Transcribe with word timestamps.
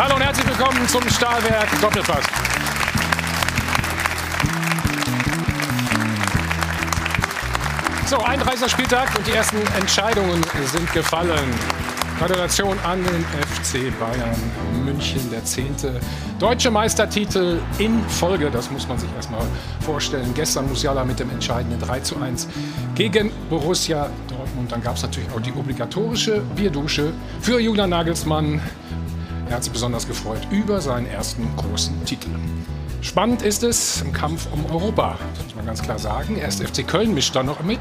Hallo 0.00 0.14
und 0.14 0.22
herzlich 0.22 0.46
willkommen 0.46 0.88
zum 0.88 1.06
Stahlwerk 1.10 1.68
Doppelpass. 1.78 2.24
So, 8.06 8.16
31. 8.16 8.70
Spieltag 8.72 9.14
und 9.18 9.26
die 9.26 9.32
ersten 9.32 9.58
Entscheidungen 9.78 10.42
sind 10.64 10.90
gefallen. 10.94 11.50
Gratulation 12.18 12.78
an 12.82 13.04
den 13.04 13.24
FC 13.24 13.92
Bayern 14.00 14.34
München, 14.86 15.30
der 15.30 15.44
zehnte 15.44 16.00
deutsche 16.38 16.70
Meistertitel 16.70 17.60
in 17.76 18.02
Folge. 18.08 18.50
Das 18.50 18.70
muss 18.70 18.88
man 18.88 18.98
sich 18.98 19.08
erstmal 19.14 19.46
vorstellen. 19.80 20.32
Gestern 20.34 20.66
Musiala 20.66 21.04
mit 21.04 21.20
dem 21.20 21.28
entscheidenden 21.28 21.78
3 21.78 22.00
zu 22.00 22.16
1 22.16 22.48
gegen 22.94 23.30
Borussia 23.50 24.08
Dortmund. 24.28 24.72
Dann 24.72 24.82
gab 24.82 24.96
es 24.96 25.02
natürlich 25.02 25.30
auch 25.30 25.40
die 25.40 25.52
obligatorische 25.52 26.40
Bierdusche 26.56 27.12
für 27.42 27.60
Julian 27.60 27.90
Nagelsmann. 27.90 28.62
Er 29.50 29.56
hat 29.56 29.64
sich 29.64 29.72
besonders 29.72 30.06
gefreut 30.06 30.46
über 30.52 30.80
seinen 30.80 31.06
ersten 31.06 31.44
großen 31.56 32.04
Titel. 32.04 32.28
Spannend 33.02 33.42
ist 33.42 33.64
es 33.64 34.00
im 34.00 34.12
Kampf 34.12 34.46
um 34.52 34.64
Europa, 34.66 35.18
das 35.34 35.44
muss 35.46 35.56
man 35.56 35.66
ganz 35.66 35.82
klar 35.82 35.98
sagen. 35.98 36.36
Erst 36.36 36.62
FC 36.62 36.86
Köln 36.86 37.14
mischt 37.14 37.34
da 37.34 37.42
noch 37.42 37.60
mit. 37.64 37.80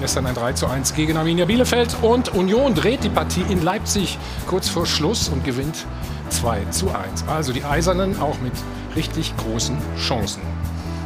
Gestern 0.00 0.26
ein 0.26 0.34
3 0.34 0.54
zu 0.54 0.66
1 0.66 0.94
gegen 0.94 1.16
Arminia 1.16 1.44
Bielefeld. 1.44 1.96
Und 2.02 2.34
Union 2.34 2.74
dreht 2.74 3.04
die 3.04 3.08
Partie 3.08 3.44
in 3.48 3.62
Leipzig 3.62 4.18
kurz 4.48 4.68
vor 4.68 4.84
Schluss 4.84 5.28
und 5.28 5.44
gewinnt 5.44 5.86
2 6.30 6.64
zu 6.70 6.90
1. 6.90 7.28
Also 7.28 7.52
die 7.52 7.62
Eisernen 7.62 8.18
auch 8.20 8.40
mit 8.40 8.54
richtig 8.96 9.32
großen 9.36 9.78
Chancen. 9.96 10.42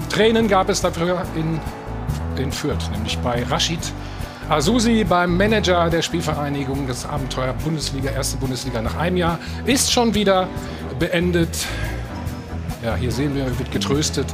Tränen 0.09 0.49
gab 0.49 0.71
es 0.71 0.81
dafür 0.81 1.27
in, 1.37 1.61
in 2.43 2.53
Fürth, 2.53 2.91
nämlich 2.91 3.19
bei 3.19 3.43
Rashid 3.43 3.81
Asusi 4.51 5.05
beim 5.05 5.37
Manager 5.37 5.89
der 5.91 6.03
Spielvereinigung. 6.03 6.89
Das 6.89 7.07
Abenteuer 7.07 7.53
Bundesliga, 7.53 8.11
erste 8.11 8.37
Bundesliga 8.37 8.83
nach 8.83 8.97
einem 8.97 9.17
Jahr, 9.17 9.39
ist 9.65 9.93
schon 9.93 10.13
wieder 10.13 10.49
beendet. 10.99 11.69
Ja, 12.83 12.97
hier 12.97 13.13
sehen 13.13 13.37
wir, 13.37 13.57
wird 13.61 13.71
getröstet. 13.71 14.27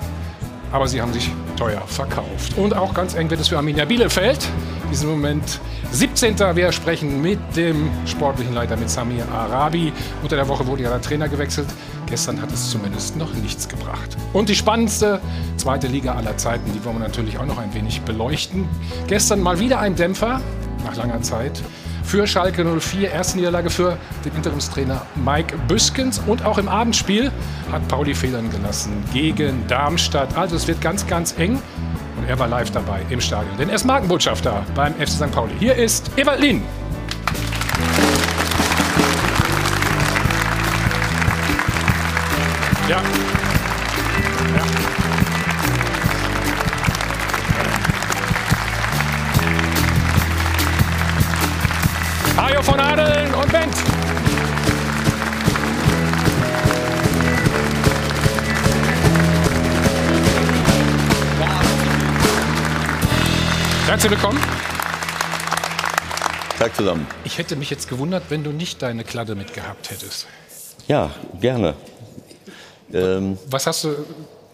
Aber 0.76 0.86
sie 0.88 1.00
haben 1.00 1.14
sich 1.14 1.30
teuer 1.56 1.80
verkauft. 1.86 2.58
Und 2.58 2.76
auch 2.76 2.92
ganz 2.92 3.14
eng 3.14 3.30
wird 3.30 3.40
es 3.40 3.48
für 3.48 3.56
Arminia 3.56 3.86
Bielefeld. 3.86 4.46
In 4.84 4.90
diesem 4.90 5.08
Moment 5.08 5.58
17. 5.90 6.38
Wir 6.54 6.70
sprechen 6.70 7.22
mit 7.22 7.38
dem 7.56 7.88
sportlichen 8.04 8.52
Leiter, 8.52 8.76
mit 8.76 8.90
Samir 8.90 9.26
Arabi. 9.32 9.90
Unter 10.22 10.36
der 10.36 10.46
Woche 10.48 10.66
wurde 10.66 10.82
ja 10.82 10.90
der 10.90 11.00
Trainer 11.00 11.30
gewechselt. 11.30 11.66
Gestern 12.04 12.42
hat 12.42 12.52
es 12.52 12.68
zumindest 12.68 13.16
noch 13.16 13.32
nichts 13.32 13.66
gebracht. 13.66 14.18
Und 14.34 14.50
die 14.50 14.54
spannendste 14.54 15.22
zweite 15.56 15.86
Liga 15.86 16.14
aller 16.14 16.36
Zeiten, 16.36 16.70
die 16.74 16.84
wollen 16.84 16.96
wir 16.96 17.08
natürlich 17.08 17.38
auch 17.38 17.46
noch 17.46 17.56
ein 17.56 17.72
wenig 17.72 18.02
beleuchten. 18.02 18.68
Gestern 19.06 19.40
mal 19.40 19.58
wieder 19.58 19.80
ein 19.80 19.96
Dämpfer, 19.96 20.42
nach 20.84 20.94
langer 20.94 21.22
Zeit 21.22 21.62
für 22.06 22.26
Schalke 22.26 22.64
04. 22.64 23.10
Erste 23.10 23.36
Niederlage 23.36 23.68
für 23.68 23.98
den 24.24 24.34
Interimstrainer 24.34 25.04
Mike 25.16 25.56
Büskens. 25.68 26.20
Und 26.26 26.44
auch 26.44 26.58
im 26.58 26.68
Abendspiel 26.68 27.32
hat 27.72 27.86
Pauli 27.88 28.14
Federn 28.14 28.50
gelassen 28.50 28.92
gegen 29.12 29.66
Darmstadt. 29.66 30.36
Also 30.36 30.56
es 30.56 30.68
wird 30.68 30.80
ganz, 30.80 31.06
ganz 31.06 31.36
eng. 31.38 31.60
Und 32.16 32.28
er 32.28 32.38
war 32.38 32.48
live 32.48 32.70
dabei 32.70 33.00
im 33.10 33.20
Stadion. 33.20 33.56
Denn 33.58 33.68
er 33.68 33.74
ist 33.74 33.84
Markenbotschafter 33.84 34.64
beim 34.74 34.94
FC 34.94 35.10
St. 35.10 35.32
Pauli. 35.32 35.52
Hier 35.58 35.74
ist 35.74 36.10
Ewald 36.16 36.40
Lien. 36.40 36.62
Ja. 42.88 43.02
Herzlich 64.06 64.22
willkommen. 64.22 64.40
Tag 66.60 66.76
zusammen. 66.76 67.08
Ich 67.24 67.38
hätte 67.38 67.56
mich 67.56 67.70
jetzt 67.70 67.88
gewundert, 67.88 68.22
wenn 68.28 68.44
du 68.44 68.52
nicht 68.52 68.80
deine 68.80 69.02
Kladde 69.02 69.34
mitgehabt 69.34 69.90
hättest. 69.90 70.28
Ja, 70.86 71.10
gerne. 71.40 71.74
Ähm, 72.92 73.36
Was 73.50 73.66
hast 73.66 73.82
du 73.82 73.96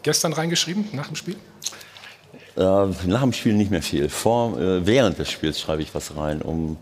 gestern 0.02 0.32
reingeschrieben 0.32 0.86
nach 0.92 1.08
dem 1.08 1.16
Spiel? 1.16 1.36
Äh, 2.56 2.60
nach 2.60 3.20
dem 3.20 3.34
Spiel 3.34 3.52
nicht 3.52 3.70
mehr 3.70 3.82
viel. 3.82 4.08
Vor, 4.08 4.58
äh, 4.58 4.86
während 4.86 5.18
des 5.18 5.30
Spiels 5.30 5.60
schreibe 5.60 5.82
ich 5.82 5.94
was 5.94 6.16
rein, 6.16 6.40
um 6.40 6.78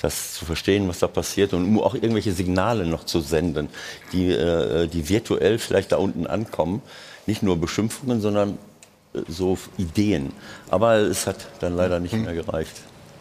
das 0.00 0.34
zu 0.34 0.44
verstehen, 0.44 0.86
was 0.86 1.00
da 1.00 1.08
passiert 1.08 1.52
und 1.52 1.64
um 1.64 1.80
auch 1.80 1.94
irgendwelche 1.94 2.32
Signale 2.32 2.86
noch 2.86 3.02
zu 3.02 3.18
senden, 3.22 3.70
die, 4.12 4.30
äh, 4.30 4.86
die 4.86 5.08
virtuell 5.08 5.58
vielleicht 5.58 5.90
da 5.90 5.96
unten 5.96 6.28
ankommen. 6.28 6.80
Nicht 7.26 7.42
nur 7.42 7.56
Beschimpfungen, 7.56 8.20
sondern 8.20 8.50
äh, 8.50 8.56
so 9.28 9.58
Ideen. 9.78 10.32
Aber 10.70 10.96
es 10.96 11.26
hat 11.26 11.46
dann 11.60 11.76
leider 11.76 12.00
nicht 12.00 12.14
mehr 12.14 12.34
gereicht 12.34 12.76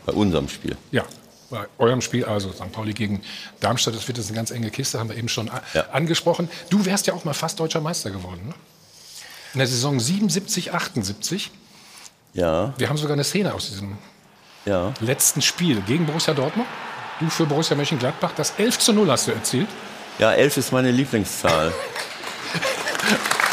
bei 0.06 0.14
unserem 0.14 0.50
Spiel. 0.50 0.76
Ja, 0.92 1.06
bei 1.50 1.68
eurem 1.78 2.02
Spiel, 2.02 2.26
also 2.26 2.52
St. 2.52 2.72
Pauli 2.72 2.94
gegen 2.94 3.22
Darmstadt, 3.60 3.96
das 3.96 4.08
wird 4.08 4.18
jetzt 4.18 4.28
eine 4.28 4.36
ganz 4.36 4.52
enge 4.52 4.72
Kiste, 4.72 5.00
haben 5.00 5.10
wir 5.10 5.18
eben 5.18 5.30
schon 5.30 5.52
ja. 5.74 5.86
angesprochen. 5.92 6.50
Du 6.70 6.86
wärst 6.86 7.08
ja 7.08 7.14
auch 7.14 7.26
mal 7.26 7.34
fast 7.34 7.60
deutscher 7.60 7.82
Meister 7.82 8.10
geworden, 8.12 8.48
ne? 8.48 8.54
In 9.54 9.60
der 9.60 9.68
Saison 9.68 10.00
77, 10.00 10.74
78. 10.74 11.52
Ja. 12.34 12.74
Wir 12.78 12.90
haben 12.90 12.98
sogar 12.98 13.14
eine 13.14 13.24
Szene 13.24 13.54
aus 13.54 13.70
diesem 13.70 14.00
ja. 14.66 14.94
letzten 15.00 15.44
Spiel 15.44 15.82
gegen 15.82 16.08
Borussia 16.08 16.34
Dortmund. 16.34 16.68
Du 17.20 17.30
für 17.30 17.46
Borussia 17.46 17.76
Mönchengladbach. 17.76 18.32
Das 18.36 18.54
11 18.58 18.80
zu 18.80 18.94
0 18.94 19.12
hast 19.12 19.28
du 19.28 19.32
erzielt. 19.32 19.68
Ja, 20.18 20.34
11 20.34 20.58
ist 20.58 20.72
meine 20.72 20.90
Lieblingszahl. 20.90 21.72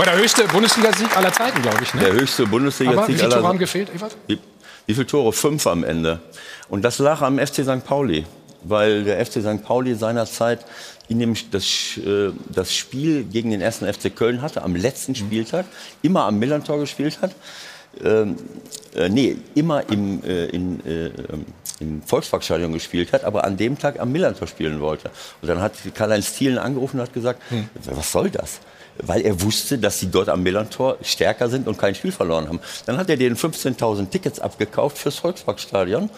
War 0.00 0.06
der 0.06 0.16
höchste 0.16 0.44
Bundesligasieg 0.44 1.14
aller 1.14 1.30
Zeiten, 1.30 1.60
glaube 1.60 1.82
ich. 1.82 1.92
Ne? 1.92 2.00
Der 2.00 2.12
höchste 2.14 2.46
Bundesligasieg 2.46 2.98
aller 2.98 3.06
Zeiten. 3.06 3.12
Wie 3.12 3.18
viele 3.18 3.34
Tore 3.34 3.48
haben 3.48 3.58
gefehlt, 3.58 3.94
Ewald? 3.94 4.16
Wie, 4.28 4.38
wie 4.86 4.94
viele 4.94 5.06
Tore? 5.06 5.30
Fünf 5.34 5.66
am 5.66 5.84
Ende. 5.84 6.20
Und 6.70 6.86
das 6.86 6.98
lag 7.00 7.20
am 7.20 7.38
FC 7.38 7.56
St. 7.56 7.84
Pauli. 7.84 8.24
Weil 8.62 9.04
der 9.04 9.22
FC 9.22 9.42
St. 9.42 9.62
Pauli 9.62 9.94
seinerzeit 9.94 10.64
in 11.08 11.18
dem, 11.18 11.36
das, 11.50 11.98
äh, 11.98 12.30
das 12.48 12.74
Spiel 12.74 13.24
gegen 13.24 13.50
den 13.50 13.60
ersten 13.60 13.92
FC 13.92 14.16
Köln 14.16 14.40
hatte, 14.40 14.62
am 14.62 14.74
letzten 14.74 15.14
Spieltag, 15.14 15.66
immer 16.00 16.24
am 16.24 16.38
Millantor 16.38 16.78
gespielt 16.78 17.18
hat. 17.20 17.32
Ähm, 18.02 18.36
äh, 18.94 19.10
nee, 19.10 19.36
immer 19.54 19.86
im, 19.90 20.24
äh, 20.24 20.46
in, 20.46 20.80
äh, 20.86 21.10
im 21.80 22.00
Volksparkstadion 22.00 22.72
gespielt 22.72 23.12
hat, 23.12 23.24
aber 23.24 23.44
an 23.44 23.58
dem 23.58 23.78
Tag 23.78 24.00
am 24.00 24.12
Millantor 24.12 24.48
spielen 24.48 24.80
wollte. 24.80 25.10
Und 25.42 25.48
dann 25.48 25.60
hat 25.60 25.74
Karl-Heinz 25.94 26.32
Thielen 26.32 26.56
angerufen 26.56 27.00
und 27.00 27.02
hat 27.02 27.12
gesagt, 27.12 27.42
hm. 27.50 27.68
was 27.84 28.10
soll 28.10 28.30
das? 28.30 28.60
Weil 29.02 29.22
er 29.22 29.40
wusste, 29.42 29.78
dass 29.78 29.98
sie 29.98 30.10
dort 30.10 30.28
am 30.28 30.42
Millantor 30.42 30.96
stärker 31.02 31.48
sind 31.48 31.68
und 31.68 31.78
kein 31.78 31.94
Spiel 31.94 32.12
verloren 32.12 32.48
haben. 32.48 32.60
Dann 32.86 32.96
hat 32.96 33.08
er 33.10 33.16
denen 33.16 33.36
15.000 33.36 34.10
Tickets 34.10 34.40
abgekauft 34.40 34.98
fürs 34.98 35.16
Volksparkstadion. 35.16 36.10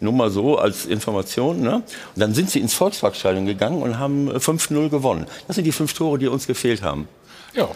Nur 0.00 0.12
mal 0.12 0.30
so 0.30 0.58
als 0.58 0.86
Information. 0.86 1.60
Ne? 1.60 1.74
Und 1.76 1.84
dann 2.16 2.34
sind 2.34 2.50
sie 2.50 2.60
ins 2.60 2.74
Volksparkstadion 2.74 3.46
gegangen 3.46 3.82
und 3.82 3.98
haben 3.98 4.30
5-0 4.30 4.88
gewonnen. 4.88 5.26
Das 5.46 5.56
sind 5.56 5.64
die 5.64 5.72
fünf 5.72 5.92
Tore, 5.92 6.18
die 6.18 6.28
uns 6.28 6.46
gefehlt 6.46 6.82
haben. 6.82 7.08
Ja, 7.54 7.68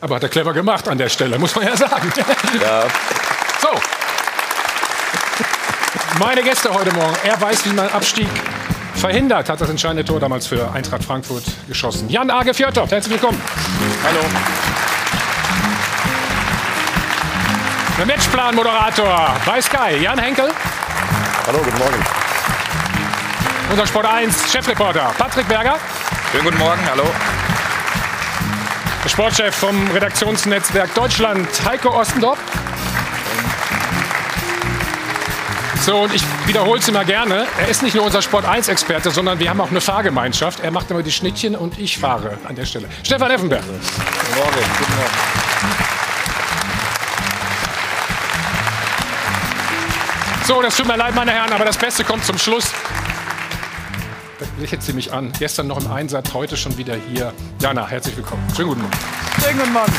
aber 0.00 0.16
hat 0.16 0.22
er 0.22 0.28
clever 0.28 0.52
gemacht 0.52 0.88
an 0.88 0.98
der 0.98 1.08
Stelle, 1.08 1.38
muss 1.38 1.54
man 1.54 1.66
ja 1.66 1.76
sagen. 1.76 2.12
Ja. 2.60 2.86
So. 3.60 3.68
Meine 6.18 6.42
Gäste 6.42 6.72
heute 6.72 6.92
Morgen. 6.94 7.16
Er 7.24 7.40
weiß, 7.40 7.64
wie 7.66 7.72
man 7.72 7.88
Abstieg 7.88 8.28
verhindert, 8.98 9.48
hat 9.48 9.60
das 9.60 9.70
entscheidende 9.70 10.04
Tor 10.04 10.20
damals 10.20 10.46
für 10.46 10.70
Eintracht 10.72 11.04
Frankfurt 11.04 11.44
geschossen. 11.66 12.08
Jan 12.08 12.30
Age 12.30 12.54
Fjörtoft, 12.54 12.92
herzlich 12.92 13.12
willkommen. 13.14 13.40
Hallo. 14.04 14.20
Der 17.98 18.06
Matchplan-Moderator 18.06 19.36
bei 19.44 19.60
Sky, 19.60 19.96
Jan 20.02 20.18
Henkel. 20.18 20.50
Hallo, 21.46 21.58
guten 21.58 21.78
Morgen. 21.78 22.04
Unser 23.70 23.86
Sport 23.86 24.06
1 24.06 24.52
Chefreporter 24.52 25.12
Patrick 25.18 25.48
Berger. 25.48 25.76
Schönen 26.30 26.44
guten 26.44 26.58
Morgen, 26.58 26.80
hallo. 26.90 27.04
Der 29.04 29.08
Sportchef 29.08 29.54
vom 29.54 29.90
Redaktionsnetzwerk 29.90 30.94
Deutschland, 30.94 31.48
Heiko 31.66 31.90
Ostendorf. 31.90 32.38
So, 35.80 35.96
und 36.02 36.14
ich 36.14 36.22
wiederhole 36.46 36.80
es 36.80 36.88
immer 36.88 37.04
gerne. 37.04 37.46
Er 37.58 37.68
ist 37.68 37.82
nicht 37.82 37.94
nur 37.94 38.04
unser 38.04 38.20
Sport 38.20 38.44
1-Experte, 38.44 39.10
sondern 39.10 39.38
wir 39.38 39.48
haben 39.48 39.60
auch 39.60 39.70
eine 39.70 39.80
Fahrgemeinschaft. 39.80 40.60
Er 40.60 40.70
macht 40.70 40.90
immer 40.90 41.02
die 41.02 41.12
Schnittchen 41.12 41.56
und 41.56 41.78
ich 41.78 41.96
fahre 41.96 42.36
an 42.46 42.56
der 42.56 42.66
Stelle. 42.66 42.88
Stefan 43.02 43.30
Effenberg. 43.30 43.62
Guten 43.62 43.78
Morgen. 44.38 44.70
Guten 44.78 44.96
Morgen. 44.96 45.38
So, 50.46 50.62
das 50.62 50.76
tut 50.76 50.86
mir 50.86 50.96
leid, 50.96 51.14
meine 51.14 51.30
Herren, 51.30 51.52
aber 51.52 51.64
das 51.64 51.76
Beste 51.76 52.04
kommt 52.04 52.24
zum 52.24 52.38
Schluss. 52.38 52.72
Lächelt 54.58 54.82
sie 54.82 54.92
mich 54.92 55.12
an. 55.12 55.32
Gestern 55.38 55.66
noch 55.68 55.78
im 55.78 55.90
Einsatz, 55.90 56.32
heute 56.32 56.56
schon 56.56 56.76
wieder 56.76 56.96
hier. 57.10 57.32
Jana, 57.60 57.86
herzlich 57.86 58.16
willkommen. 58.16 58.42
Schönen 58.56 58.68
guten 58.68 58.82
Morgen. 58.82 58.96
Schönen 59.42 59.58
guten 59.58 59.72
Morgen. 59.72 59.92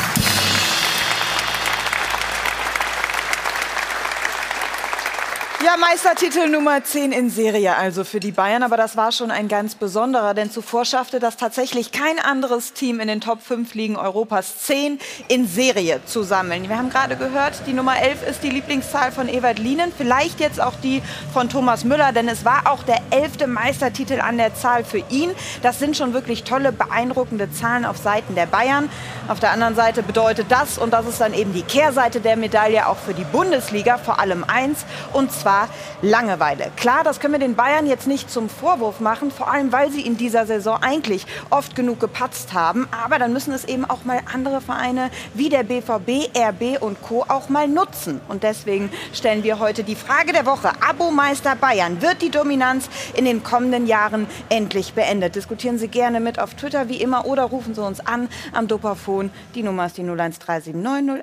Ja, 5.62 5.76
Meistertitel 5.76 6.48
Nummer 6.48 6.82
10 6.82 7.12
in 7.12 7.28
Serie 7.28 7.76
also 7.76 8.02
für 8.02 8.18
die 8.18 8.32
Bayern, 8.32 8.62
aber 8.62 8.78
das 8.78 8.96
war 8.96 9.12
schon 9.12 9.30
ein 9.30 9.46
ganz 9.46 9.74
besonderer, 9.74 10.32
denn 10.32 10.50
zuvor 10.50 10.86
schaffte 10.86 11.20
das 11.20 11.36
tatsächlich 11.36 11.92
kein 11.92 12.18
anderes 12.18 12.72
Team 12.72 12.98
in 12.98 13.08
den 13.08 13.20
Top 13.20 13.42
5 13.42 13.74
Ligen 13.74 13.96
Europas 13.96 14.60
10 14.60 14.98
in 15.28 15.46
Serie 15.46 16.00
zu 16.06 16.22
sammeln. 16.22 16.66
Wir 16.70 16.78
haben 16.78 16.88
gerade 16.88 17.14
gehört, 17.14 17.60
die 17.66 17.74
Nummer 17.74 18.00
11 18.00 18.26
ist 18.26 18.42
die 18.42 18.48
Lieblingszahl 18.48 19.12
von 19.12 19.28
Ewald 19.28 19.58
Lienen, 19.58 19.92
vielleicht 19.94 20.40
jetzt 20.40 20.62
auch 20.62 20.72
die 20.82 21.02
von 21.34 21.50
Thomas 21.50 21.84
Müller, 21.84 22.12
denn 22.12 22.28
es 22.28 22.46
war 22.46 22.62
auch 22.70 22.82
der 22.82 23.02
elfte 23.10 23.46
Meistertitel 23.46 24.18
an 24.18 24.38
der 24.38 24.54
Zahl 24.54 24.82
für 24.82 25.04
ihn. 25.10 25.30
Das 25.60 25.78
sind 25.78 25.94
schon 25.94 26.14
wirklich 26.14 26.44
tolle, 26.44 26.72
beeindruckende 26.72 27.52
Zahlen 27.52 27.84
auf 27.84 27.98
Seiten 27.98 28.34
der 28.34 28.46
Bayern. 28.46 28.88
Auf 29.28 29.40
der 29.40 29.50
anderen 29.50 29.74
Seite 29.74 30.02
bedeutet 30.02 30.46
das, 30.48 30.78
und 30.78 30.94
das 30.94 31.06
ist 31.06 31.20
dann 31.20 31.34
eben 31.34 31.52
die 31.52 31.62
Kehrseite 31.62 32.20
der 32.20 32.36
Medaille, 32.36 32.88
auch 32.88 32.96
für 32.96 33.12
die 33.12 33.24
Bundesliga 33.24 33.98
vor 33.98 34.20
allem 34.20 34.42
eins, 34.42 34.86
und 35.12 35.30
zwar 35.50 35.60
war 35.60 35.68
Langeweile. 36.02 36.70
Klar, 36.76 37.04
das 37.04 37.20
können 37.20 37.34
wir 37.34 37.40
den 37.40 37.56
Bayern 37.56 37.86
jetzt 37.86 38.06
nicht 38.06 38.30
zum 38.30 38.48
Vorwurf 38.48 39.00
machen, 39.00 39.30
vor 39.30 39.50
allem 39.50 39.70
weil 39.72 39.90
sie 39.90 40.00
in 40.00 40.16
dieser 40.16 40.46
Saison 40.46 40.78
eigentlich 40.80 41.26
oft 41.50 41.74
genug 41.74 42.00
gepatzt 42.00 42.54
haben. 42.54 42.88
Aber 43.04 43.18
dann 43.18 43.32
müssen 43.32 43.52
es 43.52 43.64
eben 43.64 43.84
auch 43.84 44.04
mal 44.04 44.20
andere 44.32 44.60
Vereine 44.60 45.10
wie 45.34 45.48
der 45.48 45.62
BVB, 45.62 46.30
RB 46.34 46.80
und 46.80 47.02
Co. 47.02 47.24
auch 47.28 47.48
mal 47.48 47.68
nutzen. 47.68 48.20
Und 48.28 48.44
deswegen 48.44 48.90
stellen 49.12 49.42
wir 49.42 49.58
heute 49.58 49.84
die 49.84 49.96
Frage 49.96 50.32
der 50.32 50.46
Woche. 50.46 50.70
Abo-Meister 50.88 51.56
Bayern. 51.56 52.00
Wird 52.00 52.22
die 52.22 52.30
Dominanz 52.30 52.88
in 53.14 53.24
den 53.24 53.42
kommenden 53.42 53.86
Jahren 53.86 54.26
endlich 54.48 54.94
beendet? 54.94 55.34
Diskutieren 55.34 55.78
Sie 55.78 55.88
gerne 55.88 56.20
mit 56.20 56.38
auf 56.38 56.54
Twitter 56.54 56.88
wie 56.88 57.02
immer 57.02 57.26
oder 57.26 57.42
rufen 57.42 57.74
Sie 57.74 57.82
uns 57.82 58.00
an 58.00 58.28
am 58.52 58.68
Dopafon. 58.68 59.30
Die 59.54 59.62
Nummer 59.62 59.86
ist 59.86 59.98
die 59.98 60.02
01379 60.02 60.74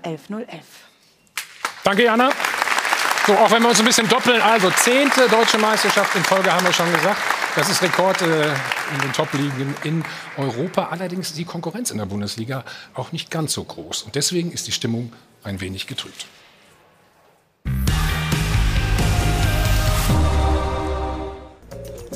011 0.04 0.30
011. 0.30 0.48
Danke, 1.84 2.04
Jana. 2.04 2.30
So, 3.28 3.34
auch 3.34 3.52
wenn 3.52 3.62
wir 3.62 3.68
uns 3.68 3.80
ein 3.80 3.86
bisschen 3.86 4.08
doppeln, 4.08 4.42
also 4.42 4.70
zehnte 4.72 5.28
deutsche 5.28 5.58
Meisterschaft 5.58 6.16
in 6.16 6.24
Folge 6.24 6.50
haben 6.50 6.66
wir 6.66 6.72
schon 6.72 6.90
gesagt. 6.94 7.22
Das 7.58 7.70
ist 7.70 7.82
Rekord 7.82 8.22
äh, 8.22 8.46
in 8.48 9.02
den 9.02 9.12
Top-Ligen 9.12 9.76
in 9.84 10.06
Europa. 10.38 10.88
Allerdings 10.92 11.32
ist 11.32 11.38
die 11.38 11.44
Konkurrenz 11.44 11.92
in 11.92 11.98
der 11.98 12.06
Bundesliga 12.06 12.64
auch 12.94 13.12
nicht 13.12 13.30
ganz 13.30 13.52
so 13.52 13.66
groß. 13.66 14.04
Und 14.04 14.16
deswegen 14.16 14.54
ist 14.54 14.68
die 14.68 14.72
Stimmung 14.72 15.12
ein 15.44 15.60
wenig 15.60 15.88
getrübt. 15.88 16.26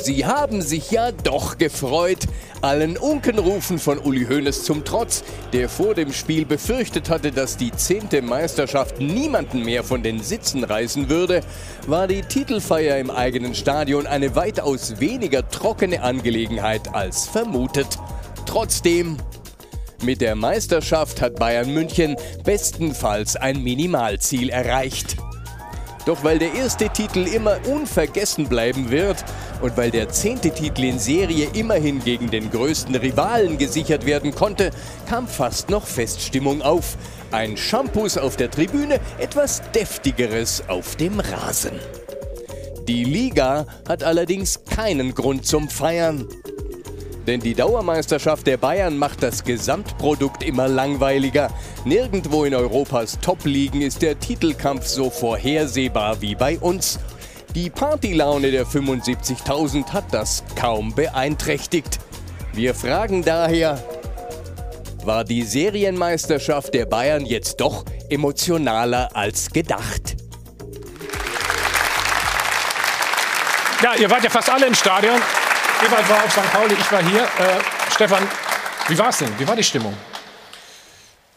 Sie 0.04 0.26
haben 0.26 0.64
sich 0.64 0.90
ja 0.90 1.12
doch 1.12 1.60
gefreut. 1.60 2.26
Allen 2.62 2.98
Unkenrufen 2.98 3.78
von 3.78 4.00
Uli 4.00 4.26
Hoeneß 4.26 4.64
zum 4.64 4.84
Trotz, 4.84 5.24
der 5.54 5.70
vor 5.70 5.94
dem 5.94 6.12
Spiel 6.12 6.46
befürchtet 6.46 7.10
hatte, 7.10 7.32
dass 7.32 7.58
die 7.58 7.72
zehnte 7.72 8.24
Meisterschaft 8.24 9.00
niemanden 9.00 9.64
mehr 9.64 9.84
von 9.84 10.02
den 10.02 10.22
Sitzen 10.22 10.64
reißen 10.64 11.10
würde, 11.10 11.42
war 11.86 12.08
die 12.08 12.22
Titelfeier 12.22 12.98
im 12.98 13.12
eigenen 13.12 13.54
Stadion 13.54 14.08
eine 14.08 14.36
weitaus 14.36 15.00
weniger 15.00 15.48
trockene 15.48 16.02
Angelegenheit 16.02 16.94
als 16.96 17.28
vermutet. 17.28 18.00
Trotzdem, 18.48 19.18
mit 20.02 20.20
der 20.22 20.36
Meisterschaft 20.36 21.22
hat 21.22 21.36
Bayern 21.36 21.72
München 21.72 22.16
bestenfalls 22.44 23.36
ein 23.36 23.64
Minimalziel 23.64 24.50
erreicht. 24.50 25.18
Doch 26.06 26.24
weil 26.24 26.40
der 26.40 26.54
erste 26.54 26.90
Titel 26.90 27.28
immer 27.28 27.58
unvergessen 27.68 28.48
bleiben 28.48 28.90
wird 28.90 29.24
und 29.62 29.78
weil 29.78 29.92
der 29.92 30.10
zehnte 30.10 30.52
Titel 30.52 30.84
in 30.84 31.00
Serie 31.00 31.50
immerhin 31.54 32.04
gegen 32.04 32.32
den 32.32 32.50
größten 32.50 32.96
Rivalen 32.96 33.58
gesichert 33.58 34.06
werden 34.06 34.34
konnte, 34.34 34.72
kam 35.08 35.28
fast 35.28 35.70
noch 35.70 35.86
Feststimmung 35.86 36.62
auf. 36.62 36.98
Ein 37.32 37.56
Shampoos 37.56 38.18
auf 38.18 38.36
der 38.36 38.50
Tribüne, 38.50 39.00
etwas 39.20 39.62
deftigeres 39.74 40.64
auf 40.68 40.96
dem 40.96 41.20
Rasen. 41.20 41.80
Die 42.88 43.04
Liga 43.04 43.68
hat 43.88 44.04
allerdings 44.04 44.66
keinen 44.66 45.14
Grund 45.14 45.46
zum 45.46 45.70
Feiern. 45.70 46.28
Denn 47.28 47.40
die 47.40 47.54
Dauermeisterschaft 47.54 48.48
der 48.48 48.58
Bayern 48.58 48.98
macht 48.98 49.22
das 49.22 49.44
Gesamtprodukt 49.44 50.44
immer 50.44 50.68
langweiliger. 50.68 51.50
Nirgendwo 51.86 52.46
in 52.46 52.56
Europas 52.56 53.20
Top-Ligen 53.20 53.82
ist 53.82 54.02
der 54.02 54.20
Titelkampf 54.20 54.86
so 54.88 55.10
vorhersehbar 55.10 56.22
wie 56.22 56.36
bei 56.36 56.58
uns. 56.58 57.00
Die 57.54 57.70
Partylaune 57.70 58.52
der 58.52 58.66
75.000 58.66 59.92
hat 59.94 60.06
das 60.12 60.44
kaum 60.56 60.96
beeinträchtigt. 60.96 62.00
Wir 62.54 62.74
fragen 62.74 63.24
daher, 63.24 63.84
war 65.04 65.24
die 65.24 65.44
Serienmeisterschaft 65.44 66.74
der 66.74 66.86
Bayern 66.86 67.26
jetzt 67.26 67.60
doch 67.60 67.86
emotionaler 68.10 69.10
als 69.16 69.50
gedacht? 69.50 70.16
Ja, 73.84 73.96
ihr 73.96 74.10
wart 74.10 74.24
ja 74.24 74.30
fast 74.30 74.50
alle 74.50 74.68
im 74.68 74.76
Stadion. 74.76 75.20
Ewald 75.86 76.10
war 76.10 76.24
auf 76.24 76.32
St. 76.32 76.52
Pauli, 76.52 76.74
ich 76.74 76.92
war 76.92 77.04
hier. 77.04 77.24
Äh, 77.24 77.60
Stefan, 77.92 78.28
wie 78.88 78.98
war 78.98 79.10
es 79.10 79.18
denn? 79.18 79.30
Wie 79.40 79.48
war 79.48 79.56
die 79.56 79.64
Stimmung? 79.64 79.94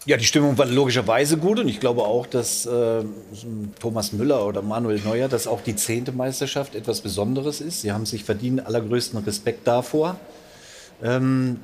Ja, 0.06 0.19
die 0.19 0.25
Stimmung 0.26 0.58
war 0.58 0.67
logischerweise 0.67 1.38
gut 1.38 1.61
und 1.61 1.69
ich 1.69 1.81
glaube 1.81 2.02
auch, 2.02 2.26
dass 2.26 2.67
äh, 2.67 3.05
Thomas 3.81 4.12
Müller 4.12 4.46
oder 4.46 4.61
Manuel 4.61 5.00
Neuer, 5.00 5.29
dass 5.29 5.46
auch 5.46 5.62
die 5.62 5.76
zehnte 5.76 6.12
Meisterschaft 6.12 6.75
etwas 6.75 7.00
Besonderes 7.00 7.62
ist. 7.62 7.81
Sie 7.81 7.91
haben 7.91 8.05
sich 8.05 8.25
verdient 8.25 8.67
allergrößten 8.67 9.19
Respekt 9.20 9.67
davor. 9.67 10.17
Ähm, 11.02 11.61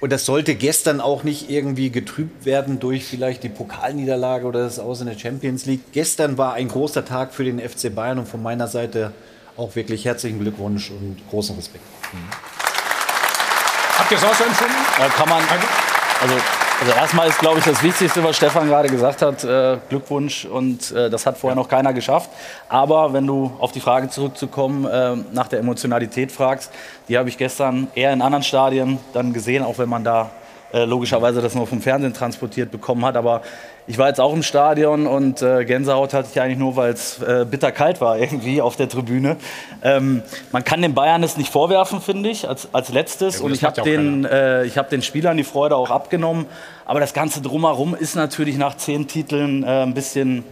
und 0.00 0.12
das 0.12 0.24
sollte 0.24 0.54
gestern 0.54 1.00
auch 1.00 1.24
nicht 1.24 1.50
irgendwie 1.50 1.90
getrübt 1.90 2.44
werden 2.44 2.78
durch 2.78 3.04
vielleicht 3.04 3.42
die 3.42 3.48
Pokalniederlage 3.48 4.46
oder 4.46 4.60
das 4.60 4.78
Aus 4.78 5.00
in 5.00 5.08
der 5.08 5.18
Champions 5.18 5.66
League. 5.66 5.80
Gestern 5.90 6.38
war 6.38 6.54
ein 6.54 6.68
großer 6.68 7.04
Tag 7.04 7.34
für 7.34 7.42
den 7.42 7.58
FC 7.58 7.92
Bayern 7.92 8.20
und 8.20 8.28
von 8.28 8.40
meiner 8.40 8.68
Seite 8.68 9.12
auch 9.56 9.74
wirklich 9.76 10.04
herzlichen 10.04 10.40
Glückwunsch 10.40 10.90
und 10.90 11.16
großen 11.30 11.54
Respekt. 11.56 11.84
Mhm. 12.12 12.18
Habt 13.98 14.10
ihr 14.10 14.18
es 14.18 14.24
auch 14.24 14.34
so 14.34 14.44
empfunden? 14.44 14.74
Ja, 14.98 15.08
kann 15.08 15.28
man. 15.28 15.42
Also, 16.20 16.34
also 16.80 16.92
erstmal 16.92 17.28
ist, 17.28 17.38
glaube 17.38 17.60
ich, 17.60 17.64
das 17.64 17.82
Wichtigste, 17.82 18.24
was 18.24 18.36
Stefan 18.36 18.66
gerade 18.66 18.88
gesagt 18.88 19.22
hat, 19.22 19.44
äh, 19.44 19.78
Glückwunsch. 19.88 20.44
Und 20.44 20.90
äh, 20.90 21.08
das 21.08 21.26
hat 21.26 21.38
vorher 21.38 21.54
noch 21.54 21.68
keiner 21.68 21.92
geschafft. 21.92 22.30
Aber 22.68 23.12
wenn 23.12 23.26
du 23.26 23.52
auf 23.60 23.70
die 23.70 23.80
Frage 23.80 24.08
zurückzukommen, 24.08 24.84
äh, 24.84 25.16
nach 25.32 25.46
der 25.46 25.60
Emotionalität 25.60 26.32
fragst, 26.32 26.72
die 27.08 27.16
habe 27.16 27.28
ich 27.28 27.38
gestern 27.38 27.86
eher 27.94 28.12
in 28.12 28.20
anderen 28.20 28.42
Stadien 28.42 28.98
dann 29.12 29.32
gesehen, 29.32 29.62
auch 29.62 29.78
wenn 29.78 29.88
man 29.88 30.02
da 30.02 30.32
äh, 30.72 30.84
logischerweise 30.84 31.40
das 31.40 31.54
nur 31.54 31.68
vom 31.68 31.80
Fernsehen 31.80 32.14
transportiert 32.14 32.72
bekommen 32.72 33.04
hat. 33.04 33.16
Aber 33.16 33.42
ich 33.86 33.98
war 33.98 34.08
jetzt 34.08 34.20
auch 34.20 34.32
im 34.32 34.42
Stadion 34.42 35.06
und 35.06 35.42
äh, 35.42 35.64
Gänsehaut 35.64 36.14
hatte 36.14 36.28
ich 36.32 36.40
eigentlich 36.40 36.58
nur, 36.58 36.76
weil 36.76 36.92
es 36.92 37.20
äh, 37.20 37.44
bitterkalt 37.48 38.00
war 38.00 38.18
irgendwie 38.18 38.62
auf 38.62 38.76
der 38.76 38.88
Tribüne. 38.88 39.36
Ähm, 39.82 40.22
man 40.52 40.64
kann 40.64 40.80
den 40.80 40.94
Bayern 40.94 41.22
es 41.22 41.36
nicht 41.36 41.52
vorwerfen, 41.52 42.00
finde 42.00 42.30
ich, 42.30 42.48
als, 42.48 42.68
als 42.72 42.88
letztes. 42.90 43.38
Ja, 43.38 43.44
und 43.44 43.52
ich 43.52 43.62
habe 43.62 43.82
den, 43.82 44.24
äh, 44.24 44.68
hab 44.74 44.88
den 44.88 45.02
Spielern 45.02 45.36
die 45.36 45.44
Freude 45.44 45.76
auch 45.76 45.90
abgenommen. 45.90 46.46
Aber 46.86 47.00
das 47.00 47.12
Ganze 47.12 47.42
drumherum 47.42 47.94
ist 47.94 48.16
natürlich 48.16 48.56
nach 48.56 48.76
zehn 48.76 49.06
Titeln 49.06 49.64
äh, 49.64 49.82
ein 49.82 49.94
bisschen 49.94 50.44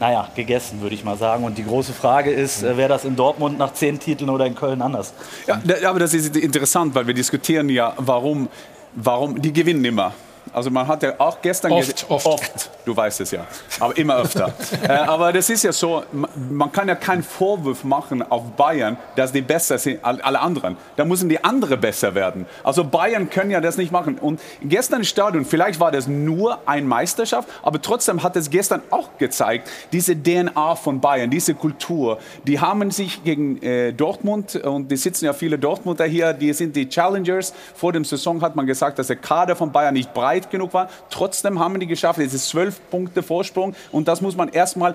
naja, 0.00 0.28
gegessen, 0.34 0.80
würde 0.80 0.94
ich 0.94 1.04
mal 1.04 1.16
sagen. 1.16 1.44
Und 1.44 1.58
die 1.58 1.64
große 1.64 1.92
Frage 1.92 2.32
ist, 2.32 2.64
äh, 2.64 2.76
wäre 2.76 2.88
das 2.88 3.04
in 3.04 3.14
Dortmund 3.14 3.58
nach 3.58 3.72
zehn 3.72 4.00
Titeln 4.00 4.30
oder 4.30 4.46
in 4.46 4.54
Köln 4.56 4.82
anders? 4.82 5.12
Ja, 5.46 5.60
aber 5.88 6.00
das 6.00 6.14
ist 6.14 6.36
interessant, 6.36 6.94
weil 6.94 7.06
wir 7.06 7.14
diskutieren 7.14 7.68
ja, 7.68 7.92
warum, 7.98 8.48
warum 8.94 9.40
die 9.40 9.52
gewinnen 9.52 9.84
immer. 9.84 10.12
Also 10.52 10.70
man 10.70 10.86
hat 10.88 11.02
ja 11.02 11.14
auch 11.18 11.40
gestern 11.40 11.72
oft, 11.72 12.06
oft. 12.08 12.26
oft, 12.26 12.70
du 12.84 12.96
weißt 12.96 13.20
es 13.20 13.30
ja, 13.30 13.46
aber 13.78 13.96
immer 13.96 14.16
öfter. 14.16 14.52
äh, 14.82 14.88
aber 14.88 15.32
das 15.32 15.48
ist 15.48 15.62
ja 15.62 15.72
so, 15.72 16.02
man 16.12 16.72
kann 16.72 16.88
ja 16.88 16.96
keinen 16.96 17.22
Vorwurf 17.22 17.84
machen 17.84 18.22
auf 18.28 18.42
Bayern, 18.56 18.96
dass 19.14 19.30
die 19.30 19.42
besser 19.42 19.78
sind 19.78 20.04
als 20.04 20.20
alle 20.20 20.40
anderen. 20.40 20.76
Da 20.96 21.04
müssen 21.04 21.28
die 21.28 21.42
anderen 21.44 21.80
besser 21.80 22.14
werden. 22.16 22.46
Also 22.64 22.84
Bayern 22.84 23.30
können 23.30 23.52
ja 23.52 23.60
das 23.60 23.76
nicht 23.76 23.92
machen. 23.92 24.18
Und 24.18 24.40
gestern 24.62 25.00
im 25.00 25.04
Stadion, 25.04 25.44
vielleicht 25.44 25.78
war 25.78 25.92
das 25.92 26.08
nur 26.08 26.58
eine 26.66 26.86
Meisterschaft, 26.86 27.48
aber 27.62 27.80
trotzdem 27.80 28.22
hat 28.24 28.34
es 28.34 28.50
gestern 28.50 28.82
auch 28.90 29.08
gezeigt, 29.18 29.70
diese 29.92 30.20
DNA 30.20 30.74
von 30.74 31.00
Bayern, 31.00 31.30
diese 31.30 31.54
Kultur, 31.54 32.18
die 32.44 32.58
haben 32.58 32.90
sich 32.90 33.22
gegen 33.22 33.62
äh, 33.62 33.92
Dortmund, 33.92 34.56
und 34.56 34.90
die 34.90 34.96
sitzen 34.96 35.26
ja 35.26 35.32
viele 35.32 35.58
Dortmunder 35.58 36.06
hier, 36.06 36.32
die 36.32 36.52
sind 36.52 36.74
die 36.74 36.88
Challengers. 36.88 37.54
Vor 37.74 37.92
dem 37.92 38.04
Saison 38.04 38.42
hat 38.42 38.56
man 38.56 38.66
gesagt, 38.66 38.98
dass 38.98 39.06
der 39.06 39.16
Kader 39.16 39.54
von 39.54 39.70
Bayern 39.70 39.94
nicht 39.94 40.12
breit 40.12 40.29
weit 40.30 40.50
genug 40.50 40.72
war. 40.72 40.88
Trotzdem 41.10 41.58
haben 41.58 41.78
die 41.80 41.86
geschafft. 41.86 42.18
Es 42.20 42.34
ist 42.34 42.48
zwölf 42.48 42.80
Punkte 42.90 43.22
Vorsprung. 43.22 43.74
Und 43.90 44.06
das 44.08 44.20
muss 44.20 44.36
man 44.36 44.48
erstmal 44.48 44.94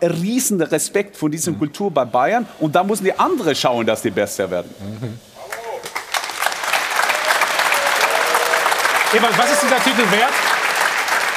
riesen 0.00 0.60
Respekt 0.60 1.16
vor 1.16 1.28
dieser 1.30 1.52
mhm. 1.52 1.58
Kultur 1.58 1.90
bei 1.90 2.04
Bayern. 2.04 2.46
Und 2.60 2.74
da 2.74 2.84
müssen 2.84 3.04
die 3.04 3.18
anderen 3.18 3.54
schauen, 3.54 3.86
dass 3.86 4.02
die 4.02 4.10
besser 4.10 4.50
werden. 4.50 4.70
Mhm. 4.80 5.18
Ewald, 9.16 9.38
was 9.38 9.52
ist 9.52 9.62
dieser 9.62 9.82
Titel 9.82 10.10
wert? 10.10 10.32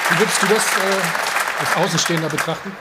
Wie 0.09 0.19
würdest 0.19 0.41
du 0.41 0.47
das 0.47 0.63
äh, 0.63 1.59
als 1.61 1.85
Außenstehender 1.85 2.29
betrachten? 2.29 2.71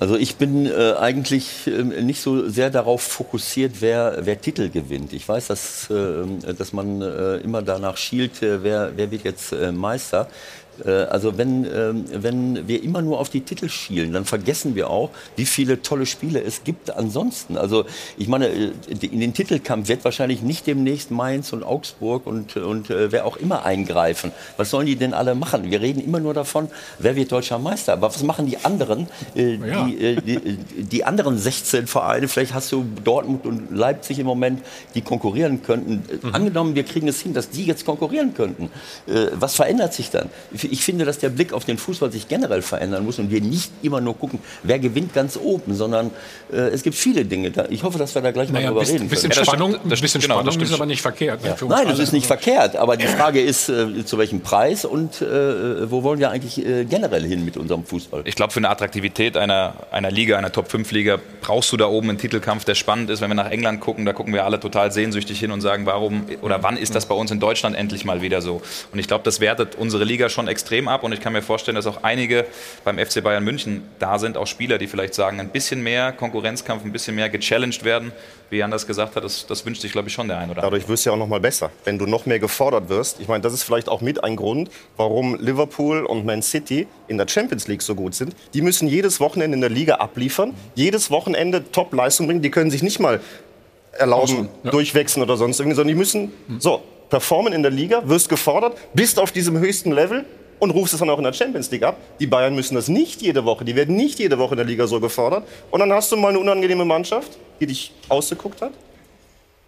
Also 0.00 0.16
ich 0.16 0.36
bin 0.36 0.66
äh, 0.66 0.94
eigentlich 0.98 1.66
äh, 1.66 1.82
nicht 1.82 2.20
so 2.20 2.48
sehr 2.48 2.70
darauf 2.70 3.02
fokussiert, 3.02 3.80
wer, 3.80 4.18
wer 4.20 4.40
Titel 4.40 4.68
gewinnt. 4.68 5.12
Ich 5.12 5.28
weiß, 5.28 5.48
dass, 5.48 5.90
äh, 5.90 6.54
dass 6.54 6.72
man 6.72 7.02
äh, 7.02 7.38
immer 7.38 7.62
danach 7.62 7.96
schielt, 7.96 8.40
äh, 8.42 8.62
wer, 8.62 8.92
wer 8.94 9.10
wird 9.10 9.24
jetzt 9.24 9.52
äh, 9.52 9.72
Meister. 9.72 10.28
Äh, 10.84 10.90
also 10.90 11.38
wenn, 11.38 11.64
ähm, 11.64 12.04
wenn 12.12 12.68
wir 12.68 12.82
immer 12.82 13.02
nur 13.02 13.18
auf 13.18 13.28
die 13.28 13.40
Titel 13.40 13.68
schielen, 13.68 14.12
dann 14.12 14.24
vergessen 14.24 14.74
wir 14.74 14.90
auch, 14.90 15.10
wie 15.36 15.46
viele 15.46 15.82
tolle 15.82 16.06
Spiele 16.06 16.42
es 16.42 16.64
gibt 16.64 16.94
ansonsten. 16.94 17.56
Also 17.56 17.84
ich 18.16 18.28
meine, 18.28 18.48
äh, 18.48 18.72
in 19.00 19.20
den 19.20 19.34
Titelkampf 19.34 19.88
wird 19.88 20.04
wahrscheinlich 20.04 20.42
nicht 20.42 20.66
demnächst 20.66 21.10
Mainz 21.10 21.52
und 21.52 21.62
Augsburg 21.62 22.26
und, 22.26 22.56
und 22.56 22.90
äh, 22.90 23.12
wer 23.12 23.26
auch 23.26 23.36
immer 23.36 23.64
eingreifen. 23.64 24.32
Was 24.56 24.70
sollen 24.70 24.86
die 24.86 24.96
denn 24.96 25.14
alle 25.14 25.34
machen? 25.34 25.70
Wir 25.70 25.80
reden 25.80 26.00
immer 26.00 26.20
nur 26.20 26.34
davon, 26.34 26.68
wer 26.98 27.16
wird 27.16 27.32
deutscher 27.32 27.58
Meister. 27.58 27.94
Aber 27.94 28.08
was 28.08 28.22
machen 28.22 28.46
die 28.46 28.58
anderen? 28.58 29.06
Ja. 29.34 29.86
die, 29.86 30.16
die, 30.16 30.84
die 30.84 31.04
anderen 31.04 31.38
16 31.38 31.86
Vereine, 31.86 32.28
vielleicht 32.28 32.54
hast 32.54 32.72
du 32.72 32.84
Dortmund 33.04 33.46
und 33.46 33.74
Leipzig 33.74 34.18
im 34.18 34.26
Moment, 34.26 34.62
die 34.94 35.02
konkurrieren 35.02 35.62
könnten. 35.62 36.02
Äh, 36.08 36.28
Angenommen, 36.32 36.74
wir 36.74 36.84
kriegen 36.84 37.08
es 37.08 37.20
hin, 37.20 37.34
dass 37.34 37.50
die 37.50 37.64
jetzt 37.64 37.84
konkurrieren 37.84 38.34
könnten. 38.34 38.70
Was 39.34 39.54
verändert 39.54 39.94
sich 39.94 40.10
dann? 40.10 40.28
Ich 40.70 40.84
finde, 40.84 41.04
dass 41.04 41.18
der 41.18 41.28
Blick 41.30 41.52
auf 41.52 41.64
den 41.64 41.78
Fußball 41.78 42.10
sich 42.12 42.28
generell 42.28 42.62
verändern 42.62 43.04
muss 43.04 43.18
und 43.18 43.30
wir 43.30 43.40
nicht 43.40 43.70
immer 43.82 44.00
nur 44.00 44.16
gucken, 44.16 44.38
wer 44.62 44.78
gewinnt 44.78 45.14
ganz 45.14 45.36
oben, 45.36 45.74
sondern 45.74 46.10
äh, 46.52 46.56
es 46.56 46.82
gibt 46.82 46.96
viele 46.96 47.24
Dinge. 47.24 47.50
Da. 47.50 47.66
Ich 47.70 47.82
hoffe, 47.82 47.98
dass 47.98 48.14
wir 48.14 48.22
da 48.22 48.30
gleich 48.30 48.50
Naja, 48.50 48.70
mal 48.72 48.80
drüber 48.80 48.92
reden 48.92 49.08
bisschen 49.08 49.30
können. 49.30 49.38
das 49.40 49.46
Spannung, 49.46 49.70
stimmt, 49.74 49.92
das 49.92 49.98
ein 49.98 50.02
bisschen 50.02 50.20
genau, 50.20 50.34
das 50.42 50.54
Spannung 50.54 50.62
ist 50.62 50.68
stimmt. 50.68 50.80
aber 50.80 50.86
nicht 50.86 51.02
verkehrt. 51.02 51.42
ne, 51.42 51.56
Nein, 51.68 51.88
das 51.88 51.98
ist 51.98 52.12
nicht 52.12 52.26
verkehrt, 52.26 52.76
aber 52.76 52.96
die 52.96 53.06
Frage 53.06 53.40
ist, 53.40 53.68
äh, 53.68 54.04
zu 54.04 54.18
welchem 54.18 54.40
Preis 54.40 54.84
und 54.84 55.22
äh, 55.22 55.90
wo 55.90 56.02
wollen 56.02 56.18
wir 56.18 56.30
eigentlich 56.30 56.64
äh, 56.64 56.84
generell 56.84 57.24
hin 57.24 57.44
mit 57.44 57.56
unserem 57.56 57.84
Fußball? 57.84 58.22
Ich 58.24 58.34
glaube, 58.34 58.52
für 58.52 58.58
eine 58.60 58.68
Attraktivität 58.70 59.36
einer, 59.36 59.74
einer 59.90 60.10
Liga, 60.10 60.36
einer 60.36 60.52
Top-5-Liga, 60.52 61.18
brauchst 61.40 61.72
du 61.72 61.76
da 61.76 61.86
oben 61.86 62.10
einen 62.10 62.18
Titelkampf, 62.18 62.64
der 62.64 62.74
spannend 62.74 63.10
ist. 63.10 63.20
Wenn 63.20 63.30
wir 63.30 63.34
nach 63.34 63.50
England 63.50 63.80
gucken, 63.80 64.04
da 64.04 64.12
gucken 64.12 64.32
wir 64.34 64.44
alle 64.44 64.60
total 64.60 64.92
sehnsüchtig 64.92 65.38
hin 65.38 65.50
und 65.50 65.60
sagen, 65.60 65.86
warum 65.86 66.26
oder 66.42 66.62
wann 66.62 66.76
ist 66.76 66.94
das 66.94 67.06
bei 67.06 67.14
uns 67.14 67.30
in 67.30 67.40
Deutschland 67.40 67.76
endlich 67.76 68.04
mal 68.04 68.20
wieder 68.22 68.42
so? 68.42 68.60
Und 68.92 68.98
ich 68.98 69.06
glaube, 69.06 69.24
das 69.24 69.40
wertet 69.40 69.74
unsere 69.76 70.04
Liga 70.04 70.28
schon 70.28 70.48
extrem 70.48 70.57
ab. 70.88 71.02
Und 71.02 71.12
ich 71.12 71.20
kann 71.20 71.32
mir 71.32 71.42
vorstellen, 71.42 71.74
dass 71.74 71.86
auch 71.86 72.02
einige 72.02 72.46
beim 72.84 72.98
FC 72.98 73.22
Bayern 73.22 73.44
München 73.44 73.82
da 73.98 74.18
sind, 74.18 74.36
auch 74.36 74.46
Spieler, 74.46 74.78
die 74.78 74.86
vielleicht 74.86 75.14
sagen, 75.14 75.40
ein 75.40 75.48
bisschen 75.48 75.82
mehr 75.82 76.12
Konkurrenzkampf, 76.12 76.84
ein 76.84 76.92
bisschen 76.92 77.14
mehr 77.14 77.28
gechallenged 77.28 77.84
werden. 77.84 78.12
Wie 78.50 78.58
Jan 78.58 78.70
das 78.70 78.86
gesagt 78.86 79.16
hat, 79.16 79.24
das, 79.24 79.46
das 79.46 79.66
wünscht 79.66 79.82
sich, 79.82 79.92
glaube 79.92 80.08
ich, 80.08 80.14
schon 80.14 80.28
der 80.28 80.38
ein 80.38 80.50
oder 80.50 80.62
andere. 80.62 80.72
Dadurch 80.72 80.88
wirst 80.88 81.04
du 81.04 81.10
ja 81.10 81.14
auch 81.14 81.18
noch 81.18 81.28
mal 81.28 81.40
besser, 81.40 81.70
wenn 81.84 81.98
du 81.98 82.06
noch 82.06 82.26
mehr 82.26 82.38
gefordert 82.38 82.88
wirst. 82.88 83.20
Ich 83.20 83.28
meine, 83.28 83.42
das 83.42 83.52
ist 83.52 83.62
vielleicht 83.62 83.88
auch 83.88 84.00
mit 84.00 84.24
ein 84.24 84.36
Grund, 84.36 84.70
warum 84.96 85.36
Liverpool 85.38 86.04
und 86.04 86.24
Man 86.24 86.42
City 86.42 86.86
in 87.08 87.18
der 87.18 87.28
Champions 87.28 87.68
League 87.68 87.82
so 87.82 87.94
gut 87.94 88.14
sind. 88.14 88.34
Die 88.54 88.62
müssen 88.62 88.88
jedes 88.88 89.20
Wochenende 89.20 89.54
in 89.54 89.60
der 89.60 89.70
Liga 89.70 89.96
abliefern, 89.96 90.54
jedes 90.74 91.10
Wochenende 91.10 91.70
Top-Leistung 91.70 92.26
bringen. 92.26 92.42
Die 92.42 92.50
können 92.50 92.70
sich 92.70 92.82
nicht 92.82 93.00
mal 93.00 93.20
erlauben, 93.92 94.48
durchwechseln 94.64 95.22
oder 95.22 95.36
sonst 95.36 95.60
irgendwie, 95.60 95.76
sondern 95.76 95.94
die 95.94 95.98
müssen 95.98 96.32
so 96.58 96.82
performen 97.10 97.52
in 97.52 97.62
der 97.62 97.70
Liga, 97.70 98.08
wirst 98.08 98.28
gefordert, 98.28 98.76
bist 98.94 99.18
auf 99.18 99.32
diesem 99.32 99.58
höchsten 99.58 99.92
Level 99.92 100.24
und 100.58 100.70
rufst 100.70 100.94
es 100.94 101.00
dann 101.00 101.10
auch 101.10 101.18
in 101.18 101.24
der 101.24 101.32
Champions 101.32 101.70
League 101.70 101.82
ab. 101.82 101.96
Die 102.20 102.26
Bayern 102.26 102.54
müssen 102.54 102.74
das 102.74 102.88
nicht 102.88 103.22
jede 103.22 103.44
Woche, 103.44 103.64
die 103.64 103.74
werden 103.76 103.96
nicht 103.96 104.18
jede 104.18 104.38
Woche 104.38 104.52
in 104.52 104.58
der 104.58 104.66
Liga 104.66 104.86
so 104.86 105.00
gefordert. 105.00 105.44
Und 105.70 105.80
dann 105.80 105.92
hast 105.92 106.10
du 106.12 106.16
mal 106.16 106.28
eine 106.28 106.38
unangenehme 106.38 106.84
Mannschaft, 106.84 107.38
die 107.60 107.66
dich 107.66 107.92
ausgeguckt 108.08 108.60
hat. 108.62 108.72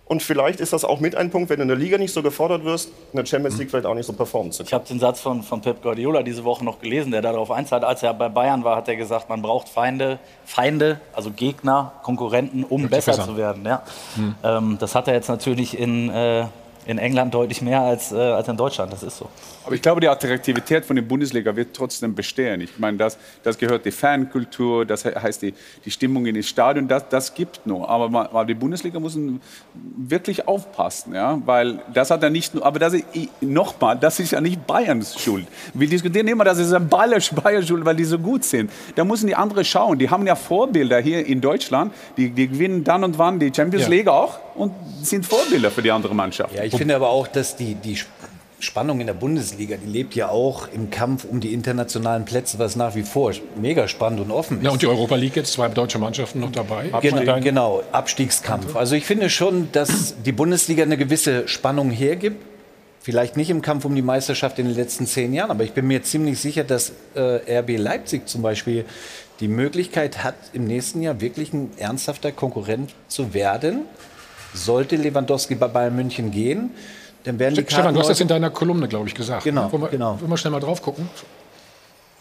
Und 0.06 0.25
vielleicht 0.25 0.59
ist 0.59 0.73
das 0.73 0.85
auch 0.85 0.99
mit 0.99 1.14
ein 1.14 1.30
Punkt, 1.30 1.50
wenn 1.50 1.59
du 1.59 1.62
in 1.62 1.68
der 1.68 1.76
Liga 1.76 1.97
nicht 1.97 2.12
so 2.12 2.20
gefordert 2.20 2.64
wirst, 2.64 2.88
in 3.12 3.16
der 3.18 3.25
Champions 3.25 3.56
League 3.59 3.70
vielleicht 3.70 3.87
auch 3.87 3.94
nicht 3.94 4.06
so 4.06 4.12
performen 4.12 4.50
zu 4.50 4.64
Ich 4.64 4.70
können. 4.70 4.80
habe 4.80 4.88
den 4.88 4.99
Satz 4.99 5.20
von, 5.20 5.44
von 5.44 5.61
Pep 5.61 5.80
Guardiola 5.85 6.25
diese 6.25 6.42
Woche 6.42 6.64
noch 6.64 6.80
gelesen, 6.80 7.12
der 7.12 7.23
darauf 7.23 7.52
einzahlt. 7.52 7.85
Als 7.85 8.02
er 8.02 8.12
bei 8.14 8.28
Bayern 8.28 8.64
war, 8.64 8.75
hat 8.75 8.88
er 8.88 8.97
gesagt, 8.97 9.28
man 9.28 9.40
braucht 9.40 9.68
Feinde, 9.68 10.18
Feinde, 10.44 11.00
also 11.12 11.30
Gegner, 11.30 11.92
Konkurrenten, 12.02 12.64
um 12.64 12.88
besser 12.88 13.12
besser. 13.12 13.25
zu 13.25 13.37
werden. 13.37 13.64
Ja. 13.64 13.85
Ähm, 14.42 14.78
das 14.80 14.97
hat 14.97 15.06
er 15.06 15.14
jetzt 15.14 15.28
natürlich 15.28 15.78
in, 15.78 16.11
äh, 16.11 16.47
in 16.87 16.99
England 16.99 17.32
deutlich 17.32 17.62
mehr 17.62 17.82
als, 17.82 18.11
äh, 18.11 18.16
als 18.16 18.49
in 18.49 18.56
Deutschland. 18.56 18.92
Das 18.92 19.04
ist 19.04 19.16
so. 19.16 19.28
Aber 19.71 19.77
ich 19.77 19.83
glaube, 19.83 20.00
die 20.00 20.09
Attraktivität 20.09 20.85
von 20.85 20.97
der 20.97 21.05
Bundesliga 21.05 21.55
wird 21.55 21.77
trotzdem 21.77 22.12
bestehen. 22.12 22.61
Ich 22.61 22.77
meine, 22.81 22.97
das, 22.97 23.17
das 23.45 23.57
gehört 23.57 23.85
die 23.85 23.93
Fankultur, 23.93 24.85
das 24.85 25.05
he- 25.05 25.15
heißt 25.15 25.43
die, 25.43 25.55
die 25.85 25.93
Stimmung 25.93 26.27
in 26.27 26.35
den 26.35 26.43
Stadion, 26.43 26.89
das, 26.89 27.09
das 27.09 27.33
gibt 27.33 27.65
nur. 27.69 27.89
Aber, 27.89 28.09
ma- 28.09 28.25
aber 28.25 28.45
die 28.45 28.55
Bundesliga 28.55 28.99
muss 28.99 29.17
wirklich 29.97 30.49
aufpassen, 30.49 31.15
ja, 31.15 31.41
weil 31.47 31.79
das 31.95 32.11
hat 32.11 32.21
er 32.25 32.31
nicht 32.31 32.53
nur, 32.53 32.67
aber 32.67 32.81
das 32.81 32.95
ist, 32.95 33.05
nochmal, 33.41 33.97
das 33.97 34.19
ist 34.19 34.33
ja 34.33 34.41
nicht 34.41 34.67
Bayerns 34.67 35.17
Schuld. 35.21 35.47
Wir 35.73 35.89
diskutieren 35.89 36.27
immer, 36.27 36.43
das 36.43 36.59
ist 36.59 36.73
ein 36.73 36.89
Bayerns 36.89 37.27
Schuld, 37.69 37.85
weil 37.85 37.95
die 37.95 38.03
so 38.05 38.19
gut 38.19 38.43
sind. 38.43 38.73
Da 38.97 39.05
müssen 39.05 39.29
die 39.29 39.37
anderen 39.37 39.65
schauen. 39.65 40.00
Die 40.00 40.11
haben 40.11 40.27
ja 40.27 40.35
Vorbilder 40.35 40.99
hier 40.99 41.25
in 41.25 41.41
Deutschland, 41.41 41.95
die, 42.17 42.31
die 42.31 42.49
gewinnen 42.49 42.83
dann 42.83 43.05
und 43.05 43.19
wann 43.19 43.39
die 43.39 43.53
Champions 43.55 43.85
Ja. 43.85 43.91
League 43.91 44.09
auch 44.09 44.41
und 44.57 44.73
sind 45.03 45.25
Vorbilder 45.25 45.71
für 45.71 45.83
die 45.83 45.93
andere 45.93 46.12
Mannschaft. 46.12 46.57
Ja, 46.57 46.65
ich 46.65 46.75
finde 46.75 46.97
aber 46.97 47.09
auch, 47.09 47.29
dass 47.29 47.55
die, 47.55 47.77
die 47.77 47.97
Spannung 48.61 49.00
in 49.00 49.07
der 49.07 49.14
Bundesliga, 49.14 49.76
die 49.76 49.90
lebt 49.90 50.14
ja 50.14 50.29
auch 50.29 50.69
im 50.73 50.90
Kampf 50.90 51.25
um 51.25 51.40
die 51.40 51.52
internationalen 51.55 52.25
Plätze, 52.25 52.59
was 52.59 52.76
nach 52.76 52.95
wie 52.95 53.02
vor 53.02 53.33
mega 53.61 53.88
spannend 53.88 54.21
und 54.21 54.31
offen 54.31 54.59
ist. 54.59 54.64
Ja, 54.64 54.71
und 54.71 54.83
die 54.83 54.87
Europa 54.87 55.17
League 55.17 55.35
jetzt, 55.37 55.52
zwei 55.55 55.69
deutsche 55.69 55.99
Mannschaften 55.99 56.40
noch 56.40 56.52
dabei. 56.52 56.90
Genau, 57.00 57.25
Dein- 57.25 57.43
genau, 57.43 57.83
Abstiegskampf. 57.93 58.76
Also 58.76 58.95
ich 58.95 59.05
finde 59.07 59.31
schon, 59.31 59.73
dass 59.73 60.14
die 60.25 60.33
Bundesliga 60.33 60.83
eine 60.83 60.97
gewisse 60.97 61.49
Spannung 61.49 61.90
hergibt. 61.90 62.45
Vielleicht 63.02 63.37
nicht 63.38 63.49
im 63.49 63.62
Kampf 63.62 63.87
um 63.87 63.95
die 63.95 64.02
Meisterschaft 64.02 64.59
in 64.59 64.67
den 64.67 64.75
letzten 64.76 65.07
zehn 65.07 65.33
Jahren, 65.33 65.50
aber 65.50 65.64
ich 65.64 65.73
bin 65.73 65.87
mir 65.87 66.02
ziemlich 66.02 66.38
sicher, 66.38 66.64
dass 66.64 66.93
äh, 67.14 67.59
RB 67.61 67.79
Leipzig 67.79 68.29
zum 68.29 68.43
Beispiel 68.43 68.85
die 69.40 69.49
Möglichkeit 69.49 70.23
hat, 70.23 70.35
im 70.52 70.67
nächsten 70.67 71.00
Jahr 71.00 71.19
wirklich 71.23 71.55
ein 71.55 71.71
ernsthafter 71.79 72.31
Konkurrent 72.31 72.95
zu 73.09 73.33
werden. 73.33 73.87
Sollte 74.52 74.97
Lewandowski 74.97 75.55
bei 75.55 75.69
Bayern 75.69 75.97
München 75.97 76.31
gehen, 76.31 76.73
dann 77.25 77.39
werden 77.39 77.55
die 77.55 77.62
Stefan, 77.62 77.95
du 77.95 78.00
hast 78.00 78.09
das 78.09 78.21
in 78.21 78.29
deiner 78.29 78.50
Kolumne, 78.50 78.89
glaube 78.89 79.09
ich, 79.09 79.15
gesagt. 79.15 79.45
Genau, 79.45 79.71
Wollen 79.73 79.83
wir, 79.83 79.89
genau. 79.89 80.21
Wollen 80.21 80.31
wir 80.31 80.37
schnell 80.37 80.53
mal 80.53 80.61
drauf 80.61 80.83
gucken? 80.83 81.09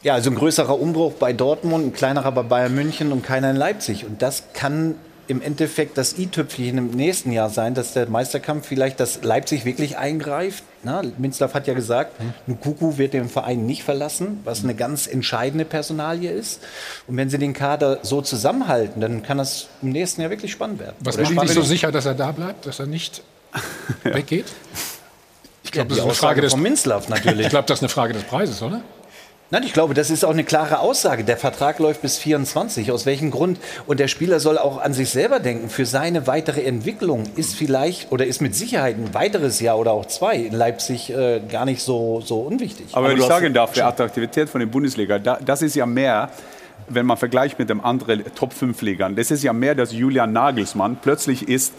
Ja, 0.02 0.14
also 0.14 0.30
ein 0.30 0.36
größerer 0.36 0.80
Umbruch 0.80 1.14
bei 1.14 1.34
Dortmund, 1.34 1.88
ein 1.88 1.94
kleinerer 1.94 2.32
bei 2.32 2.44
Bayern 2.44 2.74
München 2.74 3.12
und 3.12 3.24
keiner 3.24 3.50
in 3.50 3.58
Leipzig. 3.58 4.06
Und 4.06 4.22
das 4.22 4.44
kann 4.54 4.96
im 5.30 5.42
Endeffekt 5.44 5.98
das 5.98 6.18
i-Tüpfelchen 6.18 6.78
im 6.78 6.88
nächsten 6.92 7.32
Jahr 7.32 7.50
sein, 7.50 7.76
dass 7.76 7.94
der 7.94 8.10
Meisterkampf 8.10 8.66
vielleicht, 8.66 9.00
dass 9.00 9.24
Leipzig 9.24 9.64
wirklich 9.64 9.98
eingreift. 9.98 10.64
Na, 10.82 11.04
Minzlaff 11.18 11.54
hat 11.54 11.68
ja 11.68 11.76
gesagt, 11.76 12.14
Nkuku 12.48 12.98
wird 12.98 13.14
den 13.14 13.30
Verein 13.30 13.66
nicht 13.66 13.84
verlassen, 13.84 14.40
was 14.44 14.64
eine 14.64 14.74
ganz 14.74 15.06
entscheidende 15.06 15.66
Personalie 15.66 16.32
ist. 16.32 16.62
Und 17.08 17.16
wenn 17.18 17.30
sie 17.30 17.38
den 17.38 17.54
Kader 17.54 18.00
so 18.02 18.22
zusammenhalten, 18.22 19.02
dann 19.02 19.22
kann 19.22 19.38
das 19.38 19.68
im 19.84 19.90
nächsten 19.90 20.22
Jahr 20.22 20.32
wirklich 20.32 20.52
spannend 20.52 20.80
werden. 20.80 20.96
Was 21.02 21.18
macht 21.18 21.28
dich 21.28 21.34
spannend 21.34 21.54
so 21.54 21.62
sicher, 21.62 21.92
dass 21.92 22.06
er 22.06 22.16
da 22.16 22.32
bleibt, 22.32 22.66
dass 22.66 22.80
er 22.80 22.88
nicht 22.88 23.22
weggeht? 24.04 24.46
Ich 25.64 25.72
glaube, 25.72 25.90
die 25.90 25.96
das 25.96 26.00
ist 26.00 26.06
eine 26.06 26.14
Frage 26.16 26.42
des, 26.42 26.54
von 26.54 26.62
Minzlaff 26.62 27.10
natürlich. 27.10 27.46
ich 27.46 27.50
glaube, 27.50 27.68
das 27.68 27.80
ist 27.80 27.84
eine 27.84 27.90
Frage 27.90 28.14
des 28.14 28.24
Preises, 28.24 28.62
oder? 28.62 28.82
Nein, 29.52 29.64
ich 29.64 29.74
glaube, 29.74 29.96
das 29.96 30.12
ist 30.12 30.24
auch 30.24 30.30
eine 30.30 30.44
klare 30.44 30.80
Aussage. 30.80 31.24
Der 31.24 31.36
Vertrag 31.36 31.80
läuft 31.80 32.04
bis 32.04 32.20
24. 32.20 32.92
Aus 32.92 33.08
welchem 33.08 33.32
Grund? 33.32 33.60
Und 33.88 34.00
der 34.00 34.08
Spieler 34.08 34.40
soll 34.40 34.60
auch 34.60 34.80
an 34.80 34.94
sich 34.94 35.10
selber 35.10 35.40
denken. 35.40 35.70
Für 35.70 35.88
seine 35.88 36.28
weitere 36.28 36.62
Entwicklung 36.62 37.24
ist 37.36 37.56
vielleicht 37.56 38.12
oder 38.12 38.28
ist 38.28 38.42
mit 38.42 38.54
Sicherheit 38.54 38.98
ein 38.98 39.16
weiteres 39.16 39.60
Jahr 39.60 39.80
oder 39.80 39.92
auch 39.92 40.06
zwei 40.06 40.36
in 40.36 40.54
Leipzig 40.54 41.10
äh, 41.10 41.42
gar 41.52 41.66
nicht 41.66 41.82
so, 41.82 42.22
so 42.22 42.42
unwichtig. 42.42 42.88
Aber 42.92 43.10
wenn 43.10 43.18
du 43.18 43.24
ich 43.24 43.28
sagen 43.28 43.52
darf, 43.52 43.72
die 43.72 43.82
Attraktivität 43.82 44.50
von 44.50 44.60
der 44.60 44.68
Bundesliga, 44.68 45.18
da, 45.18 45.40
das 45.44 45.64
ist 45.64 45.76
ja 45.76 45.88
mehr, 45.88 46.30
wenn 46.88 47.08
man 47.08 47.18
vergleicht 47.18 47.58
mit 47.58 47.72
den 47.72 47.80
anderen 47.80 48.24
Top-5-Ligern, 48.36 49.16
das 49.16 49.32
ist 49.32 49.44
ja 49.44 49.52
mehr, 49.52 49.74
dass 49.74 49.92
Julian 49.94 50.32
Nagelsmann 50.32 51.00
plötzlich 51.02 51.48
ist 51.48 51.74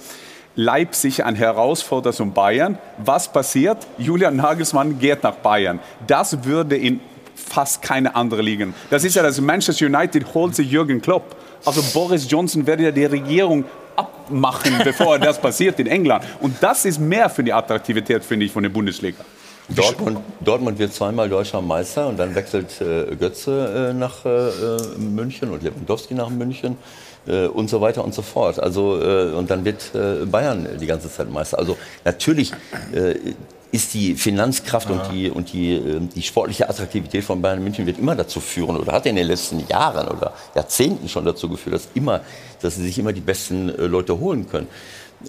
Leipzig 0.56 1.24
ein 1.24 1.36
Herausforderer 1.36 2.12
zum 2.12 2.32
Bayern. 2.32 2.78
Was 2.98 3.32
passiert? 3.32 3.86
Julian 3.98 4.36
Nagelsmann 4.36 4.98
geht 4.98 5.22
nach 5.22 5.36
Bayern. 5.36 5.78
Das 6.06 6.44
würde 6.44 6.76
in 6.76 7.00
fast 7.34 7.82
keine 7.82 8.14
andere 8.14 8.42
liegen. 8.42 8.74
Das 8.90 9.04
ist 9.04 9.16
ja 9.16 9.22
das 9.22 9.40
Manchester 9.40 9.86
United 9.86 10.34
holt 10.34 10.54
sich 10.54 10.70
Jürgen 10.70 11.00
Klopp. 11.00 11.36
Also 11.64 11.82
Boris 11.92 12.30
Johnson 12.30 12.66
werde 12.66 12.84
ja 12.84 12.90
die 12.90 13.04
Regierung 13.04 13.64
abmachen, 13.96 14.74
bevor 14.84 15.18
das 15.18 15.40
passiert 15.40 15.78
in 15.80 15.86
England. 15.86 16.24
Und 16.40 16.56
das 16.60 16.84
ist 16.84 16.98
mehr 16.98 17.28
für 17.28 17.42
die 17.42 17.52
Attraktivität, 17.52 18.24
finde 18.24 18.46
ich, 18.46 18.52
von 18.52 18.62
der 18.62 18.70
Bundesliga. 18.70 19.24
Dortmund, 19.74 20.18
Dortmund 20.40 20.78
wird 20.78 20.92
zweimal 20.92 21.28
deutscher 21.28 21.62
Meister 21.62 22.08
und 22.08 22.18
dann 22.18 22.34
wechselt 22.34 22.80
äh, 22.80 23.14
Götze 23.16 23.90
äh, 23.90 23.94
nach 23.94 24.24
äh, 24.24 24.48
äh, 24.48 24.98
München 24.98 25.50
und 25.50 25.62
Lewandowski 25.62 26.14
nach 26.14 26.28
München 26.30 26.76
äh, 27.26 27.46
und 27.46 27.70
so 27.70 27.80
weiter 27.80 28.04
und 28.04 28.14
so 28.14 28.22
fort. 28.22 28.58
Also 28.58 29.00
äh, 29.00 29.32
und 29.32 29.50
dann 29.50 29.64
wird 29.64 29.92
Bayern 30.30 30.66
die 30.80 30.86
ganze 30.86 31.10
Zeit 31.10 31.30
Meister. 31.30 31.58
Also 31.58 31.76
natürlich 32.04 32.52
ist 33.72 33.94
die 33.94 34.14
Finanzkraft 34.14 34.90
und 34.90 35.00
die 35.12 35.30
und 35.30 35.52
die, 35.52 35.74
äh, 35.74 36.00
die 36.00 36.22
sportliche 36.22 36.68
Attraktivität 36.68 37.24
von 37.24 37.40
Bayern 37.40 37.62
München 37.62 37.86
wird 37.86 37.98
immer 37.98 38.16
dazu 38.16 38.40
führen 38.40 38.76
oder 38.76 38.92
hat 38.92 39.06
in 39.06 39.16
den 39.16 39.26
letzten 39.26 39.66
Jahren 39.68 40.08
oder 40.08 40.32
Jahrzehnten 40.54 41.08
schon 41.08 41.24
dazu 41.24 41.48
geführt, 41.48 41.76
dass 41.76 41.88
immer, 41.94 42.20
dass 42.60 42.76
sie 42.76 42.82
sich 42.82 42.98
immer 42.98 43.12
die 43.12 43.20
besten 43.20 43.68
Leute 43.68 44.18
holen 44.18 44.48
können. 44.48 44.66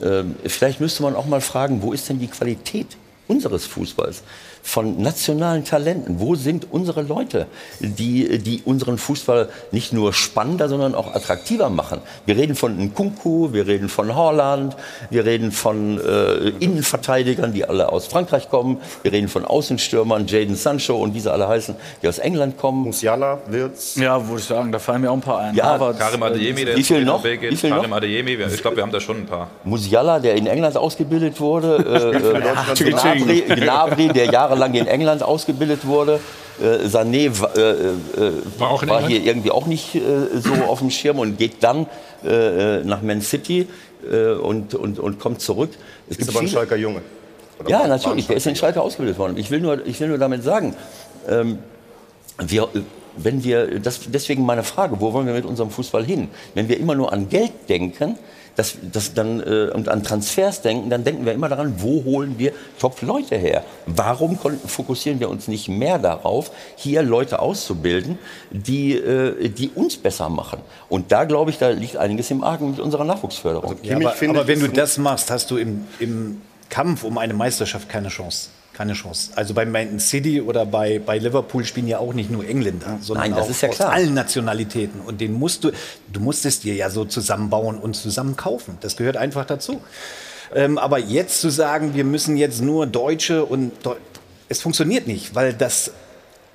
Ähm, 0.02 0.36
vielleicht 0.46 0.80
müsste 0.80 1.04
man 1.04 1.16
auch 1.16 1.26
mal 1.26 1.42
fragen, 1.42 1.82
wo 1.82 1.92
ist 1.94 2.10
denn 2.10 2.20
die 2.20 2.28
Qualität 2.28 2.98
unseres 3.32 3.66
Fußballs. 3.66 4.24
Von 4.64 5.02
nationalen 5.02 5.66
Talenten. 5.66 6.20
Wo 6.20 6.36
sind 6.36 6.68
unsere 6.72 7.02
Leute, 7.02 7.48
die, 7.80 8.40
die 8.40 8.62
unseren 8.66 8.98
Fußball 8.98 9.50
nicht 9.72 9.94
nur 9.94 10.14
spannender, 10.14 10.70
sondern 10.70 10.96
auch 10.96 11.14
attraktiver 11.14 11.70
machen? 11.70 12.00
Wir 12.26 12.38
reden 12.38 12.56
von 12.56 12.78
Nkunku, 12.78 13.54
wir 13.54 13.68
reden 13.68 13.90
von 13.90 14.16
Holland, 14.16 14.76
wir 15.10 15.26
reden 15.26 15.52
von 15.52 16.00
äh, 16.00 16.50
Innenverteidigern, 16.60 17.54
die 17.54 17.66
alle 17.66 17.92
aus 17.92 18.08
Frankreich 18.08 18.50
kommen, 18.50 18.80
wir 19.04 19.12
reden 19.12 19.28
von 19.28 19.46
Außenstürmern, 19.46 20.28
Jaden 20.28 20.56
Sancho 20.56 20.96
und 20.98 21.14
wie 21.14 21.20
sie 21.20 21.32
alle 21.32 21.48
heißen, 21.48 21.76
die 22.02 22.08
aus 22.08 22.20
England 22.20 22.58
kommen. 22.58 22.84
Musiala, 22.84 23.40
Wirtz. 23.48 23.96
Ja, 23.96 24.26
würde 24.28 24.40
ich 24.40 24.46
sagen, 24.48 24.72
da 24.72 24.80
fallen 24.80 25.02
mir 25.02 25.12
auch 25.12 25.16
ein 25.16 25.22
paar 25.22 25.40
ein. 25.40 25.56
Ja, 25.56 25.66
Harvard, 25.66 26.00
Karim 26.00 26.24
Adeyemi, 26.24 26.66
der 26.66 26.78
Wie 26.78 26.84
viel 26.84 27.04
noch? 27.04 27.24
Geht. 27.24 27.42
Wie 27.42 27.56
viel 27.56 27.70
noch? 27.70 27.78
Karim 27.78 27.94
Adeyemi, 27.94 28.32
ich 28.34 28.62
glaube, 28.62 28.78
wir 28.78 28.84
haben 28.84 28.92
da 28.92 29.00
schon 29.00 29.18
ein 29.18 29.26
paar. 29.26 29.50
Musiala, 29.64 30.20
der 30.20 30.36
in 30.36 30.48
England 30.48 30.78
ausgebildet 30.78 31.40
wurde, 31.40 31.78
äh, 31.78 32.18
äh. 32.18 33.56
Gnabry, 33.56 34.08
Jahrelang 34.52 34.74
in 34.74 34.88
England 34.88 35.24
ausgebildet 35.24 35.86
wurde, 35.86 36.20
äh, 36.62 36.86
Sané 36.88 37.28
äh, 37.28 37.30
äh, 37.30 38.32
War 38.58 38.88
war 38.88 39.08
hier 39.08 39.24
irgendwie 39.24 39.52
auch 39.52 39.66
nicht 39.66 39.96
äh, 39.96 40.00
so 40.40 40.54
auf 40.68 40.80
dem 40.80 40.92
Schirm 40.92 41.20
und 41.20 41.38
geht 41.38 41.64
dann 41.64 41.88
äh, 42.24 42.84
nach 42.84 43.02
Man 43.02 43.22
City 43.22 43.68
äh, 44.12 44.32
und, 44.34 44.76
und, 44.76 45.00
und 45.00 45.20
kommt 45.20 45.42
zurück. 45.42 45.72
Es 46.10 46.18
Ist 46.18 46.30
aber 46.30 46.42
ein 46.42 46.48
Schalker 46.48 46.76
Junge. 46.76 47.02
Oder 47.60 47.70
ja, 47.70 47.88
natürlich. 47.88 48.28
Der 48.28 48.38
ist 48.38 48.48
in 48.48 48.56
Schalker 48.56 48.74
Schalke 48.74 48.82
ausgebildet 48.82 49.18
worden. 49.18 49.38
Ich 49.38 49.50
will 49.52 49.62
nur, 49.62 49.86
ich 49.86 50.00
will 50.00 50.10
nur 50.10 50.18
damit 50.18 50.44
sagen, 50.44 50.76
ähm, 51.30 51.60
wir, 52.40 52.68
wenn 53.18 53.44
wir, 53.44 53.80
das, 53.80 54.02
deswegen 54.08 54.46
meine 54.46 54.64
Frage, 54.64 55.00
wo 55.00 55.14
wollen 55.14 55.28
wir 55.28 55.34
mit 55.34 55.46
unserem 55.46 55.70
Fußball 55.70 56.04
hin? 56.04 56.30
Wenn 56.54 56.68
wir 56.68 56.80
immer 56.80 56.96
nur 56.96 57.14
an 57.14 57.30
Geld 57.30 57.52
denken, 57.70 58.18
das, 58.56 58.78
das 58.82 59.14
dann, 59.14 59.40
äh, 59.40 59.72
und 59.74 59.90
an 59.90 60.04
Transfers 60.04 60.62
denken, 60.62 60.90
dann 60.90 61.04
denken 61.04 61.26
wir 61.26 61.34
immer 61.34 61.50
daran, 61.50 61.76
wo 61.78 62.04
holen 62.04 62.36
wir 62.38 62.54
Top-Leute 62.80 63.38
her? 63.38 63.64
Warum 63.86 64.38
fokussieren 64.66 65.20
wir 65.20 65.30
uns 65.30 65.48
nicht 65.48 65.68
mehr 65.70 66.00
darauf, 66.00 66.52
hier 66.76 67.02
Leute 67.02 67.40
auszubilden, 67.40 68.20
die, 68.52 68.94
äh, 68.94 69.50
die 69.50 69.70
uns 69.70 69.98
besser 69.98 70.30
machen? 70.30 70.60
Und 70.90 71.12
da 71.12 71.24
glaube 71.24 71.52
ich, 71.52 71.58
da 71.58 71.70
liegt 71.70 71.98
einiges 71.98 72.30
im 72.32 72.44
Argen 72.44 72.72
mit 72.72 72.80
unserer 72.80 73.06
Nachwuchsförderung. 73.06 73.76
Ja, 73.84 73.96
Kimmich 73.96 74.08
aber, 74.08 74.40
aber 74.40 74.48
wenn 74.48 74.60
du 74.60 74.68
das 74.68 74.98
machst, 74.98 75.32
hast 75.32 75.50
du 75.52 75.58
im, 75.58 75.86
im 76.00 76.42
Kampf 76.70 77.04
um 77.04 77.18
eine 77.18 77.34
Meisterschaft 77.34 77.90
keine 77.90 78.10
Chance. 78.10 78.50
Keine 78.82 78.94
Chance. 78.94 79.32
Also 79.36 79.54
bei 79.54 79.64
Man 79.64 80.00
City 80.00 80.42
oder 80.42 80.66
bei, 80.66 80.98
bei 80.98 81.20
Liverpool 81.20 81.64
spielen 81.66 81.88
ja 81.88 82.00
auch 82.00 82.16
nicht 82.16 82.32
nur 82.32 82.48
Engländer, 82.48 82.98
sondern 83.00 83.30
Nein, 83.30 83.38
das 83.38 83.46
auch 83.46 83.50
ist 83.52 83.62
ja 83.62 83.70
aus 83.70 83.76
klar. 83.76 83.92
allen 83.92 84.16
Nationalitäten. 84.16 85.02
Und 85.02 85.22
den 85.22 85.34
musst 85.34 85.64
du, 85.64 85.72
du 86.12 86.20
musst 86.20 86.48
es 86.48 86.62
dir 86.62 86.74
ja 86.74 86.90
so 86.90 87.06
zusammenbauen 87.06 87.78
und 87.78 87.96
zusammen 87.96 88.36
kaufen. 88.36 88.80
Das 88.82 88.98
gehört 88.98 89.18
einfach 89.18 89.46
dazu. 89.46 89.82
Ähm, 90.56 90.80
aber 90.80 90.98
jetzt 90.98 91.42
zu 91.42 91.52
sagen, 91.52 91.94
wir 91.94 92.04
müssen 92.04 92.38
jetzt 92.38 92.60
nur 92.64 92.88
Deutsche 92.88 93.46
und 93.46 93.72
Deu 93.84 93.98
es 94.50 94.62
funktioniert 94.62 95.06
nicht, 95.06 95.36
weil 95.36 95.54
das 95.54 95.92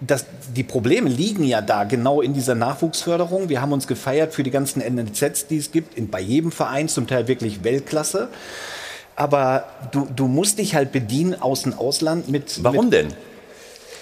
das, 0.00 0.26
die 0.54 0.64
Probleme 0.64 1.08
liegen 1.08 1.44
ja 1.44 1.60
da 1.60 1.84
genau 1.84 2.20
in 2.20 2.34
dieser 2.34 2.56
Nachwuchsförderung. 2.56 3.48
Wir 3.48 3.62
haben 3.62 3.72
uns 3.72 3.86
gefeiert 3.86 4.34
für 4.34 4.42
die 4.42 4.50
ganzen 4.50 4.82
NLZs, 4.82 5.46
die 5.46 5.58
es 5.58 5.70
gibt, 5.70 5.96
in, 5.96 6.10
bei 6.10 6.20
jedem 6.20 6.50
Verein, 6.50 6.88
zum 6.88 7.06
Teil 7.06 7.28
wirklich 7.28 7.62
Weltklasse. 7.62 8.28
Aber 9.16 9.64
du, 9.92 10.06
du 10.14 10.26
musst 10.28 10.58
dich 10.58 10.74
halt 10.74 10.92
bedienen 10.92 11.40
aus 11.40 11.62
dem 11.62 11.72
Ausland 11.74 12.28
mit. 12.28 12.62
Warum 12.62 12.86
mit, 12.86 12.94
denn? 12.94 13.08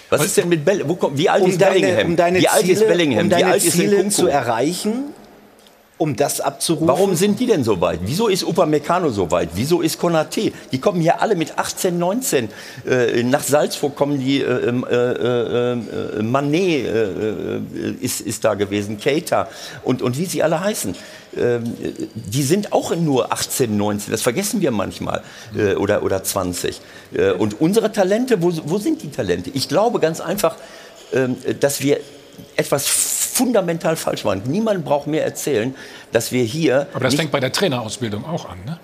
Was 0.09 0.23
ist 0.23 0.37
denn 0.37 0.49
mit 0.49 0.63
Bell 0.65 0.83
Wo 0.87 0.95
kommt, 0.95 1.17
Wie 1.17 1.29
alt 1.29 1.43
um 1.43 1.49
ist 1.49 1.59
deine, 1.59 1.79
Bellingham? 1.79 2.07
um 2.07 2.15
deine 2.15 2.39
wie 2.39 2.47
alt 2.47 2.61
Ziele, 2.61 2.73
ist 2.73 2.87
Bellingham? 2.87 3.25
um 3.25 3.31
wie 3.31 3.57
ist 3.57 3.71
Ziele 3.71 4.09
zu 4.09 4.27
erreichen, 4.27 5.05
um 5.97 6.15
das 6.15 6.41
abzurufen. 6.41 6.87
Warum 6.87 7.15
sind 7.15 7.39
die 7.39 7.45
denn 7.45 7.63
so 7.63 7.79
weit? 7.79 8.01
Wieso 8.03 8.27
ist 8.27 8.43
Upamecano 8.43 9.09
so 9.09 9.31
weit? 9.31 9.49
Wieso 9.53 9.81
ist 9.81 9.97
Konate? 9.97 10.51
Die 10.71 10.79
kommen 10.79 10.99
hier 10.99 11.21
alle 11.21 11.35
mit 11.35 11.57
18, 11.57 11.97
19. 11.97 12.49
Äh, 12.85 13.23
nach 13.23 13.43
Salzburg 13.43 13.95
kommen 13.95 14.19
die, 14.19 14.41
äh, 14.41 14.67
ähm, 14.67 14.85
äh, 14.89 14.95
äh, 14.95 15.71
äh, 15.71 16.21
Mané 16.21 16.85
äh, 16.85 17.61
ist, 18.01 18.21
ist 18.21 18.43
da 18.43 18.55
gewesen, 18.55 18.99
Keita 18.99 19.47
und, 19.83 20.01
und 20.01 20.17
wie 20.17 20.25
sie 20.25 20.43
alle 20.43 20.59
heißen. 20.59 20.95
Ähm, 21.37 21.63
äh, 21.81 21.91
die 22.13 22.43
sind 22.43 22.73
auch 22.73 22.93
nur 22.95 23.31
18, 23.31 23.75
19, 23.77 24.11
das 24.11 24.21
vergessen 24.21 24.61
wir 24.61 24.71
manchmal, 24.71 25.21
oder, 25.77 26.03
oder 26.03 26.23
20. 26.23 26.81
Äh, 27.13 27.31
und 27.31 27.61
unsere 27.61 27.91
Talente, 27.91 28.41
wo, 28.41 28.51
wo 28.65 28.77
sind 28.77 29.01
die 29.01 29.11
Talente? 29.11 29.49
Ich 29.53 29.69
glaube 29.69 29.99
ganz 29.99 30.19
einfach, 30.19 30.57
ähm, 31.13 31.37
dass 31.59 31.81
wir 31.81 31.99
etwas 32.55 32.87
fundamental 32.87 33.95
falsch 33.95 34.23
machen. 34.23 34.43
Niemand 34.45 34.85
braucht 34.85 35.07
mehr 35.07 35.23
erzählen, 35.25 35.75
dass 36.11 36.31
wir 36.31 36.43
hier. 36.43 36.87
Aber 36.93 37.03
das 37.03 37.15
fängt 37.15 37.31
bei 37.31 37.39
der 37.39 37.51
Trainerausbildung 37.51 38.25
auch 38.25 38.49
an, 38.49 38.57
ne? 38.65 38.79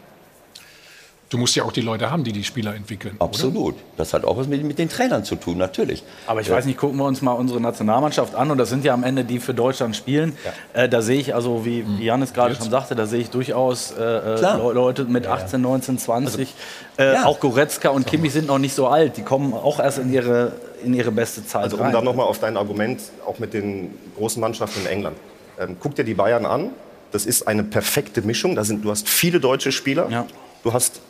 Du 1.29 1.37
musst 1.37 1.55
ja 1.55 1.63
auch 1.63 1.71
die 1.71 1.79
Leute 1.79 2.11
haben, 2.11 2.25
die 2.25 2.33
die 2.33 2.43
Spieler 2.43 2.75
entwickeln. 2.75 3.15
Oder? 3.15 3.23
Absolut. 3.23 3.75
Das 3.95 4.13
hat 4.13 4.25
auch 4.25 4.35
was 4.35 4.47
mit, 4.47 4.65
mit 4.65 4.77
den 4.77 4.89
Trainern 4.89 5.23
zu 5.23 5.37
tun, 5.37 5.57
natürlich. 5.57 6.03
Aber 6.27 6.41
ich 6.41 6.49
weiß 6.49 6.65
nicht, 6.65 6.77
gucken 6.77 6.97
wir 6.97 7.05
uns 7.05 7.21
mal 7.21 7.31
unsere 7.31 7.61
Nationalmannschaft 7.61 8.35
an 8.35 8.51
und 8.51 8.57
das 8.57 8.67
sind 8.67 8.83
ja 8.83 8.93
am 8.93 9.05
Ende 9.05 9.23
die 9.23 9.39
für 9.39 9.53
Deutschland 9.53 9.95
spielen. 9.95 10.35
Äh, 10.73 10.89
da 10.89 11.01
sehe 11.01 11.21
ich 11.21 11.33
also, 11.33 11.63
wie 11.63 11.85
wie 11.97 12.03
Janis 12.03 12.33
gerade 12.33 12.53
schon 12.55 12.69
sagte, 12.69 12.95
da 12.95 13.05
sehe 13.05 13.21
ich 13.21 13.29
durchaus 13.29 13.91
äh, 13.91 14.03
äh. 14.03 14.41
Le- 14.41 14.71
Leute 14.73 15.05
mit 15.05 15.25
18, 15.25 15.61
19, 15.61 15.99
20. 15.99 16.53
äh, 16.97 17.13
ja. 17.13 17.23
Auch 17.25 17.39
Goretzka 17.39 17.87
und 17.91 18.05
Kimmich 18.05 18.33
sind 18.33 18.47
noch 18.47 18.59
nicht 18.59 18.75
so 18.75 18.87
alt. 18.89 19.15
Die 19.15 19.21
kommen 19.23 19.53
auch 19.53 19.79
erst 19.79 19.99
in 19.99 20.11
ihre, 20.11 20.51
in 20.83 20.93
ihre 20.93 21.11
beste 21.11 21.45
Zeit 21.45 21.63
Also 21.63 21.77
um 21.77 21.83
rein. 21.83 21.91
da 21.93 22.01
nochmal 22.01 22.25
auf 22.27 22.39
dein 22.39 22.57
Argument, 22.57 23.01
auch 23.25 23.39
mit 23.39 23.53
den 23.53 23.93
großen 24.17 24.39
Mannschaften 24.41 24.81
in 24.81 24.87
England. 24.87 25.17
Ähm, 25.59 25.77
guck 25.79 25.95
dir 25.95 26.03
die 26.03 26.13
Bayern 26.13 26.45
an. 26.45 26.69
Das 27.11 27.25
ist 27.25 27.47
eine 27.47 27.63
perfekte 27.63 28.21
Mischung. 28.21 28.55
Da 28.55 28.63
sind, 28.63 28.83
du 28.85 28.89
hast 28.91 29.07
viele 29.09 29.39
deutsche 29.39 29.71
Spieler. 29.71 30.07
Ja. 30.09 30.25
Du 30.63 30.71
hast 30.73 31.01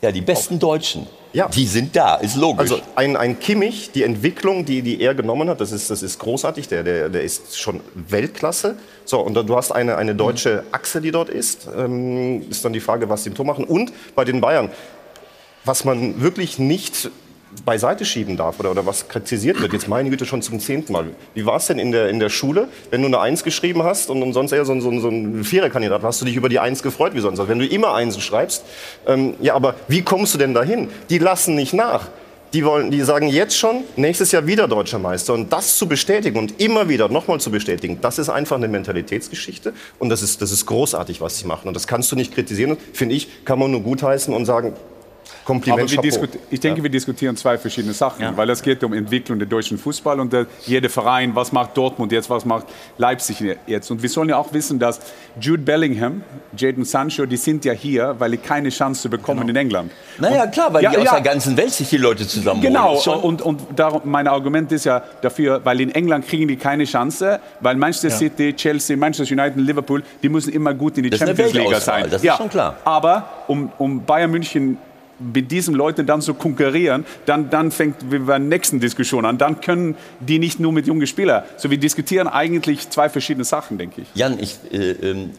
Ja, 0.00 0.10
die 0.10 0.20
besten 0.22 0.58
Deutschen, 0.58 1.06
Ja. 1.32 1.46
die 1.48 1.66
sind 1.66 1.94
da, 1.94 2.16
ist 2.16 2.36
logisch. 2.36 2.72
also 2.72 2.80
ein, 2.96 3.16
ein 3.16 3.38
Kimmich, 3.38 3.90
die 3.92 4.02
Entwicklung, 4.02 4.64
die, 4.64 4.82
die 4.82 5.00
er 5.00 5.14
genommen 5.14 5.48
hat, 5.48 5.60
das 5.60 5.70
ist, 5.72 5.90
das 5.90 6.02
ist 6.02 6.18
großartig. 6.18 6.66
Der, 6.68 6.82
der, 6.82 7.08
der 7.08 7.22
ist 7.22 7.58
schon 7.60 7.80
Weltklasse. 7.94 8.76
So, 9.04 9.20
und 9.20 9.34
dann, 9.34 9.46
du 9.46 9.54
hast 9.56 9.70
eine, 9.72 9.96
eine 9.96 10.14
deutsche 10.14 10.64
Achse, 10.72 11.00
die 11.00 11.10
dort 11.12 11.28
ist. 11.28 11.68
Ähm, 11.76 12.48
ist 12.50 12.64
dann 12.64 12.72
die 12.72 12.80
Frage, 12.80 13.08
was 13.08 13.22
die 13.24 13.28
im 13.28 13.34
Tor 13.36 13.44
machen. 13.46 13.64
Und 13.64 13.92
bei 14.16 14.24
den 14.24 14.40
Bayern, 14.40 14.70
was 15.64 15.84
man 15.84 16.20
wirklich 16.20 16.58
nicht 16.58 17.10
beiseite 17.64 18.04
schieben 18.04 18.36
darf 18.36 18.58
oder, 18.60 18.70
oder 18.70 18.86
was 18.86 19.08
kritisiert 19.08 19.60
wird, 19.60 19.72
jetzt 19.72 19.88
meine 19.88 20.10
Güte 20.10 20.26
schon 20.26 20.42
zum 20.42 20.58
zehnten 20.60 20.92
Mal. 20.92 21.06
Wie 21.34 21.46
war 21.46 21.56
es 21.56 21.66
denn 21.66 21.78
in 21.78 21.92
der, 21.92 22.08
in 22.08 22.18
der 22.18 22.28
Schule, 22.28 22.68
wenn 22.90 23.00
du 23.02 23.06
eine 23.06 23.20
Eins 23.20 23.44
geschrieben 23.44 23.82
hast 23.82 24.10
und, 24.10 24.32
sonst 24.32 24.52
eher 24.52 24.64
so 24.64 24.72
ein, 24.72 24.80
so 24.80 24.90
ein, 24.90 25.00
so 25.00 25.08
ein 25.08 25.44
Viererkandidat, 25.44 26.02
hast 26.02 26.20
du 26.20 26.24
dich 26.24 26.36
über 26.36 26.48
die 26.48 26.58
Eins 26.58 26.82
gefreut 26.82 27.14
wie 27.14 27.20
sonst. 27.20 27.46
Wenn 27.46 27.58
du 27.58 27.66
immer 27.66 27.94
Einsen 27.94 28.20
schreibst, 28.20 28.64
ähm, 29.06 29.34
ja, 29.40 29.54
aber 29.54 29.74
wie 29.88 30.02
kommst 30.02 30.34
du 30.34 30.38
denn 30.38 30.54
dahin? 30.54 30.88
Die 31.10 31.18
lassen 31.18 31.54
nicht 31.54 31.74
nach. 31.74 32.08
Die, 32.52 32.66
wollen, 32.66 32.90
die 32.90 33.00
sagen 33.00 33.28
jetzt 33.28 33.56
schon, 33.56 33.84
nächstes 33.96 34.30
Jahr 34.30 34.46
wieder 34.46 34.68
deutscher 34.68 34.98
Meister. 34.98 35.32
Und 35.32 35.50
das 35.52 35.78
zu 35.78 35.88
bestätigen 35.88 36.38
und 36.38 36.60
immer 36.60 36.86
wieder 36.88 37.08
nochmal 37.08 37.40
zu 37.40 37.50
bestätigen, 37.50 37.98
das 38.02 38.18
ist 38.18 38.28
einfach 38.28 38.56
eine 38.56 38.68
Mentalitätsgeschichte. 38.68 39.72
Und 39.98 40.10
das 40.10 40.22
ist, 40.22 40.42
das 40.42 40.52
ist 40.52 40.66
großartig, 40.66 41.22
was 41.22 41.38
sie 41.38 41.46
machen. 41.46 41.68
Und 41.68 41.74
das 41.74 41.86
kannst 41.86 42.12
du 42.12 42.16
nicht 42.16 42.34
kritisieren. 42.34 42.76
Finde 42.92 43.14
ich, 43.14 43.46
kann 43.46 43.58
man 43.58 43.70
nur 43.70 43.80
gutheißen 43.80 44.34
und 44.34 44.44
sagen, 44.44 44.74
Kompliment, 45.44 45.98
Aber 45.98 46.28
ich 46.50 46.60
denke, 46.60 46.82
wir 46.82 46.90
diskutieren 46.90 47.36
zwei 47.36 47.58
verschiedene 47.58 47.94
Sachen, 47.94 48.36
weil 48.36 48.48
es 48.50 48.62
geht 48.62 48.82
um 48.84 48.92
Entwicklung 48.92 49.38
der 49.38 49.48
deutschen 49.48 49.76
Fußball 49.78 50.20
und 50.20 50.32
der, 50.32 50.46
jeder 50.66 50.88
Verein, 50.88 51.34
was 51.34 51.50
macht 51.52 51.76
Dortmund 51.76 52.12
jetzt, 52.12 52.30
was 52.30 52.44
macht 52.44 52.66
Leipzig 52.98 53.42
jetzt. 53.66 53.90
Und 53.90 54.02
wir 54.02 54.08
sollen 54.08 54.28
ja 54.28 54.36
auch 54.36 54.52
wissen, 54.52 54.78
dass 54.78 55.00
Jude 55.40 55.62
Bellingham, 55.62 56.22
Jadon 56.56 56.84
Sancho, 56.84 57.26
die 57.26 57.36
sind 57.36 57.64
ja 57.64 57.72
hier, 57.72 58.14
weil 58.18 58.30
die 58.32 58.36
keine 58.36 58.68
Chance 58.68 59.08
bekommen 59.08 59.48
in 59.48 59.56
England. 59.56 59.90
naja, 60.18 60.46
klar, 60.46 60.72
weil 60.72 60.82
Ja, 60.84 60.90
die 60.90 60.98
aus 60.98 61.04
ja. 61.04 61.12
der 61.14 61.22
ganzen 61.22 61.56
Welt 61.56 61.70
sich 61.72 61.88
die 61.88 61.96
Leute 61.96 62.26
zusammen 62.26 62.60
Genau, 62.60 63.00
und, 63.22 63.42
und 63.42 63.60
darum, 63.74 64.02
mein 64.04 64.28
Argument 64.28 64.70
ist 64.72 64.84
ja 64.84 65.02
dafür, 65.22 65.60
weil 65.64 65.80
in 65.80 65.92
England 65.94 66.26
kriegen 66.28 66.46
die 66.46 66.56
keine 66.56 66.84
Chance, 66.84 67.40
weil 67.60 67.76
Manchester 67.76 68.10
City, 68.10 68.54
Chelsea, 68.54 68.96
Manchester 68.96 69.34
United, 69.34 69.56
Liverpool, 69.56 70.02
die 70.22 70.28
müssen 70.28 70.52
immer 70.52 70.72
gut 70.74 70.96
in 70.98 71.04
die 71.04 71.10
Das 71.10 71.20
Champions 71.20 71.52
League 71.52 71.74
sein. 71.76 72.06
das 72.10 72.22
ist 72.22 72.36
schon 72.36 72.48
klar. 72.48 72.76
Aber 72.84 73.28
um, 73.48 73.72
um 73.78 74.04
Bayern 74.04 74.30
München 74.30 74.78
mit 75.34 75.50
diesen 75.50 75.74
Leuten 75.74 76.06
dann 76.06 76.20
zu 76.20 76.34
konkurrieren, 76.34 77.04
dann, 77.26 77.50
dann 77.50 77.70
fängt 77.70 78.10
wir 78.10 78.20
der 78.20 78.38
nächsten 78.38 78.80
Diskussion 78.80 79.24
an. 79.24 79.38
Dann 79.38 79.60
können 79.60 79.96
die 80.20 80.38
nicht 80.38 80.60
nur 80.60 80.72
mit 80.72 80.86
jungen 80.86 81.06
Spielern. 81.06 81.44
So, 81.56 81.70
wir 81.70 81.78
diskutieren 81.78 82.28
eigentlich 82.28 82.90
zwei 82.90 83.08
verschiedene 83.08 83.44
Sachen, 83.44 83.78
denke 83.78 84.02
ich. 84.02 84.08
Jan, 84.14 84.38
ich, 84.38 84.56
äh, 84.72 84.90
ähm, 84.92 85.30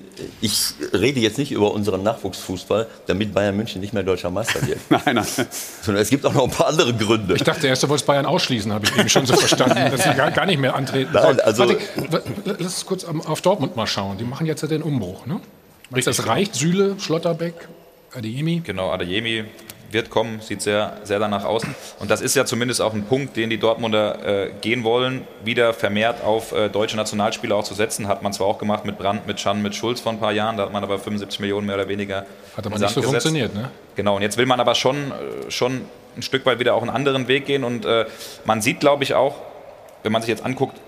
ich 0.42 0.74
rede 0.94 1.20
jetzt 1.20 1.38
nicht 1.38 1.52
über 1.52 1.74
unseren 1.74 2.04
Nachwuchsfußball, 2.04 2.88
damit 3.08 3.34
Bayern 3.34 3.56
München 3.58 3.82
nicht 3.82 3.94
mehr 3.94 4.04
deutscher 4.04 4.30
Meister 4.30 4.66
wird. 4.68 4.80
Nein, 4.90 5.16
nein. 5.16 5.26
Sondern 5.82 6.02
es 6.02 6.10
gibt 6.10 6.26
auch 6.26 6.34
noch 6.34 6.44
ein 6.46 6.52
paar 6.52 6.68
andere 6.68 6.94
Gründe. 6.94 7.36
Ich 7.36 7.44
dachte 7.44 7.68
erst, 7.68 7.84
du 7.84 7.90
wolltest 7.90 8.06
Bayern 8.08 8.26
ausschließen, 8.26 8.72
habe 8.72 8.86
ich 8.86 8.98
eben 8.98 9.10
schon 9.10 9.26
so 9.26 9.36
verstanden, 9.36 9.92
dass 9.92 10.04
sie 10.04 10.14
gar, 10.14 10.32
gar 10.32 10.46
nicht 10.46 10.60
mehr 10.60 10.76
antreten 10.76 11.12
Nein, 11.14 11.40
also- 11.40 11.68
Warte, 11.68 11.78
wa- 12.10 12.22
lass 12.46 12.60
uns 12.60 12.86
kurz 12.86 13.04
auf 13.06 13.42
Dortmund 13.42 13.76
mal 13.76 13.88
schauen. 13.88 14.18
Die 14.18 14.24
machen 14.24 14.46
jetzt 14.46 14.62
ja 14.62 14.68
den 14.68 14.82
Umbruch, 14.84 15.26
ne? 15.26 15.40
Das 15.92 16.28
reicht? 16.28 16.56
Süle, 16.56 16.96
Schlotterbeck, 17.00 17.68
Adeyemi? 18.16 18.62
Genau, 18.64 18.90
Adeyemi 18.92 19.46
wird 19.94 20.10
kommen, 20.10 20.42
sieht 20.42 20.62
sehr, 20.62 20.98
sehr 21.04 21.20
danach 21.20 21.46
aus. 21.46 21.64
Und 22.00 22.12
das 22.12 22.22
ist 22.22 22.36
ja 22.36 22.46
zumindest 22.46 22.82
auch 22.82 22.94
ein 22.94 23.04
Punkt, 23.06 23.38
den 23.38 23.50
die 23.50 23.58
Dortmunder 23.58 24.46
äh, 24.48 24.52
gehen 24.62 24.84
wollen, 24.84 25.28
wieder 25.44 25.74
vermehrt 25.74 26.24
auf 26.24 26.52
äh, 26.52 26.70
deutsche 26.70 26.98
Nationalspieler 26.98 27.56
auch 27.56 27.64
zu 27.64 27.74
setzen. 27.74 28.08
Hat 28.08 28.22
man 28.24 28.34
zwar 28.34 28.48
auch 28.48 28.58
gemacht 28.58 28.86
mit 28.86 28.98
Brandt, 28.98 29.28
mit 29.28 29.40
Schan, 29.40 29.62
mit 29.62 29.76
Schulz 29.76 30.02
vor 30.02 30.12
ein 30.12 30.20
paar 30.20 30.32
Jahren, 30.32 30.58
da 30.58 30.64
hat 30.64 30.74
man 30.74 30.84
aber 30.84 31.00
75 31.00 31.40
Millionen 31.40 31.68
mehr 31.68 31.76
oder 31.76 31.88
weniger 31.88 32.26
Hat 32.58 32.66
aber 32.66 32.78
nicht 32.78 32.90
so 32.90 33.02
gesetzt. 33.02 33.06
funktioniert, 33.06 33.54
ne? 33.54 33.70
Genau, 33.96 34.16
und 34.16 34.22
jetzt 34.22 34.38
will 34.38 34.46
man 34.46 34.60
aber 34.60 34.76
schon, 34.76 35.12
äh, 35.12 35.52
schon 35.52 35.82
ein 36.16 36.22
Stück 36.22 36.46
weit 36.46 36.60
wieder 36.60 36.74
auch 36.76 36.82
einen 36.82 36.92
anderen 36.92 37.28
Weg 37.28 37.46
gehen. 37.46 37.64
Und 37.64 37.86
äh, 37.86 38.06
man 38.46 38.62
sieht, 38.62 38.80
glaube 38.80 39.04
ich, 39.04 39.14
auch, 39.14 39.36
wenn 40.04 40.12
man 40.12 40.22
sich 40.22 40.30
jetzt 40.30 40.46
anguckt, 40.46 40.80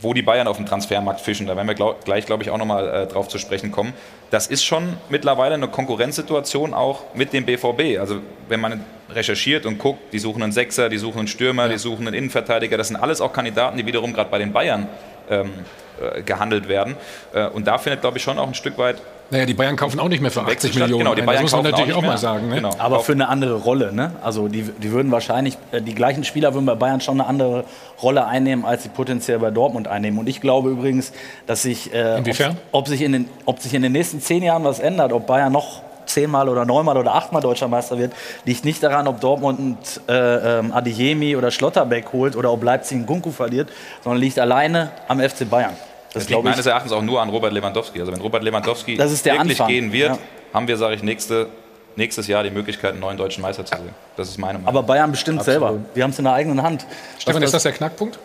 wo 0.00 0.14
die 0.14 0.22
Bayern 0.22 0.46
auf 0.48 0.56
dem 0.56 0.66
Transfermarkt 0.66 1.20
fischen, 1.20 1.46
da 1.46 1.56
werden 1.56 1.66
wir 1.66 1.74
glaub, 1.74 2.04
gleich, 2.04 2.26
glaube 2.26 2.42
ich, 2.42 2.50
auch 2.50 2.58
nochmal 2.58 2.88
äh, 2.88 3.06
drauf 3.06 3.28
zu 3.28 3.38
sprechen 3.38 3.72
kommen. 3.72 3.92
Das 4.30 4.46
ist 4.46 4.64
schon 4.64 4.96
mittlerweile 5.08 5.54
eine 5.54 5.68
Konkurrenzsituation 5.68 6.74
auch 6.74 7.14
mit 7.14 7.32
dem 7.32 7.46
BVB. 7.46 7.98
Also 7.98 8.20
wenn 8.48 8.60
man 8.60 8.84
recherchiert 9.10 9.66
und 9.66 9.78
guckt, 9.78 10.12
die 10.12 10.18
suchen 10.18 10.42
einen 10.42 10.52
Sechser, 10.52 10.88
die 10.88 10.98
suchen 10.98 11.20
einen 11.20 11.28
Stürmer, 11.28 11.66
ja. 11.66 11.72
die 11.72 11.78
suchen 11.78 12.06
einen 12.06 12.14
Innenverteidiger, 12.14 12.76
das 12.76 12.88
sind 12.88 12.96
alles 12.96 13.20
auch 13.20 13.32
Kandidaten, 13.32 13.76
die 13.78 13.86
wiederum 13.86 14.12
gerade 14.12 14.30
bei 14.30 14.38
den 14.38 14.52
Bayern 14.52 14.88
ähm, 15.30 15.52
äh, 16.00 16.22
gehandelt 16.22 16.68
werden. 16.68 16.96
Äh, 17.32 17.46
und 17.48 17.66
da 17.66 17.78
findet, 17.78 18.02
glaube 18.02 18.18
ich, 18.18 18.22
schon 18.22 18.38
auch 18.38 18.46
ein 18.46 18.54
Stück 18.54 18.78
weit 18.78 19.00
naja, 19.30 19.44
die 19.44 19.54
Bayern 19.54 19.76
kaufen 19.76 20.00
auch 20.00 20.08
nicht 20.08 20.22
mehr 20.22 20.30
für 20.30 20.40
80 20.40 20.74
Millionen. 20.74 21.00
Genau, 21.00 21.14
die 21.14 21.22
Bayern 21.22 21.42
das 21.42 21.52
muss 21.52 21.62
man 21.62 21.70
natürlich 21.70 21.92
auch, 21.92 21.98
auch 21.98 22.06
mal 22.06 22.16
sagen. 22.16 22.48
Ne? 22.48 22.56
Genau. 22.56 22.70
Aber 22.78 23.00
für 23.00 23.12
eine 23.12 23.28
andere 23.28 23.54
Rolle. 23.54 23.92
Ne? 23.92 24.12
Also 24.22 24.48
die, 24.48 24.62
die 24.62 24.90
würden 24.90 25.12
wahrscheinlich, 25.12 25.58
äh, 25.70 25.82
die 25.82 25.94
gleichen 25.94 26.24
Spieler 26.24 26.54
würden 26.54 26.64
bei 26.64 26.74
Bayern 26.74 27.00
schon 27.00 27.20
eine 27.20 27.28
andere 27.28 27.64
Rolle 28.02 28.26
einnehmen, 28.26 28.64
als 28.64 28.84
sie 28.84 28.88
potenziell 28.88 29.38
bei 29.38 29.50
Dortmund 29.50 29.86
einnehmen. 29.86 30.18
Und 30.18 30.28
ich 30.28 30.40
glaube 30.40 30.70
übrigens, 30.70 31.12
dass 31.46 31.62
sich, 31.62 31.92
äh, 31.92 32.18
Inwiefern? 32.18 32.56
Ob, 32.72 32.84
ob, 32.84 32.88
sich 32.88 33.02
in 33.02 33.12
den, 33.12 33.28
ob 33.44 33.60
sich 33.60 33.74
in 33.74 33.82
den 33.82 33.92
nächsten 33.92 34.20
zehn 34.20 34.42
Jahren 34.42 34.64
was 34.64 34.80
ändert, 34.80 35.12
ob 35.12 35.26
Bayern 35.26 35.52
noch 35.52 35.82
zehnmal 36.06 36.48
oder 36.48 36.64
neunmal 36.64 36.96
oder 36.96 37.14
achtmal 37.14 37.42
deutscher 37.42 37.68
Meister 37.68 37.98
wird, 37.98 38.14
liegt 38.46 38.64
nicht 38.64 38.82
daran, 38.82 39.06
ob 39.06 39.20
Dortmund 39.20 40.00
äh, 40.08 40.58
ähm, 40.58 40.72
Adeyemi 40.72 41.36
oder 41.36 41.50
Schlotterbeck 41.50 42.12
holt 42.12 42.34
oder 42.34 42.50
ob 42.50 42.62
Leipzig 42.62 42.96
einen 42.96 43.06
Gunku 43.06 43.30
verliert, 43.30 43.68
sondern 44.02 44.20
liegt 44.20 44.38
alleine 44.38 44.90
am 45.06 45.20
FC 45.20 45.48
Bayern. 45.48 45.76
Das, 46.18 46.26
das 46.26 46.30
liegt 46.30 46.44
meines 46.44 46.66
Erachtens 46.66 46.92
auch 46.92 47.02
nur 47.02 47.20
an 47.20 47.28
Robert 47.28 47.52
Lewandowski. 47.52 48.00
Also 48.00 48.12
wenn 48.12 48.20
Robert 48.20 48.42
Lewandowski 48.42 48.98
wirklich 48.98 49.38
Anfang. 49.38 49.68
gehen 49.68 49.92
wird, 49.92 50.10
ja. 50.10 50.18
haben 50.52 50.68
wir, 50.68 50.76
sage 50.76 50.94
ich, 50.94 51.02
nächste, 51.02 51.48
nächstes 51.96 52.26
Jahr 52.26 52.42
die 52.42 52.50
Möglichkeit, 52.50 52.92
einen 52.92 53.00
neuen 53.00 53.16
deutschen 53.16 53.42
Meister 53.42 53.64
zu 53.64 53.76
sehen. 53.76 53.94
Das 54.16 54.28
ist 54.28 54.38
meine 54.38 54.58
Meinung. 54.58 54.68
Aber 54.68 54.82
Bayern 54.82 55.10
bestimmt 55.10 55.40
Absolut. 55.40 55.60
selber. 55.60 55.80
Wir 55.94 56.04
haben 56.04 56.10
es 56.10 56.18
in 56.18 56.24
der 56.24 56.34
eigenen 56.34 56.62
Hand. 56.62 56.86
Stefan, 57.18 57.42
ist 57.42 57.54
das 57.54 57.62
der 57.62 57.72
Knackpunkt? 57.72 58.18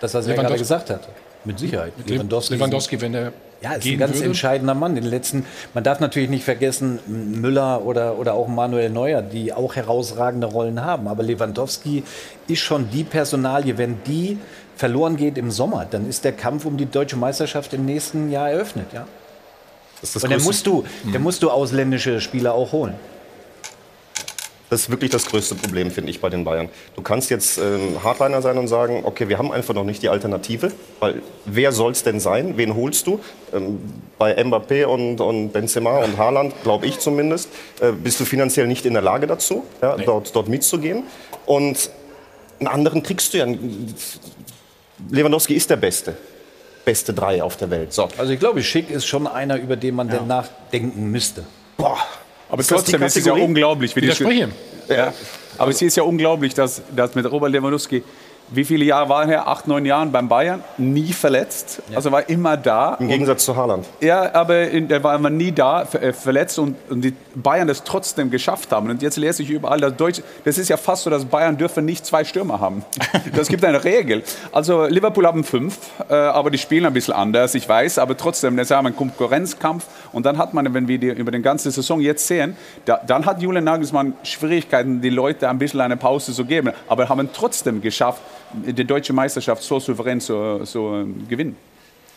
Das, 0.00 0.14
was 0.14 0.26
er 0.26 0.34
gerade 0.34 0.56
gesagt 0.56 0.90
hat. 0.90 1.08
Mit 1.44 1.58
Sicherheit. 1.58 1.96
Mit 1.96 2.10
Lewandowski, 2.10 2.54
Lewandowski 2.54 3.00
wenn 3.00 3.14
er 3.14 3.32
ja, 3.62 3.72
ist 3.72 3.86
ein 3.86 3.98
ganz 3.98 4.14
würde. 4.14 4.26
entscheidender 4.26 4.74
Mann. 4.74 4.94
Den 4.94 5.04
letzten, 5.04 5.44
man 5.74 5.84
darf 5.84 6.00
natürlich 6.00 6.30
nicht 6.30 6.44
vergessen, 6.44 6.98
Müller 7.06 7.84
oder, 7.84 8.18
oder 8.18 8.34
auch 8.34 8.48
Manuel 8.48 8.88
Neuer, 8.90 9.20
die 9.20 9.52
auch 9.52 9.76
herausragende 9.76 10.46
Rollen 10.46 10.82
haben. 10.82 11.08
Aber 11.08 11.22
Lewandowski 11.22 12.02
ist 12.48 12.60
schon 12.60 12.90
die 12.90 13.04
Personalie, 13.04 13.76
wenn 13.76 14.02
die 14.04 14.38
verloren 14.80 15.16
geht 15.16 15.36
im 15.36 15.50
Sommer, 15.50 15.84
dann 15.84 16.08
ist 16.08 16.24
der 16.24 16.32
Kampf 16.32 16.64
um 16.64 16.78
die 16.78 16.86
deutsche 16.86 17.16
Meisterschaft 17.16 17.74
im 17.74 17.84
nächsten 17.84 18.30
Jahr 18.30 18.50
eröffnet. 18.50 18.86
Ja? 18.94 19.06
Und 20.02 20.30
dann 20.32 20.42
musst, 20.42 20.66
du, 20.66 20.84
dann 21.04 21.14
hm. 21.14 21.22
musst 21.22 21.42
du 21.42 21.50
ausländische 21.50 22.22
Spieler 22.22 22.54
auch 22.54 22.72
holen. 22.72 22.94
Das 24.70 24.82
ist 24.82 24.90
wirklich 24.90 25.10
das 25.10 25.26
größte 25.26 25.56
Problem, 25.56 25.90
finde 25.90 26.10
ich, 26.10 26.20
bei 26.20 26.30
den 26.30 26.44
Bayern. 26.44 26.70
Du 26.96 27.02
kannst 27.02 27.28
jetzt 27.28 27.58
ähm, 27.58 28.02
Hardliner 28.02 28.40
sein 28.40 28.56
und 28.56 28.68
sagen, 28.68 29.02
okay, 29.04 29.28
wir 29.28 29.36
haben 29.36 29.52
einfach 29.52 29.74
noch 29.74 29.84
nicht 29.84 30.00
die 30.02 30.08
Alternative, 30.08 30.72
weil 31.00 31.20
wer 31.44 31.72
soll 31.72 31.92
es 31.92 32.02
denn 32.02 32.18
sein? 32.18 32.56
Wen 32.56 32.74
holst 32.74 33.06
du? 33.06 33.20
Ähm, 33.52 33.80
bei 34.16 34.34
Mbappé 34.42 34.86
und, 34.86 35.20
und 35.20 35.52
Benzema 35.52 35.98
und 35.98 36.16
Haaland, 36.16 36.54
glaube 36.62 36.86
ich 36.86 37.00
zumindest, 37.00 37.50
äh, 37.80 37.92
bist 37.92 38.18
du 38.20 38.24
finanziell 38.24 38.66
nicht 38.66 38.86
in 38.86 38.94
der 38.94 39.02
Lage 39.02 39.26
dazu, 39.26 39.64
ja, 39.82 39.96
nee. 39.96 40.04
dort, 40.06 40.34
dort 40.34 40.48
mitzugehen. 40.48 41.02
Und 41.44 41.90
einen 42.60 42.68
anderen 42.68 43.02
kriegst 43.02 43.34
du 43.34 43.38
ja. 43.38 43.46
Lewandowski 45.10 45.54
ist 45.54 45.70
der 45.70 45.76
Beste. 45.76 46.16
Beste 46.84 47.12
drei 47.12 47.42
auf 47.42 47.56
der 47.56 47.70
Welt. 47.70 47.92
So. 47.92 48.08
Also 48.16 48.32
ich 48.32 48.40
glaube, 48.40 48.62
Schick 48.62 48.90
ist 48.90 49.06
schon 49.06 49.26
einer, 49.26 49.56
über 49.58 49.76
den 49.76 49.94
man 49.94 50.08
ja. 50.08 50.22
nachdenken 50.22 51.10
müsste. 51.10 51.44
Boah. 51.76 51.98
Aber 52.48 52.62
trotzdem 52.64 53.02
ist 53.02 53.16
es 53.16 53.24
ja 53.24 53.32
unglaublich, 53.32 53.94
wie 53.94 54.00
die 54.00 54.12
ja. 54.88 55.12
Aber 55.56 55.70
es 55.70 55.80
ist 55.80 55.96
ja 55.96 56.02
unglaublich, 56.02 56.54
dass, 56.54 56.82
dass 56.94 57.14
mit 57.14 57.30
Robert 57.30 57.52
Lewandowski 57.52 58.02
wie 58.50 58.64
viele 58.64 58.84
Jahre 58.84 59.08
war 59.08 59.28
er? 59.28 59.46
Acht, 59.48 59.68
neun 59.68 59.84
Jahren 59.84 60.10
beim 60.10 60.28
Bayern, 60.28 60.62
nie 60.76 61.12
verletzt. 61.12 61.82
Ja. 61.88 61.96
Also 61.96 62.10
war 62.10 62.28
immer 62.28 62.56
da. 62.56 62.96
Im 62.98 63.08
Gegensatz 63.08 63.44
zu 63.44 63.56
Haaland. 63.56 63.86
Ja, 64.00 64.34
aber 64.34 64.54
er 64.54 65.04
war 65.04 65.14
immer 65.14 65.30
nie 65.30 65.52
da, 65.52 65.82
äh, 65.82 66.12
verletzt 66.12 66.58
und, 66.58 66.76
und 66.88 67.02
die 67.02 67.14
Bayern 67.34 67.68
das 67.68 67.84
trotzdem 67.84 68.30
geschafft 68.30 68.72
haben. 68.72 68.90
Und 68.90 69.02
jetzt 69.02 69.16
lese 69.16 69.42
ich 69.42 69.50
überall, 69.50 69.80
dass 69.80 69.96
Deutsch, 69.96 70.22
das 70.44 70.58
ist 70.58 70.68
ja 70.68 70.76
fast 70.76 71.04
so, 71.04 71.10
dass 71.10 71.24
Bayern 71.24 71.56
dürfen 71.56 71.84
nicht 71.84 72.04
zwei 72.04 72.24
Stürmer 72.24 72.60
haben. 72.60 72.84
Das 73.34 73.48
gibt 73.48 73.64
eine 73.64 73.84
Regel. 73.84 74.22
Also 74.50 74.86
Liverpool 74.86 75.26
haben 75.26 75.44
fünf, 75.44 75.78
äh, 76.08 76.14
aber 76.14 76.50
die 76.50 76.58
spielen 76.58 76.86
ein 76.86 76.92
bisschen 76.92 77.14
anders, 77.14 77.54
ich 77.54 77.68
weiß, 77.68 77.98
aber 77.98 78.16
trotzdem, 78.16 78.56
das 78.56 78.66
ist 78.66 78.70
ja 78.70 78.80
ein 78.80 78.96
Konkurrenzkampf. 78.96 79.86
Und 80.12 80.26
dann 80.26 80.36
hat 80.36 80.52
man, 80.52 80.72
wenn 80.74 80.88
wir 80.88 80.98
die 80.98 81.08
über 81.08 81.30
die 81.30 81.40
ganze 81.40 81.70
Saison 81.70 82.00
jetzt 82.00 82.26
sehen, 82.26 82.56
da, 82.86 83.00
dann 83.06 83.26
hat 83.26 83.40
Julian 83.40 83.64
Nagelsmann 83.64 84.14
Schwierigkeiten, 84.22 85.00
die 85.00 85.10
Leute 85.10 85.48
ein 85.48 85.58
bisschen 85.58 85.80
eine 85.80 85.96
Pause 85.96 86.32
zu 86.32 86.44
geben, 86.44 86.72
aber 86.88 87.08
haben 87.08 87.28
trotzdem 87.32 87.80
geschafft, 87.80 88.20
die 88.54 88.84
deutsche 88.84 89.12
Meisterschaft 89.12 89.62
so 89.62 89.78
souverän 89.80 90.20
zu, 90.20 90.64
zu 90.64 90.78
ähm, 90.94 91.28
gewinnen. 91.28 91.56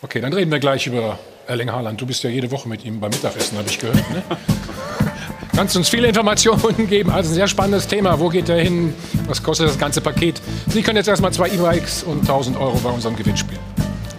Okay, 0.02 0.20
dann 0.20 0.32
reden 0.32 0.50
wir 0.50 0.58
gleich 0.58 0.86
über 0.86 1.18
Erling 1.46 1.70
Haaland. 1.70 2.00
Du 2.00 2.06
bist 2.06 2.22
ja 2.22 2.30
jede 2.30 2.50
Woche 2.50 2.68
mit 2.68 2.84
ihm 2.84 3.00
beim 3.00 3.10
Mittagessen, 3.10 3.56
habe 3.56 3.68
ich 3.68 3.78
gehört. 3.78 3.96
Ne? 3.96 4.22
Kannst 5.56 5.76
uns 5.76 5.88
viele 5.88 6.08
Informationen 6.08 6.86
geben. 6.88 7.10
Also 7.10 7.30
ein 7.30 7.34
sehr 7.34 7.48
spannendes 7.48 7.86
Thema. 7.86 8.18
Wo 8.18 8.28
geht 8.28 8.48
er 8.48 8.60
hin? 8.60 8.92
Was 9.26 9.42
kostet 9.42 9.68
das 9.68 9.78
ganze 9.78 10.00
Paket? 10.00 10.40
Sie 10.68 10.82
können 10.82 10.96
jetzt 10.96 11.08
erstmal 11.08 11.32
zwei 11.32 11.48
E-Bikes 11.48 12.02
und 12.02 12.20
1000 12.20 12.56
Euro 12.56 12.76
bei 12.78 12.90
unserem 12.90 13.16
Gewinnspiel 13.16 13.58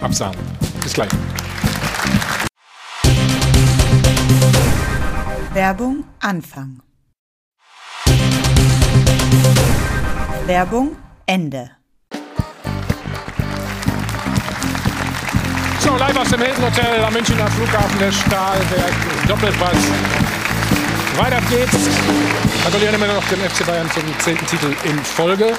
absagen. 0.00 0.40
Bis 0.82 0.94
gleich. 0.94 1.10
Werbung 5.52 6.04
Anfang. 6.20 6.80
Werbung 10.46 10.96
Ende. 11.26 11.70
So, 15.86 15.94
live 15.94 16.16
aus 16.16 16.30
dem 16.30 16.42
Hilton 16.42 16.64
Hotel 16.64 17.04
am 17.04 17.12
Münchner 17.12 17.48
Flughafen 17.48 17.98
der 18.00 18.10
Stahlwerk 18.10 18.92
Doppelpass. 19.28 19.76
Weiter 21.16 21.40
geht's. 21.48 21.78
Gratulieren 22.64 22.96
immer 22.96 23.06
noch 23.06 23.24
dem 23.28 23.38
FC 23.38 23.64
Bayern 23.64 23.88
zum 23.92 24.02
zehnten 24.18 24.44
Titel 24.46 24.74
in 24.82 24.98
Folge. 24.98 25.54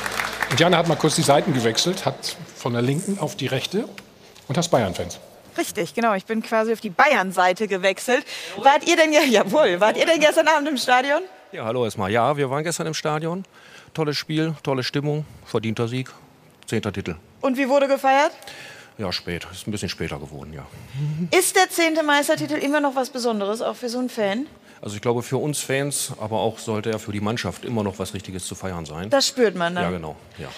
Und 0.52 0.60
Jana 0.60 0.80
hat 0.80 0.90
mal 0.90 0.98
kurz 0.98 1.16
die 1.16 1.22
Seiten 1.22 1.54
gewechselt, 1.54 2.06
hat 2.06 2.36
von 2.58 2.74
der 2.74 2.82
linken 2.82 3.20
auf 3.20 3.38
die 3.38 3.48
rechte 3.48 3.88
und 4.50 4.58
hast 4.58 4.68
Bayern-Fans. 4.68 5.22
Richtig, 5.58 5.94
genau. 5.94 6.14
Ich 6.14 6.26
bin 6.26 6.44
quasi 6.44 6.74
auf 6.74 6.82
die 6.82 6.90
Bayern-Seite 6.90 7.70
gewechselt. 7.70 8.26
Wart 8.62 8.86
ihr 8.86 8.98
denn, 8.98 9.14
jawohl, 9.32 9.80
wart 9.80 9.96
ihr 9.96 10.06
denn 10.06 10.20
gestern 10.20 10.50
Abend 10.50 10.68
im 10.68 10.76
Stadion? 10.76 11.22
Ja, 11.54 11.64
hallo 11.64 11.86
erstmal. 11.86 12.12
Ja, 12.12 12.36
wir 12.36 12.50
waren 12.50 12.66
gestern 12.66 12.88
im 12.88 12.94
Stadion. 12.94 13.46
Tolles 13.94 14.18
Spiel, 14.18 14.56
tolle 14.62 14.84
Stimmung, 14.84 15.26
verdienter 15.46 15.88
Sieg, 15.88 16.10
zehnter 16.66 16.92
Titel. 16.92 17.16
Und 17.40 17.56
wie 17.56 17.70
wurde 17.70 17.88
gefeiert? 17.88 18.34
Ja, 18.98 19.12
spät. 19.12 19.48
Ist 19.52 19.68
ein 19.68 19.72
bisschen 19.72 19.90
später 19.90 20.18
geworden, 20.18 20.54
ja. 20.54 20.66
Ist 21.38 21.56
der 21.56 21.70
zehnte 21.70 22.04
Meistertitel 22.04 22.56
immer 22.56 22.80
noch 22.80 22.96
was 22.96 23.10
Besonderes, 23.10 23.62
auch 23.62 23.76
für 23.76 23.90
so 23.90 24.00
einen 24.00 24.10
Fan? 24.10 24.48
Also 24.82 24.96
ich 24.96 25.02
glaube 25.02 25.24
für 25.24 25.38
uns 25.38 25.60
Fans, 25.60 26.14
aber 26.20 26.40
auch 26.40 26.60
sollte 26.60 26.92
er 26.92 27.00
für 27.00 27.12
die 27.12 27.20
Mannschaft 27.20 27.66
immer 27.66 27.84
noch 27.84 28.00
was 28.00 28.14
Richtiges 28.14 28.46
zu 28.46 28.56
feiern 28.56 28.86
sein. 28.86 29.10
Das 29.10 29.28
spürt 29.28 29.56
man 29.56 29.76
dann. 29.76 29.84
Ja, 29.84 29.92
genau. 29.92 30.16
Ja. 30.38 30.50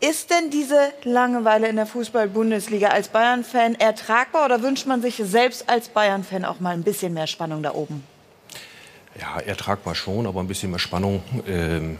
Ist 0.00 0.30
denn 0.30 0.50
diese 0.50 0.92
Langeweile 1.04 1.68
in 1.68 1.76
der 1.76 1.84
Fußball-Bundesliga 1.84 2.88
als 2.88 3.08
Bayern-Fan 3.08 3.74
ertragbar 3.74 4.46
oder 4.46 4.62
wünscht 4.62 4.86
man 4.86 5.02
sich 5.02 5.16
selbst 5.16 5.68
als 5.68 5.90
Bayern-Fan 5.90 6.46
auch 6.46 6.58
mal 6.58 6.72
ein 6.72 6.82
bisschen 6.82 7.12
mehr 7.12 7.26
Spannung 7.26 7.62
da 7.62 7.74
oben? 7.74 8.02
Ja, 9.20 9.40
ertragbar 9.40 9.94
schon, 9.94 10.26
aber 10.26 10.40
ein 10.40 10.48
bisschen 10.48 10.70
mehr 10.70 10.78
Spannung. 10.78 11.22
Ähm 11.46 11.98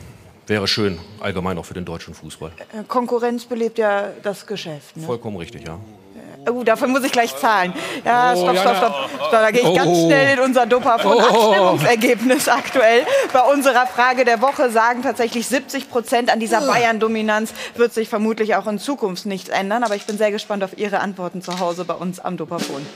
wäre 0.51 0.69
schön, 0.69 0.99
allgemein 1.21 1.57
auch 1.57 1.65
für 1.65 1.75
den 1.75 1.87
deutschen 1.87 2.13
Fußball. 2.13 2.51
Äh, 2.59 2.83
Konkurrenz 2.87 3.47
belebt 3.47 3.79
ja 3.79 4.09
das 4.23 4.47
Geschäft. 4.47 4.97
Ne? 4.97 5.07
Vollkommen 5.07 5.39
richtig, 5.39 5.67
ja. 5.67 5.79
Oh, 6.51 6.65
dafür 6.65 6.89
muss 6.89 7.05
ich 7.05 7.13
gleich 7.13 7.37
zahlen. 7.37 7.73
Ja, 8.05 8.35
stopp, 8.35 8.57
stopp, 8.57 8.77
stopp. 8.77 8.95
stopp 9.15 9.31
da 9.31 9.51
gehe 9.51 9.61
ich 9.61 9.77
ganz 9.77 9.91
oh. 9.91 10.07
schnell 10.07 10.39
in 10.39 10.41
unser 10.41 10.67
Dopa-Abstimmungsergebnis 10.67 12.49
oh. 12.49 12.51
aktuell. 12.59 13.07
Bei 13.33 13.43
unserer 13.43 13.87
Frage 13.87 14.25
der 14.25 14.41
Woche 14.41 14.71
sagen 14.71 15.03
tatsächlich 15.03 15.47
70 15.47 15.91
Prozent 15.91 16.33
an 16.33 16.41
dieser 16.41 16.63
Bayern-Dominanz 16.63 17.53
wird 17.77 17.93
sich 17.93 18.09
vermutlich 18.09 18.57
auch 18.57 18.67
in 18.67 18.79
Zukunft 18.79 19.27
nichts 19.27 19.51
ändern. 19.51 19.85
Aber 19.85 19.97
ich 19.97 20.07
bin 20.07 20.17
sehr 20.17 20.33
gespannt 20.33 20.65
auf 20.65 20.79
Ihre 20.79 21.01
Antworten 21.01 21.43
zu 21.43 21.61
Hause 21.61 21.85
bei 21.85 21.95
uns 21.95 22.19
am 22.21 22.39
Dopafon. 22.39 22.87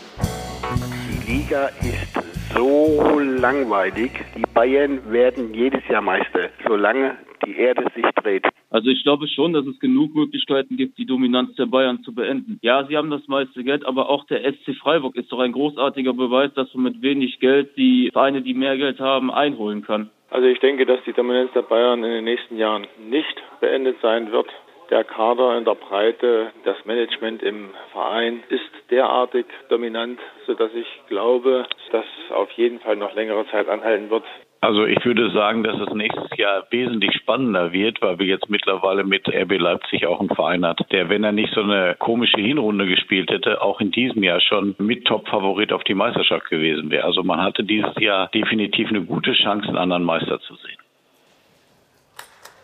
Die 1.27 1.33
Liga 1.33 1.69
ist 1.81 2.55
so 2.55 3.19
langweilig. 3.19 4.11
Die 4.37 4.45
Bayern 4.53 5.01
werden 5.11 5.55
jedes 5.55 5.87
Jahr 5.89 6.03
Meister, 6.03 6.51
solange 6.67 7.17
die 7.47 7.57
Erde 7.57 7.85
sich 7.95 8.05
dreht. 8.23 8.47
Also 8.71 8.89
ich 8.89 9.03
glaube 9.05 9.27
schon, 9.29 9.53
dass 9.53 9.65
es 9.67 9.79
genug 9.79 10.15
Möglichkeiten 10.15 10.77
gibt, 10.77 10.99
die 10.99 11.07
Dominanz 11.07 11.55
der 11.57 11.67
Bayern 11.67 12.03
zu 12.03 12.15
beenden. 12.15 12.59
Ja, 12.63 12.85
sie 12.87 12.97
haben 12.97 13.11
das 13.11 13.27
meiste 13.29 13.65
Geld, 13.65 13.87
aber 13.87 14.11
auch 14.11 14.27
der 14.27 14.41
SC 14.53 14.75
Freiburg 14.81 15.17
ist 15.17 15.31
doch 15.31 15.39
ein 15.39 15.53
großartiger 15.53 16.13
Beweis, 16.13 16.53
dass 16.55 16.73
man 16.75 16.85
mit 16.85 17.03
wenig 17.03 17.41
Geld 17.41 17.77
die 17.77 18.11
Vereine, 18.13 18.43
die 18.43 18.55
mehr 18.55 18.77
Geld 18.77 19.01
haben, 19.01 19.31
einholen 19.31 19.83
kann. 19.83 20.11
Also 20.31 20.47
ich 20.47 20.59
denke, 20.59 20.85
dass 20.85 20.99
die 21.07 21.13
Dominanz 21.13 21.53
der 21.53 21.63
Bayern 21.63 22.03
in 22.03 22.11
den 22.11 22.25
nächsten 22.25 22.57
Jahren 22.59 22.87
nicht 23.09 23.43
beendet 23.61 23.97
sein 24.03 24.33
wird. 24.33 24.49
Der 24.91 25.03
Kader 25.03 25.57
in 25.57 25.65
der 25.65 25.75
Breite, 25.75 26.53
das 26.65 26.77
Management 26.85 27.43
im 27.43 27.71
Verein 27.93 28.43
ist 28.51 28.91
derartig 28.91 29.47
dominant, 29.71 30.21
sodass 30.47 30.71
ich 30.75 30.87
glaube, 31.09 31.67
dass 31.91 32.05
auf 32.35 32.51
jeden 32.53 32.81
Fall 32.81 32.97
noch 32.97 33.15
längere 33.15 33.47
Zeit 33.51 33.69
anhalten 33.69 34.11
wird, 34.11 34.25
Also 34.61 34.87
ich 34.87 35.05
würde 35.05 35.31
sagen, 35.31 35.63
dass 35.63 35.79
es 35.79 35.93
nächstes 35.95 36.37
Jahr 36.39 36.67
wesentlich 36.71 37.15
spannender 37.17 37.73
wird, 37.73 38.01
weil 38.01 38.19
wir 38.19 38.27
jetzt 38.27 38.49
mittlerweile 38.49 39.05
mit 39.05 39.29
RB 39.29 39.59
Leipzig 39.59 40.07
auch 40.07 40.21
einen 40.21 40.31
Verein 40.31 40.65
hat, 40.65 40.81
der, 40.91 41.11
wenn 41.11 41.23
er 41.23 41.33
nicht 41.33 41.53
so 41.55 41.61
eine 41.63 41.97
komische 41.99 42.41
Hinrunde 42.41 42.87
gespielt 42.87 43.31
hätte, 43.31 43.61
auch 43.61 43.81
in 43.81 43.91
diesem 43.91 44.23
Jahr 44.23 44.41
schon 44.41 44.75
mit 44.79 45.07
Top-Favorit 45.07 45.73
auf 45.73 45.85
die 45.85 45.95
Meisterschaft 45.95 46.49
gewesen 46.49 46.91
wäre. 46.91 47.05
Also 47.05 47.23
man 47.23 47.43
hatte 47.43 47.63
dieses 47.63 47.95
Jahr 47.99 48.29
definitiv 48.29 48.89
eine 48.89 49.03
gute 49.03 49.33
Chance, 49.33 49.69
einen 49.69 49.77
anderen 49.77 50.05
Meister 50.05 50.41
zu 50.41 50.55
sehen. 50.57 50.79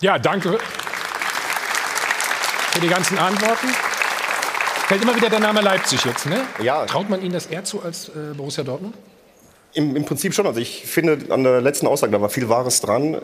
Ja, 0.01 0.19
danke 0.19 0.59
für 2.73 2.81
die 2.81 2.89
ganzen 2.89 3.19
Antworten. 3.19 3.69
Fällt 4.87 5.03
immer 5.03 5.15
wieder 5.15 5.29
der 5.29 5.41
Name 5.41 5.61
Leipzig 5.61 6.05
jetzt, 6.05 6.27
ne? 6.27 6.41
Ja. 6.63 6.85
Traut 6.87 7.09
man 7.09 7.23
Ihnen 7.23 7.33
das 7.33 7.47
eher 7.47 7.65
zu 7.65 7.83
als 7.83 8.09
äh, 8.09 8.35
Borussia 8.37 8.65
Dortmund? 8.65 8.95
Im, 9.73 9.95
Im 9.95 10.05
Prinzip 10.05 10.35
schon. 10.35 10.47
Also 10.47 10.61
ich 10.61 10.85
finde, 10.87 11.33
an 11.33 11.45
der 11.45 11.61
letzten 11.61 11.87
Aussage, 11.87 12.13
da 12.13 12.21
war 12.21 12.29
viel 12.29 12.49
Wahres 12.49 12.81
dran. 12.81 13.19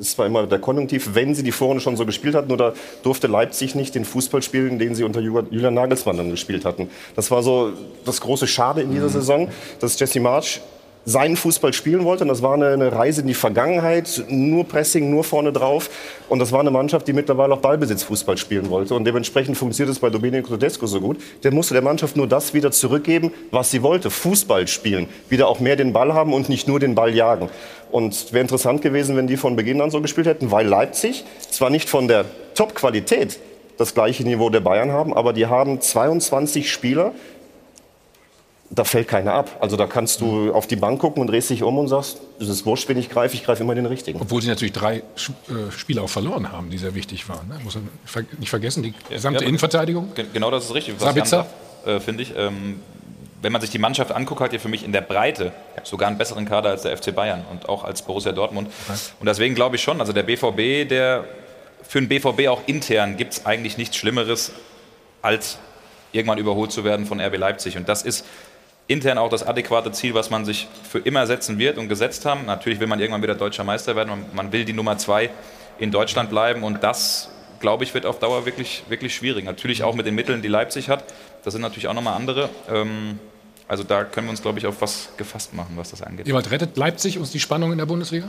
Es 0.00 0.16
war 0.18 0.26
immer 0.26 0.46
der 0.46 0.58
Konjunktiv, 0.58 1.10
wenn 1.12 1.34
sie 1.34 1.42
die 1.42 1.52
Vorrunde 1.52 1.80
schon 1.80 1.96
so 1.96 2.06
gespielt 2.06 2.34
hatten, 2.34 2.50
oder 2.50 2.74
durfte 3.02 3.26
Leipzig 3.26 3.74
nicht 3.74 3.94
den 3.94 4.04
Fußball 4.04 4.42
spielen, 4.42 4.78
den 4.78 4.94
sie 4.94 5.04
unter 5.04 5.20
Julian 5.20 5.74
Nagelsmann 5.74 6.16
dann 6.16 6.30
gespielt 6.30 6.64
hatten. 6.64 6.90
Das 7.14 7.30
war 7.30 7.42
so 7.42 7.72
das 8.04 8.20
große 8.20 8.46
Schade 8.46 8.80
in 8.80 8.90
dieser 8.90 9.10
Saison, 9.10 9.50
dass 9.80 9.98
Jesse 9.98 10.18
March 10.18 10.60
seinen 11.04 11.36
Fußball 11.36 11.72
spielen 11.72 12.04
wollte. 12.04 12.24
Und 12.24 12.28
das 12.28 12.42
war 12.42 12.54
eine, 12.54 12.68
eine, 12.68 12.92
Reise 12.92 13.22
in 13.22 13.26
die 13.26 13.34
Vergangenheit, 13.34 14.24
nur 14.28 14.64
Pressing, 14.64 15.10
nur 15.10 15.24
vorne 15.24 15.52
drauf. 15.52 15.90
Und 16.28 16.38
das 16.38 16.52
war 16.52 16.60
eine 16.60 16.70
Mannschaft, 16.70 17.08
die 17.08 17.12
mittlerweile 17.12 17.54
auch 17.54 17.60
Ballbesitzfußball 17.60 18.36
spielen 18.38 18.70
wollte. 18.70 18.94
Und 18.94 19.04
dementsprechend 19.04 19.56
funktioniert 19.56 19.94
es 19.94 20.00
bei 20.00 20.10
Domenico 20.10 20.50
Tedesco 20.50 20.86
so 20.86 21.00
gut. 21.00 21.18
Der 21.42 21.52
musste 21.52 21.74
der 21.74 21.82
Mannschaft 21.82 22.16
nur 22.16 22.26
das 22.26 22.54
wieder 22.54 22.70
zurückgeben, 22.70 23.32
was 23.50 23.70
sie 23.70 23.82
wollte. 23.82 24.10
Fußball 24.10 24.68
spielen. 24.68 25.08
Wieder 25.28 25.48
auch 25.48 25.60
mehr 25.60 25.76
den 25.76 25.92
Ball 25.92 26.14
haben 26.14 26.32
und 26.32 26.48
nicht 26.48 26.68
nur 26.68 26.80
den 26.80 26.94
Ball 26.94 27.14
jagen. 27.14 27.48
Und 27.90 28.32
wäre 28.32 28.42
interessant 28.42 28.80
gewesen, 28.80 29.16
wenn 29.16 29.26
die 29.26 29.36
von 29.36 29.56
Beginn 29.56 29.80
an 29.80 29.90
so 29.90 30.00
gespielt 30.00 30.26
hätten, 30.26 30.50
weil 30.50 30.66
Leipzig 30.66 31.24
zwar 31.50 31.68
nicht 31.68 31.88
von 31.88 32.08
der 32.08 32.24
Top-Qualität 32.54 33.38
das 33.76 33.94
gleiche 33.94 34.22
Niveau 34.22 34.50
der 34.50 34.60
Bayern 34.60 34.92
haben, 34.92 35.12
aber 35.12 35.32
die 35.32 35.46
haben 35.46 35.80
22 35.80 36.70
Spieler, 36.70 37.12
da 38.74 38.84
fällt 38.84 39.08
keiner 39.08 39.34
ab. 39.34 39.58
Also 39.60 39.76
da 39.76 39.86
kannst 39.86 40.20
du 40.22 40.52
auf 40.52 40.66
die 40.66 40.76
Bank 40.76 41.00
gucken 41.00 41.20
und 41.20 41.26
drehst 41.26 41.50
dich 41.50 41.62
um 41.62 41.78
und 41.78 41.88
sagst, 41.88 42.20
es 42.40 42.48
ist 42.48 42.64
wurscht, 42.64 42.88
wenn 42.88 42.96
ich 42.96 43.10
greife, 43.10 43.34
ich 43.34 43.44
greife 43.44 43.62
immer 43.62 43.74
den 43.74 43.86
richtigen. 43.86 44.20
Obwohl 44.20 44.40
sie 44.40 44.48
natürlich 44.48 44.72
drei 44.72 44.98
äh, 44.98 45.02
Spiele 45.76 46.00
auch 46.00 46.08
verloren 46.08 46.50
haben, 46.50 46.70
die 46.70 46.78
sehr 46.78 46.94
wichtig 46.94 47.28
waren. 47.28 47.48
Ne? 47.48 47.60
Muss 47.62 47.74
man 47.74 47.88
nicht 48.38 48.48
vergessen, 48.48 48.82
die 48.82 48.94
gesamte 49.10 49.42
ja, 49.42 49.48
Innenverteidigung. 49.48 50.12
Genau 50.32 50.50
das 50.50 50.64
ist 50.64 50.74
richtig. 50.74 50.94
Sabitzer? 50.98 51.46
Äh, 51.84 52.00
Finde 52.00 52.22
ich. 52.22 52.34
Ähm, 52.34 52.80
wenn 53.42 53.52
man 53.52 53.60
sich 53.60 53.70
die 53.70 53.78
Mannschaft 53.78 54.12
anguckt, 54.12 54.40
hat 54.40 54.52
ja 54.52 54.58
für 54.58 54.68
mich 54.68 54.84
in 54.84 54.92
der 54.92 55.00
Breite 55.00 55.52
sogar 55.82 56.08
einen 56.08 56.16
besseren 56.16 56.44
Kader 56.44 56.70
als 56.70 56.82
der 56.82 56.96
FC 56.96 57.14
Bayern 57.14 57.44
und 57.50 57.68
auch 57.68 57.82
als 57.82 58.02
Borussia 58.02 58.30
Dortmund. 58.30 58.70
Und 59.18 59.26
deswegen 59.26 59.56
glaube 59.56 59.76
ich 59.76 59.82
schon, 59.82 60.00
also 60.00 60.12
der 60.12 60.22
BVB, 60.22 60.88
der 60.88 61.24
für 61.82 62.00
den 62.00 62.08
BVB 62.08 62.46
auch 62.46 62.60
intern 62.66 63.16
gibt 63.16 63.32
es 63.32 63.44
eigentlich 63.44 63.78
nichts 63.78 63.96
Schlimmeres, 63.96 64.52
als 65.22 65.58
irgendwann 66.12 66.38
überholt 66.38 66.70
zu 66.70 66.84
werden 66.84 67.04
von 67.04 67.20
RB 67.20 67.36
Leipzig. 67.36 67.76
Und 67.76 67.88
das 67.88 68.02
ist 68.02 68.24
intern 68.88 69.18
auch 69.18 69.28
das 69.28 69.46
adäquate 69.46 69.92
Ziel, 69.92 70.14
was 70.14 70.30
man 70.30 70.44
sich 70.44 70.68
für 70.88 70.98
immer 70.98 71.26
setzen 71.26 71.58
wird 71.58 71.78
und 71.78 71.88
gesetzt 71.88 72.24
haben. 72.24 72.46
Natürlich 72.46 72.80
will 72.80 72.86
man 72.86 73.00
irgendwann 73.00 73.22
wieder 73.22 73.34
deutscher 73.34 73.64
Meister 73.64 73.96
werden 73.96 74.10
man 74.34 74.52
will 74.52 74.64
die 74.64 74.72
Nummer 74.72 74.98
zwei 74.98 75.30
in 75.78 75.90
Deutschland 75.90 76.30
bleiben 76.30 76.62
und 76.62 76.82
das, 76.82 77.30
glaube 77.60 77.84
ich, 77.84 77.94
wird 77.94 78.06
auf 78.06 78.18
Dauer 78.18 78.44
wirklich, 78.44 78.84
wirklich 78.88 79.14
schwierig. 79.14 79.44
Natürlich 79.44 79.82
auch 79.82 79.94
mit 79.94 80.06
den 80.06 80.14
Mitteln, 80.14 80.42
die 80.42 80.48
Leipzig 80.48 80.88
hat. 80.88 81.04
Das 81.44 81.52
sind 81.52 81.62
natürlich 81.62 81.88
auch 81.88 81.94
nochmal 81.94 82.14
andere. 82.14 82.50
Ähm, 82.68 83.18
also 83.68 83.84
da 83.84 84.04
können 84.04 84.26
wir 84.26 84.32
uns, 84.32 84.42
glaube 84.42 84.58
ich, 84.58 84.66
auf 84.66 84.80
was 84.80 85.08
gefasst 85.16 85.54
machen, 85.54 85.72
was 85.76 85.90
das 85.90 86.02
angeht. 86.02 86.28
Ewald, 86.28 86.50
rettet 86.50 86.76
Leipzig 86.76 87.18
uns 87.18 87.30
die 87.30 87.40
Spannung 87.40 87.72
in 87.72 87.78
der 87.78 87.86
Bundesliga? 87.86 88.28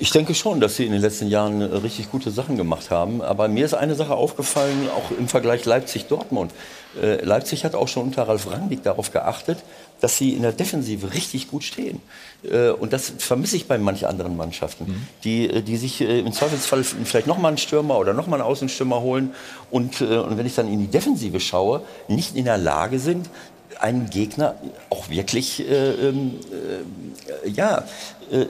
Ich 0.00 0.10
denke 0.10 0.34
schon, 0.34 0.60
dass 0.60 0.76
sie 0.76 0.84
in 0.84 0.92
den 0.92 1.00
letzten 1.00 1.26
Jahren 1.26 1.60
äh, 1.60 1.64
richtig 1.64 2.10
gute 2.10 2.30
Sachen 2.30 2.56
gemacht 2.56 2.90
haben. 2.90 3.20
Aber 3.20 3.48
mir 3.48 3.64
ist 3.64 3.74
eine 3.74 3.94
Sache 3.94 4.14
aufgefallen, 4.14 4.88
auch 4.96 5.10
im 5.16 5.26
Vergleich 5.28 5.64
Leipzig-Dortmund. 5.64 6.52
Äh, 7.00 7.24
Leipzig 7.24 7.64
hat 7.64 7.74
auch 7.74 7.88
schon 7.88 8.04
unter 8.04 8.28
Ralf 8.28 8.50
Rangnick 8.50 8.82
darauf 8.82 9.12
geachtet, 9.12 9.58
dass 10.00 10.16
sie 10.16 10.34
in 10.34 10.42
der 10.42 10.52
Defensive 10.52 11.12
richtig 11.14 11.50
gut 11.50 11.64
stehen. 11.64 12.00
Äh, 12.42 12.70
und 12.70 12.92
das 12.92 13.12
vermisse 13.18 13.56
ich 13.56 13.66
bei 13.66 13.78
manchen 13.78 14.06
anderen 14.06 14.36
Mannschaften, 14.36 14.84
mhm. 14.84 15.06
die, 15.24 15.62
die 15.62 15.76
sich 15.76 16.00
im 16.00 16.32
Zweifelsfall 16.32 16.84
vielleicht 16.84 17.26
noch 17.26 17.38
mal 17.38 17.48
einen 17.48 17.58
Stürmer 17.58 17.98
oder 17.98 18.14
noch 18.14 18.26
mal 18.26 18.36
einen 18.36 18.50
Außenstürmer 18.50 19.00
holen. 19.00 19.34
Und, 19.70 20.00
und 20.00 20.38
wenn 20.38 20.46
ich 20.46 20.54
dann 20.54 20.72
in 20.72 20.80
die 20.80 20.88
Defensive 20.88 21.40
schaue, 21.40 21.82
nicht 22.08 22.36
in 22.36 22.46
der 22.46 22.58
Lage 22.58 22.98
sind, 22.98 23.28
einen 23.80 24.10
Gegner 24.10 24.54
auch 24.90 25.08
wirklich 25.08 25.60
äh, 25.60 26.08
ähm, 26.08 26.38
äh, 27.44 27.48
ja, 27.48 27.78
äh, 27.78 27.82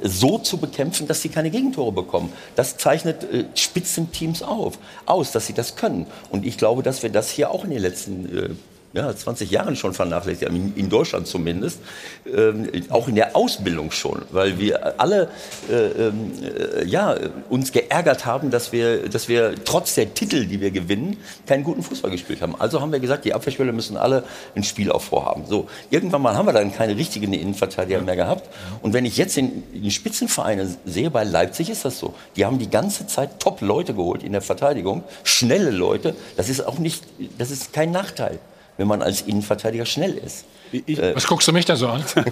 so 0.02 0.38
zu 0.38 0.58
bekämpfen, 0.58 1.06
dass 1.06 1.22
sie 1.22 1.28
keine 1.28 1.50
Gegentore 1.50 1.92
bekommen. 1.92 2.32
Das 2.56 2.76
zeichnet 2.76 3.24
äh, 3.24 3.44
Spitzenteams 3.54 4.42
auf, 4.42 4.78
aus, 5.06 5.32
dass 5.32 5.46
sie 5.46 5.52
das 5.52 5.76
können. 5.76 6.06
Und 6.30 6.44
ich 6.46 6.58
glaube, 6.58 6.82
dass 6.82 7.02
wir 7.02 7.10
das 7.10 7.30
hier 7.30 7.50
auch 7.50 7.64
in 7.64 7.70
den 7.70 7.80
letzten 7.80 8.36
äh, 8.36 8.48
ja, 8.94 9.14
20 9.14 9.50
Jahren 9.50 9.76
schon 9.76 9.92
vernachlässigt 9.92 10.48
haben, 10.48 10.72
in 10.74 10.88
Deutschland 10.88 11.26
zumindest, 11.26 11.80
ähm, 12.26 12.68
auch 12.88 13.06
in 13.08 13.16
der 13.16 13.36
Ausbildung 13.36 13.90
schon, 13.90 14.22
weil 14.30 14.58
wir 14.58 14.98
alle 14.98 15.28
äh, 15.70 15.74
ähm, 15.74 16.32
äh, 16.42 16.84
ja, 16.86 17.14
uns 17.50 17.72
geärgert 17.72 18.24
haben, 18.24 18.50
dass 18.50 18.72
wir, 18.72 19.08
dass 19.08 19.28
wir 19.28 19.54
trotz 19.64 19.94
der 19.94 20.14
Titel, 20.14 20.46
die 20.46 20.60
wir 20.60 20.70
gewinnen, 20.70 21.18
keinen 21.46 21.64
guten 21.64 21.82
Fußball 21.82 22.10
gespielt 22.10 22.40
haben. 22.40 22.58
Also 22.58 22.80
haben 22.80 22.90
wir 22.90 23.00
gesagt, 23.00 23.26
die 23.26 23.34
Abwehrspieler 23.34 23.72
müssen 23.72 23.98
alle 23.98 24.24
ein 24.54 24.64
Spielaufbau 24.64 25.24
haben. 25.24 25.44
So, 25.46 25.68
irgendwann 25.90 26.22
mal 26.22 26.34
haben 26.34 26.46
wir 26.46 26.54
dann 26.54 26.72
keine 26.72 26.96
richtigen 26.96 27.32
Innenverteidiger 27.34 28.00
mehr 28.00 28.16
gehabt. 28.16 28.48
Und 28.80 28.94
wenn 28.94 29.04
ich 29.04 29.18
jetzt 29.18 29.36
in, 29.36 29.64
in 29.74 29.90
Spitzenvereine 29.90 30.76
sehe, 30.86 31.10
bei 31.10 31.24
Leipzig 31.24 31.68
ist 31.68 31.84
das 31.84 31.98
so. 31.98 32.14
Die 32.36 32.46
haben 32.46 32.58
die 32.58 32.70
ganze 32.70 33.06
Zeit 33.06 33.38
Top-Leute 33.38 33.92
geholt 33.92 34.22
in 34.22 34.32
der 34.32 34.40
Verteidigung, 34.42 35.04
schnelle 35.24 35.70
Leute. 35.70 36.14
Das 36.38 36.48
ist 36.48 36.66
auch 36.66 36.78
nicht, 36.78 37.04
das 37.36 37.50
ist 37.50 37.74
kein 37.74 37.90
Nachteil 37.90 38.38
wenn 38.78 38.88
man 38.88 39.02
als 39.02 39.20
Innenverteidiger 39.20 39.84
schnell 39.84 40.16
ist. 40.16 40.46
Ich, 40.70 40.98
Was 40.98 41.26
guckst 41.26 41.48
du 41.48 41.52
mich 41.52 41.64
da 41.64 41.76
so 41.76 41.88
an? 41.88 42.04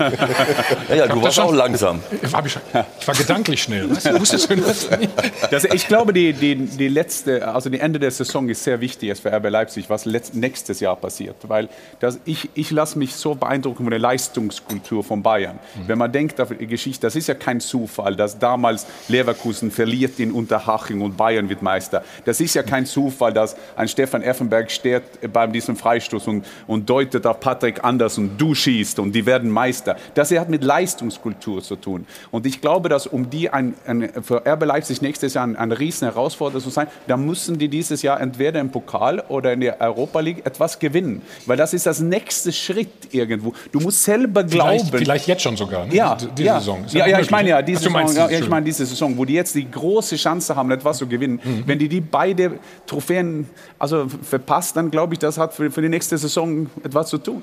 ja, 0.89 0.95
ja 0.95 1.07
du 1.07 1.23
warst 1.23 1.41
auch 1.41 1.53
langsam. 1.53 2.03
Ich, 2.11 2.23
ich, 2.25 2.33
war 2.33 3.15
gedanklich 3.15 3.63
schnell. 3.63 3.91
Weißt 3.91 4.07
du, 4.07 4.21
wusstest 4.21 4.51
du 4.51 4.57
das 4.57 4.89
das, 5.51 5.65
ich 5.65 5.89
glaube, 5.89 6.13
die, 6.13 6.33
die, 6.33 6.57
die 6.57 6.89
letzte, 6.89 7.47
also 7.49 7.71
die 7.71 7.81
Ende 7.81 7.99
der 7.99 8.11
Saison 8.11 8.49
ist 8.49 8.63
sehr 8.63 8.81
wichtig 8.81 9.09
jetzt 9.09 9.23
für 9.23 9.33
RB 9.33 9.49
Leipzig, 9.49 9.89
was 9.89 10.05
letzt, 10.05 10.35
nächstes 10.35 10.81
Jahr 10.81 10.97
passiert. 10.97 11.37
Weil 11.49 11.69
das, 12.01 12.19
ich, 12.25 12.51
ich 12.55 12.71
lasse 12.71 12.99
mich 12.99 13.15
so 13.15 13.35
beeindrucken 13.35 13.85
von 13.85 13.91
der 13.91 14.01
Leistungskultur 14.01 15.03
von 15.03 15.23
Bayern. 15.23 15.59
Mhm. 15.75 15.89
Wenn 15.89 15.99
man 15.99 16.13
denkt 16.13 16.41
auf 16.41 16.51
die 16.51 16.67
Geschichte, 16.67 17.07
das 17.07 17.17
ist 17.17 17.29
ja 17.29 17.35
kein 17.35 17.61
Zufall, 17.61 18.17
dass 18.17 18.39
damals 18.39 18.87
Leverkusen 19.09 19.71
verliert 19.71 20.19
in 20.21 20.33
Unterhaching 20.33 21.01
und 21.01 21.17
Bayern 21.17 21.49
wird 21.49 21.63
Meister. 21.63 22.05
Das 22.25 22.41
ist 22.41 22.55
ja 22.55 22.63
kein 22.63 22.85
Zufall, 22.87 23.33
dass 23.33 23.57
ein 23.77 23.89
Stefan 23.89 24.23
Effenberg 24.23 24.71
steht 24.71 25.33
bei 25.33 25.47
diesem 25.47 25.77
Freistoß 25.77 26.27
und, 26.29 26.45
und 26.67 26.89
deutet 26.89 27.27
auf 27.27 27.41
Patrick 27.41 27.85
Andersen 27.85 28.26
und 28.27 28.41
du 28.41 28.55
schießt 28.55 28.99
und 28.99 29.13
die 29.13 29.25
werden 29.25 29.51
Meister. 29.51 29.97
Das 30.15 30.31
hat 30.33 30.49
mit 30.49 30.65
Leistungskultur 30.65 31.63
zu 31.63 31.77
tun. 31.77 32.07
Und 32.31 32.45
ich 32.45 32.61
glaube, 32.61 32.89
dass 32.89 33.07
um 33.07 33.31
die 33.31 33.51
ein, 33.51 33.75
ein, 33.87 34.11
für 34.23 34.43
RB 34.47 34.65
Leipzig 34.65 35.01
nächstes 35.01 35.35
Jahr 35.35 35.45
eine, 35.45 35.59
eine 35.59 35.79
riesen 35.79 36.07
Herausforderung 36.09 36.63
zu 36.63 36.71
sein, 36.71 36.89
da 37.07 37.17
müssen 37.17 37.59
die 37.59 37.69
dieses 37.69 38.03
Jahr 38.03 38.21
entweder 38.21 38.61
im 38.61 38.71
Pokal 38.71 39.23
oder 39.29 39.53
in 39.53 39.61
der 39.61 39.81
Europa 39.81 40.21
League 40.21 40.45
etwas 40.45 40.79
gewinnen. 40.79 41.23
Weil 41.47 41.57
das 41.57 41.73
ist 41.73 41.87
das 41.87 42.01
nächste 42.01 42.53
Schritt 42.53 42.89
irgendwo. 43.13 43.55
Du 43.71 43.81
musst 43.81 44.03
selber 44.03 44.43
glauben. 44.43 44.81
Vielleicht, 44.81 45.05
vielleicht 45.05 45.27
jetzt 45.29 45.43
schon 45.43 45.57
sogar, 45.57 45.87
ne? 45.87 45.95
Ja, 45.95 46.17
diese 46.17 46.43
ja, 46.43 46.59
Saison. 46.59 46.85
Ja, 46.89 47.07
ja, 47.07 47.21
ich 47.21 47.31
meine 47.31 47.49
ja, 47.51 47.63
diese 47.63 47.85
Saison, 47.85 48.15
ja, 48.15 48.29
ich 48.29 48.49
meine 48.49 48.67
diese 48.67 48.85
Saison, 48.85 49.17
wo 49.17 49.25
die 49.25 49.35
jetzt 49.35 49.55
die 49.55 49.71
große 49.71 50.17
Chance 50.17 50.57
haben, 50.57 50.71
etwas 50.71 50.99
zu 50.99 51.07
gewinnen. 51.07 51.41
Mhm. 51.43 51.63
Wenn 51.67 51.79
die 51.79 51.89
die 51.89 52.01
beide 52.01 52.59
Trophäen 52.87 53.49
also 53.79 54.07
verpasst, 54.23 54.77
dann 54.77 54.91
glaube 54.91 55.15
ich, 55.15 55.21
das 55.21 55.39
hat 55.39 55.55
für, 55.55 55.71
für 55.71 55.83
die 55.83 55.89
nächste 55.89 56.19
Saison 56.19 56.69
etwas 56.83 57.09
zu 57.09 57.19
tun. 57.19 57.43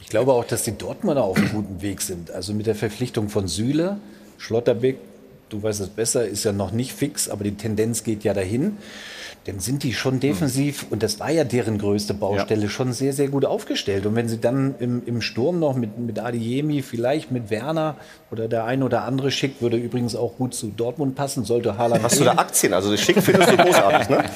Ich 0.00 0.08
glaube 0.08 0.32
auch, 0.32 0.44
dass 0.44 0.64
die 0.64 0.76
Dortmunder 0.76 1.22
auf 1.22 1.36
einem 1.36 1.50
guten 1.50 1.82
Weg 1.82 2.00
sind. 2.00 2.30
Also 2.30 2.52
mit 2.52 2.66
der 2.66 2.74
Verpflichtung 2.74 3.28
von 3.28 3.48
Süle, 3.48 3.98
Schlotterbeck, 4.38 4.98
du 5.50 5.62
weißt 5.62 5.80
es 5.80 5.88
besser, 5.88 6.26
ist 6.26 6.44
ja 6.44 6.52
noch 6.52 6.72
nicht 6.72 6.92
fix, 6.92 7.28
aber 7.28 7.44
die 7.44 7.54
Tendenz 7.54 8.04
geht 8.04 8.24
ja 8.24 8.34
dahin. 8.34 8.78
Dann 9.44 9.58
sind 9.58 9.82
die 9.82 9.92
schon 9.92 10.20
defensiv, 10.20 10.86
und 10.90 11.02
das 11.02 11.18
war 11.18 11.30
ja 11.30 11.42
deren 11.42 11.78
größte 11.78 12.14
Baustelle, 12.14 12.62
ja. 12.62 12.68
schon 12.68 12.92
sehr, 12.92 13.12
sehr 13.12 13.26
gut 13.26 13.44
aufgestellt. 13.44 14.06
Und 14.06 14.14
wenn 14.14 14.28
sie 14.28 14.38
dann 14.38 14.76
im, 14.78 15.02
im 15.04 15.20
Sturm 15.20 15.58
noch 15.58 15.74
mit, 15.74 15.98
mit 15.98 16.20
Adiemi, 16.20 16.80
vielleicht 16.82 17.32
mit 17.32 17.50
Werner 17.50 17.96
oder 18.30 18.46
der 18.46 18.66
ein 18.66 18.84
oder 18.84 19.02
andere 19.02 19.32
Schick, 19.32 19.60
würde 19.60 19.76
übrigens 19.76 20.14
auch 20.14 20.36
gut 20.36 20.54
zu 20.54 20.68
Dortmund 20.68 21.16
passen, 21.16 21.44
sollte 21.44 21.76
Haaland. 21.76 22.04
Hast 22.04 22.20
du 22.20 22.24
da 22.24 22.32
Aktien? 22.34 22.72
Also 22.72 22.96
Schick 22.96 23.20
findest 23.20 23.50
du 23.50 23.56
großartig, 23.56 24.08
ne? 24.10 24.24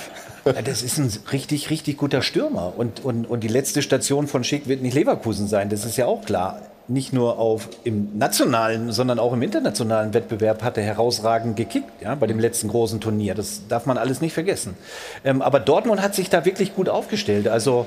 Das 0.65 0.83
ist 0.83 0.99
ein 0.99 1.13
richtig, 1.33 1.71
richtig 1.71 1.97
guter 1.97 2.23
Stürmer. 2.23 2.75
Und, 2.77 3.05
und, 3.05 3.27
und 3.27 3.41
die 3.41 3.49
letzte 3.49 3.83
Station 3.83 4.29
von 4.29 4.45
Schick 4.45 4.69
wird 4.69 4.81
nicht 4.81 4.95
Leverkusen 4.95 5.49
sein, 5.49 5.69
das 5.69 5.85
ist 5.85 5.97
ja 5.97 6.07
auch 6.07 6.25
klar. 6.25 6.61
Nicht 6.89 7.13
nur 7.13 7.41
auf, 7.41 7.69
im 7.83 8.17
nationalen, 8.17 8.93
sondern 8.93 9.19
auch 9.19 9.33
im 9.33 9.43
internationalen 9.43 10.15
Wettbewerb 10.15 10.63
hat 10.63 10.79
er 10.79 10.85
herausragend 10.85 11.57
gekickt, 11.57 11.91
ja, 12.01 12.15
bei 12.15 12.29
dem 12.29 12.39
letzten 12.39 12.69
großen 12.69 13.01
Turnier. 13.01 13.35
Das 13.35 13.63
darf 13.69 13.87
man 13.87 13.99
alles 13.99 14.21
nicht 14.21 14.35
vergessen. 14.35 14.77
Ähm, 15.25 15.43
aber 15.43 15.59
Dortmund 15.59 16.01
hat 16.01 16.15
sich 16.15 16.31
da 16.31 16.45
wirklich 16.45 16.77
gut 16.77 16.89
aufgestellt. 16.89 17.49
Also 17.49 17.87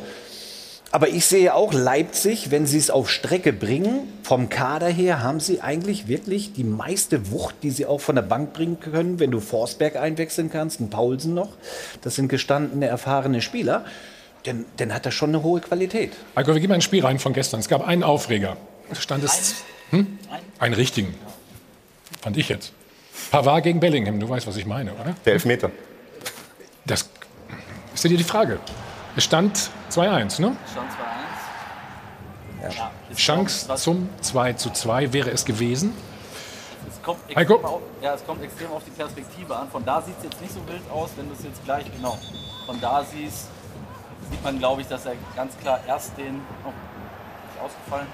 Aber 0.92 1.08
ich 1.10 1.26
sehe 1.26 1.54
auch 1.54 1.72
Leipzig, 1.72 2.50
wenn 2.50 2.66
sie 2.66 2.80
es 2.80 2.90
auf 2.90 3.12
Strecke 3.12 3.54
bringen, 3.54 4.12
vom 4.24 4.50
Kader 4.50 4.88
her 4.88 5.22
haben 5.22 5.40
sie 5.40 5.62
eigentlich 5.62 6.08
wirklich 6.08 6.54
die 6.54 6.64
meiste 6.64 7.32
Wucht, 7.32 7.56
die 7.62 7.70
sie 7.70 7.86
auch 7.86 8.02
von 8.02 8.16
der 8.16 8.24
Bank 8.24 8.54
bringen 8.54 8.80
können. 8.80 9.20
Wenn 9.20 9.30
du 9.30 9.40
Forsberg 9.40 9.96
einwechseln 9.98 10.50
kannst, 10.52 10.80
einen 10.80 10.90
Paulsen 10.90 11.36
noch, 11.36 11.50
das 12.02 12.16
sind 12.16 12.28
gestandene, 12.28 12.88
erfahrene 12.88 13.42
Spieler, 13.42 13.86
dann, 14.44 14.66
dann 14.78 14.94
hat 14.94 15.06
er 15.06 15.12
schon 15.12 15.30
eine 15.30 15.44
hohe 15.44 15.62
Qualität. 15.62 16.14
Heiko, 16.36 16.54
wir 16.54 16.60
gehen 16.60 16.70
mal 16.70 16.76
ins 16.76 16.86
Spiel 16.86 17.06
rein 17.06 17.20
von 17.20 17.34
gestern. 17.34 17.60
Es 17.60 17.68
gab 17.68 17.86
einen 17.86 18.04
Aufreger. 18.04 18.58
Stand 19.00 19.24
es. 19.24 19.56
Hm? 19.92 20.18
Einen 20.58 20.74
richtigen. 20.74 21.14
Fand 22.22 22.36
ich 22.38 22.50
jetzt. 22.50 22.74
Pavard 23.30 23.64
gegen 23.64 23.80
Bellingham, 23.80 24.20
du 24.20 24.28
weißt, 24.28 24.48
was 24.48 24.58
ich 24.58 24.66
meine, 24.66 24.94
oder? 24.94 25.16
Der 25.26 25.34
Elfmeter. 25.34 25.70
Das 26.86 27.08
ist 27.94 28.04
ja 28.04 28.10
dir 28.10 28.18
die 28.18 28.24
Frage. 28.24 28.60
Es 29.16 29.26
stand 29.26 29.70
2-1, 29.90 30.42
ne? 30.42 30.56
Stand 30.72 30.92
2-1. 30.92 32.78
Ja. 32.78 32.92
Chance 33.16 33.76
zum 33.76 34.10
2 34.22 34.54
zu 34.54 34.70
2 34.72 35.14
wäre 35.14 35.32
es 35.32 35.46
gewesen. 35.46 35.94
Es 36.90 37.02
kommt, 37.02 37.20
Heiko? 37.36 37.56
extrem 37.56 37.72
auf, 37.72 37.82
ja, 38.02 38.14
es 38.14 38.26
kommt 38.26 38.44
extrem 38.44 38.72
auf 38.72 38.84
die 38.84 38.92
Perspektive 38.92 39.56
an. 39.56 39.70
Von 39.70 39.86
da 39.86 40.02
sieht 40.02 40.18
es 40.18 40.26
jetzt 40.26 40.42
nicht 40.42 40.54
so 40.54 40.60
wild 40.68 40.82
aus, 40.92 41.12
wenn 41.16 41.28
du 41.28 41.34
es 41.34 41.44
jetzt 41.44 41.64
gleich 41.64 41.86
genau 41.96 42.18
von 42.66 42.80
da 42.82 43.04
siehst, 43.04 43.48
sieht 44.30 44.44
man, 44.44 44.60
glaube 44.60 44.82
ich, 44.82 44.88
dass 44.88 45.06
er 45.06 45.14
ganz 45.36 45.58
klar 45.58 45.80
erst 45.88 46.18
den. 46.18 46.42
Oh, 46.64 46.70
ist 46.70 47.64
ausgefallen. 47.64 48.08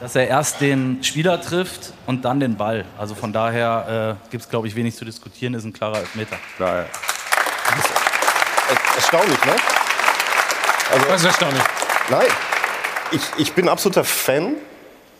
Dass 0.00 0.14
er 0.14 0.28
erst 0.28 0.60
den 0.60 1.02
Spieler 1.02 1.40
trifft 1.40 1.92
und 2.06 2.24
dann 2.24 2.38
den 2.40 2.56
Ball. 2.56 2.84
Also 2.96 3.14
von 3.16 3.32
daher 3.32 4.16
äh, 4.16 4.30
gibt 4.30 4.44
es, 4.44 4.48
glaube 4.48 4.68
ich, 4.68 4.76
wenig 4.76 4.96
zu 4.96 5.04
diskutieren, 5.04 5.54
ist 5.54 5.64
ein 5.64 5.72
klarer 5.72 5.98
Elfmeter. 5.98 6.36
Klar, 6.56 6.76
ja. 6.76 6.84
Erstaunlich, 8.94 9.44
ne? 9.44 9.56
Also, 10.92 11.06
Das 11.06 11.20
ist 11.20 11.26
erstaunlich. 11.26 11.62
Nein, 12.10 12.26
ich, 13.12 13.22
ich 13.38 13.52
bin 13.52 13.68
absoluter 13.68 14.04
Fan 14.04 14.54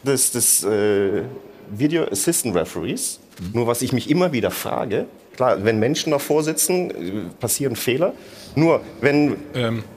des, 0.02 0.30
des 0.30 0.64
äh, 0.64 1.22
Video 1.70 2.04
Assistant 2.04 2.54
Referees. 2.54 3.20
Nur 3.52 3.66
was 3.66 3.82
ich 3.82 3.92
mich 3.92 4.10
immer 4.10 4.32
wieder 4.32 4.50
frage, 4.50 5.06
klar, 5.36 5.64
wenn 5.64 5.78
Menschen 5.78 6.12
davor 6.12 6.42
sitzen, 6.42 6.90
äh, 6.90 6.94
passieren 7.40 7.76
Fehler. 7.76 8.14
Nur 8.54 8.80
wenn 9.00 9.36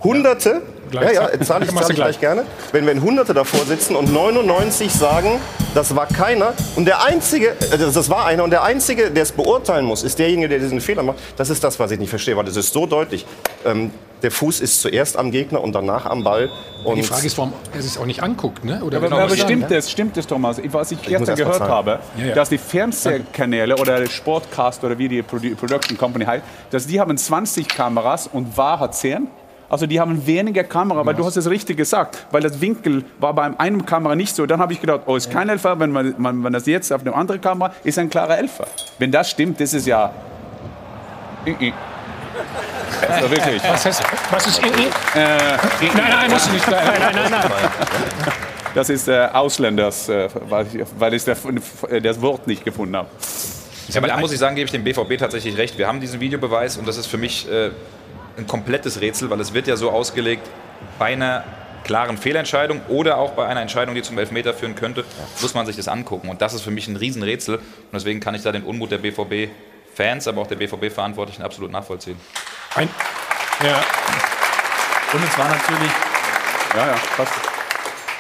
Hunderte, 0.04 0.50
ja, 0.50 0.62
Gleich. 0.92 1.14
ja, 1.16 1.30
zahle 1.42 1.66
ich, 1.66 1.72
zahl 1.72 1.90
ich 1.90 1.96
gleich 1.96 2.20
gerne, 2.20 2.46
wenn, 2.72 2.86
wenn 2.86 3.02
Hunderte 3.02 3.34
davor 3.34 3.66
sitzen 3.66 3.96
und 3.96 4.14
99 4.14 4.92
sagen, 4.92 5.40
das 5.74 5.96
war 5.96 6.06
keiner 6.06 6.54
und 6.76 6.86
der 6.86 7.04
Einzige, 7.04 7.50
äh, 7.50 7.78
das 7.78 8.10
war 8.10 8.26
einer 8.26 8.44
und 8.44 8.52
der 8.52 8.64
Einzige, 8.64 9.10
der 9.10 9.24
es 9.24 9.32
beurteilen 9.32 9.86
muss, 9.86 10.04
ist 10.04 10.20
derjenige, 10.20 10.50
der 10.50 10.60
diesen 10.60 10.82
Fehler 10.82 11.04
macht. 11.04 11.18
Das 11.38 11.50
ist 11.50 11.64
das, 11.64 11.80
was 11.80 11.92
ich 11.92 12.00
nicht 12.00 12.10
verstehe, 12.10 12.36
weil 12.38 12.46
das 12.46 12.58
ist 12.58 12.74
so 12.74 12.86
deutlich. 12.86 13.26
Ähm, 13.66 13.92
der 14.22 14.32
Fuß 14.32 14.60
ist 14.60 14.82
zuerst 14.82 15.18
am 15.18 15.32
Gegner 15.32 15.62
und 15.62 15.74
danach 15.74 16.06
am 16.06 16.24
Ball. 16.24 16.50
Und 16.84 16.96
Die 16.96 17.04
Frage 17.04 17.26
ist, 17.26 17.38
warum 17.38 17.54
er 17.74 17.82
sich 17.82 17.98
auch 17.98 18.06
nicht 18.06 18.22
anguckt, 18.22 18.64
ne? 18.64 18.84
Oder 18.84 18.98
Aber, 18.98 19.08
genau, 19.08 19.20
aber 19.22 19.32
was 19.32 19.40
stimmt 19.40 19.64
sagen, 19.64 19.76
es, 19.76 19.92
stimmt 19.92 20.18
es, 20.18 20.28
Thomas? 20.28 20.62
Was 20.64 20.92
ich 20.92 21.02
gestern 21.02 21.36
gehört 21.36 21.62
habe, 21.62 22.00
Ja, 22.18 22.26
ja. 22.28 22.36
dass 22.36 22.50
die 22.50 22.58
Fernsehkanäle 22.60 23.76
oder 23.78 24.00
der 24.00 24.10
Sportcast 24.10 24.84
oder 24.84 24.98
wie 24.98 25.08
die 25.08 25.22
Produ 25.22 25.56
Production 25.56 25.98
Company 25.98 26.26
heißt, 26.26 26.44
dass 26.70 26.86
die 26.88 27.00
haben 27.00 27.18
20 27.18 27.68
Kameras 27.68 28.30
und 28.32 28.56
war 28.58 28.80
hat 28.80 28.96
10. 28.96 29.28
Also 29.72 29.86
die 29.86 30.02
haben 30.02 30.28
weniger 30.28 30.66
Kamera, 30.66 31.06
weil 31.06 31.16
du 31.16 31.24
hast 31.24 31.38
es 31.38 31.50
richtig 31.50 31.78
gesagt, 31.78 32.26
weil 32.30 32.42
das 32.42 32.60
Winkel 32.60 33.06
war 33.22 33.34
bei 33.34 33.58
einem 33.58 33.86
Kamera 33.86 34.18
nicht 34.18 34.36
so. 34.36 34.46
Dann 34.46 34.60
habe 34.60 34.74
ich 34.74 34.82
gedacht, 34.82 35.04
oh, 35.06 35.16
ist 35.16 35.32
kein 35.32 35.48
Elfer, 35.48 35.80
wenn 35.80 35.92
man, 35.92 36.14
man, 36.18 36.44
wenn 36.44 36.52
das 36.52 36.66
jetzt 36.66 36.92
auf 36.92 37.00
einer 37.00 37.16
anderen 37.16 37.40
Kamera 37.40 37.72
ist 37.86 37.98
ein 37.98 38.10
klarer 38.10 38.38
Elfer. 38.38 38.68
Wenn 39.00 39.14
das 39.14 39.30
stimmt, 39.30 39.62
das 39.62 39.74
ist 39.74 39.88
ja... 39.88 40.12
Also 41.46 43.32
wirklich. 43.32 43.64
Was, 43.64 43.86
heißt, 43.86 44.04
was 44.30 44.48
ist 44.48 44.60
in, 44.60 44.74
in? 44.74 44.80
Äh, 44.80 44.90
Nein, 45.16 46.06
nein, 46.10 46.32
musst 46.32 46.50
du 46.50 46.52
nicht. 46.52 46.70
Nein, 46.70 46.84
nein, 46.86 47.16
nein, 47.16 47.32
nein. 47.32 48.34
Das 48.76 48.90
ist 48.90 49.08
äh, 49.08 49.30
Ausländers, 49.32 50.10
äh, 50.10 50.28
weil 50.50 50.68
ich, 50.68 50.86
weil 51.00 51.14
ich 51.14 51.24
das, 51.24 51.40
das 52.04 52.22
Wort 52.22 52.46
nicht 52.46 52.66
gefunden 52.66 52.98
habe. 52.98 53.08
Ja, 53.88 54.00
aber 54.00 54.08
da 54.08 54.18
muss 54.18 54.34
ich 54.34 54.40
sagen, 54.40 54.56
gebe 54.56 54.66
ich 54.66 54.72
dem 54.72 54.84
BVB 54.84 55.18
tatsächlich 55.18 55.58
recht. 55.58 55.78
Wir 55.78 55.88
haben 55.88 56.02
diesen 56.02 56.20
Videobeweis 56.20 56.76
und 56.76 56.86
das 56.88 56.98
ist 56.98 57.08
für 57.08 57.18
mich 57.18 57.50
äh, 57.50 57.72
ein 58.38 58.48
komplettes 58.48 59.02
Rätsel, 59.02 59.30
weil 59.30 59.40
es 59.40 59.54
wird 59.54 59.68
ja 59.68 59.76
so 59.76 59.92
ausgelegt, 59.92 60.48
bei 60.98 61.14
einer 61.14 61.44
klaren 61.84 62.18
Fehlentscheidung 62.18 62.82
oder 62.90 63.18
auch 63.18 63.32
bei 63.32 63.46
einer 63.48 63.62
Entscheidung, 63.62 63.96
die 63.96 64.02
zum 64.02 64.18
Elfmeter 64.18 64.54
führen 64.54 64.76
könnte, 64.76 65.04
muss 65.42 65.54
man 65.54 65.66
sich 65.66 65.76
das 65.76 65.88
angucken. 65.88 66.30
Und 66.30 66.42
das 66.42 66.54
ist 66.54 66.62
für 66.62 66.72
mich 66.72 66.88
ein 66.88 66.96
Riesenrätsel. 66.96 67.58
Und 67.58 67.64
deswegen 67.94 68.20
kann 68.20 68.36
ich 68.36 68.44
da 68.44 68.52
den 68.52 68.64
Unmut 68.64 68.92
der 68.92 69.00
BVB-Fans, 69.00 70.28
aber 70.28 70.42
auch 70.42 70.48
der 70.48 70.56
BVB-Verantwortlichen 70.58 71.42
absolut 71.44 71.72
nachvollziehen. 71.72 72.18
Ein, 72.76 72.88
ja. 73.64 73.78
Und 75.14 75.24
es 75.24 75.38
war 75.38 75.50
natürlich, 75.50 75.92
Ja, 76.76 76.88
ja, 76.88 76.96
passt. 77.18 77.34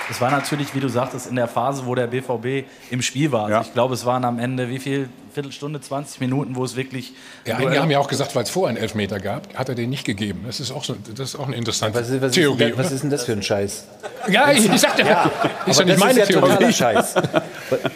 es 0.09 0.19
war 0.19 0.31
natürlich, 0.31 0.73
wie 0.75 0.79
du 0.79 0.89
sagtest, 0.89 1.27
in 1.27 1.35
der 1.35 1.47
Phase, 1.47 1.85
wo 1.85 1.95
der 1.95 2.07
BVB 2.07 2.67
im 2.89 3.01
Spiel 3.01 3.31
war. 3.31 3.43
Also 3.43 3.53
Ja. 3.53 3.61
Ich 3.61 3.73
glaube, 3.73 3.93
es 3.93 4.05
waren 4.05 4.25
am 4.25 4.39
Ende 4.39 4.69
wie 4.69 4.79
viel? 4.79 5.07
Viertelstunde, 5.31 5.81
20 5.81 6.19
Minuten, 6.21 6.55
wo 6.55 6.63
es 6.63 6.75
wirklich. 6.75 7.13
Ja, 7.45 7.57
einige 7.57 7.81
haben 7.81 7.89
ja 7.91 7.99
auch 7.99 8.07
gesagt, 8.07 8.35
weil 8.35 8.43
es 8.43 8.49
vorher 8.49 8.69
einen 8.69 8.77
Elfmeter 8.83 9.19
gab, 9.19 9.53
hat 9.55 9.69
er 9.69 9.75
den 9.75 9.89
nicht 9.89 10.05
gegeben. 10.05 10.43
Das 10.45 10.59
ist 10.59 10.71
auch, 10.71 10.83
so, 10.83 10.95
das 11.15 11.29
ist 11.29 11.35
auch 11.35 11.47
eine 11.47 11.55
interessante 11.55 11.99
Was 11.99 12.09
ist, 12.09 12.21
was, 12.21 12.31
Theorie. 12.33 12.63
ist, 12.63 12.69
denn- 12.71 12.77
was 12.77 12.91
ist 12.91 13.03
denn 13.03 13.09
das 13.09 13.25
für 13.25 13.31
ein 13.33 13.43
Scheiß? 13.43 13.85
ja, 14.29 14.51
ich, 14.51 14.71
ich 14.71 14.81
sagte, 14.81 15.01
Ja, 15.03 15.31
ist 15.65 15.79
ja 15.79 15.85
nicht 15.85 15.99
meine 15.99 16.11
ist 16.19 16.29
ja 16.29 16.37
Theorie. 16.39 16.49
totaler 16.51 16.71
Scheiß. 16.71 17.15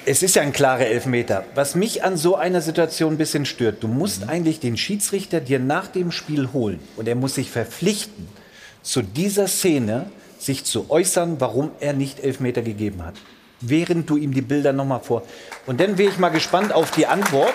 Es 0.06 0.24
ist 0.24 0.36
ja 0.36 0.42
ein 0.42 0.54
klarer 0.54 0.86
Elfmeter. 0.86 1.44
Was 1.54 1.76
mich 1.76 2.04
an 2.04 2.16
so 2.16 2.36
einer 2.38 2.62
Situation 2.62 3.16
ein 3.16 3.18
bisschen 3.18 3.46
stört, 3.46 3.84
du 3.84 3.88
musst 3.90 4.22
Mhm. 4.24 4.30
eigentlich 4.30 4.60
den 4.62 4.78
Schiedsrichter 4.78 5.42
dir 5.42 5.60
nach 5.60 5.88
dem 5.88 6.12
Spiel 6.12 6.50
holen 6.54 6.80
und 6.96 7.08
er 7.10 7.16
muss 7.16 7.36
sich 7.36 7.50
verpflichten, 7.52 8.28
zu 8.84 9.02
dieser 9.02 9.48
Szene 9.48 10.06
sich 10.40 10.64
zu 10.64 10.90
äußern, 10.90 11.38
warum 11.42 11.72
er 11.80 11.94
nicht 11.94 12.20
Elfmeter 12.24 12.62
gegeben 12.62 13.04
hat. 13.04 13.16
Während 13.62 14.10
du 14.10 14.18
ihm 14.18 14.34
die 14.34 14.42
Bilder 14.42 14.74
nochmal 14.74 15.00
vor. 15.02 15.24
Und 15.66 15.80
dann 15.80 15.98
wäre 15.98 16.12
ich 16.12 16.18
mal 16.18 16.30
gespannt 16.30 16.74
auf 16.74 16.92
die 16.92 17.08
Antwort. 17.08 17.54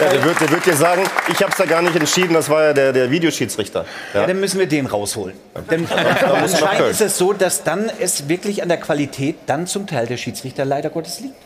Ja, 0.00 0.08
der, 0.08 0.24
wird, 0.24 0.40
der 0.40 0.50
wird 0.50 0.66
dir 0.66 0.74
sagen, 0.74 1.02
ich 1.28 1.40
habe 1.42 1.52
es 1.52 1.58
da 1.58 1.64
gar 1.64 1.82
nicht 1.82 1.94
entschieden, 1.94 2.34
das 2.34 2.48
war 2.48 2.64
ja 2.64 2.72
der, 2.72 2.92
der 2.92 3.10
Videoschiedsrichter. 3.10 3.84
Ja. 4.14 4.20
Ja. 4.20 4.26
dann 4.26 4.40
müssen 4.40 4.58
wir 4.58 4.66
den 4.66 4.86
rausholen. 4.86 5.36
Denn 5.70 5.86
anscheinend 5.90 6.90
ist 6.90 7.00
es 7.00 7.18
so, 7.18 7.32
dass 7.32 7.62
dann 7.62 7.90
es 8.00 8.28
wirklich 8.28 8.62
an 8.62 8.68
der 8.68 8.78
Qualität 8.78 9.36
dann 9.46 9.66
zum 9.66 9.86
Teil 9.86 10.06
der 10.06 10.16
Schiedsrichter 10.16 10.64
leider 10.64 10.90
Gottes 10.90 11.20
liegt. 11.20 11.36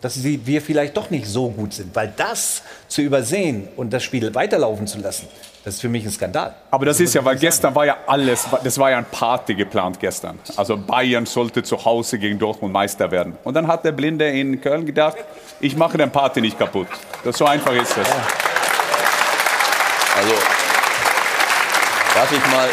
Dass 0.00 0.14
sie, 0.14 0.46
wir 0.46 0.60
vielleicht 0.60 0.96
doch 0.96 1.10
nicht 1.10 1.26
so 1.26 1.48
gut 1.48 1.72
sind. 1.72 1.94
Weil 1.94 2.12
das 2.16 2.62
zu 2.88 3.02
übersehen 3.02 3.68
und 3.76 3.92
das 3.92 4.02
Spiel 4.02 4.34
weiterlaufen 4.34 4.86
zu 4.86 4.98
lassen, 4.98 5.26
das 5.64 5.74
ist 5.74 5.80
für 5.80 5.88
mich 5.88 6.04
ein 6.04 6.12
Skandal. 6.12 6.54
Aber 6.70 6.86
das 6.86 7.00
ist 7.00 7.12
ja, 7.14 7.24
weil 7.24 7.36
gestern 7.36 7.74
war 7.74 7.84
ja 7.84 7.96
alles, 8.06 8.46
das 8.62 8.78
war 8.78 8.92
ja 8.92 8.98
ein 8.98 9.04
Party 9.04 9.56
geplant 9.56 9.98
gestern. 9.98 10.38
Also 10.54 10.76
Bayern 10.76 11.26
sollte 11.26 11.64
zu 11.64 11.84
Hause 11.84 12.20
gegen 12.20 12.38
Dortmund 12.38 12.72
Meister 12.72 13.10
werden. 13.10 13.36
Und 13.42 13.54
dann 13.54 13.66
hat 13.66 13.84
der 13.84 13.90
Blinde 13.90 14.28
in 14.28 14.60
Köln 14.60 14.86
gedacht, 14.86 15.16
ich 15.58 15.76
mache 15.76 15.98
den 15.98 16.12
Party 16.12 16.40
nicht 16.40 16.56
kaputt. 16.56 16.86
Das 17.24 17.36
so 17.36 17.46
einfach 17.46 17.72
ist 17.72 17.96
das. 17.96 18.06
Also, 20.16 20.34
darf 22.14 22.30
ich 22.30 22.46
mal, 22.52 22.68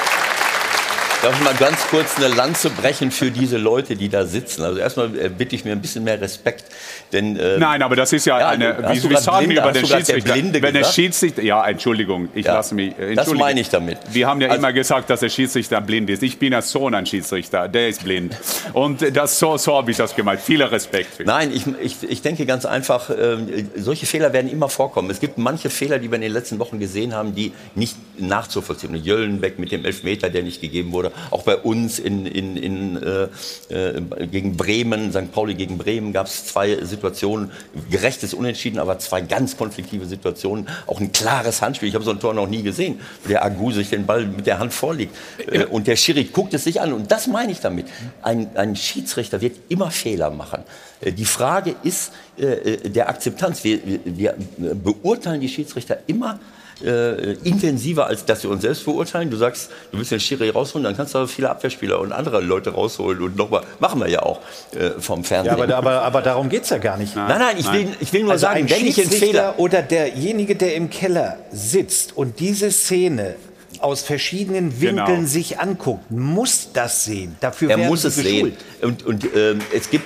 darf 1.23 1.35
ich 1.37 1.43
mal 1.43 1.53
ganz 1.55 1.87
kurz 1.89 2.17
eine 2.17 2.27
Lanze 2.27 2.69
brechen 2.69 3.09
für 3.11 3.31
diese 3.31 3.57
Leute, 3.57 3.95
die 3.95 4.09
da 4.09 4.25
sitzen? 4.25 4.63
Also 4.63 4.79
erstmal 4.79 5.07
äh, 5.17 5.29
bitte 5.29 5.55
ich 5.55 5.63
mir 5.65 5.71
ein 5.71 5.81
bisschen 5.81 6.03
mehr 6.03 6.19
Respekt, 6.19 6.65
denn 7.13 7.37
äh, 7.37 7.57
Nein, 7.57 7.81
aber 7.81 7.95
das 7.95 8.11
ist 8.13 8.25
ja, 8.25 8.39
Ja, 8.39 8.49
eine, 8.49 8.77
hast 8.83 9.09
wie, 9.09 9.15
sagen 9.17 9.49
wir 9.49 9.61
über 9.61 9.71
den 9.71 9.83
der 9.87 9.97
Schiedsrichter? 9.97 10.33
Blinde 10.33 10.61
Wenn 10.61 10.73
der? 10.73 10.83
Schiedsrichter, 10.83 11.41
ja, 11.41 11.65
Entschuldigung, 11.65 12.29
ich 12.35 12.45
Ja, 12.45 12.55
lasse 12.55 12.75
mich, 12.75 12.97
äh, 12.99 13.15
das 13.15 13.33
meine 13.33 13.61
ich 13.61 13.69
damit. 13.69 13.97
Wir 14.11 14.27
haben 14.27 14.41
ja 14.41 14.49
Also- 14.49 14.59
immer 14.59 14.73
gesagt, 14.73 15.09
dass 15.09 15.21
der 15.21 15.29
Schiedsrichter 15.29 15.79
blind 15.81 16.09
ist. 16.09 16.23
Ich 16.23 16.37
bin 16.37 16.53
als 16.53 16.69
Sohn 16.71 16.93
ein 16.93 17.05
Schiedsrichter, 17.05 17.67
der 17.69 17.87
ist 17.87 18.03
blind. 18.03 18.35
Und 18.73 19.15
das, 19.15 19.39
so, 19.39 19.55
so 19.57 19.77
habe 19.77 19.91
ich 19.91 19.97
das 19.97 20.15
gemeint. 20.15 20.41
Vieler 20.41 20.71
Respekt. 20.71 21.15
Für. 21.15 21.23
Nein, 21.23 21.51
ich, 21.53 21.63
ich, 21.81 22.09
ich 22.09 22.21
denke 22.21 22.45
ganz 22.45 22.65
einfach, 22.65 23.09
ähm, 23.09 23.69
solche 23.77 24.05
Fehler 24.05 24.33
werden 24.33 24.51
immer 24.51 24.67
vorkommen. 24.67 25.09
Es 25.09 25.19
gibt 25.21 25.37
manche 25.37 25.69
Fehler, 25.69 25.99
die 25.99 26.09
wir 26.11 26.15
in 26.15 26.21
den 26.21 26.33
letzten 26.33 26.59
Wochen 26.59 26.79
gesehen 26.79 27.13
haben, 27.13 27.33
die 27.33 27.53
nicht 27.75 27.95
nachzuvollziehen. 28.17 28.95
Jöllenbeck 28.95 29.57
mit 29.59 29.71
dem 29.71 29.85
Elfmeter, 29.85 30.29
der 30.29 30.43
nicht 30.43 30.59
gegeben 30.59 30.91
wurde. 30.91 31.12
Auch 31.31 31.43
bei 31.43 31.57
uns 31.57 31.99
in, 31.99 32.25
in, 32.25 32.57
in, 32.57 33.01
äh, 33.01 33.27
äh, 33.69 34.27
gegen 34.27 34.57
Bremen, 34.57 35.11
St. 35.11 35.31
Pauli 35.31 35.55
gegen 35.55 35.77
Bremen, 35.77 36.13
gab 36.13 36.27
es 36.27 36.45
zwei 36.45 36.83
Situationen. 36.83 37.51
Gerechtes 37.89 38.33
Unentschieden, 38.33 38.79
aber 38.79 38.99
zwei 38.99 39.21
ganz 39.21 39.57
konfliktive 39.57 40.05
Situationen. 40.05 40.67
Auch 40.87 40.99
ein 40.99 41.11
klares 41.11 41.61
Handspiel. 41.61 41.89
Ich 41.89 41.95
habe 41.95 42.05
so 42.05 42.11
ein 42.11 42.19
Tor 42.19 42.33
noch 42.33 42.47
nie 42.47 42.63
gesehen, 42.63 42.99
wo 43.23 43.29
der 43.29 43.43
Agu 43.43 43.71
sich 43.71 43.89
den 43.89 44.05
Ball 44.05 44.25
mit 44.25 44.47
der 44.47 44.59
Hand 44.59 44.73
vorlegt. 44.73 45.15
Äh, 45.47 45.65
und 45.65 45.87
der 45.87 45.95
Schiri 45.95 46.25
guckt 46.25 46.53
es 46.53 46.63
sich 46.63 46.81
an. 46.81 46.93
Und 46.93 47.11
das 47.11 47.27
meine 47.27 47.51
ich 47.51 47.59
damit. 47.59 47.87
Ein, 48.21 48.55
ein 48.55 48.75
Schiedsrichter 48.75 49.41
wird 49.41 49.57
immer 49.69 49.91
Fehler 49.91 50.29
machen. 50.29 50.63
Äh, 51.01 51.11
Die 51.11 51.25
Frage 51.25 51.75
ist 51.83 52.11
äh, 52.37 52.89
der 52.89 53.09
Akzeptanz. 53.09 53.63
Wir, 53.63 53.79
wir 54.05 54.35
beurteilen 54.57 55.41
die 55.41 55.49
Schiedsrichter 55.49 55.99
immer 56.07 56.39
äh, 56.83 57.33
intensiver, 57.43 58.07
als 58.07 58.25
dass 58.25 58.43
wir 58.43 58.49
uns 58.49 58.61
selbst 58.61 58.85
beurteilen. 58.85 59.29
Du 59.29 59.37
sagst, 59.37 59.71
du 59.91 59.97
willst 59.97 60.11
den 60.11 60.19
Schiri 60.19 60.49
rausholen, 60.49 60.83
dann 60.83 60.95
kannst 60.97 61.13
du 61.13 61.19
aber 61.19 61.27
viele 61.27 61.49
Abwehrspieler 61.49 61.99
und 61.99 62.11
andere 62.11 62.41
Leute 62.41 62.71
rausholen 62.71 63.21
und 63.21 63.35
nochmal, 63.37 63.63
machen 63.79 63.99
wir 64.01 64.07
ja 64.09 64.21
auch 64.23 64.39
äh, 64.75 64.91
vom 64.99 65.23
Fernsehen. 65.23 65.57
Ja, 65.57 65.63
aber, 65.63 65.75
aber, 65.75 66.01
aber 66.03 66.21
darum 66.21 66.49
geht 66.49 66.63
es 66.63 66.69
ja 66.69 66.77
gar 66.77 66.97
nicht. 66.97 67.15
nein, 67.15 67.27
nein, 67.39 67.55
ich 67.57 67.71
will, 67.71 67.87
ich 67.99 68.11
will 68.13 68.23
nur 68.23 68.31
Also 68.33 68.43
sagen, 68.47 68.59
ein 68.63 68.69
wenn 68.69 68.85
ich 68.85 68.99
einen 68.99 69.09
Fehler... 69.11 69.55
oder 69.57 69.81
derjenige, 69.81 70.55
der 70.55 70.75
im 70.75 70.89
Keller 70.89 71.37
sitzt 71.51 72.15
und 72.17 72.39
diese 72.39 72.71
Szene 72.71 73.35
aus 73.79 74.01
verschiedenen 74.01 74.79
Winkeln 74.81 75.05
Genau. 75.05 75.27
sich 75.27 75.59
anguckt, 75.59 76.09
muss 76.11 76.69
das 76.73 77.05
sehen. 77.05 77.35
Dafür 77.41 77.69
Er 77.71 77.77
werden 77.77 77.89
muss 77.89 78.03
es 78.05 78.15
geschult. 78.15 78.55
sehen. 78.55 78.57
Und, 78.81 79.05
und 79.05 79.25
ähm, 79.35 79.59
es 79.73 79.89
gibt. 79.89 80.05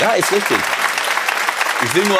Ja, 0.00 0.10
ist 0.12 0.30
richtig. 0.30 0.56
Ich 1.84 1.94
will 1.94 2.04
nur. 2.04 2.18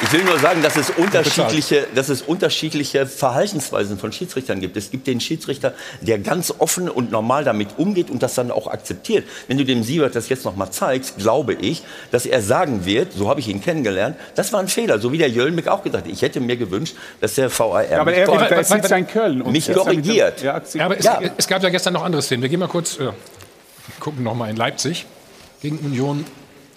Ich 0.00 0.12
will 0.12 0.22
nur 0.22 0.38
sagen, 0.38 0.62
dass 0.62 0.76
es, 0.76 0.90
unterschiedliche, 0.90 1.86
dass 1.94 2.08
es 2.08 2.22
unterschiedliche 2.22 3.04
Verhaltensweisen 3.04 3.98
von 3.98 4.12
Schiedsrichtern 4.12 4.60
gibt. 4.60 4.76
Es 4.76 4.92
gibt 4.92 5.08
den 5.08 5.20
Schiedsrichter, 5.20 5.74
der 6.00 6.20
ganz 6.20 6.54
offen 6.58 6.88
und 6.88 7.10
normal 7.10 7.42
damit 7.42 7.70
umgeht 7.78 8.08
und 8.08 8.22
das 8.22 8.34
dann 8.34 8.52
auch 8.52 8.68
akzeptiert. 8.68 9.26
Wenn 9.48 9.58
du 9.58 9.64
dem 9.64 9.82
Siebert 9.82 10.14
das 10.14 10.28
jetzt 10.28 10.44
noch 10.44 10.54
mal 10.54 10.70
zeigst, 10.70 11.16
glaube 11.18 11.54
ich, 11.54 11.82
dass 12.12 12.26
er 12.26 12.40
sagen 12.42 12.84
wird, 12.84 13.12
so 13.12 13.28
habe 13.28 13.40
ich 13.40 13.48
ihn 13.48 13.60
kennengelernt, 13.60 14.16
das 14.36 14.52
war 14.52 14.60
ein 14.60 14.68
Fehler. 14.68 15.00
So 15.00 15.10
wie 15.10 15.18
der 15.18 15.30
Jölmig 15.30 15.66
auch 15.66 15.82
gesagt 15.82 16.06
hat. 16.06 16.12
Ich 16.12 16.22
hätte 16.22 16.38
mir 16.40 16.56
gewünscht, 16.56 16.94
dass 17.20 17.34
der 17.34 17.50
VAR 17.50 17.90
Ja, 17.90 18.00
aber 18.00 18.10
mich, 18.12 18.20
er- 18.20 18.28
korri- 18.28 18.46
er 18.50 18.64
sitzt 18.64 18.90
ja 18.90 18.96
in 18.96 19.06
Köln 19.08 19.42
und 19.42 19.50
mich 19.50 19.68
er 19.68 19.76
ist 19.76 19.84
ja 19.84 19.92
mit 19.92 19.96
dem- 19.96 20.02
korrigiert. 20.04 20.42
Ja, 20.42 20.62
Ja, 20.74 20.84
aber 20.84 20.96
es, 20.98 21.06
es 21.38 21.48
gab 21.48 21.60
ja 21.64 21.70
gestern 21.70 21.94
noch 21.94 22.04
andere 22.04 22.22
Szenen. 22.22 22.42
Wir 22.42 22.48
gehen 22.48 22.60
mal 22.60 22.68
kurz, 22.68 23.00
äh, 23.00 23.08
gucken 23.98 24.22
noch 24.22 24.34
mal 24.36 24.48
in 24.48 24.56
Leipzig 24.56 25.06
gegen 25.60 25.78
Union 25.78 26.24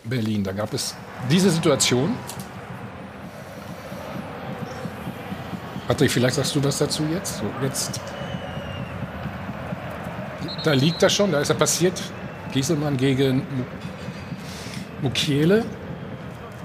Berlin. 0.05 0.43
Da 0.43 0.53
gab 0.53 0.73
es 0.73 0.95
diese 1.29 1.51
Situation. 1.51 2.15
Patrick, 5.87 6.11
vielleicht 6.11 6.35
sagst 6.35 6.55
du 6.55 6.63
was 6.63 6.77
dazu 6.77 7.03
jetzt? 7.11 7.37
So, 7.39 7.45
jetzt. 7.61 7.99
Da 10.63 10.73
liegt 10.73 11.01
er 11.03 11.09
schon, 11.09 11.31
da 11.31 11.39
ist 11.41 11.49
er 11.49 11.55
passiert. 11.55 12.01
Gieselmann 12.51 12.97
gegen 12.97 13.37
Mu- 13.37 13.65
Mukiele. 15.01 15.65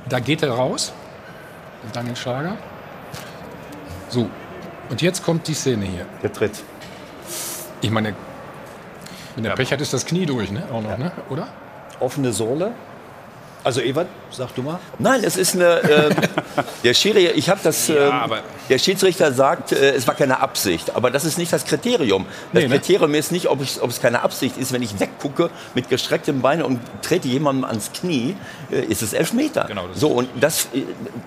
Da 0.09 0.21
geht 0.21 0.43
er 0.43 0.51
raus. 0.51 0.93
Daniel 1.93 2.17
Schlager. 2.17 2.57
So, 4.09 4.29
und 4.91 5.03
jetzt 5.03 5.25
kommt 5.25 5.49
die 5.49 5.55
Szene 5.55 5.85
hier. 5.87 6.07
Der 6.23 6.33
Tritt. 6.33 6.63
Ich 7.81 7.91
meine, 7.91 8.15
wenn 9.35 9.45
der 9.45 9.53
Pech 9.53 9.73
hat, 9.73 9.81
ist 9.81 9.93
das 9.93 10.05
Knie 10.07 10.27
durch, 10.27 10.51
ne? 10.51 10.65
Auch 10.73 10.83
noch, 10.83 10.99
ne? 10.99 11.13
Oder? 11.29 11.49
Offene 12.01 12.33
Sohle. 12.33 12.73
Also 13.67 13.81
Ewald, 13.81 14.07
sag 14.31 14.55
du 14.55 14.63
mal. 14.63 14.79
Nein, 15.01 15.25
es 15.25 15.37
ist 15.37 15.57
eine. 15.57 15.83
Äh, 15.83 16.15
der 16.85 16.95
Schiri, 16.95 17.27
ich 17.35 17.49
habe 17.51 17.59
das. 17.65 17.89
ähm, 17.89 18.13
der 18.69 18.79
Schiedsrichter 18.79 19.33
sagt, 19.33 19.73
äh, 19.73 19.91
es 19.91 20.07
war 20.07 20.15
keine 20.15 20.39
Absicht. 20.39 20.95
Aber 20.95 21.11
das 21.11 21.25
ist 21.25 21.37
nicht 21.37 21.53
das 21.53 21.65
Kriterium. 21.65 22.27
Das 22.53 22.63
Nee, 22.63 22.69
ne? 22.69 22.79
Kriterium 22.79 23.13
ist 23.15 23.33
nicht, 23.33 23.49
ob, 23.49 23.61
ich, 23.61 23.83
ob 23.83 23.91
es 23.91 24.01
keine 24.01 24.23
Absicht 24.23 24.57
ist. 24.57 24.73
Wenn 24.73 24.83
ich 24.83 25.01
weggucke 25.01 25.51
mit 25.75 25.89
gestrecktem 25.89 26.43
Bein 26.43 26.63
und 26.63 26.79
trete 27.03 27.27
jemandem 27.27 27.65
ans 27.65 27.91
Knie, 27.93 28.37
äh, 28.71 28.83
ist 28.83 29.03
es 29.03 29.13
Elfmeter. 29.13 29.65
Genau, 29.65 29.87
so, 29.93 30.11
und 30.11 30.29
das, 30.41 30.69
äh, 30.73 30.83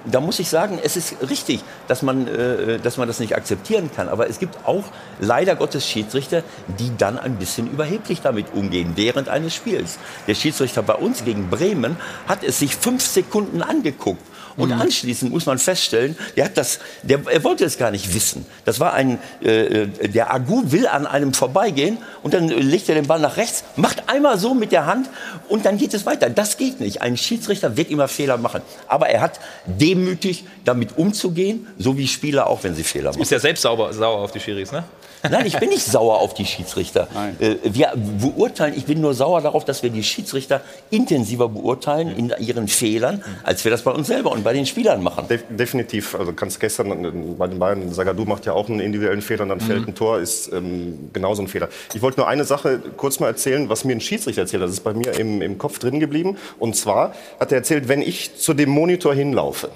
da 0.05 0.21
muss 0.21 0.39
ich 0.39 0.47
sagen, 0.47 0.79
es 0.81 0.95
ist 0.95 1.17
richtig, 1.29 1.61
dass 1.89 2.03
man, 2.03 2.25
äh, 2.25 2.79
dass 2.79 2.95
man 2.95 3.09
das 3.09 3.19
nicht 3.19 3.35
akzeptieren 3.35 3.89
kann. 3.93 4.07
Aber 4.07 4.29
es 4.29 4.39
gibt 4.39 4.65
auch 4.65 4.85
leider 5.19 5.57
Gottes 5.57 5.85
Schiedsrichter, 5.85 6.43
die 6.79 6.95
dann 6.97 7.19
ein 7.19 7.35
bisschen 7.35 7.69
überheblich 7.69 8.21
damit 8.21 8.53
umgehen, 8.53 8.93
während 8.95 9.27
eines 9.27 9.53
Spiels. 9.53 9.99
Der 10.25 10.35
Schiedsrichter 10.35 10.83
bei 10.83 10.95
uns 10.95 11.25
gegen 11.25 11.49
Bremen 11.49 11.97
hat 12.29 12.43
es 12.43 12.59
sich 12.59 12.75
fünf 12.75 13.05
Sekunden 13.05 13.61
angeguckt. 13.61 14.21
Und 14.57 14.69
Mhm. 14.75 14.81
anschließend 14.81 15.31
muss 15.31 15.45
man 15.45 15.57
feststellen, 15.57 16.17
der 16.35 16.45
hat 16.45 16.57
das, 16.57 16.79
der, 17.01 17.21
er 17.31 17.43
wollte 17.45 17.63
es 17.63 17.77
gar 17.77 17.91
nicht 17.91 18.13
wissen. 18.13 18.45
Das 18.65 18.79
war 18.81 18.93
ein, 18.93 19.17
äh, 19.41 19.83
äh, 19.83 19.87
der 20.09 20.33
Agu 20.33 20.63
will 20.71 20.85
an 20.85 21.07
einem 21.07 21.33
vorbeigehen 21.33 21.97
und 22.23 22.33
dann 22.33 22.49
legt 22.49 22.89
er 22.89 22.95
den 22.95 23.07
Ball 23.07 23.21
nach 23.21 23.37
rechts, 23.37 23.63
macht 23.77 24.09
einmal 24.09 24.37
so 24.37 24.53
mit 24.53 24.73
der 24.73 24.85
Hand 24.85 25.09
und 25.47 25.65
dann 25.65 25.77
geht 25.77 25.93
es 25.93 26.05
weiter. 26.05 26.29
Das 26.29 26.57
geht 26.57 26.81
nicht. 26.81 27.01
Ein 27.01 27.15
Schiedsrichter 27.15 27.77
wird 27.77 27.89
immer 27.89 28.09
Fehler 28.09 28.37
machen. 28.37 28.61
Aber 28.87 29.07
er 29.07 29.21
hat 29.21 29.39
demütig 29.65 30.43
damit 30.65 30.97
umzugehen, 30.97 31.67
so 31.77 31.97
wie 31.97 32.07
Spieler 32.07 32.47
auch, 32.47 32.61
wenn 32.63 32.75
sie 32.75 32.83
Fehler 32.83 33.11
machen. 33.11 33.21
Ist 33.21 33.31
ja 33.31 33.39
selbst 33.39 33.61
sauber, 33.61 33.93
sauer 33.93 34.19
auf 34.19 34.31
die 34.33 34.41
Schiris, 34.41 34.73
ne? 34.73 34.83
Nein, 35.29 35.45
ich 35.45 35.57
bin 35.57 35.69
nicht 35.69 35.85
sauer 35.85 36.19
auf 36.19 36.33
die 36.33 36.45
Schiedsrichter. 36.45 37.07
Äh, 37.39 37.55
Wir 37.63 37.93
beurteilen, 37.95 38.73
ich 38.77 38.85
bin 38.85 39.01
nur 39.01 39.13
sauer 39.13 39.41
darauf, 39.41 39.65
dass 39.65 39.83
wir 39.83 39.89
die 39.89 40.03
Schiedsrichter 40.03 40.61
intensiver 40.89 41.49
beurteilen 41.49 42.15
in 42.15 42.33
ihren 42.39 42.67
Fehlern, 42.67 43.23
als 43.43 43.63
wir 43.63 43.71
das 43.71 43.81
bei 43.81 43.91
uns 43.91 44.07
selber 44.07 44.31
und 44.31 44.43
bei 44.43 44.53
den 44.53 44.65
Spielern 44.65 45.03
machen. 45.03 45.27
Def 45.27 45.43
definitiv. 45.49 46.15
Also 46.15 46.33
kannst 46.33 46.59
gestern 46.59 47.05
äh, 47.05 47.11
bei 47.37 47.47
den 47.47 47.59
Bayern, 47.59 47.91
Sagadu 47.93 48.25
macht 48.25 48.45
ja 48.45 48.53
auch 48.53 48.69
einen 48.69 48.79
individuellen 48.79 49.21
Fehler 49.21 49.43
und 49.43 49.49
dann 49.49 49.59
fällt 49.59 49.87
ein 49.87 49.95
Tor, 49.95 50.19
ist 50.19 50.51
ähm, 50.53 51.09
genauso 51.13 51.41
ein 51.41 51.47
Fehler. 51.47 51.69
Ich 51.93 52.01
wollte 52.01 52.19
nur 52.19 52.27
eine 52.27 52.45
Sache 52.45 52.79
kurz 52.97 53.19
mal 53.19 53.27
erzählen, 53.27 53.69
was 53.69 53.83
mir 53.83 53.93
ein 53.93 54.01
Schiedsrichter 54.01 54.41
erzählt 54.41 54.61
hat. 54.63 54.69
Das 54.69 54.75
ist 54.75 54.83
bei 54.83 54.93
mir 54.93 55.13
im, 55.19 55.41
im 55.41 55.57
Kopf 55.57 55.79
drin 55.79 55.99
geblieben. 55.99 56.37
Und 56.59 56.75
zwar 56.75 57.13
hat 57.39 57.51
er 57.51 57.57
erzählt, 57.59 57.87
wenn 57.87 58.01
ich 58.01 58.37
zu 58.37 58.53
dem 58.53 58.69
Monitor 58.69 59.13
hinlaufe, 59.13 59.69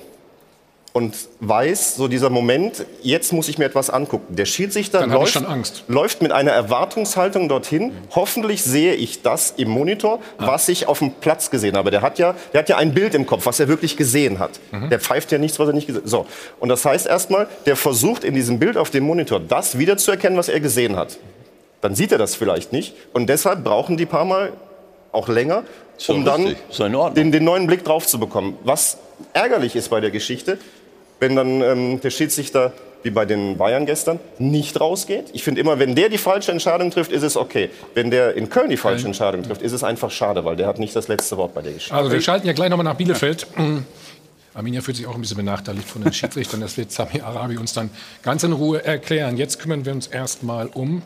und 0.94 1.16
weiß, 1.40 1.96
so 1.96 2.08
dieser 2.08 2.30
Moment, 2.30 2.86
jetzt 3.02 3.34
muss 3.34 3.50
ich 3.50 3.58
mir 3.58 3.66
etwas 3.66 3.90
angucken. 3.90 4.36
Der 4.36 4.46
Schiedsrichter 4.46 5.06
läuft, 5.08 5.34
schon 5.34 5.46
Angst. 5.48 5.84
läuft 5.88 6.22
mit 6.22 6.32
einer 6.32 6.52
Erwartungshaltung 6.52 7.50
dorthin. 7.50 7.94
Hoffentlich 8.12 8.64
sehe 8.64 8.94
ich 8.94 9.24
das 9.24 9.56
im 9.58 9.70
Monitor, 9.70 10.20
was 10.38 10.70
ich 10.70 10.88
auf 10.88 11.00
dem 11.00 11.12
Platz 11.14 11.50
gesehen 11.50 11.76
habe. 11.76 11.90
Der 11.90 12.04
hat 12.04 12.20
ja, 12.20 12.36
der 12.54 12.60
hat 12.60 12.70
ja 12.70 12.78
ein 12.78 12.94
Bild 12.94 13.16
im 13.16 13.26
Kopf, 13.26 13.48
was 13.48 13.60
er 13.60 13.68
wirklich 13.68 13.98
gesehen 13.98 14.38
hat. 14.38 14.60
Der 14.92 15.00
pfeift 15.00 15.32
ja 15.32 15.40
nichts, 15.40 15.58
was 15.58 15.68
er 15.68 15.74
nicht 15.74 15.88
gesehen 15.88 16.04
hat. 16.04 16.10
So. 16.10 16.28
Und 16.60 16.70
das 16.70 16.86
heißt 16.86 17.08
erstmal, 17.08 17.48
der 17.66 17.76
versucht 17.76 18.24
in 18.24 18.36
diesem 18.36 18.60
Bild 18.60 18.78
auf 18.78 18.92
dem 18.92 19.04
Monitor 19.04 19.40
das 19.40 19.80
wiederzuerkennen, 19.80 20.38
was 20.38 20.48
er 20.48 20.60
gesehen 20.60 20.96
hat. 20.96 21.18
Dann 21.82 21.96
sieht 21.96 22.12
er 22.12 22.20
das 22.20 22.36
vielleicht 22.36 22.72
nicht. 22.72 22.94
Und 23.14 23.28
deshalb 23.28 23.64
brauchen 23.64 23.98
die 23.98 24.06
paar 24.06 24.26
Mal 24.26 24.54
auch 25.12 25.28
länger, 25.28 25.64
um 26.08 26.24
dann 26.24 26.56
den, 27.16 27.32
den 27.32 27.44
neuen 27.44 27.66
Blick 27.66 27.84
drauf 27.84 28.06
zu 28.06 28.20
bekommen. 28.20 28.58
Was 28.64 28.98
ärgerlich 29.34 29.76
ist 29.76 29.90
bei 29.90 30.00
der 30.00 30.12
Geschichte, 30.12 30.58
wenn 31.24 31.38
dann 31.38 31.62
ähm, 31.62 32.02
der 32.02 32.10
Schiedsrichter, 32.10 32.74
wie 33.02 33.10
bei 33.10 33.24
den 33.26 33.58
Bayern 33.58 33.86
gestern, 33.86 34.20
nicht 34.40 34.80
rausgeht. 34.80 35.28
Ich 35.32 35.44
finde 35.44 35.62
immer, 35.62 35.80
wenn 35.80 35.96
der 35.96 36.10
die 36.10 36.18
falsche 36.18 36.52
Entscheidung 36.52 36.92
trifft, 36.92 37.14
ist 37.14 37.24
es 37.24 37.38
okay. 37.38 37.70
Wenn 37.94 38.12
der 38.12 38.36
in 38.36 38.50
Köln 38.50 38.70
die 38.70 38.78
falsche 38.78 39.08
Entscheidung 39.08 39.44
trifft, 39.44 39.62
ist 39.62 39.72
es 39.72 39.86
einfach 39.86 40.12
schade, 40.12 40.44
weil 40.44 40.58
der 40.58 40.68
hat 40.68 40.80
nicht 40.80 40.94
das 40.96 41.08
letzte 41.08 41.38
Wort 41.38 41.54
bei 41.54 41.62
der 41.62 41.72
Geschichte. 41.72 41.96
Also 41.96 42.12
wir 42.12 42.20
schalten 42.20 42.46
ja 42.46 42.52
gleich 42.52 42.70
nochmal 42.70 42.84
nach 42.84 42.96
Bielefeld. 42.96 43.48
Arminia 44.54 44.82
fühlt 44.82 44.98
sich 44.98 45.08
auch 45.08 45.16
ein 45.16 45.22
bisschen 45.22 45.38
benachteiligt 45.38 45.88
von 45.88 46.04
den 46.04 46.12
Schiedsrichtern. 46.12 46.60
Das 46.60 46.78
wird 46.78 46.92
Sami 46.92 47.22
Arabi 47.22 47.58
uns 47.58 47.72
dann 47.72 47.90
ganz 48.22 48.44
in 48.44 48.52
Ruhe 48.52 48.84
erklären. 48.84 49.38
Jetzt 49.38 49.60
kümmern 49.60 49.86
wir 49.86 49.94
uns 49.94 50.08
erstmal 50.08 50.68
um. 50.68 51.02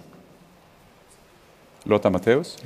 Lothar 1.88 2.12
Matthäus? 2.12 2.56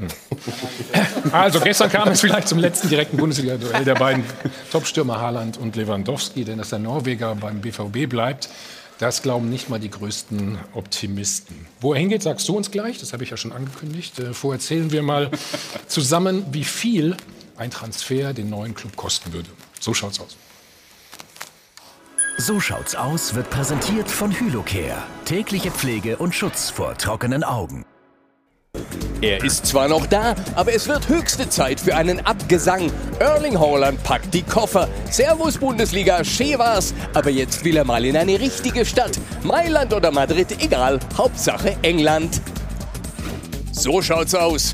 Also 1.32 1.60
gestern 1.60 1.90
kam 1.90 2.10
es 2.10 2.22
vielleicht 2.22 2.48
zum 2.48 2.58
letzten 2.58 2.90
direkten 2.90 3.16
Bundesliga-Duell 3.18 3.86
der 3.86 3.96
beiden 3.96 4.24
Topstürmer 4.72 5.22
Haaland 5.22 5.58
und 5.58 5.76
Lewandowski, 5.76 6.44
denn 6.44 6.58
dass 6.58 6.70
der 6.70 6.80
Norweger 6.80 7.36
beim 7.36 7.62
BVB 7.62 8.10
bleibt, 8.10 8.50
das 9.00 9.22
glauben 9.22 9.50
nicht 9.50 9.70
mal 9.70 9.80
die 9.80 9.90
größten 9.90 10.60
Optimisten. 10.74 11.66
Wo 11.80 11.94
er 11.94 12.00
hingeht, 12.00 12.22
sagst 12.24 12.48
du 12.50 12.56
uns 12.56 12.70
gleich, 12.70 13.00
das 13.00 13.14
habe 13.14 13.24
ich 13.24 13.30
ja 13.30 13.38
schon 13.38 13.52
angekündigt. 13.52 14.20
Äh, 14.20 14.34
Vorher 14.34 14.60
zählen 14.60 14.92
wir 14.92 15.02
mal 15.04 15.32
zusammen, 15.88 16.46
wie 16.52 16.64
viel 16.64 17.16
ein 17.58 17.72
Transfer 17.72 18.34
den 18.34 18.50
neuen 18.50 18.76
Club 18.76 18.96
kosten 18.96 19.34
würde. 19.34 19.50
So 19.80 19.94
schaut's 19.94 20.20
aus. 20.20 20.36
So 22.38 22.60
schaut's 22.60 22.96
aus 22.96 23.36
wird 23.36 23.50
präsentiert 23.50 24.10
von 24.10 24.32
Hylocare. 24.32 25.04
Tägliche 25.26 25.72
Pflege 25.72 26.18
und 26.18 26.34
Schutz 26.34 26.70
vor 26.70 26.98
trockenen 26.98 27.44
Augen. 27.44 27.86
Er 29.22 29.44
ist 29.44 29.68
zwar 29.68 29.88
noch 29.88 30.08
da, 30.08 30.34
aber 30.56 30.74
es 30.74 30.88
wird 30.88 31.08
höchste 31.08 31.48
Zeit 31.48 31.80
für 31.80 31.96
einen 31.96 32.26
Abgesang. 32.26 32.92
Erling 33.20 33.60
Haaland 33.60 34.02
packt 34.04 34.34
die 34.34 34.42
Koffer. 34.42 34.90
Servus 35.12 35.60
Bundesliga, 35.60 36.24
schön 36.24 36.58
war's. 36.58 36.96
Aber 37.14 37.30
jetzt 37.30 37.64
will 37.64 37.78
er 37.78 37.86
mal 37.86 38.04
in 38.04 38.18
eine 38.18 38.40
richtige 38.40 38.84
Stadt. 38.84 39.12
Mailand 39.44 39.94
oder 39.94 40.10
Madrid, 40.12 40.48
egal. 40.60 41.00
Hauptsache 41.16 41.78
England. 41.84 42.42
So 43.72 44.02
schaut's 44.02 44.34
aus. 44.34 44.74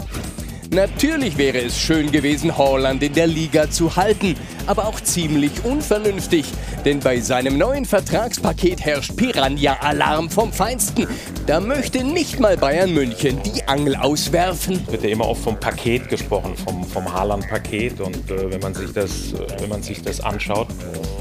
Natürlich 0.71 1.37
wäre 1.37 1.59
es 1.59 1.79
schön 1.79 2.11
gewesen, 2.11 2.57
Haaland 2.57 3.01
in 3.01 3.13
der 3.13 3.27
Liga 3.27 3.69
zu 3.69 3.95
halten, 3.95 4.35
aber 4.65 4.87
auch 4.87 4.99
ziemlich 4.99 5.63
unvernünftig, 5.63 6.45
denn 6.83 6.99
bei 6.99 7.21
seinem 7.21 7.57
neuen 7.57 7.85
Vertragspaket 7.85 8.81
herrscht 8.81 9.15
Piranha-Alarm 9.15 10.29
vom 10.29 10.51
Feinsten. 10.51 11.07
Da 11.45 11.61
möchte 11.61 12.03
nicht 12.03 12.39
mal 12.39 12.57
Bayern 12.57 12.93
München 12.93 13.41
die 13.43 13.65
Angel 13.67 13.95
auswerfen. 13.95 14.85
wird 14.91 15.03
ja 15.03 15.09
immer 15.09 15.29
oft 15.29 15.41
vom 15.41 15.57
Paket 15.57 16.09
gesprochen, 16.09 16.55
vom, 16.57 16.83
vom 16.83 17.13
Haaland-Paket. 17.13 18.01
Und 18.01 18.29
äh, 18.29 18.51
wenn, 18.51 18.59
man 18.59 18.73
sich 18.73 18.91
das, 18.91 19.33
äh, 19.33 19.61
wenn 19.61 19.69
man 19.69 19.81
sich 19.81 20.01
das 20.01 20.19
anschaut, 20.19 20.67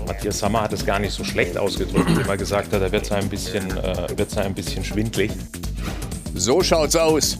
Matthias 0.08 0.40
Sammer 0.40 0.62
hat 0.62 0.72
es 0.72 0.84
gar 0.84 0.98
nicht 0.98 1.12
so 1.12 1.22
schlecht 1.22 1.56
ausgedrückt, 1.56 2.08
indem 2.08 2.28
er 2.28 2.36
gesagt 2.36 2.72
hat, 2.72 2.82
er 2.82 2.90
wird 2.90 3.10
ein 3.12 3.28
bisschen, 3.28 3.70
äh, 3.78 4.08
wird's 4.16 4.36
ein 4.36 4.54
bisschen 4.54 4.84
schwindlig. 4.84 5.30
So 6.34 6.62
schaut's 6.62 6.96
aus. 6.96 7.38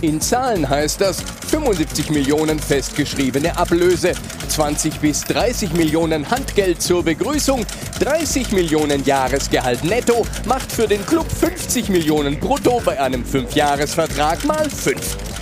In 0.00 0.20
Zahlen 0.20 0.68
heißt 0.68 1.00
das 1.00 1.20
75 1.50 2.10
Millionen 2.10 2.60
festgeschriebene 2.60 3.56
Ablöse, 3.56 4.12
20 4.48 5.00
bis 5.00 5.22
30 5.22 5.72
Millionen 5.72 6.30
Handgeld 6.30 6.80
zur 6.80 7.02
Begrüßung, 7.02 7.66
30 7.98 8.52
Millionen 8.52 9.04
Jahresgehalt 9.04 9.82
netto 9.82 10.24
macht 10.46 10.70
für 10.70 10.86
den 10.86 11.04
Club 11.04 11.26
50 11.28 11.88
Millionen 11.88 12.38
brutto 12.38 12.80
bei 12.84 13.00
einem 13.00 13.24
5-Jahres-Vertrag 13.24 14.44
mal 14.44 14.70
5. 14.70 14.94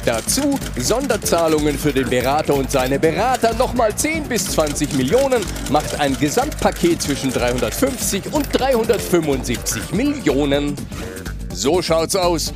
Dazu 0.07 0.59
Sonderzahlungen 0.79 1.79
für 1.79 1.93
den 1.93 2.09
Berater 2.09 2.55
und 2.55 2.71
seine 2.71 2.99
Berater 2.99 3.53
nochmal 3.55 3.95
10 3.95 4.25
bis 4.25 4.53
20 4.53 4.95
Millionen 4.95 5.45
macht 5.71 6.01
ein 6.01 6.19
Gesamtpaket 6.19 7.03
zwischen 7.03 7.31
350 7.31 8.33
und 8.33 8.47
375 8.53 9.93
Millionen. 9.93 10.77
So 11.53 11.83
schaut's 11.83 12.17
aus. 12.17 12.55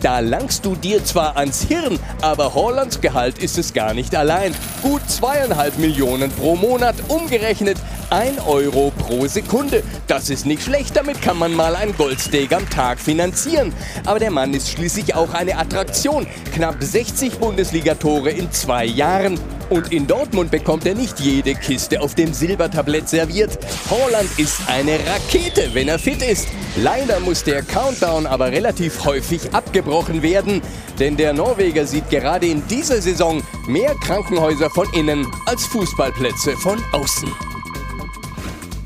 Da 0.00 0.20
langst 0.20 0.64
du 0.64 0.76
dir 0.76 1.04
zwar 1.04 1.36
ans 1.36 1.62
Hirn, 1.62 1.98
aber 2.22 2.54
Hollands 2.54 3.00
Gehalt 3.00 3.38
ist 3.38 3.58
es 3.58 3.72
gar 3.72 3.94
nicht 3.94 4.14
allein. 4.14 4.54
Gut 4.80 5.02
zweieinhalb 5.08 5.76
Millionen 5.78 6.30
pro 6.30 6.54
Monat, 6.54 6.94
umgerechnet 7.08 7.78
1 8.10 8.46
Euro 8.46 8.92
pro 8.96 9.26
Sekunde. 9.26 9.82
Das 10.06 10.30
ist 10.30 10.46
nicht 10.46 10.62
schlecht, 10.62 10.96
damit 10.96 11.20
kann 11.20 11.36
man 11.36 11.52
mal 11.52 11.74
ein 11.74 11.96
Goldsteak 11.96 12.52
am 12.52 12.68
Tag 12.70 13.00
finanzieren. 13.00 13.72
Aber 14.06 14.20
der 14.20 14.30
Mann 14.30 14.54
ist 14.54 14.70
schließlich 14.70 15.16
auch 15.16 15.34
eine 15.34 15.58
Attraktion. 15.58 16.28
Knapp 16.54 16.76
60 16.80 17.38
Bundesligatore 17.38 18.30
in 18.30 18.52
zwei 18.52 18.84
Jahren. 18.84 19.38
Und 19.70 19.92
in 19.92 20.06
Dortmund 20.06 20.50
bekommt 20.50 20.86
er 20.86 20.94
nicht 20.94 21.20
jede 21.20 21.54
Kiste 21.54 22.00
auf 22.00 22.14
dem 22.14 22.32
Silbertablett 22.32 23.08
serviert. 23.08 23.58
Holland 23.90 24.30
ist 24.38 24.60
eine 24.66 24.98
Rakete, 25.06 25.74
wenn 25.74 25.88
er 25.88 25.98
fit 25.98 26.22
ist. 26.22 26.48
Leider 26.76 27.20
muss 27.20 27.44
der 27.44 27.62
Countdown 27.62 28.26
aber 28.26 28.50
relativ 28.50 29.04
häufig 29.04 29.52
abgebrochen 29.52 30.22
werden, 30.22 30.62
denn 30.98 31.16
der 31.16 31.32
Norweger 31.32 31.86
sieht 31.86 32.08
gerade 32.08 32.46
in 32.46 32.66
dieser 32.68 33.02
Saison 33.02 33.42
mehr 33.66 33.94
Krankenhäuser 33.96 34.70
von 34.70 34.86
innen 34.94 35.26
als 35.44 35.66
Fußballplätze 35.66 36.52
von 36.56 36.82
außen. 36.92 37.30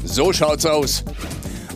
So 0.05 0.33
schaut's 0.33 0.67
aus. 0.67 1.05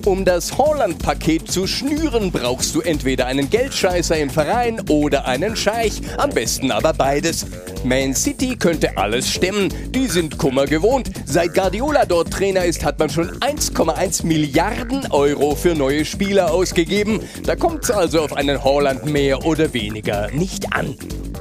Um 0.06 0.24
das 0.24 0.56
Holland-Paket 0.56 1.50
zu 1.50 1.66
schnüren, 1.66 2.30
brauchst 2.30 2.76
du 2.76 2.80
entweder 2.80 3.26
einen 3.26 3.50
Geldscheißer 3.50 4.16
im 4.16 4.30
Verein 4.30 4.80
oder 4.88 5.26
einen 5.26 5.56
Scheich. 5.56 6.00
Am 6.16 6.30
besten 6.30 6.70
aber 6.70 6.92
beides. 6.92 7.44
Man 7.82 8.14
City 8.14 8.54
könnte 8.54 8.96
alles 8.96 9.28
stemmen. 9.28 9.68
Die 9.90 10.06
sind 10.06 10.38
Kummer 10.38 10.66
gewohnt. 10.66 11.10
Seit 11.24 11.54
Guardiola 11.54 12.06
dort 12.06 12.32
Trainer 12.32 12.64
ist, 12.64 12.84
hat 12.84 13.00
man 13.00 13.10
schon 13.10 13.30
1,1 13.40 14.24
Milliarden 14.24 15.10
Euro 15.10 15.56
für 15.56 15.74
neue 15.74 16.04
Spieler 16.04 16.52
ausgegeben. 16.52 17.18
Da 17.42 17.56
kommt's 17.56 17.90
also 17.90 18.20
auf 18.20 18.32
einen 18.32 18.62
Holland 18.62 19.06
mehr 19.06 19.44
oder 19.44 19.74
weniger 19.74 20.30
nicht 20.30 20.72
an. 20.72 20.96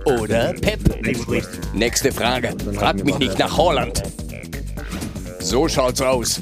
Oder 0.06 0.54
Pep? 0.54 0.80
Nächste 1.76 2.12
Frage. 2.12 2.56
Frag 2.74 3.06
mich 3.06 3.20
nicht 3.20 3.38
nach 3.38 3.56
Holland. 3.58 4.02
So 5.38 5.68
schaut's 5.68 6.02
aus. 6.02 6.42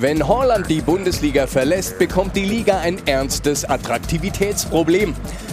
Wenn 0.00 0.28
Holland 0.28 0.70
die 0.70 0.80
Bundesliga 0.80 1.48
verlässt, 1.48 1.98
bekommt 1.98 2.36
die 2.36 2.44
Liga 2.44 2.78
ein 2.78 3.04
ernstes 3.08 3.64
Attraktivitätsproblem. 3.64 5.12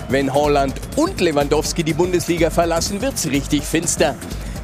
Wenn 0.09 0.31
Holland 0.31 0.75
und 0.95 1.19
Lewandowski 1.19 1.83
die 1.83 1.95
Bundesliga 1.95 2.51
verlassen, 2.51 3.01
wird's 3.01 3.25
richtig 3.25 3.63
finster. 3.63 4.13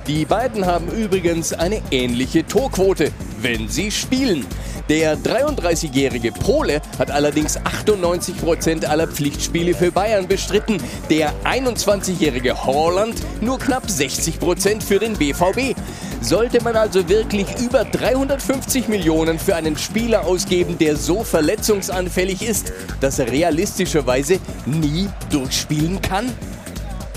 Die 0.06 0.26
beiden 0.26 0.68
haben 0.68 0.88
übrigens 0.90 1.52
eine 1.54 1.82
ähnliche 1.90 2.46
Torquote, 2.46 3.12
wenn 3.42 3.70
sie 3.70 3.90
spielen. 3.90 4.46
Der 4.92 5.18
33-jährige 5.18 6.34
Pole 6.34 6.82
hat 7.00 7.12
allerdings 7.12 7.56
98 7.56 8.36
Prozent 8.36 8.84
aller 8.84 9.08
Pflichtspiele 9.08 9.74
für 9.74 9.90
Bayern 9.90 10.28
bestritten. 10.28 10.84
Der 11.10 11.32
21-jährige 11.46 12.66
Holland 12.66 13.16
nur 13.40 13.58
knapp 13.58 13.90
60 13.90 14.38
Prozent 14.38 14.84
für 14.84 15.00
den 15.00 15.14
BVB. 15.14 15.78
Sollte 16.20 16.62
man 16.62 16.76
also 16.76 17.08
wirklich 17.08 17.48
über 17.62 17.86
350 17.86 18.90
Millionen 18.90 19.40
für 19.40 19.56
einen 19.56 19.78
Spieler 19.78 20.26
ausgeben, 20.26 20.78
der 20.78 20.98
so 20.98 21.24
verletzungsanfällig 21.24 22.42
ist, 22.42 22.74
dass 23.00 23.18
er 23.18 23.32
realistischerweise 23.32 24.40
nie 24.66 25.08
durchspielen 25.30 26.02
kann? 26.02 26.34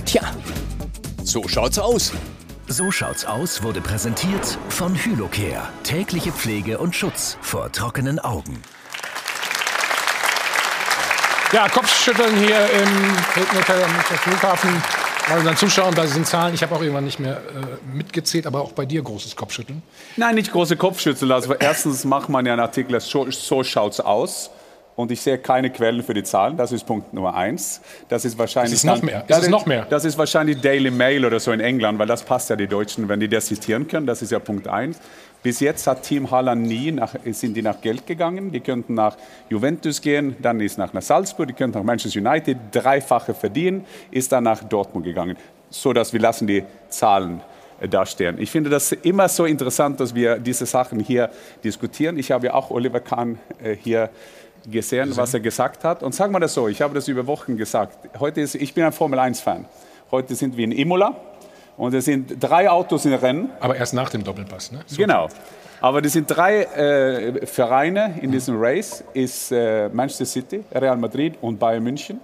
Tja, 0.04 0.22
so 1.24 1.42
schaut's 1.48 1.80
aus. 1.80 2.12
So 2.66 2.90
schaut's 2.90 3.26
aus 3.26 3.62
wurde 3.62 3.82
präsentiert 3.82 4.58
von 4.70 4.94
Hylocare. 4.94 5.68
Tägliche 5.82 6.32
Pflege 6.32 6.78
und 6.78 6.96
Schutz 6.96 7.36
vor 7.42 7.70
trockenen 7.70 8.18
Augen. 8.18 8.62
Ja, 11.52 11.68
Kopfschütteln 11.68 12.34
hier 12.36 12.56
im 12.70 12.88
Regneter 13.36 13.86
Flughafen. 14.16 14.82
Bei 15.28 15.36
unseren 15.36 15.56
Zuschauern, 15.58 15.94
bei 15.94 16.06
diesen 16.06 16.24
Zahlen, 16.24 16.54
ich 16.54 16.62
habe 16.62 16.74
auch 16.74 16.80
irgendwann 16.80 17.04
nicht 17.04 17.20
mehr 17.20 17.36
äh, 17.36 17.94
mitgezählt, 17.94 18.46
aber 18.46 18.62
auch 18.62 18.72
bei 18.72 18.86
dir 18.86 19.02
großes 19.02 19.36
Kopfschütteln. 19.36 19.82
Nein, 20.16 20.34
nicht 20.34 20.50
große 20.50 20.76
Kopfschütteln. 20.76 21.32
Also 21.32 21.52
erstens 21.54 22.04
macht 22.04 22.30
man 22.30 22.46
ja 22.46 22.54
einen 22.54 22.62
Artikel, 22.62 22.98
so, 23.00 23.30
so 23.30 23.62
schaut's 23.62 24.00
aus. 24.00 24.50
Und 24.97 25.11
ich 25.11 25.20
sehe 25.20 25.38
keine 25.38 25.70
Quellen 25.70 26.03
für 26.03 26.14
die 26.14 26.22
Zahlen. 26.22 26.57
Das 26.57 26.70
ist 26.70 26.86
Punkt 26.86 27.12
Nummer 27.12 27.34
eins. 27.34 27.80
Das 28.09 28.24
ist 28.24 28.38
wahrscheinlich. 28.38 28.74
Ist 28.74 28.80
es 28.80 28.84
noch 28.84 29.03
mehr? 29.03 29.20
Ist 29.20 29.30
Das 29.30 29.42
es 29.42 29.49
noch 29.49 29.66
mehr? 29.66 29.86
Das 29.90 30.05
ist 30.05 30.16
wahrscheinlich 30.16 30.61
Daily 30.61 30.90
Mail 30.90 31.24
oder 31.24 31.40
so 31.40 31.51
in 31.51 31.61
England, 31.61 31.99
weil 31.99 32.07
das 32.07 32.22
passt 32.22 32.51
ja 32.51 32.57
die 32.57 32.68
Deutschen, 32.68 33.09
wenn 33.09 33.18
die 33.18 33.28
das 33.28 33.47
zitieren 33.47 33.88
können. 33.88 34.07
Das 34.07 34.22
ist 34.22 34.30
ja 34.30 34.38
Punkt 34.38 34.68
eins. 34.68 35.01
Bis 35.42 35.61
jetzt 35.61 35.86
hat 35.86 36.05
Team 36.05 36.30
Haaland 36.30 36.62
nie 36.62 36.90
nach, 36.90 37.14
sind 37.32 37.55
die 37.55 37.61
nach 37.61 37.80
Geld 37.82 38.07
gegangen. 38.07 38.51
Die 38.51 38.61
könnten 38.61 38.95
nach 38.95 39.16
Juventus 39.51 40.01
gehen, 40.01 40.36
dann 40.40 40.59
ist 40.61 40.78
nach, 40.78 40.95
nach 40.95 41.03
Salzburg, 41.03 41.49
die 41.49 41.53
könnten 41.53 41.76
nach 41.76 41.84
Manchester 41.84 42.18
United 42.18 42.57
dreifache 42.72 43.34
verdienen, 43.34 43.84
ist 44.11 44.32
dann 44.32 44.45
nach 44.45 44.64
Dortmund 44.64 45.05
gegangen. 45.05 45.36
So 45.68 45.92
dass 45.92 46.14
wir 46.14 46.20
lassen 46.20 46.47
die 46.47 46.64
Zahlen 46.88 47.42
äh, 47.80 47.88
dastehen. 47.88 48.38
Ich 48.38 48.51
finde 48.51 48.70
das 48.70 48.92
immer 48.92 49.28
so 49.28 49.45
interessant, 49.45 50.01
dass 50.01 50.14
wir 50.14 50.38
diese 50.38 50.64
Sachen 50.64 50.99
hier 51.01 51.28
diskutieren. 51.62 52.18
Ich 52.18 52.30
habe 52.30 52.47
ja 52.47 52.55
auch 52.55 52.70
Oliver 52.70 53.01
Kahn 53.01 53.38
äh, 53.62 53.76
hier 53.76 54.09
gesehen, 54.70 55.16
was 55.16 55.34
er 55.34 55.40
gesagt 55.40 55.84
hat. 55.84 56.02
Und 56.02 56.14
sagen 56.14 56.32
wir 56.32 56.40
das 56.40 56.54
so, 56.54 56.68
ich 56.68 56.80
habe 56.82 56.94
das 56.94 57.08
über 57.08 57.26
Wochen 57.26 57.56
gesagt. 57.56 57.98
Heute 58.18 58.40
ist, 58.40 58.54
ich 58.54 58.74
bin 58.74 58.84
ein 58.84 58.92
Formel-1-Fan. 58.92 59.64
Heute 60.10 60.34
sind 60.34 60.56
wir 60.56 60.64
in 60.64 60.72
Imola 60.72 61.16
und 61.76 61.94
es 61.94 62.04
sind 62.04 62.36
drei 62.40 62.70
Autos 62.70 63.04
im 63.04 63.14
Rennen. 63.14 63.50
Aber 63.60 63.76
erst 63.76 63.94
nach 63.94 64.10
dem 64.10 64.24
Doppelpass, 64.24 64.72
ne? 64.72 64.80
So. 64.86 64.96
Genau. 64.96 65.28
Aber 65.80 66.00
das 66.00 66.12
sind 66.12 66.26
drei 66.28 66.62
äh, 66.62 67.46
Vereine 67.46 68.18
in 68.22 68.30
diesem 68.32 68.56
Race, 68.58 69.04
ist 69.12 69.52
äh, 69.52 69.88
Manchester 69.90 70.24
City, 70.24 70.64
Real 70.72 70.96
Madrid 70.96 71.34
und 71.40 71.58
Bayern 71.58 71.82
München. 71.82 72.20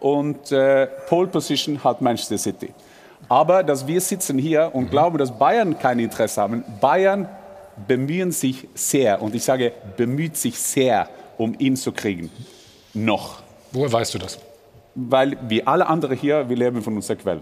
Und 0.00 0.52
äh, 0.52 0.86
Pole 1.08 1.28
Position 1.28 1.82
hat 1.82 2.00
Manchester 2.02 2.38
City. 2.38 2.72
Aber 3.28 3.62
dass 3.62 3.86
wir 3.86 4.00
sitzen 4.00 4.38
hier 4.38 4.70
und 4.72 4.90
glauben, 4.90 5.18
dass 5.18 5.36
Bayern 5.36 5.78
kein 5.78 5.98
Interesse 5.98 6.40
haben. 6.40 6.64
Bayern 6.80 7.28
bemühen 7.86 8.32
sich 8.32 8.68
sehr, 8.74 9.22
und 9.22 9.34
ich 9.34 9.44
sage, 9.44 9.72
bemüht 9.96 10.36
sich 10.36 10.58
sehr, 10.58 11.08
um 11.38 11.54
ihn 11.58 11.76
zu 11.76 11.92
kriegen. 11.92 12.30
Noch. 12.92 13.42
Woher 13.72 13.92
weißt 13.92 14.14
du 14.14 14.18
das? 14.18 14.38
Weil 14.94 15.36
wie 15.48 15.66
alle 15.66 15.86
anderen 15.86 16.16
hier, 16.16 16.48
wir 16.48 16.56
leben 16.56 16.82
von 16.82 16.96
unserer 16.96 17.16
Quelle. 17.16 17.40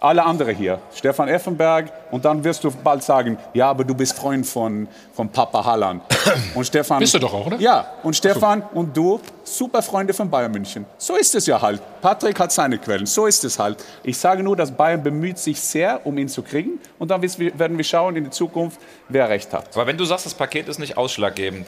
Alle 0.00 0.22
anderen 0.22 0.54
hier, 0.54 0.80
Stefan 0.94 1.28
Effenberg, 1.28 1.90
und 2.10 2.26
dann 2.26 2.44
wirst 2.44 2.62
du 2.62 2.70
bald 2.70 3.02
sagen, 3.02 3.38
ja, 3.54 3.70
aber 3.70 3.84
du 3.84 3.94
bist 3.94 4.14
Freund 4.14 4.46
von, 4.46 4.86
von 5.14 5.30
Papa 5.30 5.64
Halland. 5.64 6.02
Und 6.54 6.66
Stefan, 6.66 6.98
Bist 6.98 7.14
du 7.14 7.20
doch 7.20 7.32
auch, 7.32 7.46
oder? 7.46 7.58
Ja, 7.58 7.86
und 8.02 8.14
Stefan 8.14 8.62
und 8.74 8.94
du, 8.94 9.20
super 9.44 9.80
Freunde 9.82 10.12
von 10.12 10.28
Bayern 10.28 10.52
München. 10.52 10.84
So 10.98 11.16
ist 11.16 11.34
es 11.34 11.46
ja 11.46 11.60
halt. 11.62 11.80
Patrick 12.02 12.38
hat 12.38 12.52
seine 12.52 12.76
Quellen, 12.76 13.06
so 13.06 13.24
ist 13.24 13.44
es 13.44 13.58
halt. 13.58 13.82
Ich 14.02 14.18
sage 14.18 14.42
nur, 14.42 14.56
dass 14.56 14.70
Bayern 14.72 15.02
bemüht 15.02 15.38
sich 15.38 15.58
sehr, 15.60 16.04
um 16.04 16.18
ihn 16.18 16.28
zu 16.28 16.42
kriegen. 16.42 16.80
Und 16.98 17.10
dann 17.10 17.22
werden 17.22 17.76
wir 17.78 17.84
schauen 17.84 18.16
in 18.16 18.24
die 18.24 18.30
Zukunft, 18.30 18.78
wer 19.08 19.28
recht 19.30 19.52
hat. 19.54 19.74
Aber 19.74 19.86
wenn 19.86 19.96
du 19.96 20.04
sagst, 20.04 20.26
das 20.26 20.34
Paket 20.34 20.68
ist 20.68 20.78
nicht 20.78 20.98
ausschlaggebend 20.98 21.66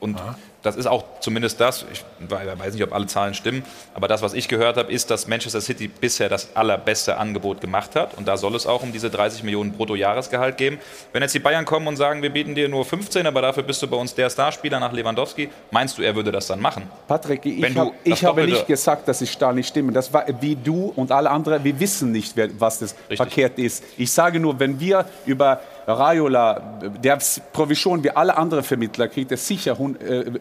und 0.00 0.16
das 0.62 0.74
ist 0.76 0.86
auch 0.86 1.04
zumindest 1.20 1.60
das, 1.60 1.84
ich 1.92 2.04
we- 2.18 2.36
weiß 2.58 2.74
nicht, 2.74 2.82
ob 2.82 2.92
alle 2.92 3.06
Zahlen 3.06 3.32
stimmen, 3.34 3.62
aber 3.94 4.08
das, 4.08 4.22
was 4.22 4.34
ich 4.34 4.48
gehört 4.48 4.76
habe, 4.76 4.92
ist, 4.92 5.10
dass 5.10 5.26
Manchester 5.28 5.60
City 5.60 5.88
bisher 5.88 6.28
das 6.28 6.54
allerbeste 6.56 7.16
Angebot 7.16 7.60
gemacht 7.60 7.94
hat 7.94 8.16
und 8.18 8.26
da 8.26 8.36
soll 8.36 8.54
es 8.56 8.66
auch 8.66 8.82
um 8.82 8.92
diese 8.92 9.08
30 9.08 9.42
Millionen 9.44 9.72
Bruttojahresgehalt 9.72 10.56
gehen. 10.56 10.78
Wenn 11.12 11.22
jetzt 11.22 11.34
die 11.34 11.38
Bayern 11.38 11.64
kommen 11.64 11.86
und 11.86 11.96
sagen, 11.96 12.22
wir 12.22 12.30
bieten 12.30 12.54
dir 12.54 12.68
nur 12.68 12.84
15, 12.84 13.26
aber 13.26 13.40
dafür 13.42 13.62
bist 13.62 13.82
du 13.82 13.86
bei 13.88 13.96
uns 13.96 14.14
der 14.14 14.30
Starspieler 14.30 14.80
nach 14.80 14.92
Lewandowski, 14.92 15.48
meinst 15.70 15.96
du, 15.98 16.02
er 16.02 16.14
würde 16.14 16.32
das 16.32 16.46
dann 16.48 16.60
machen? 16.60 16.84
Patrick, 17.06 17.46
ich, 17.46 17.76
hab, 17.76 17.92
ich 18.04 18.24
habe 18.24 18.44
nicht 18.44 18.66
gesagt, 18.66 19.06
dass 19.08 19.20
ich 19.20 19.36
da 19.38 19.52
nicht 19.52 19.68
stimme. 19.68 19.92
Das 19.92 20.12
war 20.12 20.24
wie 20.40 20.56
du 20.56 20.92
und 20.96 21.12
alle 21.12 21.30
anderen. 21.30 21.62
Wir 21.64 21.78
wissen 21.78 22.10
nicht, 22.12 22.34
was 22.58 22.80
das 22.80 22.94
Paket 23.16 23.58
ist. 23.58 23.84
Ich 23.96 24.10
sage 24.12 24.40
nur, 24.40 24.58
wenn 24.58 24.78
wir 24.80 25.06
über 25.24 25.60
Raiola, 25.92 26.80
der 27.02 27.18
Provision 27.52 28.02
wie 28.04 28.10
alle 28.10 28.36
anderen 28.36 28.62
Vermittler 28.62 29.08
kriegt, 29.08 29.30
er 29.30 29.36
sicher 29.36 29.76
hun, 29.78 29.98
äh, 30.00 30.18
äh, 30.20 30.34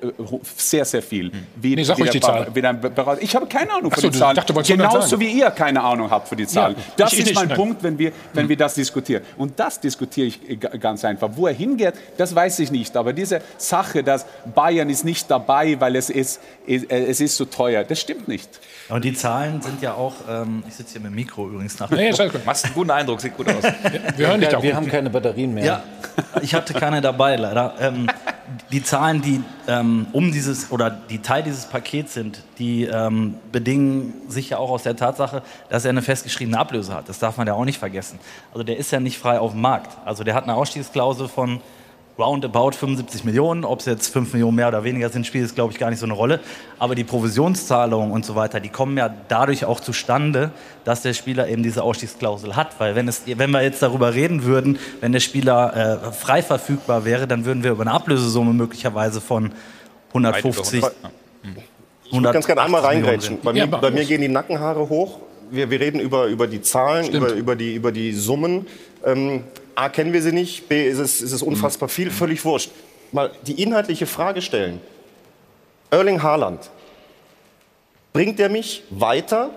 sehr, 0.56 0.86
sehr 0.86 1.02
viel. 1.02 1.32
Wie, 1.56 1.76
Nee, 1.76 1.84
sag 1.84 1.98
wie 1.98 2.02
ruhig 2.02 2.12
die 2.12 2.20
Zahl. 2.20 2.48
Ich 3.22 3.36
habe 3.36 3.48
keine 3.48 3.72
Ahnung 3.72 3.91
von 3.91 4.02
so, 4.02 4.08
den 4.08 4.14
du- 4.14 4.20
Zahlen. 4.20 4.36
dachte, 4.36 4.52
du 4.54 4.56
wolltest 4.56 4.72
100 4.72 4.91
Genauso 4.91 5.20
wie 5.20 5.30
ihr 5.39 5.50
keine 5.52 5.82
Ahnung 5.82 6.10
habt 6.12 6.28
für 6.28 6.36
die 6.36 6.48
Zahlen. 6.48 6.76
Ja, 6.78 6.84
das 6.98 7.14
ich 7.14 7.20
ist 7.20 7.36
mein 7.36 7.48
nein. 7.48 7.58
Punkt, 7.58 7.84
wenn 7.84 7.98
wir, 7.98 8.12
wenn 8.34 8.50
wir 8.50 8.58
das 8.58 8.74
diskutieren. 8.76 9.24
Und 9.38 9.60
das 9.60 9.80
diskutiere 9.80 10.28
ich 10.28 10.50
äh, 10.50 10.56
ga- 10.58 10.70
ganz 10.78 11.04
einfach. 11.06 11.30
Wo 11.34 11.48
er 11.48 11.54
hingeht, 11.54 11.93
das 12.18 12.36
weiß 12.36 12.60
ich 12.60 12.72
nicht. 12.72 12.95
Aber 12.98 13.14
diese 13.14 13.41
Sache, 13.58 14.04
dass 14.04 14.26
Bayern 14.54 14.89
ist 14.89 15.06
nicht 15.06 15.32
dabei, 15.32 15.80
weil 15.80 15.95
es 15.95 16.10
ist, 16.10 16.41
es 16.68 17.20
ist 17.22 17.38
so 17.38 17.45
teuer, 17.45 17.84
das 17.84 18.00
stimmt 18.02 18.28
nicht. 18.28 18.50
Und 18.89 19.04
die 19.04 19.14
Zahlen 19.14 19.62
sind 19.62 19.82
ja 19.82 19.93
auch, 19.95 20.14
ähm, 20.30 20.64
ich 20.68 20.76
sitze 20.76 20.93
hier 20.93 21.02
mit 21.02 21.12
dem 21.12 21.16
Mikro 21.16 21.48
übrigens 21.50 21.78
nach. 21.80 21.89
Nee. 21.89 22.12
Machst 22.45 22.64
einen 22.66 22.74
guten 22.74 22.91
Eindruck, 22.91 23.20
sieht 23.20 23.36
gut 23.36 23.50
aus. 23.50 23.64
Wir 24.16 24.28
hören 24.28 24.39
dich 24.39 24.50
doch. 24.50 24.64
Wir 24.64 24.76
haben 24.76 24.88
keine 24.88 25.10
Batterien 25.38 25.53
mehr. 25.53 25.65
Ja, 25.65 25.83
ich 26.41 26.53
hatte 26.53 26.73
keine 26.73 27.01
dabei, 27.01 27.35
leider. 27.35 27.75
Ähm, 27.79 28.07
die 28.71 28.81
Zahlen, 28.83 29.21
die 29.21 29.43
ähm, 29.67 30.07
um 30.13 30.31
dieses 30.31 30.71
oder 30.71 30.89
die 30.89 31.19
Teil 31.19 31.43
dieses 31.43 31.65
Pakets 31.65 32.13
sind, 32.13 32.43
die 32.57 32.85
ähm, 32.85 33.35
bedingen 33.51 34.13
sich 34.27 34.49
ja 34.49 34.57
auch 34.57 34.69
aus 34.69 34.83
der 34.83 34.95
Tatsache, 34.95 35.43
dass 35.69 35.85
er 35.85 35.89
eine 35.89 36.01
festgeschriebene 36.01 36.57
Ablöse 36.57 36.93
hat. 36.93 37.07
Das 37.09 37.19
darf 37.19 37.38
man 37.38 37.45
ja 37.45 37.53
auch 37.53 37.65
nicht 37.65 37.77
vergessen. 37.77 38.19
Also 38.51 38.63
der 38.63 38.77
ist 38.77 38.91
ja 38.91 38.99
nicht 38.99 39.17
frei 39.17 39.39
auf 39.39 39.51
dem 39.51 39.61
Markt. 39.61 39.95
Also 40.05 40.23
der 40.23 40.33
hat 40.33 40.43
eine 40.43 40.55
Ausstiegsklausel 40.55 41.27
von 41.27 41.61
roundabout 42.18 42.72
75 42.72 43.24
Millionen. 43.24 43.63
Ob 43.63 43.80
es 43.80 43.86
jetzt 43.86 44.07
5 44.09 44.34
Millionen 44.34 44.55
mehr 44.55 44.68
oder 44.68 44.84
weniger 44.84 45.09
sind, 45.09 45.26
spielt 45.26 45.45
es, 45.45 45.55
glaube 45.55 45.72
ich, 45.74 45.80
gar 45.80 45.89
nicht 45.89 45.99
so 45.99 46.05
eine 46.05 46.13
Rolle. 46.13 46.39
Aber 46.80 46.95
die 46.95 47.03
Provisionszahlungen 47.03 48.11
und 48.11 48.26
so 48.26 48.36
weiter, 48.36 48.59
die 48.59 48.70
kommen 48.70 48.97
ja 48.97 49.13
dadurch 49.28 49.65
auch 49.65 49.80
zustande, 49.80 50.51
dass 50.84 51.01
der 51.01 51.13
Spieler 51.13 51.47
eben 51.47 51.63
diese 51.63 51.84
Ausstiegsklausel 51.84 52.55
hat. 52.55 52.80
Weil 52.80 52.95
wenn, 52.95 53.07
es, 53.07 53.24
wenn 53.26 53.51
wir 53.51 53.61
jetzt 53.61 53.82
darüber 53.82 54.13
reden 54.13 54.43
würden, 54.43 54.80
wenn 55.01 55.11
der 55.11 55.20
Spieler 55.20 56.01
äh, 56.03 56.11
frei 56.11 56.41
verfügbar 56.41 57.05
wäre, 57.05 57.28
dann 57.28 57.45
würden 57.45 57.63
wir 57.63 57.72
über 57.72 57.84
eine 57.84 57.91
Ablösesumme 57.91 58.53
möglicherweise 58.53 59.22
von 59.22 59.51
150... 60.09 60.84
Ich 62.09 62.13
würde 62.13 62.32
ganz 62.32 62.47
gerne 62.47 62.61
einmal 62.61 62.86
180 62.86 62.86
reingrätschen. 62.86 63.39
Bei, 63.43 63.51
Millionen 63.51 63.53
mir, 63.53 63.68
bei 63.68 63.91
mir 63.91 64.05
gehen 64.05 64.22
die 64.22 64.30
Nackenhaare 64.30 64.88
hoch. 64.88 65.20
Wir, 65.51 65.70
wir 65.70 65.80
reden 65.80 65.99
über, 65.99 66.26
über 66.26 66.47
die 66.47 66.61
Zahlen, 66.61 67.13
über, 67.13 67.34
über, 67.34 67.55
die, 67.55 67.76
über 67.76 67.91
die 67.91 68.13
Summen. 68.13 68.65
Ähm, 69.05 69.43
A, 69.78 69.89
kennen 69.89 70.11
wir 70.11 70.23
sie 70.23 70.32
nicht. 70.32 70.67
B, 70.69 70.88
ist 70.89 70.97
es, 70.97 71.21
ist 71.21 71.32
es 71.32 71.43
unfassbar 71.43 71.88
viel. 71.88 72.09
Völlig 72.09 72.43
wurscht. 72.43 72.71
Mal 73.11 73.30
die 73.45 73.61
inhaltliche 73.61 74.07
Frage 74.07 74.41
stellen. 74.41 74.82
Erling 75.91 76.23
Haaland, 76.23 76.71
bringt 78.11 78.39
er 78.39 78.49
mich 78.49 78.82
weiter? 78.89 79.51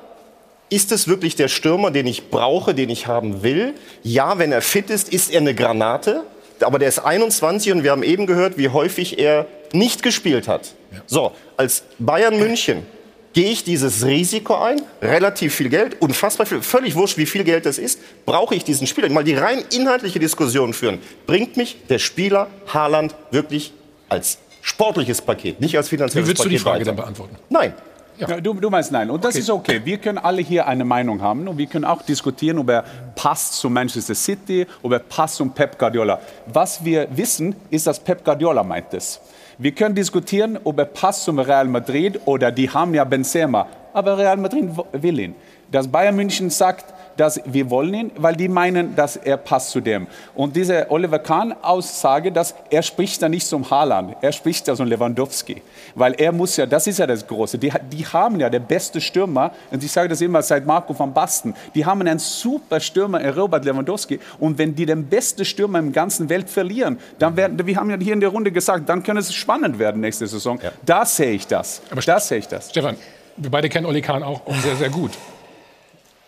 Ist 0.68 0.92
es 0.92 1.08
wirklich 1.08 1.36
der 1.36 1.48
Stürmer, 1.48 1.90
den 1.90 2.06
ich 2.06 2.28
brauche, 2.28 2.74
den 2.74 2.90
ich 2.90 3.06
haben 3.06 3.42
will? 3.42 3.72
Ja, 4.02 4.38
wenn 4.38 4.52
er 4.52 4.60
fit 4.60 4.90
ist, 4.90 5.08
ist 5.10 5.32
er 5.32 5.40
eine 5.40 5.54
Granate. 5.54 6.24
Aber 6.60 6.78
der 6.78 6.90
ist 6.90 6.98
21 6.98 7.72
und 7.72 7.82
wir 7.82 7.90
haben 7.90 8.02
eben 8.02 8.26
gehört, 8.26 8.58
wie 8.58 8.68
häufig 8.68 9.18
er 9.18 9.46
nicht 9.72 10.02
gespielt 10.02 10.48
hat. 10.48 10.74
So, 11.06 11.32
als 11.56 11.82
Bayern 11.98 12.38
München 12.38 12.86
gehe 13.32 13.50
ich 13.50 13.64
dieses 13.64 14.04
Risiko 14.04 14.56
ein, 14.56 14.80
relativ 15.00 15.54
viel 15.54 15.68
Geld, 15.68 16.00
unfassbar 16.00 16.46
viel, 16.46 16.62
völlig 16.62 16.94
wurscht, 16.94 17.16
wie 17.16 17.26
viel 17.26 17.44
Geld 17.44 17.66
das 17.66 17.78
ist, 17.78 18.00
brauche 18.26 18.54
ich 18.54 18.64
diesen 18.64 18.86
Spieler. 18.86 19.08
Mal 19.10 19.24
die 19.24 19.34
rein 19.34 19.62
inhaltliche 19.72 20.18
Diskussion 20.18 20.72
führen. 20.72 20.98
Bringt 21.26 21.56
mich 21.56 21.76
der 21.88 21.98
Spieler 21.98 22.48
Haaland 22.66 23.14
wirklich 23.30 23.72
als 24.08 24.38
sportliches 24.62 25.22
Paket, 25.22 25.60
nicht 25.60 25.76
als 25.76 25.88
finanzielles 25.88 26.26
Wie 26.26 26.30
würdest 26.30 26.44
du 26.44 26.48
Paket 26.48 26.58
die 26.58 26.62
Frage 26.62 26.80
weiter? 26.80 26.86
dann 26.86 26.96
beantworten? 26.96 27.36
Nein. 27.48 27.74
Ja. 28.18 28.38
Du, 28.38 28.52
du 28.52 28.68
meinst 28.68 28.92
nein. 28.92 29.08
Und 29.08 29.24
das 29.24 29.34
ist 29.34 29.48
okay. 29.48 29.80
Wir 29.82 29.96
können 29.96 30.18
alle 30.18 30.42
hier 30.42 30.66
eine 30.66 30.84
Meinung 30.84 31.22
haben 31.22 31.48
und 31.48 31.56
wir 31.56 31.66
können 31.66 31.86
auch 31.86 32.02
diskutieren, 32.02 32.58
ob 32.58 32.68
er 32.68 32.84
passt 33.14 33.54
zu 33.54 33.70
Manchester 33.70 34.14
City, 34.14 34.66
ob 34.82 34.92
er 34.92 34.98
passt 34.98 35.36
zum 35.36 35.52
Pep 35.52 35.78
Guardiola. 35.78 36.20
Was 36.46 36.84
wir 36.84 37.08
wissen, 37.16 37.56
ist, 37.70 37.86
dass 37.86 37.98
Pep 37.98 38.22
Guardiola 38.22 38.62
meint 38.62 38.92
es. 38.92 39.20
Wir 39.62 39.72
können 39.72 39.94
diskutieren, 39.94 40.58
ob 40.64 40.78
er 40.78 40.86
passt 40.86 41.24
zum 41.24 41.38
Real 41.38 41.66
Madrid 41.66 42.18
oder 42.24 42.50
die 42.50 42.70
haben 42.70 42.94
ja 42.94 43.04
Benzema. 43.04 43.66
Aber 43.92 44.16
Real 44.16 44.38
Madrid 44.38 44.70
will 44.92 45.18
ihn. 45.18 45.34
Das 45.70 45.86
Bayern 45.86 46.16
München 46.16 46.48
sagt, 46.48 46.86
dass 47.20 47.38
wir 47.44 47.68
wollen 47.68 47.92
ihn, 47.92 48.10
weil 48.16 48.34
die 48.34 48.48
meinen, 48.48 48.96
dass 48.96 49.16
er 49.16 49.36
passt 49.36 49.70
zu 49.72 49.82
dem. 49.82 50.06
Und 50.34 50.56
diese 50.56 50.90
Oliver 50.90 51.18
Kahn-Aussage, 51.18 52.32
dass 52.32 52.54
er 52.70 52.82
spricht 52.82 53.20
da 53.20 53.28
nicht 53.28 53.46
zum 53.46 53.68
Haaland, 53.68 54.16
er 54.22 54.32
spricht 54.32 54.66
da 54.66 54.74
zum 54.74 54.86
Lewandowski. 54.86 55.60
Weil 55.94 56.14
er 56.14 56.32
muss 56.32 56.56
ja, 56.56 56.64
das 56.64 56.86
ist 56.86 56.98
ja 56.98 57.06
das 57.06 57.26
Große, 57.26 57.58
die, 57.58 57.70
die 57.92 58.06
haben 58.06 58.40
ja 58.40 58.48
der 58.48 58.60
beste 58.60 59.02
Stürmer, 59.02 59.52
und 59.70 59.84
ich 59.84 59.92
sage 59.92 60.08
das 60.08 60.22
immer 60.22 60.40
seit 60.40 60.64
Marco 60.64 60.98
van 60.98 61.12
Basten, 61.12 61.54
die 61.74 61.84
haben 61.84 62.00
einen 62.00 62.18
super 62.18 62.80
Stürmer, 62.80 63.20
in 63.20 63.30
Robert 63.30 63.66
Lewandowski. 63.66 64.18
Und 64.38 64.56
wenn 64.56 64.74
die 64.74 64.86
den 64.86 65.06
besten 65.06 65.44
Stürmer 65.44 65.78
im 65.78 65.92
ganzen 65.92 66.30
Welt 66.30 66.48
verlieren, 66.48 66.98
dann 67.18 67.36
werden, 67.36 67.66
wir 67.66 67.76
haben 67.76 67.90
ja 67.90 67.98
hier 67.98 68.14
in 68.14 68.20
der 68.20 68.30
Runde 68.30 68.50
gesagt, 68.50 68.88
dann 68.88 69.02
könnte 69.02 69.20
es 69.20 69.34
spannend 69.34 69.78
werden 69.78 70.00
nächste 70.00 70.26
Saison. 70.26 70.58
Da 70.86 71.04
sehe 71.04 71.32
ich 71.32 71.46
das. 71.46 71.82
Aber 71.90 72.00
da 72.00 72.18
sehe 72.18 72.38
ich 72.38 72.48
das. 72.48 72.70
Stefan, 72.70 72.96
wir 73.36 73.50
beide 73.50 73.68
kennen 73.68 73.84
Oli 73.84 74.00
Kahn 74.00 74.22
auch 74.22 74.40
sehr, 74.62 74.76
sehr 74.76 74.88
gut. 74.88 75.10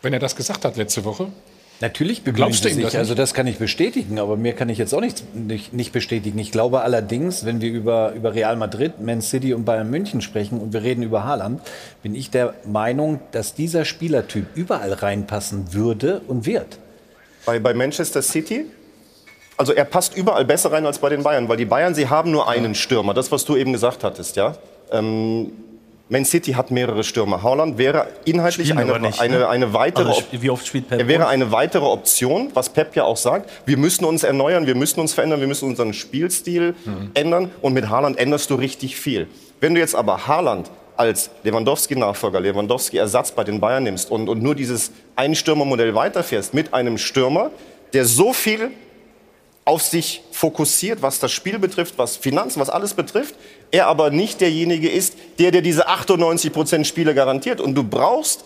Wenn 0.02 0.12
er 0.12 0.18
das 0.18 0.36
gesagt 0.36 0.64
hat 0.64 0.76
letzte 0.76 1.04
Woche, 1.04 1.28
Natürlich 1.82 2.22
Glaubst 2.22 2.64
du 2.64 2.68
ihm 2.68 2.76
sich. 2.76 2.84
das 2.84 2.94
Also 2.94 3.16
das 3.16 3.34
kann 3.34 3.48
ich 3.48 3.58
bestätigen, 3.58 4.20
aber 4.20 4.36
mir 4.36 4.52
kann 4.52 4.68
ich 4.68 4.78
jetzt 4.78 4.94
auch 4.94 5.00
nicht, 5.00 5.34
nicht, 5.34 5.72
nicht 5.72 5.90
bestätigen. 5.90 6.38
Ich 6.38 6.52
glaube 6.52 6.82
allerdings, 6.82 7.44
wenn 7.44 7.60
wir 7.60 7.72
über, 7.72 8.12
über 8.12 8.34
Real 8.34 8.54
Madrid, 8.54 9.00
Man 9.00 9.20
City 9.20 9.52
und 9.52 9.64
Bayern 9.64 9.90
München 9.90 10.20
sprechen 10.20 10.60
und 10.60 10.72
wir 10.72 10.84
reden 10.84 11.02
über 11.02 11.24
Haaland, 11.24 11.60
bin 12.00 12.14
ich 12.14 12.30
der 12.30 12.54
Meinung, 12.64 13.18
dass 13.32 13.54
dieser 13.54 13.84
Spielertyp 13.84 14.46
überall 14.54 14.92
reinpassen 14.92 15.74
würde 15.74 16.20
und 16.28 16.46
wird. 16.46 16.78
Bei, 17.46 17.58
bei 17.58 17.74
Manchester 17.74 18.22
City? 18.22 18.66
Also 19.56 19.72
er 19.72 19.84
passt 19.84 20.16
überall 20.16 20.44
besser 20.44 20.70
rein 20.70 20.86
als 20.86 21.00
bei 21.00 21.08
den 21.08 21.24
Bayern, 21.24 21.48
weil 21.48 21.56
die 21.56 21.64
Bayern, 21.64 21.96
sie 21.96 22.08
haben 22.08 22.30
nur 22.30 22.48
einen 22.48 22.76
Stürmer. 22.76 23.12
Das, 23.12 23.32
was 23.32 23.44
du 23.44 23.56
eben 23.56 23.72
gesagt 23.72 24.04
hattest, 24.04 24.36
ja. 24.36 24.54
Ähm, 24.92 25.50
Man 26.12 26.26
City 26.26 26.52
hat 26.52 26.70
mehrere 26.70 27.04
Stürmer. 27.04 27.42
Haaland 27.42 27.78
wäre 27.78 28.06
inhaltlich 28.26 28.76
eine, 28.76 29.00
nicht, 29.00 29.18
eine, 29.18 29.38
ne? 29.38 29.48
eine 29.48 29.72
weitere 29.72 30.08
Also, 30.08 30.24
wie 30.30 30.50
oft 30.50 30.66
spielt 30.66 30.90
Pep 30.90 31.00
Er 31.00 31.08
wäre 31.08 31.26
eine 31.26 31.52
weitere 31.52 31.86
Option, 31.86 32.50
was 32.52 32.68
Pep 32.68 32.94
ja 32.94 33.04
auch 33.04 33.16
sagt. 33.16 33.48
Wir 33.64 33.78
müssen 33.78 34.04
uns 34.04 34.22
erneuern, 34.22 34.66
wir 34.66 34.74
müssen 34.74 35.00
uns 35.00 35.14
verändern, 35.14 35.40
wir 35.40 35.46
müssen 35.46 35.70
unseren 35.70 35.94
Spielstil 35.94 36.74
ändern. 37.14 37.50
Und 37.62 37.72
mit 37.72 37.88
Haaland 37.88 38.18
änderst 38.18 38.50
du 38.50 38.56
richtig 38.56 38.98
viel. 38.98 39.26
Wenn 39.60 39.74
du 39.74 39.80
jetzt 39.80 39.94
aber 39.94 40.26
Haaland 40.26 40.70
als 40.98 41.30
Lewandowski-Nachfolger, 41.44 42.40
Lewandowski-Ersatz 42.40 43.32
bei 43.32 43.44
den 43.44 43.58
Bayern 43.58 43.84
nimmst 43.84 44.10
und, 44.10 44.28
und 44.28 44.42
nur 44.42 44.54
dieses 44.54 44.92
Einstürmermodell 45.16 45.94
weiterfährst 45.94 46.52
mit 46.52 46.74
einem 46.74 46.98
Stürmer, 46.98 47.50
der 47.94 48.04
so 48.04 48.34
viel 48.34 48.70
auf 49.64 49.82
sich 49.82 50.22
fokussiert, 50.32 51.02
was 51.02 51.20
das 51.20 51.30
Spiel 51.30 51.58
betrifft, 51.58 51.94
was 51.96 52.16
Finanzen, 52.16 52.60
was 52.60 52.68
alles 52.68 52.94
betrifft, 52.94 53.36
er 53.70 53.86
aber 53.86 54.10
nicht 54.10 54.40
derjenige 54.40 54.90
ist, 54.90 55.14
der 55.38 55.52
dir 55.52 55.62
diese 55.62 55.86
98 55.86 56.52
Prozent 56.52 56.86
Spiele 56.86 57.14
garantiert. 57.14 57.60
Und 57.60 57.74
du 57.74 57.84
brauchst 57.84 58.44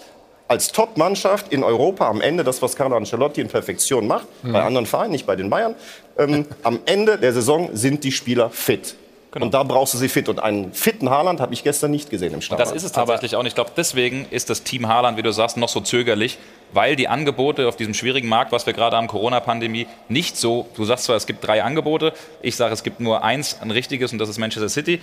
als 0.48 0.70
Top-Mannschaft 0.72 1.52
in 1.52 1.64
Europa 1.64 2.08
am 2.08 2.20
Ende, 2.20 2.44
das, 2.44 2.62
was 2.62 2.76
Carlo 2.76 2.96
Ancelotti 2.96 3.40
in 3.40 3.48
Perfektion 3.48 4.06
macht, 4.06 4.26
bei 4.42 4.62
anderen 4.62 4.86
Vereinen, 4.86 5.12
nicht 5.12 5.26
bei 5.26 5.36
den 5.36 5.50
Bayern, 5.50 5.74
ähm, 6.18 6.46
am 6.62 6.80
Ende 6.86 7.18
der 7.18 7.32
Saison 7.32 7.70
sind 7.72 8.04
die 8.04 8.12
Spieler 8.12 8.50
fit. 8.50 8.94
Und 9.42 9.54
da 9.54 9.62
brauchst 9.62 9.94
du 9.94 9.98
sie 9.98 10.08
fit. 10.08 10.28
Und 10.28 10.40
einen 10.40 10.72
fitten 10.72 11.10
Haaland 11.10 11.40
habe 11.40 11.52
ich 11.54 11.62
gestern 11.62 11.90
nicht 11.90 12.10
gesehen 12.10 12.34
im 12.34 12.40
Stadion. 12.40 12.66
das 12.66 12.74
ist 12.74 12.84
es 12.84 12.92
tatsächlich 12.92 13.36
auch. 13.36 13.40
Und 13.40 13.46
ich 13.46 13.54
glaube, 13.54 13.70
deswegen 13.76 14.26
ist 14.30 14.50
das 14.50 14.62
Team 14.62 14.88
Haaland, 14.88 15.18
wie 15.18 15.22
du 15.22 15.32
sagst, 15.32 15.56
noch 15.56 15.68
so 15.68 15.80
zögerlich, 15.80 16.38
weil 16.72 16.96
die 16.96 17.08
Angebote 17.08 17.68
auf 17.68 17.76
diesem 17.76 17.94
schwierigen 17.94 18.28
Markt, 18.28 18.52
was 18.52 18.66
wir 18.66 18.72
gerade 18.72 18.96
haben, 18.96 19.08
Corona-Pandemie, 19.08 19.86
nicht 20.08 20.36
so, 20.36 20.66
du 20.74 20.84
sagst 20.84 21.04
zwar, 21.04 21.16
es 21.16 21.26
gibt 21.26 21.46
drei 21.46 21.62
Angebote, 21.62 22.12
ich 22.42 22.56
sage, 22.56 22.72
es 22.74 22.82
gibt 22.82 23.00
nur 23.00 23.24
eins, 23.24 23.58
ein 23.60 23.70
richtiges, 23.70 24.12
und 24.12 24.18
das 24.18 24.28
ist 24.28 24.38
Manchester 24.38 24.68
City. 24.68 25.00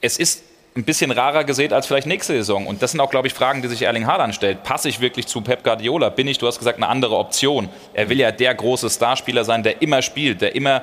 Es 0.00 0.18
ist 0.18 0.42
ein 0.76 0.84
bisschen 0.84 1.10
rarer 1.10 1.44
gesät 1.44 1.72
als 1.72 1.86
vielleicht 1.86 2.06
nächste 2.06 2.32
Saison. 2.32 2.66
Und 2.66 2.80
das 2.80 2.92
sind 2.92 3.00
auch, 3.00 3.10
glaube 3.10 3.26
ich, 3.26 3.34
Fragen, 3.34 3.60
die 3.60 3.68
sich 3.68 3.82
Erling 3.82 4.06
Haaland 4.06 4.34
stellt. 4.34 4.62
Passe 4.62 4.88
ich 4.88 5.00
wirklich 5.00 5.26
zu 5.26 5.40
Pep 5.40 5.64
Guardiola? 5.64 6.10
Bin 6.10 6.28
ich, 6.28 6.38
du 6.38 6.46
hast 6.46 6.58
gesagt, 6.58 6.76
eine 6.76 6.88
andere 6.88 7.16
Option? 7.16 7.68
Er 7.92 8.08
will 8.08 8.20
ja 8.20 8.30
der 8.30 8.54
große 8.54 8.88
Starspieler 8.88 9.44
sein, 9.44 9.62
der 9.64 9.82
immer 9.82 10.00
spielt, 10.00 10.40
der 10.40 10.54
immer 10.54 10.82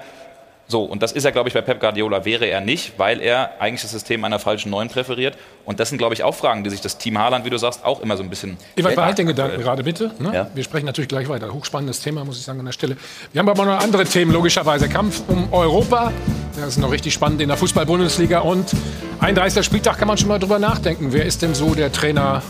so, 0.70 0.84
und 0.84 1.02
das 1.02 1.14
ist 1.14 1.24
er, 1.24 1.32
glaube 1.32 1.48
ich, 1.48 1.54
bei 1.54 1.62
Pep 1.62 1.80
Guardiola 1.80 2.26
wäre 2.26 2.46
er 2.46 2.60
nicht, 2.60 3.00
weil 3.00 3.22
er 3.22 3.62
eigentlich 3.62 3.84
das 3.84 3.92
System 3.92 4.26
einer 4.26 4.38
falschen 4.38 4.70
Neun 4.70 4.90
präferiert. 4.90 5.38
Und 5.64 5.80
das 5.80 5.90
sind, 5.90 5.98
glaube 5.98 6.14
ich, 6.14 6.24
auch 6.24 6.36
Fragen, 6.36 6.66
die 6.66 6.70
sich 6.70 6.82
das 6.82 6.98
Team 6.98 7.18
Haaland, 7.18 7.46
wie 7.46 7.50
du 7.50 7.58
sagst, 7.58 7.86
auch 7.86 8.02
immer 8.02 8.18
so 8.18 8.24
ein 8.24 8.30
bisschen. 8.30 8.58
Ewald, 8.76 8.96
behalt 8.96 9.18
den. 9.18 9.28
Gedanken 9.28 9.62
gerade 9.62 9.84
bitte. 9.84 10.12
Ne? 10.20 10.32
Ja. 10.34 10.52
Wir 10.54 10.64
sprechen 10.64 10.86
natürlich 10.86 11.08
gleich 11.08 11.30
weiter. 11.30 11.54
Hochspannendes 11.54 12.02
Thema, 12.02 12.26
muss 12.26 12.38
ich 12.38 12.44
sagen, 12.44 12.60
an 12.60 12.66
der 12.66 12.74
Stelle. 12.74 12.98
Wir 13.32 13.40
haben 13.40 13.48
aber 13.48 13.66
noch 13.66 13.80
andere 13.80 14.04
Themen, 14.04 14.34
logischerweise. 14.34 14.90
Kampf 14.90 15.22
um 15.30 15.54
Europa. 15.54 16.12
Das 16.58 16.70
ist 16.70 16.78
noch 16.80 16.92
richtig 16.92 17.14
spannend 17.14 17.40
in 17.42 17.48
der 17.48 17.58
Fußball-Bundesliga. 17.58 18.40
Und 18.40 18.72
31. 19.20 19.66
Spieltag 19.66 19.98
kann 19.98 20.08
man 20.10 20.18
schon 20.18 20.28
mal 20.28 20.40
drüber 20.40 20.60
nachdenken. 20.60 21.14
Wer 21.14 21.26
ist 21.26 21.42
denn 21.42 21.56
so 21.56 21.76
der 21.76 21.94
Trainer 21.94 22.42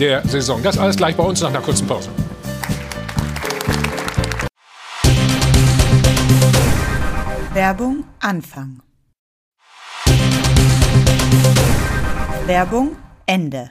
der 0.00 0.26
Saison? 0.26 0.62
Das 0.62 0.78
alles 0.78 0.96
gleich 0.96 1.14
bei 1.14 1.24
uns 1.24 1.42
nach 1.42 1.50
einer 1.50 1.60
kurzen 1.60 1.86
Pause. 1.86 2.08
Werbung 7.56 8.04
Anfang. 8.20 8.82
Werbung 12.44 12.96
Ende. 13.24 13.70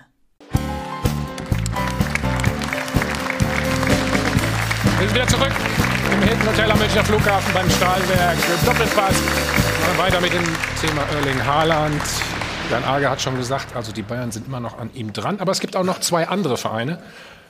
Wir 4.97 5.07
sind 5.07 5.13
wieder 5.13 5.27
zurück 5.27 5.51
im 6.11 6.21
Hilton 6.23 6.47
Hotel 6.47 6.71
am 6.71 6.79
Münchner 6.79 7.03
Flughafen 7.03 7.53
beim 7.53 7.69
Stahlwerk. 7.69 8.37
Doppelpass. 8.65 9.13
Machen 9.81 9.97
weiter 9.99 10.19
mit 10.19 10.33
dem 10.33 10.45
Thema 10.81 11.03
Erling 11.03 11.45
Haaland. 11.45 12.01
Jan 12.71 12.83
Arge 12.85 13.07
hat 13.07 13.21
schon 13.21 13.37
gesagt, 13.37 13.75
also 13.75 13.91
die 13.91 14.01
Bayern 14.01 14.31
sind 14.31 14.47
immer 14.47 14.61
noch 14.61 14.79
an 14.79 14.89
ihm 14.95 15.13
dran. 15.13 15.39
Aber 15.39 15.51
es 15.51 15.59
gibt 15.59 15.75
auch 15.75 15.83
noch 15.83 15.99
zwei 15.99 16.27
andere 16.27 16.57
Vereine. 16.57 17.03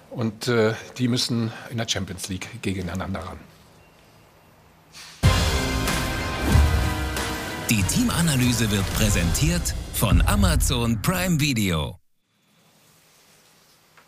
Und 0.10 0.50
äh, 0.50 0.74
die 0.98 1.08
müssen 1.08 1.54
in 1.70 1.78
der 1.78 1.88
Champions 1.88 2.28
League 2.28 2.62
gegeneinander 2.62 3.22
ran. 3.22 3.55
Die 7.70 7.82
Teamanalyse 7.82 8.70
wird 8.70 8.86
präsentiert 8.94 9.74
von 9.96 10.22
Amazon 10.28 11.02
Prime 11.02 11.40
Video. 11.40 11.98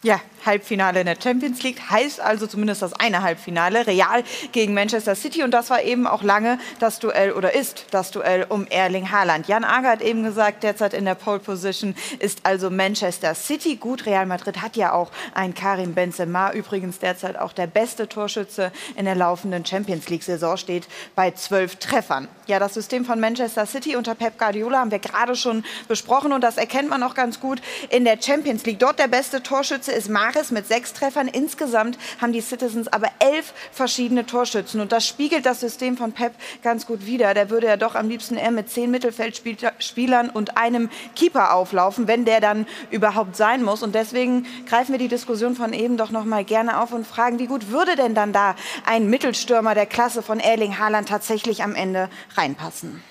Ja, 0.03 0.21
Halbfinale 0.47 1.01
in 1.01 1.05
der 1.05 1.17
Champions 1.21 1.61
League, 1.61 1.79
heißt 1.91 2.19
also 2.19 2.47
zumindest 2.47 2.81
das 2.81 2.93
eine 2.93 3.21
Halbfinale, 3.21 3.85
Real 3.85 4.23
gegen 4.51 4.73
Manchester 4.73 5.13
City 5.13 5.43
und 5.43 5.51
das 5.51 5.69
war 5.69 5.83
eben 5.83 6.07
auch 6.07 6.23
lange 6.23 6.57
das 6.79 6.97
Duell 6.97 7.33
oder 7.33 7.53
ist 7.53 7.85
das 7.91 8.09
Duell 8.09 8.47
um 8.49 8.65
Erling 8.65 9.11
Haaland. 9.11 9.47
Jan 9.47 9.63
Ager 9.63 9.89
hat 9.89 10.01
eben 10.01 10.23
gesagt, 10.23 10.63
derzeit 10.63 10.95
in 10.95 11.05
der 11.05 11.13
Pole 11.13 11.37
Position 11.37 11.93
ist 12.17 12.39
also 12.43 12.71
Manchester 12.71 13.35
City. 13.35 13.75
Gut, 13.75 14.07
Real 14.07 14.25
Madrid 14.25 14.61
hat 14.63 14.75
ja 14.75 14.93
auch 14.93 15.11
einen 15.35 15.53
Karim 15.53 15.93
Benzema, 15.93 16.51
übrigens 16.53 16.97
derzeit 16.99 17.37
auch 17.37 17.53
der 17.53 17.67
beste 17.67 18.07
Torschütze 18.07 18.71
in 18.95 19.05
der 19.05 19.15
laufenden 19.15 19.65
Champions 19.65 20.09
League-Saison, 20.09 20.57
steht 20.57 20.87
bei 21.15 21.31
zwölf 21.31 21.75
Treffern. 21.75 22.27
Ja, 22.47 22.59
das 22.59 22.73
System 22.73 23.03
von 23.03 23.19
Manchester 23.19 23.65
City 23.65 23.95
unter 23.97 24.15
Pep 24.15 24.39
Guardiola 24.39 24.79
haben 24.79 24.91
wir 24.91 24.99
gerade 24.99 25.35
schon 25.35 25.65
besprochen 25.87 26.31
und 26.31 26.41
das 26.41 26.57
erkennt 26.57 26.89
man 26.89 27.03
auch 27.03 27.13
ganz 27.13 27.41
gut 27.41 27.61
in 27.89 28.05
der 28.05 28.17
Champions 28.21 28.65
League. 28.65 28.79
Dort 28.79 28.99
der 28.99 29.07
beste 29.07 29.43
Torschütze 29.43 29.91
ist 29.91 30.09
Maris 30.37 30.51
mit 30.51 30.67
sechs 30.67 30.93
Treffern. 30.93 31.27
Insgesamt 31.27 31.97
haben 32.21 32.31
die 32.31 32.41
Citizens 32.41 32.87
aber 32.87 33.07
elf 33.17 33.53
verschiedene 33.71 34.23
Torschützen 34.23 34.79
und 34.79 34.91
das 34.91 35.07
spiegelt 35.07 35.47
das 35.47 35.61
System 35.61 35.97
von 35.97 36.11
Pep 36.11 36.33
ganz 36.61 36.85
gut 36.85 37.07
wider. 37.07 37.33
Der 37.33 37.49
würde 37.49 37.65
ja 37.65 37.75
doch 37.75 37.95
am 37.95 38.07
liebsten 38.07 38.37
eher 38.37 38.51
mit 38.51 38.69
zehn 38.69 38.91
Mittelfeldspielern 38.91 40.29
und 40.29 40.55
einem 40.57 40.91
Keeper 41.15 41.55
auflaufen, 41.55 42.07
wenn 42.07 42.23
der 42.23 42.39
dann 42.39 42.67
überhaupt 42.91 43.35
sein 43.35 43.63
muss. 43.63 43.81
Und 43.81 43.95
deswegen 43.95 44.45
greifen 44.67 44.91
wir 44.91 44.99
die 44.99 45.07
Diskussion 45.07 45.55
von 45.55 45.73
eben 45.73 45.97
doch 45.97 46.11
noch 46.11 46.25
mal 46.25 46.45
gerne 46.45 46.81
auf 46.81 46.91
und 46.91 47.07
fragen, 47.07 47.39
wie 47.39 47.47
gut 47.47 47.71
würde 47.71 47.95
denn 47.95 48.13
dann 48.13 48.31
da 48.31 48.55
ein 48.85 49.09
Mittelstürmer 49.09 49.73
der 49.73 49.87
Klasse 49.87 50.21
von 50.21 50.39
Erling 50.39 50.77
Haaland 50.77 51.09
tatsächlich 51.09 51.63
am 51.63 51.73
Ende 51.73 52.09
reinpassen? 52.35 53.01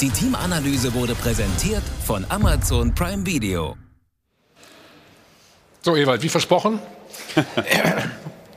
Die 0.00 0.10
Teamanalyse 0.10 0.94
wurde 0.94 1.16
präsentiert 1.16 1.82
von 2.06 2.24
Amazon 2.28 2.94
Prime 2.94 3.26
Video. 3.26 3.76
So, 5.82 5.96
Ewald, 5.96 6.22
wie 6.22 6.28
versprochen. 6.28 6.78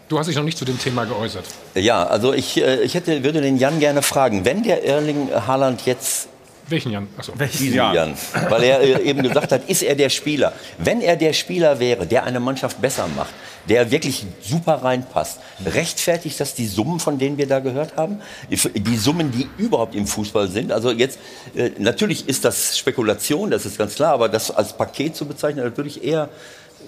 Du 0.08 0.20
hast 0.20 0.28
dich 0.28 0.36
noch 0.36 0.44
nicht 0.44 0.58
zu 0.58 0.66
dem 0.66 0.78
Thema 0.78 1.06
geäußert. 1.06 1.46
Ja, 1.74 2.04
also 2.04 2.34
ich, 2.34 2.62
äh, 2.62 2.82
ich 2.82 2.96
hätte, 2.96 3.24
würde 3.24 3.40
den 3.40 3.56
Jan 3.56 3.80
gerne 3.80 4.02
fragen, 4.02 4.44
wenn 4.44 4.62
der 4.62 4.84
Erling 4.84 5.30
Haaland 5.32 5.86
jetzt 5.86 6.28
welchen 6.68 6.92
Jan? 6.92 7.08
Achso. 7.18 7.34
Diesen 7.34 7.74
Jan. 7.74 7.96
Jan. 7.96 8.18
Weil 8.50 8.64
er 8.64 8.82
äh, 8.82 9.02
eben 9.04 9.24
gesagt 9.24 9.52
hat, 9.52 9.70
ist 9.70 9.82
er 9.82 9.96
der 9.96 10.10
Spieler. 10.10 10.54
Wenn 10.78 11.02
er 11.02 11.16
der 11.16 11.34
Spieler 11.34 11.80
wäre, 11.80 12.06
der 12.06 12.24
eine 12.24 12.40
Mannschaft 12.40 12.82
besser 12.82 13.08
macht, 13.16 13.34
der 13.70 13.92
wirklich 13.92 14.26
super 14.42 14.76
reinpasst, 14.84 15.40
rechtfertigt 15.66 16.40
das 16.40 16.56
die 16.56 16.66
Summen, 16.68 17.00
von 17.00 17.20
denen 17.20 17.38
wir 17.38 17.48
da 17.48 17.60
gehört 17.60 17.96
haben? 17.96 18.22
Die 18.50 18.98
Summen, 18.98 19.32
die 19.32 19.48
überhaupt 19.58 19.96
im 19.96 20.08
Fußball 20.08 20.48
sind? 20.48 20.72
Also 20.72 20.92
jetzt, 20.92 21.20
äh, 21.56 21.72
natürlich 21.78 22.28
ist 22.28 22.46
das 22.46 22.78
Spekulation, 22.78 23.52
das 23.52 23.66
ist 23.66 23.78
ganz 23.78 23.96
klar, 23.96 24.14
aber 24.14 24.30
das 24.30 24.52
als 24.52 24.74
Paket 24.74 25.16
zu 25.16 25.26
bezeichnen, 25.26 25.64
das 25.64 25.78
würde 25.78 25.90
ich 25.90 26.04
eher 26.04 26.30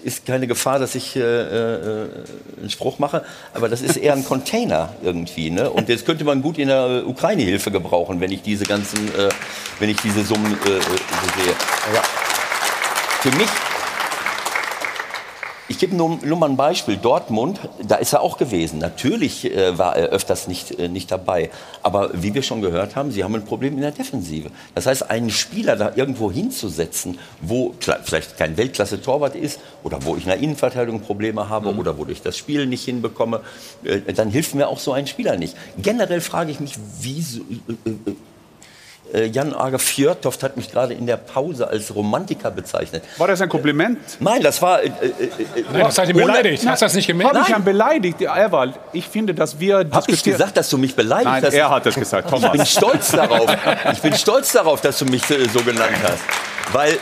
ist 0.03 0.25
keine 0.25 0.47
Gefahr, 0.47 0.79
dass 0.79 0.95
ich 0.95 1.15
äh, 1.15 1.19
äh, 1.21 2.07
einen 2.59 2.69
Spruch 2.69 2.99
mache, 2.99 3.23
aber 3.53 3.69
das 3.69 3.81
ist 3.81 3.97
eher 3.97 4.13
ein 4.13 4.25
Container 4.25 4.93
irgendwie. 5.01 5.49
Ne? 5.49 5.69
Und 5.69 5.89
jetzt 5.89 6.05
könnte 6.05 6.23
man 6.23 6.41
gut 6.41 6.57
in 6.57 6.67
der 6.67 7.03
Ukraine 7.07 7.43
Hilfe 7.43 7.71
gebrauchen, 7.71 8.19
wenn 8.19 8.31
ich 8.31 8.41
diese 8.41 8.65
ganzen, 8.65 9.07
äh, 9.09 9.29
wenn 9.79 9.89
ich 9.89 9.97
diese 9.97 10.23
Summen 10.23 10.57
äh, 10.65 10.77
äh 10.77 10.81
so 10.81 11.41
sehe. 11.41 11.53
Ja. 11.93 12.01
Für 13.21 13.31
mich 13.37 13.49
ich 15.69 15.79
gebe 15.79 15.95
nur, 15.95 16.19
nur, 16.23 16.37
mal 16.37 16.49
ein 16.49 16.57
Beispiel. 16.57 16.97
Dortmund, 16.97 17.59
da 17.81 17.95
ist 17.95 18.13
er 18.13 18.21
auch 18.21 18.37
gewesen. 18.37 18.79
Natürlich 18.79 19.45
äh, 19.45 19.77
war 19.77 19.95
er 19.95 20.09
öfters 20.09 20.47
nicht, 20.47 20.77
äh, 20.77 20.89
nicht 20.89 21.09
dabei. 21.09 21.49
Aber 21.81 22.11
wie 22.13 22.33
wir 22.33 22.41
schon 22.41 22.61
gehört 22.61 22.95
haben, 22.95 23.11
sie 23.11 23.23
haben 23.23 23.33
ein 23.35 23.45
Problem 23.45 23.75
in 23.75 23.81
der 23.81 23.91
Defensive. 23.91 24.49
Das 24.75 24.87
heißt, 24.87 25.09
einen 25.09 25.29
Spieler 25.29 25.77
da 25.77 25.93
irgendwo 25.95 26.31
hinzusetzen, 26.31 27.17
wo 27.41 27.73
vielleicht 27.79 28.37
kein 28.37 28.57
Weltklasse-Torwart 28.57 29.35
ist 29.35 29.59
oder 29.83 30.03
wo 30.03 30.17
ich 30.17 30.23
in 30.23 30.29
der 30.29 30.39
Innenverteidigung 30.39 31.01
Probleme 31.01 31.47
habe 31.47 31.71
mhm. 31.71 31.79
oder 31.79 31.97
wo 31.97 32.05
ich 32.07 32.21
das 32.21 32.37
Spiel 32.37 32.65
nicht 32.65 32.83
hinbekomme, 32.83 33.41
äh, 33.85 34.13
dann 34.13 34.29
hilft 34.29 34.55
mir 34.55 34.67
auch 34.67 34.79
so 34.79 34.91
ein 34.91 35.07
Spieler 35.07 35.37
nicht. 35.37 35.55
Generell 35.77 36.19
frage 36.19 36.51
ich 36.51 36.59
mich, 36.59 36.73
wieso 36.99 37.39
äh, 37.39 37.89
äh, 37.89 38.11
äh, 38.11 38.15
Jan 39.31 39.53
Ager 39.53 39.79
Fjörtoft 39.79 40.41
hat 40.41 40.57
mich 40.57 40.71
gerade 40.71 40.93
in 40.93 41.05
der 41.05 41.17
Pause 41.17 41.67
als 41.67 41.93
Romantiker 41.93 42.49
bezeichnet. 42.49 43.03
War 43.17 43.27
das 43.27 43.41
ein 43.41 43.49
Kompliment? 43.49 43.99
Nein, 44.19 44.41
das 44.41 44.61
war. 44.61 44.81
Äh, 44.81 44.87
äh, 44.87 44.91
Nein, 45.71 45.83
das 45.83 45.97
hat 45.97 46.09
ihn 46.09 46.15
beleidigt. 46.15 46.65
Hast 46.65 46.81
du 46.81 46.85
das 46.85 46.95
nicht 46.95 47.07
gemerkt? 47.07 47.35
Habe 47.35 47.47
ich 47.47 47.55
ihn 47.55 47.63
beleidigt? 47.63 48.21
Ewald, 48.21 48.73
ich 48.91 49.07
finde, 49.07 49.35
dass 49.35 49.59
wir. 49.59 49.85
Habe 49.91 50.11
ich 50.11 50.23
gesagt, 50.23 50.57
dass 50.57 50.69
du 50.69 50.77
mich 50.77 50.95
beleidigt 50.95 51.25
Nein, 51.29 51.43
hast? 51.43 51.53
er 51.53 51.69
hat 51.69 51.85
das 51.85 51.95
gesagt. 51.95 52.29
Thomas. 52.29 52.45
Ich 52.45 52.51
bin 52.51 52.65
stolz 52.65 53.11
darauf. 53.11 53.55
Ich 53.91 54.01
bin 54.01 54.13
stolz 54.15 54.51
darauf, 54.51 54.81
dass 54.81 54.97
du 54.97 55.05
mich 55.05 55.23
so 55.25 55.61
genannt 55.61 55.97
hast. 56.03 56.23
Weil 56.71 56.97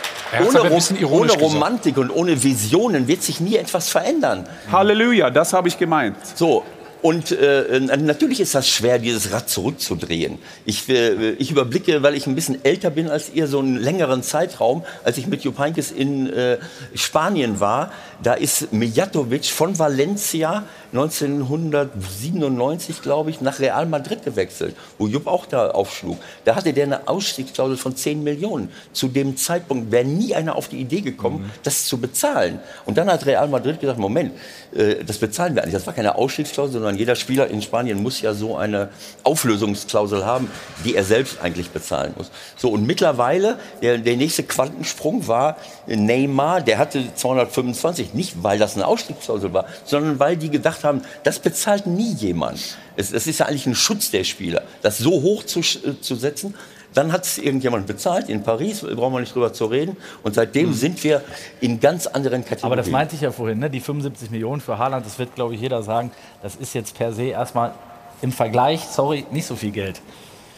ohne, 0.45 1.07
ohne 1.07 1.31
Romantik 1.33 1.97
und 1.97 2.09
ohne 2.09 2.41
Visionen 2.43 3.07
wird 3.07 3.23
sich 3.23 3.39
nie 3.39 3.55
etwas 3.55 3.89
verändern. 3.89 4.47
Halleluja, 4.71 5.29
das 5.29 5.53
habe 5.53 5.67
ich 5.67 5.77
gemeint. 5.77 6.17
So, 6.35 6.63
und 7.01 7.31
äh, 7.31 7.79
natürlich 7.79 8.39
ist 8.39 8.53
das 8.53 8.67
schwer, 8.67 8.99
dieses 8.99 9.31
Rad 9.31 9.49
zurückzudrehen. 9.49 10.37
Ich, 10.65 10.87
äh, 10.87 11.31
ich 11.31 11.49
überblicke, 11.49 12.03
weil 12.03 12.15
ich 12.15 12.27
ein 12.27 12.35
bisschen 12.35 12.63
älter 12.63 12.91
bin 12.91 13.09
als 13.09 13.31
ihr, 13.33 13.47
so 13.47 13.59
einen 13.59 13.77
längeren 13.77 14.21
Zeitraum, 14.21 14.83
als 15.03 15.17
ich 15.17 15.27
mit 15.27 15.43
Jupp 15.43 15.57
Heynckes 15.57 15.91
in 15.91 16.31
äh, 16.31 16.57
Spanien 16.93 17.59
war. 17.59 17.91
Da 18.21 18.33
ist 18.33 18.71
Mijatovic 18.71 19.45
von 19.45 19.79
Valencia 19.79 20.63
1997, 20.93 23.01
glaube 23.01 23.29
ich, 23.29 23.41
nach 23.41 23.59
Real 23.59 23.85
Madrid 23.85 24.23
gewechselt, 24.23 24.75
wo 24.97 25.07
Jupp 25.07 25.25
auch 25.25 25.45
da 25.45 25.71
aufschlug. 25.71 26.17
Da 26.43 26.55
hatte 26.55 26.73
der 26.73 26.85
eine 26.85 27.07
Ausstiegsklausel 27.07 27.77
von 27.77 27.95
10 27.95 28.23
Millionen. 28.23 28.69
Zu 28.91 29.07
dem 29.07 29.37
Zeitpunkt 29.37 29.91
wäre 29.91 30.05
nie 30.05 30.35
einer 30.35 30.55
auf 30.55 30.67
die 30.67 30.77
Idee 30.77 31.01
gekommen, 31.01 31.43
mhm. 31.43 31.51
das 31.63 31.85
zu 31.85 31.99
bezahlen. 31.99 32.59
Und 32.85 32.97
dann 32.97 33.09
hat 33.09 33.25
Real 33.25 33.47
Madrid 33.47 33.79
gesagt, 33.79 33.99
Moment, 33.99 34.33
äh, 34.75 35.03
das 35.03 35.17
bezahlen 35.17 35.55
wir 35.55 35.63
eigentlich. 35.63 35.75
Das 35.75 35.87
war 35.87 35.93
keine 35.93 36.15
Ausstiegsklausel, 36.15 36.73
sondern 36.73 36.90
jeder 36.97 37.15
Spieler 37.15 37.47
in 37.47 37.61
Spanien 37.61 38.01
muss 38.01 38.21
ja 38.21 38.33
so 38.33 38.57
eine 38.57 38.89
Auflösungsklausel 39.23 40.25
haben, 40.25 40.49
die 40.83 40.95
er 40.95 41.03
selbst 41.03 41.41
eigentlich 41.41 41.69
bezahlen 41.69 42.13
muss. 42.17 42.31
So, 42.57 42.69
und 42.69 42.85
mittlerweile, 42.85 43.59
der, 43.81 43.97
der 43.97 44.17
nächste 44.17 44.43
Quantensprung 44.43 45.27
war 45.27 45.57
Neymar, 45.87 46.61
der 46.61 46.77
hatte 46.77 47.03
225, 47.15 48.13
nicht 48.13 48.43
weil 48.43 48.59
das 48.59 48.75
eine 48.75 48.87
Ausstiegsklausel 48.87 49.53
war, 49.53 49.65
sondern 49.85 50.19
weil 50.19 50.37
die 50.37 50.49
gedacht 50.49 50.83
haben, 50.83 51.01
das 51.23 51.39
bezahlt 51.39 51.87
nie 51.87 52.13
jemand. 52.13 52.77
Es, 52.95 53.11
es 53.11 53.27
ist 53.27 53.39
ja 53.39 53.45
eigentlich 53.45 53.67
ein 53.67 53.75
Schutz 53.75 54.11
der 54.11 54.23
Spieler, 54.23 54.63
das 54.81 54.97
so 54.97 55.21
hoch 55.21 55.43
zu, 55.43 55.59
äh, 55.59 55.99
zu 56.01 56.15
setzen. 56.15 56.55
Dann 56.93 57.11
hat 57.13 57.25
es 57.25 57.37
irgendjemand 57.37 57.87
bezahlt 57.87 58.27
in 58.29 58.43
Paris, 58.43 58.81
brauchen 58.81 59.13
wir 59.13 59.19
nicht 59.21 59.33
drüber 59.33 59.53
zu 59.53 59.65
reden. 59.65 59.95
Und 60.23 60.35
seitdem 60.35 60.69
mhm. 60.69 60.73
sind 60.73 61.03
wir 61.03 61.21
in 61.61 61.79
ganz 61.79 62.05
anderen 62.07 62.43
Kategorien. 62.43 62.65
Aber 62.65 62.75
das 62.75 62.89
meinte 62.89 63.15
ich 63.15 63.21
ja 63.21 63.31
vorhin, 63.31 63.59
ne? 63.59 63.69
die 63.69 63.79
75 63.79 64.29
Millionen 64.29 64.61
für 64.61 64.77
Haaland, 64.77 65.05
das 65.05 65.17
wird, 65.17 65.35
glaube 65.35 65.55
ich, 65.55 65.61
jeder 65.61 65.83
sagen, 65.83 66.11
das 66.41 66.55
ist 66.55 66.73
jetzt 66.73 66.97
per 66.97 67.13
se 67.13 67.23
erstmal 67.23 67.73
im 68.21 68.31
Vergleich, 68.31 68.81
sorry, 68.81 69.25
nicht 69.31 69.45
so 69.45 69.55
viel 69.55 69.71
Geld. 69.71 70.01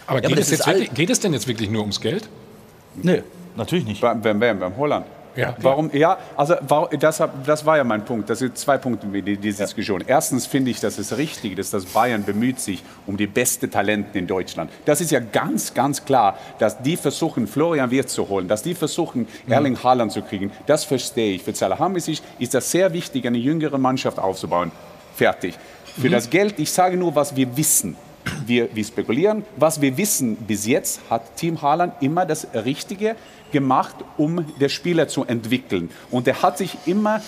Aber, 0.08 0.18
ja, 0.18 0.28
geht, 0.28 0.32
aber 0.32 0.42
es 0.42 0.68
wirklich, 0.68 0.94
geht, 0.94 1.10
es 1.10 1.20
denn 1.20 1.34
jetzt 1.34 1.48
wirklich 1.48 1.70
nur 1.70 1.82
ums 1.82 2.02
Geld? 2.02 2.28
Nö, 2.96 3.22
natürlich 3.56 3.86
nicht. 3.86 4.02
Beim, 4.02 4.22
beim, 4.22 4.40
beim 4.40 4.78
Holland. 4.78 5.06
Ja, 5.36 5.56
warum? 5.62 5.90
Ja, 5.94 6.18
also 6.38 6.56
das, 7.00 7.24
das 7.46 7.66
war 7.66 7.78
ja 7.78 7.84
mein 7.84 8.06
Punkt. 8.06 8.30
Das 8.30 8.40
sind 8.40 8.58
zwei 8.58 8.78
Punkte 8.78 9.08
in 9.08 9.42
dieser 9.42 9.66
Diskussion. 9.66 10.04
Erstens 10.06 10.46
finde 10.46 10.72
ich, 10.72 10.80
dass 10.80 10.98
es 10.98 11.18
richtig 11.18 11.58
ist, 11.58 11.74
dass 11.74 11.86
Bayern 11.86 12.24
bemüht 12.24 12.60
sich 12.60 12.84
um 13.08 13.18
die 13.18 13.28
besten 13.28 13.72
Talenten 13.72 14.18
in 14.18 14.28
Deutschland. 14.28 14.72
Das 14.86 15.02
ist 15.02 15.12
ja 15.12 15.20
ganz, 15.20 15.74
ganz 15.74 16.06
klar, 16.06 16.38
dass 16.60 16.82
die 16.82 16.98
versuchen, 16.98 17.48
Florian 17.48 17.90
Wirtz 17.90 18.14
zu 18.14 18.30
holen, 18.30 18.48
dass 18.48 18.62
die 18.62 18.76
versuchen, 18.76 19.28
mhm. 19.46 19.52
Erling 19.52 19.84
Haaland 19.84 20.12
zu 20.12 20.22
kriegen. 20.22 20.52
Das 20.68 20.84
verstehe 20.84 21.36
ich. 21.36 21.44
Für 21.44 21.54
Salahamidzic 21.54 22.22
ist 22.38 22.54
das 22.54 22.70
sehr 22.70 22.94
wichtig, 22.94 23.26
eine 23.26 23.38
jüngere 23.38 23.78
Mannschaft 23.78 24.20
aufzubauen. 24.20 24.72
Fertig. 25.16 25.56
Für 26.00 26.08
mhm. 26.08 26.12
das 26.12 26.30
Geld, 26.30 26.60
ich 26.60 26.72
sage 26.72 26.98
nur, 26.98 27.16
was 27.16 27.36
wir 27.36 27.58
wissen. 27.58 27.96
Wir, 28.46 28.74
wir 28.74 28.84
spekulieren. 28.84 29.44
Was 29.58 29.82
wir 29.82 29.98
wissen 29.98 30.36
bis 30.36 30.66
jetzt, 30.66 31.02
hat 31.10 31.36
Team 31.36 31.62
Haaland 31.62 31.94
immer 32.02 32.26
das 32.26 32.48
Richtige 32.54 33.16
gemacht, 33.52 33.96
um 34.18 34.46
den 34.60 34.70
Spieler 34.70 35.08
zu 35.08 35.26
entwickeln. 35.26 35.90
Und 36.12 36.28
er 36.28 36.42
hat 36.42 36.58
sich 36.58 36.78
immer 36.86 37.22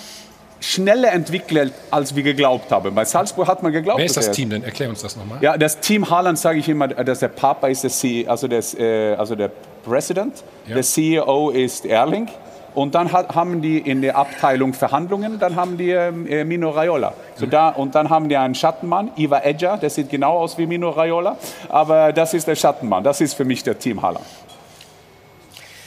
schneller 0.60 1.12
entwickelt, 1.12 1.74
als 1.92 2.16
wir 2.16 2.24
geglaubt 2.24 2.72
haben. 2.72 2.96
Bei 2.96 3.06
Salzburg 3.06 3.48
hat 3.48 3.62
man 3.62 3.72
geglaubt. 3.72 4.00
Wer 4.00 4.06
ist 4.06 4.18
das 4.18 4.32
Team 4.32 4.50
denn? 4.50 4.64
Erklär 4.64 4.90
uns 4.90 5.02
das 5.02 5.16
nochmal. 5.16 5.38
Ja, 5.42 5.58
das 5.58 5.80
Team 5.80 6.10
Haaland 6.10 6.40
sage 6.40 6.60
ich 6.60 6.68
immer, 6.68 6.88
dass 6.88 7.20
der 7.20 7.28
Papa 7.28 7.68
ist 7.68 7.84
der 7.84 7.92
CEO, 7.92 8.30
also, 8.30 8.48
das, 8.48 8.74
äh, 8.74 9.16
also 9.16 9.36
der 9.36 9.52
President, 9.84 10.44
ja. 10.68 10.76
der 10.76 10.84
CEO 10.84 11.52
ist 11.52 11.86
Erling. 11.86 12.28
Und 12.76 12.94
dann 12.94 13.12
haben 13.14 13.62
die 13.62 13.80
in 13.80 14.02
der 14.02 14.18
Abteilung 14.18 14.74
Verhandlungen, 14.74 15.40
dann 15.40 15.56
haben 15.56 15.78
die 15.78 15.92
äh, 15.92 16.44
Mino 16.44 16.70
Raiola. 16.70 17.14
So 17.36 17.46
da, 17.46 17.70
und 17.70 17.96
dann 17.96 18.10
haben 18.10 18.28
die 18.28 18.36
einen 18.36 18.54
Schattenmann, 18.54 19.12
Iva 19.16 19.40
Edger, 19.40 19.78
der 19.78 19.90
sieht 19.90 20.10
genau 20.10 20.38
aus 20.38 20.58
wie 20.58 20.68
Mino 20.68 20.90
Raiola, 20.90 21.38
aber 21.70 22.12
das 22.12 22.34
ist 22.34 22.48
der 22.48 22.56
Schattenmann, 22.56 23.04
das 23.04 23.22
ist 23.22 23.34
für 23.34 23.46
mich 23.46 23.64
der 23.64 23.80
Team 23.80 24.02
Haaland. 24.02 24.26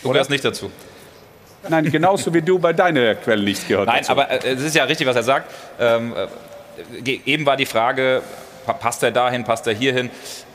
Du 0.03 0.11
gehörst 0.11 0.31
nicht 0.31 0.45
dazu. 0.45 0.71
Nein, 1.69 1.91
genauso 1.91 2.33
wie 2.33 2.41
du 2.41 2.59
bei 2.59 2.73
deiner 2.73 3.17
Quelle 3.17 3.43
nicht 3.43 3.69
gehört 3.69 3.87
Nein, 3.87 3.99
dazu. 3.99 4.13
aber 4.13 4.31
äh, 4.31 4.55
es 4.55 4.63
ist 4.63 4.75
ja 4.75 4.85
richtig, 4.85 5.07
was 5.07 5.17
er 5.17 5.23
sagt. 5.23 5.53
Ähm, 5.79 6.15
äh, 7.05 7.21
eben 7.27 7.45
war 7.45 7.57
die 7.57 7.67
Frage, 7.67 8.23
passt 8.65 9.03
er 9.03 9.11
dahin, 9.11 9.45
passt 9.45 9.67
er 9.67 9.75
hierhin? 9.75 10.11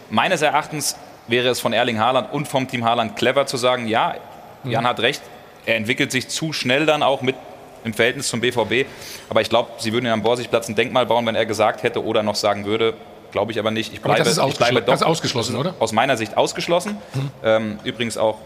Meines 0.10 0.42
Erachtens 0.42 0.98
wäre 1.28 1.50
es 1.50 1.60
von 1.60 1.74
Erling 1.74 2.00
Haaland 2.00 2.34
und 2.34 2.48
vom 2.48 2.68
Team 2.68 2.86
Haaland 2.86 3.16
clever 3.16 3.46
zu 3.46 3.58
sagen, 3.58 3.88
ja, 3.88 4.16
Jan 4.64 4.84
mhm. 4.84 4.88
hat 4.88 5.00
recht, 5.02 5.22
er 5.66 5.76
entwickelt 5.76 6.12
sich 6.12 6.28
zu 6.30 6.54
schnell 6.54 6.86
dann 6.86 7.04
auch 7.04 7.22
mit 7.22 7.36
im 7.84 7.94
Verhältnis 7.94 8.28
zum 8.30 8.40
BVB. 8.42 8.88
Aber 9.30 9.42
ich 9.42 9.50
glaube, 9.50 9.72
sie 9.78 9.92
würden 9.92 10.06
ihm 10.06 10.14
am 10.14 10.24
Borsigplatz 10.24 10.70
ein 10.70 10.76
Denkmal 10.76 11.06
bauen, 11.06 11.26
wenn 11.26 11.36
er 11.36 11.46
gesagt 11.46 11.84
hätte 11.84 12.04
oder 12.04 12.24
noch 12.24 12.36
sagen 12.36 12.66
würde, 12.66 12.94
glaube 13.32 13.52
ich 13.52 13.60
aber 13.60 13.72
nicht. 13.72 13.92
Ich 13.94 14.00
Aber 14.00 14.14
bleibe, 14.14 14.24
das 14.30 14.38
ist 14.38 14.48
ich 14.48 14.58
bleibe 14.58 14.80
ausgeschl- 14.80 14.86
das 14.86 15.02
ist 15.02 15.06
ausgeschlossen, 15.08 15.56
oder? 15.58 15.74
Aus 15.80 15.92
meiner 15.92 16.16
Sicht 16.18 16.38
ausgeschlossen. 16.38 16.98
Ähm, 17.44 17.80
übrigens 17.84 18.18
auch, 18.18 18.38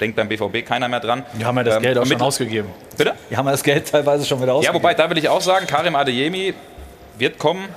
denkt 0.00 0.16
beim 0.16 0.28
BVB 0.28 0.64
keiner 0.66 0.88
mehr 0.88 1.00
dran. 1.00 1.24
Die 1.38 1.44
haben 1.44 1.56
ja 1.58 1.64
das 1.64 1.76
Ähm, 1.76 1.82
Geld 1.82 1.98
auch 1.98 2.06
schon 2.06 2.20
ausgegeben. 2.22 2.68
Bitte? 2.96 3.14
Die 3.30 3.36
haben 3.36 3.44
ja 3.46 3.52
das 3.52 3.62
Geld 3.62 3.90
teilweise 3.90 4.24
schon 4.24 4.38
wieder 4.38 4.48
Ja, 4.52 4.54
ausgegeben. 4.54 4.82
wobei, 4.82 4.94
da 4.94 5.10
will 5.10 5.18
ich 5.18 5.28
auch 5.28 5.42
sagen, 5.42 5.66
Karim 5.66 5.94
Adeyemi 5.94 6.54
wird 7.18 7.36
kommen, 7.38 7.68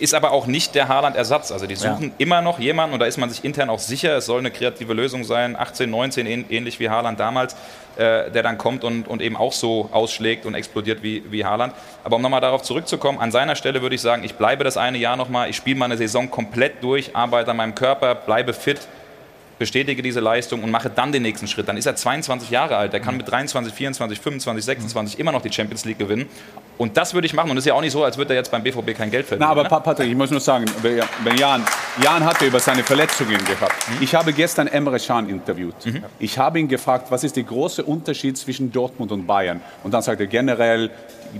ist 0.00 0.14
aber 0.14 0.32
auch 0.32 0.46
nicht 0.46 0.74
der 0.74 0.88
Haaland-Ersatz. 0.88 1.52
Also 1.52 1.66
die 1.66 1.76
suchen 1.76 2.06
Ja. 2.06 2.10
immer 2.18 2.40
noch 2.42 2.58
jemanden 2.58 2.94
und 2.94 2.98
da 3.00 3.06
ist 3.06 3.18
man 3.18 3.30
sich 3.30 3.44
intern 3.44 3.70
auch 3.70 3.78
sicher, 3.78 4.16
es 4.16 4.26
soll 4.26 4.40
eine 4.40 4.50
kreative 4.50 4.94
Lösung 4.94 5.22
sein, 5.22 5.54
18, 5.54 5.88
19, 5.90 6.26
ähn- 6.26 6.44
ähnlich 6.50 6.80
wie 6.80 6.88
Haaland 6.88 7.20
damals, 7.20 7.54
äh, 7.96 8.30
der 8.30 8.42
dann 8.42 8.58
kommt 8.58 8.84
und, 8.84 9.08
und 9.08 9.22
eben 9.22 9.36
auch 9.36 9.52
so 9.52 9.88
ausschlägt 9.92 10.46
und 10.46 10.54
explodiert 10.54 11.02
wie, 11.02 11.22
wie 11.30 11.44
Haaland. 11.44 11.74
Aber 12.04 12.16
um 12.16 12.22
nochmal 12.22 12.40
darauf 12.40 12.62
zurückzukommen, 12.62 13.18
an 13.18 13.30
seiner 13.30 13.56
Stelle 13.56 13.82
würde 13.82 13.94
ich 13.94 14.00
sagen, 14.00 14.24
ich 14.24 14.34
bleibe 14.34 14.64
das 14.64 14.76
eine 14.76 14.98
Jahr 14.98 15.16
nochmal, 15.16 15.50
ich 15.50 15.56
spiele 15.56 15.78
meine 15.78 15.96
Saison 15.96 16.30
komplett 16.30 16.82
durch, 16.82 17.14
arbeite 17.14 17.50
an 17.50 17.56
meinem 17.56 17.74
Körper, 17.74 18.14
bleibe 18.14 18.52
fit, 18.52 18.80
bestätige 19.60 20.00
diese 20.02 20.20
Leistung 20.20 20.64
und 20.64 20.70
mache 20.70 20.88
dann 20.90 21.12
den 21.12 21.22
nächsten 21.22 21.46
Schritt. 21.46 21.68
Dann 21.68 21.76
ist 21.76 21.84
er 21.86 21.94
22 21.94 22.48
Jahre 22.50 22.76
alt. 22.78 22.94
Der 22.94 23.00
kann 23.00 23.16
mit 23.18 23.30
23, 23.30 23.72
24, 23.72 24.18
25, 24.18 24.64
26 24.64 25.18
immer 25.20 25.32
noch 25.32 25.42
die 25.42 25.52
Champions 25.52 25.84
League 25.84 25.98
gewinnen. 25.98 26.26
Und 26.78 26.96
das 26.96 27.12
würde 27.12 27.26
ich 27.26 27.34
machen. 27.34 27.50
Und 27.50 27.58
es 27.58 27.62
ist 27.64 27.68
ja 27.68 27.74
auch 27.74 27.82
nicht 27.82 27.92
so, 27.92 28.02
als 28.02 28.16
würde 28.16 28.32
er 28.32 28.38
jetzt 28.38 28.50
beim 28.50 28.62
BVB 28.62 28.96
kein 28.96 29.10
Geld 29.10 29.26
verdienen. 29.26 29.46
Na, 29.46 29.52
aber 29.52 29.64
ne? 29.64 29.68
Pa- 29.68 29.80
Patrick, 29.80 30.08
ich 30.08 30.16
muss 30.16 30.30
nur 30.30 30.40
sagen, 30.40 30.64
wenn 30.82 31.36
Jan, 31.36 31.62
Jan 32.02 32.24
hatte 32.24 32.46
über 32.46 32.58
seine 32.58 32.82
Verletzungen 32.82 33.36
gehabt. 33.44 33.74
Ich 34.00 34.14
habe 34.14 34.32
gestern 34.32 34.66
Emre 34.66 34.98
Can 34.98 35.28
interviewt. 35.28 35.74
Ich 36.18 36.38
habe 36.38 36.58
ihn 36.58 36.66
gefragt, 36.66 37.10
was 37.10 37.22
ist 37.22 37.36
der 37.36 37.42
große 37.44 37.84
Unterschied 37.84 38.38
zwischen 38.38 38.72
Dortmund 38.72 39.12
und 39.12 39.26
Bayern? 39.26 39.60
Und 39.84 39.92
dann 39.92 40.00
sagt 40.00 40.20
er 40.20 40.26
generell, 40.26 40.90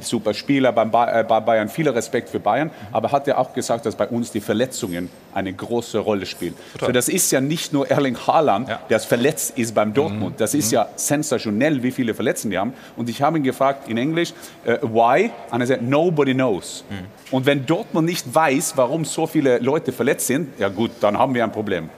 super 0.00 0.34
Spieler 0.34 0.72
beim 0.72 0.90
Ba- 0.90 1.20
äh, 1.20 1.24
bei 1.24 1.40
Bayern, 1.40 1.68
viel 1.68 1.88
Respekt 1.88 2.28
für 2.28 2.40
Bayern. 2.40 2.70
Aber 2.92 3.12
hat 3.12 3.26
er 3.28 3.38
auch 3.38 3.52
gesagt, 3.52 3.86
dass 3.86 3.94
bei 3.96 4.06
uns 4.08 4.30
die 4.30 4.40
Verletzungen 4.40 5.08
eine 5.34 5.52
große 5.52 5.98
Rolle 5.98 6.26
spielen. 6.26 6.54
So, 6.80 6.90
das 6.92 7.08
ist 7.08 7.30
ja 7.30 7.40
nicht 7.40 7.72
nur 7.72 7.90
Erling 7.90 8.16
Haaland, 8.26 8.68
der 8.88 9.00
verletzt 9.00 9.56
ist 9.58 9.74
beim 9.74 9.94
Dortmund. 9.94 10.40
Das 10.40 10.54
ist 10.54 10.72
ja 10.72 10.88
sensationell, 10.96 11.82
wie 11.82 11.90
viele 11.92 12.14
Verletzten 12.14 12.50
die 12.50 12.58
haben. 12.58 12.72
Und 12.96 13.08
ich 13.08 13.22
habe 13.22 13.38
ihn 13.38 13.44
gefragt 13.44 13.88
in 13.88 13.96
Englisch, 13.96 14.32
äh, 14.64 14.78
why? 14.82 15.30
Und 15.50 15.60
er 15.60 15.66
sagt, 15.66 15.82
nobody 15.82 16.34
knows. 16.34 16.84
Und 17.30 17.46
wenn 17.46 17.64
Dortmund 17.66 18.06
nicht 18.06 18.32
weiß, 18.34 18.72
warum 18.76 19.04
so 19.04 19.26
viele 19.26 19.58
Leute 19.58 19.92
verletzt 19.92 20.26
sind, 20.26 20.58
ja 20.58 20.68
gut, 20.68 20.90
dann 21.00 21.16
haben 21.18 21.34
wir 21.34 21.44
ein 21.44 21.52
Problem. 21.52 21.88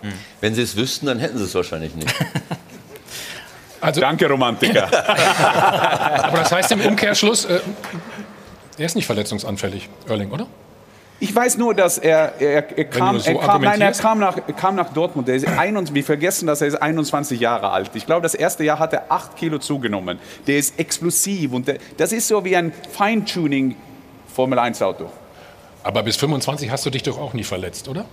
Wenn 0.40 0.54
sie 0.54 0.62
es 0.62 0.76
wüssten, 0.76 1.06
dann 1.06 1.18
hätten 1.18 1.38
sie 1.38 1.44
es 1.44 1.54
wahrscheinlich 1.54 1.94
nicht. 1.94 2.12
Danke, 3.90 4.28
Romantiker. 4.28 4.86
Aber 6.24 6.38
das 6.38 6.52
heißt 6.52 6.72
im 6.72 6.80
Umkehrschluss, 6.80 7.44
äh, 7.46 7.60
er 8.78 8.86
ist 8.86 8.94
nicht 8.94 9.06
verletzungsanfällig, 9.06 9.88
Erling, 10.08 10.30
oder? 10.30 10.46
Ich 11.22 11.32
weiß 11.32 11.56
nur, 11.56 11.72
dass 11.72 11.98
er, 11.98 12.40
er, 12.40 12.76
er, 12.76 12.84
kam, 12.84 13.20
so 13.20 13.30
er, 13.30 13.38
kam, 13.38 13.62
nein, 13.62 13.80
er 13.80 13.92
kam, 13.92 14.18
nach, 14.18 14.36
kam 14.56 14.74
nach 14.74 14.92
Dortmund. 14.92 15.28
Er 15.28 15.36
ist 15.36 15.46
21, 15.46 15.94
wir 15.94 16.02
vergessen, 16.02 16.48
dass 16.48 16.60
er 16.62 16.66
ist 16.66 16.82
21 16.82 17.38
Jahre 17.38 17.70
alt. 17.70 17.90
Ich 17.94 18.06
glaube, 18.06 18.22
das 18.22 18.34
erste 18.34 18.64
Jahr 18.64 18.80
hat 18.80 18.92
er 18.92 19.04
8 19.08 19.36
Kilo 19.36 19.58
zugenommen. 19.58 20.18
Der 20.48 20.58
ist 20.58 20.80
explosiv 20.80 21.52
und 21.52 21.68
der, 21.68 21.78
das 21.96 22.10
ist 22.10 22.26
so 22.26 22.44
wie 22.44 22.56
ein 22.56 22.72
Feintuning 22.90 23.76
Formel 24.34 24.58
1 24.58 24.82
Auto. 24.82 25.12
Aber 25.84 26.02
bis 26.02 26.16
25 26.16 26.72
hast 26.72 26.84
du 26.86 26.90
dich 26.90 27.04
doch 27.04 27.20
auch 27.20 27.34
nie 27.34 27.44
verletzt, 27.44 27.86
oder? 27.86 28.04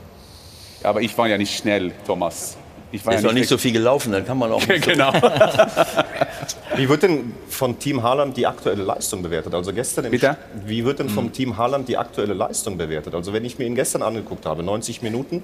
Aber 0.83 1.01
ich 1.01 1.17
war 1.17 1.27
ja 1.27 1.39
nicht 1.39 1.57
schnell, 1.57 1.91
Thomas. 2.05 2.58
Ich 2.91 3.05
war 3.05 3.13
Ist 3.13 3.21
ja 3.21 3.27
noch 3.27 3.33
nicht 3.33 3.47
so 3.47 3.57
viel 3.57 3.71
gelaufen, 3.71 4.11
dann 4.11 4.25
kann 4.25 4.37
man 4.37 4.51
auch 4.51 4.65
nicht 4.67 4.83
genau. 4.87 5.11
Wie 6.75 6.87
wird 6.89 7.03
denn 7.03 7.33
von 7.47 7.77
Team 7.77 8.01
Haaland 8.03 8.35
die 8.37 8.47
aktuelle 8.47 8.83
Leistung 8.83 9.21
bewertet? 9.21 9.53
Also 9.53 9.73
gestern 9.73 10.05
im 10.05 10.11
Bitte? 10.11 10.37
Wie 10.65 10.83
wird 10.85 10.99
denn 10.99 11.07
Mhm. 11.07 11.11
vom 11.11 11.31
Team 11.31 11.57
Haaland 11.57 11.87
die 11.87 11.97
aktuelle 11.97 12.33
Leistung 12.33 12.77
bewertet? 12.77 13.13
Also 13.13 13.33
wenn 13.33 13.45
ich 13.45 13.59
mir 13.59 13.65
ihn 13.65 13.75
gestern 13.75 14.01
angeguckt 14.01 14.45
habe, 14.45 14.63
90 14.63 15.01
Minuten, 15.01 15.43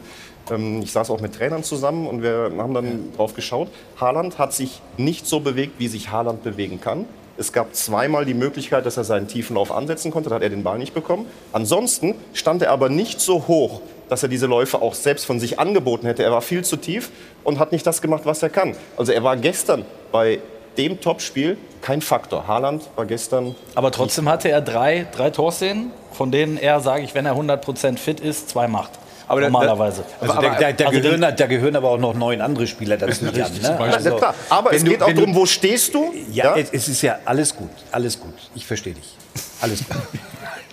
ähm, 0.49 0.81
ich 0.81 0.91
saß 0.91 1.09
auch 1.11 1.21
mit 1.21 1.35
Trainern 1.35 1.63
zusammen 1.63 2.07
und 2.07 2.21
wir 2.23 2.51
haben 2.57 2.73
dann 2.73 3.13
drauf 3.15 3.33
geschaut. 3.33 3.67
Haaland 3.99 4.37
hat 4.39 4.53
sich 4.53 4.81
nicht 4.97 5.27
so 5.27 5.39
bewegt, 5.39 5.73
wie 5.79 5.87
sich 5.87 6.09
Haaland 6.11 6.43
bewegen 6.43 6.79
kann. 6.81 7.05
Es 7.37 7.51
gab 7.51 7.75
zweimal 7.75 8.23
die 8.23 8.33
Möglichkeit, 8.33 8.85
dass 8.85 8.95
er 8.95 9.03
seinen 9.03 9.27
Tiefenlauf 9.27 9.71
ansetzen 9.71 10.09
konnte, 10.09 10.29
da 10.29 10.35
hat 10.35 10.41
er 10.41 10.49
den 10.49 10.63
Ball 10.63 10.77
nicht 10.77 10.93
bekommen. 10.93 11.25
Ansonsten 11.51 12.15
stand 12.33 12.61
er 12.61 12.71
aber 12.71 12.87
nicht 12.87 13.19
so 13.19 13.45
hoch, 13.47 13.81
dass 14.09 14.23
er 14.23 14.29
diese 14.29 14.45
Läufe 14.45 14.81
auch 14.81 14.93
selbst 14.93 15.25
von 15.25 15.39
sich 15.39 15.59
angeboten 15.59 16.05
hätte. 16.07 16.23
Er 16.23 16.31
war 16.31 16.41
viel 16.41 16.63
zu 16.63 16.77
tief 16.77 17.09
und 17.43 17.59
hat 17.59 17.71
nicht 17.71 17.85
das 17.87 18.01
gemacht, 18.01 18.21
was 18.25 18.43
er 18.43 18.49
kann. 18.49 18.75
Also 18.97 19.11
er 19.11 19.23
war 19.23 19.35
gestern 19.37 19.85
bei 20.11 20.39
dem 20.77 20.99
Topspiel 20.99 21.57
kein 21.81 22.01
Faktor. 22.01 22.47
Haaland 22.47 22.83
war 22.95 23.05
gestern. 23.05 23.55
Aber 23.75 23.91
trotzdem 23.91 24.27
hatte 24.29 24.49
er 24.49 24.61
drei, 24.61 25.07
drei 25.15 25.29
Torszenen, 25.29 25.91
von 26.11 26.31
denen 26.31 26.57
er, 26.57 26.79
sage 26.81 27.03
ich, 27.03 27.15
wenn 27.15 27.25
er 27.25 27.33
100% 27.35 27.97
fit 27.97 28.19
ist, 28.19 28.49
zwei 28.49 28.67
macht. 28.67 28.91
Aber 29.27 29.41
da- 29.41 29.47
Normalerweise. 29.49 30.03
Also 30.19 30.33
da, 30.35 30.41
da, 30.59 30.71
da, 30.71 30.85
Also 30.85 31.01
gehören, 31.01 31.21
da 31.21 31.47
gehören 31.47 31.75
aber 31.75 31.89
auch 31.89 31.97
noch 31.97 32.13
neun 32.13 32.41
andere 32.41 32.67
Spieler 32.67 32.97
dazu. 32.97 33.25
Richtig, 33.33 33.61
ne? 33.61 33.69
zum 33.69 33.77
Beispiel. 33.77 34.05
Ja, 34.11 34.17
klar. 34.17 34.35
Aber 34.49 34.69
wenn 34.71 34.77
es 34.77 34.83
geht 34.83 35.01
auch 35.01 35.11
darum, 35.11 35.33
wo 35.33 35.45
stehst 35.47 35.93
du? 35.95 36.13
Ja, 36.31 36.55
Ja? 36.55 36.61
Es, 36.61 36.69
es 36.71 36.87
ist 36.89 37.01
ja 37.01 37.17
alles 37.25 37.55
gut, 37.55 37.69
alles 37.91 38.19
gut. 38.19 38.33
Ich 38.53 38.67
verstehe 38.67 38.93
dich. 38.93 39.15
Alles 39.61 39.79
gut. 39.79 39.97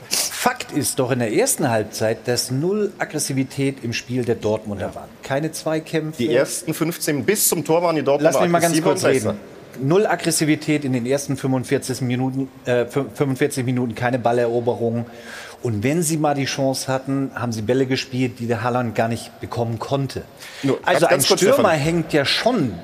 Fakt 0.43 0.73
ist 0.73 0.99
doch 0.99 1.13
in 1.13 1.21
der 1.21 1.33
ersten 1.33 1.71
Halbzeit, 1.71 2.27
dass 2.27 2.51
null 2.51 2.91
Aggressivität 2.99 3.85
im 3.85 3.93
Spiel 3.93 4.25
der 4.25 4.35
Dortmunder 4.35 4.93
war. 4.93 5.09
Keine 5.23 5.53
Zweikämpfe. 5.53 6.21
Die 6.21 6.35
ersten 6.35 6.75
15 6.75 7.25
bis 7.25 7.49
zum 7.49 7.65
Tor 7.65 7.85
waren 7.85 7.95
die 7.95 8.03
Dortmunder 8.03 8.33
Lass 8.33 8.43
mich 8.43 8.51
mal 8.51 8.59
ganz 8.59 8.83
kurz 8.83 9.05
reden. 9.05 9.39
Null 9.81 10.05
Aggressivität 10.05 10.85
in 10.85 10.95
den 10.95 11.07
ersten 11.07 11.37
45 11.37 12.01
Minuten, 12.01 12.49
äh, 12.65 12.87
45 12.87 13.65
Minuten, 13.65 13.95
keine 13.95 14.19
Balleroberung. 14.19 15.07
Und 15.63 15.85
wenn 15.85 16.03
sie 16.03 16.17
mal 16.17 16.35
die 16.35 16.47
Chance 16.47 16.93
hatten, 16.93 17.31
haben 17.37 17.53
sie 17.53 17.63
Bälle 17.63 17.87
gespielt, 17.87 18.41
die 18.41 18.49
der 18.49 18.65
Haaland 18.65 18.97
gar 18.97 19.07
nicht 19.07 19.41
bekommen 19.41 19.79
konnte. 19.79 20.25
Nur, 20.65 20.81
also 20.85 21.07
ein 21.07 21.21
Stürmer 21.21 21.39
Stefan. 21.39 21.71
hängt 21.79 22.13
ja 22.13 22.25
schon, 22.25 22.75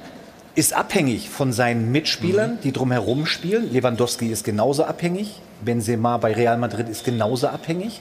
ist 0.55 0.73
abhängig 0.73 1.29
von 1.31 1.53
seinen 1.53 1.93
Mitspielern, 1.93 2.55
Mhm. 2.55 2.61
die 2.63 2.73
drumherum 2.73 3.27
spielen. 3.27 3.73
Lewandowski 3.73 4.27
ist 4.29 4.45
genauso 4.45 4.85
abhängig. 4.85 5.41
Benzema 5.61 6.17
bei 6.19 6.33
Real 6.33 6.59
Madrid 6.59 6.89
ist 6.89 7.05
genauso 7.05 7.49
abhängig. 7.49 8.01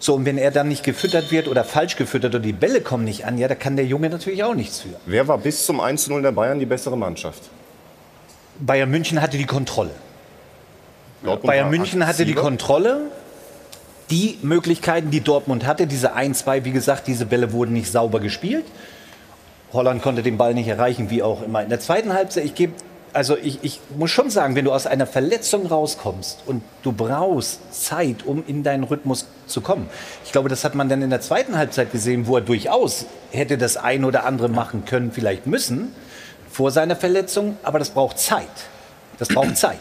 So, 0.00 0.14
und 0.14 0.24
wenn 0.26 0.36
er 0.36 0.50
dann 0.50 0.68
nicht 0.68 0.82
gefüttert 0.82 1.30
wird 1.30 1.48
oder 1.48 1.64
falsch 1.64 1.96
gefüttert 1.96 2.34
oder 2.34 2.44
die 2.44 2.52
Bälle 2.52 2.80
kommen 2.80 3.04
nicht 3.04 3.24
an, 3.26 3.38
ja, 3.38 3.48
da 3.48 3.54
kann 3.54 3.76
der 3.76 3.86
Junge 3.86 4.10
natürlich 4.10 4.44
auch 4.44 4.54
nichts 4.54 4.80
für. 4.80 4.88
Wer 5.06 5.28
war 5.28 5.38
bis 5.38 5.64
zum 5.64 5.80
1-0 5.80 6.20
der 6.20 6.32
Bayern 6.32 6.58
die 6.58 6.66
bessere 6.66 6.96
Mannschaft? 6.98 7.42
Bayern 8.58 8.90
München 8.90 9.20
hatte 9.22 9.38
die 9.38 9.46
Kontrolle. 9.46 9.90
Dortmund 11.22 11.46
Bayern 11.46 11.70
München 11.70 12.06
hatte 12.06 12.26
die. 12.26 12.34
Kontrolle. 12.34 13.00
Die 14.10 14.38
Möglichkeiten, 14.42 15.10
die 15.10 15.22
Dortmund 15.22 15.64
hatte, 15.64 15.86
diese 15.86 16.14
1-2, 16.14 16.64
wie 16.66 16.72
gesagt, 16.72 17.06
diese 17.06 17.24
Bälle 17.24 17.52
wurden 17.52 17.72
nicht 17.72 17.90
sauber 17.90 18.20
gespielt. 18.20 18.66
Holland 19.74 20.02
konnte 20.02 20.22
den 20.22 20.38
Ball 20.38 20.54
nicht 20.54 20.68
erreichen, 20.68 21.10
wie 21.10 21.22
auch 21.22 21.42
immer. 21.42 21.62
In 21.62 21.68
der 21.68 21.80
zweiten 21.80 22.12
Halbzeit, 22.14 22.44
ich 22.44 22.54
gebe, 22.54 22.72
also 23.12 23.36
ich, 23.36 23.58
ich 23.62 23.80
muss 23.96 24.10
schon 24.10 24.30
sagen, 24.30 24.56
wenn 24.56 24.64
du 24.64 24.72
aus 24.72 24.86
einer 24.86 25.06
Verletzung 25.06 25.66
rauskommst 25.66 26.42
und 26.46 26.62
du 26.82 26.92
brauchst 26.92 27.84
Zeit, 27.84 28.24
um 28.24 28.42
in 28.46 28.62
deinen 28.62 28.84
Rhythmus 28.84 29.26
zu 29.46 29.60
kommen. 29.60 29.88
Ich 30.24 30.32
glaube, 30.32 30.48
das 30.48 30.64
hat 30.64 30.74
man 30.74 30.88
dann 30.88 31.02
in 31.02 31.10
der 31.10 31.20
zweiten 31.20 31.56
Halbzeit 31.58 31.92
gesehen, 31.92 32.26
wo 32.26 32.36
er 32.36 32.42
durchaus 32.42 33.06
hätte 33.30 33.58
das 33.58 33.76
ein 33.76 34.04
oder 34.04 34.24
andere 34.24 34.48
machen 34.48 34.84
können, 34.84 35.12
vielleicht 35.12 35.46
müssen, 35.46 35.92
vor 36.50 36.70
seiner 36.70 36.96
Verletzung, 36.96 37.56
aber 37.62 37.78
das 37.78 37.90
braucht 37.90 38.18
Zeit. 38.18 38.48
Das 39.18 39.28
braucht 39.28 39.56
Zeit. 39.56 39.80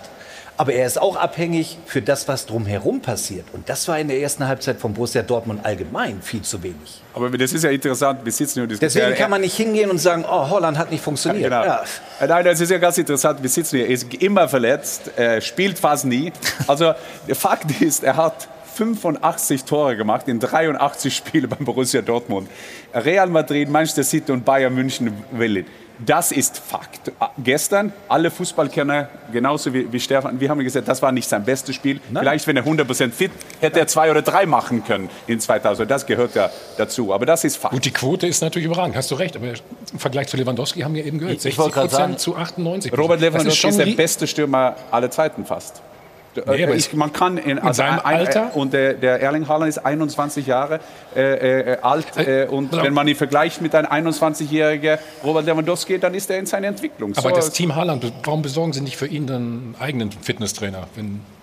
Aber 0.56 0.74
er 0.74 0.86
ist 0.86 1.02
auch 1.02 1.16
abhängig 1.16 1.78
für 1.86 2.02
das, 2.02 2.28
was 2.28 2.46
drumherum 2.46 3.02
passiert. 3.02 3.46
Und 3.54 3.70
das 3.70 3.88
war 3.88 3.98
in 3.98 4.08
der 4.08 4.20
ersten 4.20 4.48
Halbzeit 4.48 4.80
von 4.80 4.94
Borussia 4.94 5.24
Dortmund 5.24 5.62
allgemein 5.66 6.22
viel 6.22 6.44
zu 6.44 6.62
wenig. 6.62 7.02
Aber 7.16 7.30
das 7.32 7.54
ist 7.54 7.64
ja 7.64 7.72
interessant, 7.72 8.20
wir 8.24 8.32
sitzen 8.32 8.54
hier 8.56 8.64
und 8.64 8.70
Deswegen 8.72 8.88
diskutieren. 8.88 9.16
kann 9.16 9.32
man 9.32 9.42
nicht 9.42 9.56
hingehen 9.56 9.90
und 9.90 9.98
sagen, 9.98 10.26
oh, 10.30 10.50
Holland 10.50 10.78
hat 10.78 10.92
nicht 10.92 11.04
funktioniert. 11.04 11.46
Genau. 11.46 11.64
Ja. 11.64 11.84
Äh, 12.20 12.28
Nein, 12.28 12.46
das 12.46 12.62
ist 12.62 12.70
ja 12.70 12.78
ganz 12.78 12.98
interessant. 12.98 13.42
Wir 13.42 13.50
sitzen 13.50 13.78
hier, 13.78 13.88
er 13.88 13.94
ist 13.94 14.14
immer 14.14 14.48
verletzt, 14.48 15.12
spielt 15.40 15.80
fast 15.80 16.06
nie. 16.06 16.32
Also 16.68 16.94
der 17.28 17.36
Fakt 17.36 17.82
ist, 17.82 18.04
er 18.04 18.16
hat 18.18 18.48
85 18.76 19.64
Tore 19.66 19.96
gemacht 19.96 20.28
in 20.28 20.40
83 20.40 21.16
Spielen 21.16 21.50
beim 21.58 21.66
Borussia 21.66 22.02
Dortmund. 22.02 22.50
Real 22.94 23.28
Madrid, 23.28 23.70
Manchester 23.70 24.04
City 24.04 24.32
und 24.32 24.46
Bayern 24.46 24.74
München 24.74 25.14
will 25.32 25.66
Das 26.00 26.32
ist 26.32 26.58
Fakt. 26.58 27.12
Ah, 27.20 27.30
Gestern, 27.38 27.94
alle 28.10 28.32
Fußballkenner, 28.32 29.10
genauso 29.32 29.74
wie, 29.74 29.92
wie 29.92 30.00
Stefan, 30.00 30.40
wir 30.40 30.50
haben 30.50 30.60
gesagt, 30.64 30.88
das 30.88 31.02
war 31.02 31.12
nicht 31.12 31.30
sein 31.30 31.46
bestes 31.46 31.76
Spiel. 31.76 32.02
Vielleicht, 32.14 32.48
wenn 32.48 32.58
er 32.58 32.66
100% 32.66 33.12
fit, 33.12 33.32
hätte 33.62 33.80
er 33.80 33.88
zwei 33.88 34.10
oder 34.10 34.22
drei 34.22 34.46
machen 34.46 34.84
können 34.84 35.10
in 35.28 35.40
2000. 35.40 35.90
Das 35.90 36.06
gehört 36.06 36.36
ja 36.36 36.50
dazu. 36.78 37.14
Aber 37.14 37.26
das 37.26 37.44
ist 37.44 37.58
Fakt. 37.58 37.74
Gut, 37.74 37.86
die 37.86 37.92
Quote 37.92 38.28
ist 38.28 38.42
natürlich 38.42 38.66
überragend, 38.66 38.96
hast 38.96 39.12
du 39.12 39.16
recht. 39.16 39.36
Aber 39.36 39.48
im 39.48 40.00
Vergleich 40.00 40.28
zu 40.28 40.38
Lewandowski 40.38 40.82
haben 40.82 40.96
wir 40.96 41.06
eben 41.06 41.20
gehört, 41.20 41.36
Ich- 41.36 41.42
60 41.44 41.54
ich 41.54 41.60
wollte 41.60 41.76
gerade 41.76 41.90
sagen, 41.90 42.18
zu 42.18 42.36
98 42.36 42.92
Robert 42.98 43.22
Das 43.22 43.28
Lewandowski 43.30 43.60
schon 43.60 43.70
ist 43.72 43.78
der 43.78 43.86
beste 43.96 44.28
Stürmer 44.28 44.76
aller 44.92 45.12
Zeiten 45.12 45.46
fast. 45.46 45.82
Äh, 46.38 46.64
aber 46.64 46.76
ich, 46.76 46.94
man 46.94 47.12
kann 47.14 47.38
in, 47.38 47.60
also 47.60 47.78
seinem 47.78 48.00
ein, 48.00 48.18
Alter? 48.18 48.52
Äh, 48.54 48.58
und 48.58 48.74
der, 48.74 48.94
der 48.94 49.22
Erling 49.22 49.48
Haaland 49.48 49.70
ist 49.70 49.80
21 49.80 50.48
Jahre 50.48 50.80
äh, 51.16 51.74
äh, 51.74 51.78
alt 51.82 52.06
äh, 52.18 52.48
und 52.50 52.72
genau. 52.72 52.84
wenn 52.84 52.94
man 52.94 53.08
ihn 53.08 53.16
vergleicht 53.16 53.62
mit 53.62 53.76
einem 53.76 53.88
21-jährigen 53.88 54.98
Robert 55.24 55.46
Lewandowski, 55.46 56.00
dann 56.00 56.14
ist 56.14 56.30
er 56.30 56.40
in 56.40 56.46
seiner 56.46 56.68
Entwicklung. 56.68 57.14
Aber 57.16 57.30
So- 57.30 57.36
das 57.36 57.52
Team 57.52 57.76
Haaland, 57.76 58.12
warum 58.24 58.42
besorgen 58.42 58.74
Sie 58.74 58.82
nicht 58.82 58.98
für 58.98 59.08
ihn 59.08 59.30
einen 59.30 59.76
eigenen 59.80 60.12
Fitnesstrainer? 60.12 60.88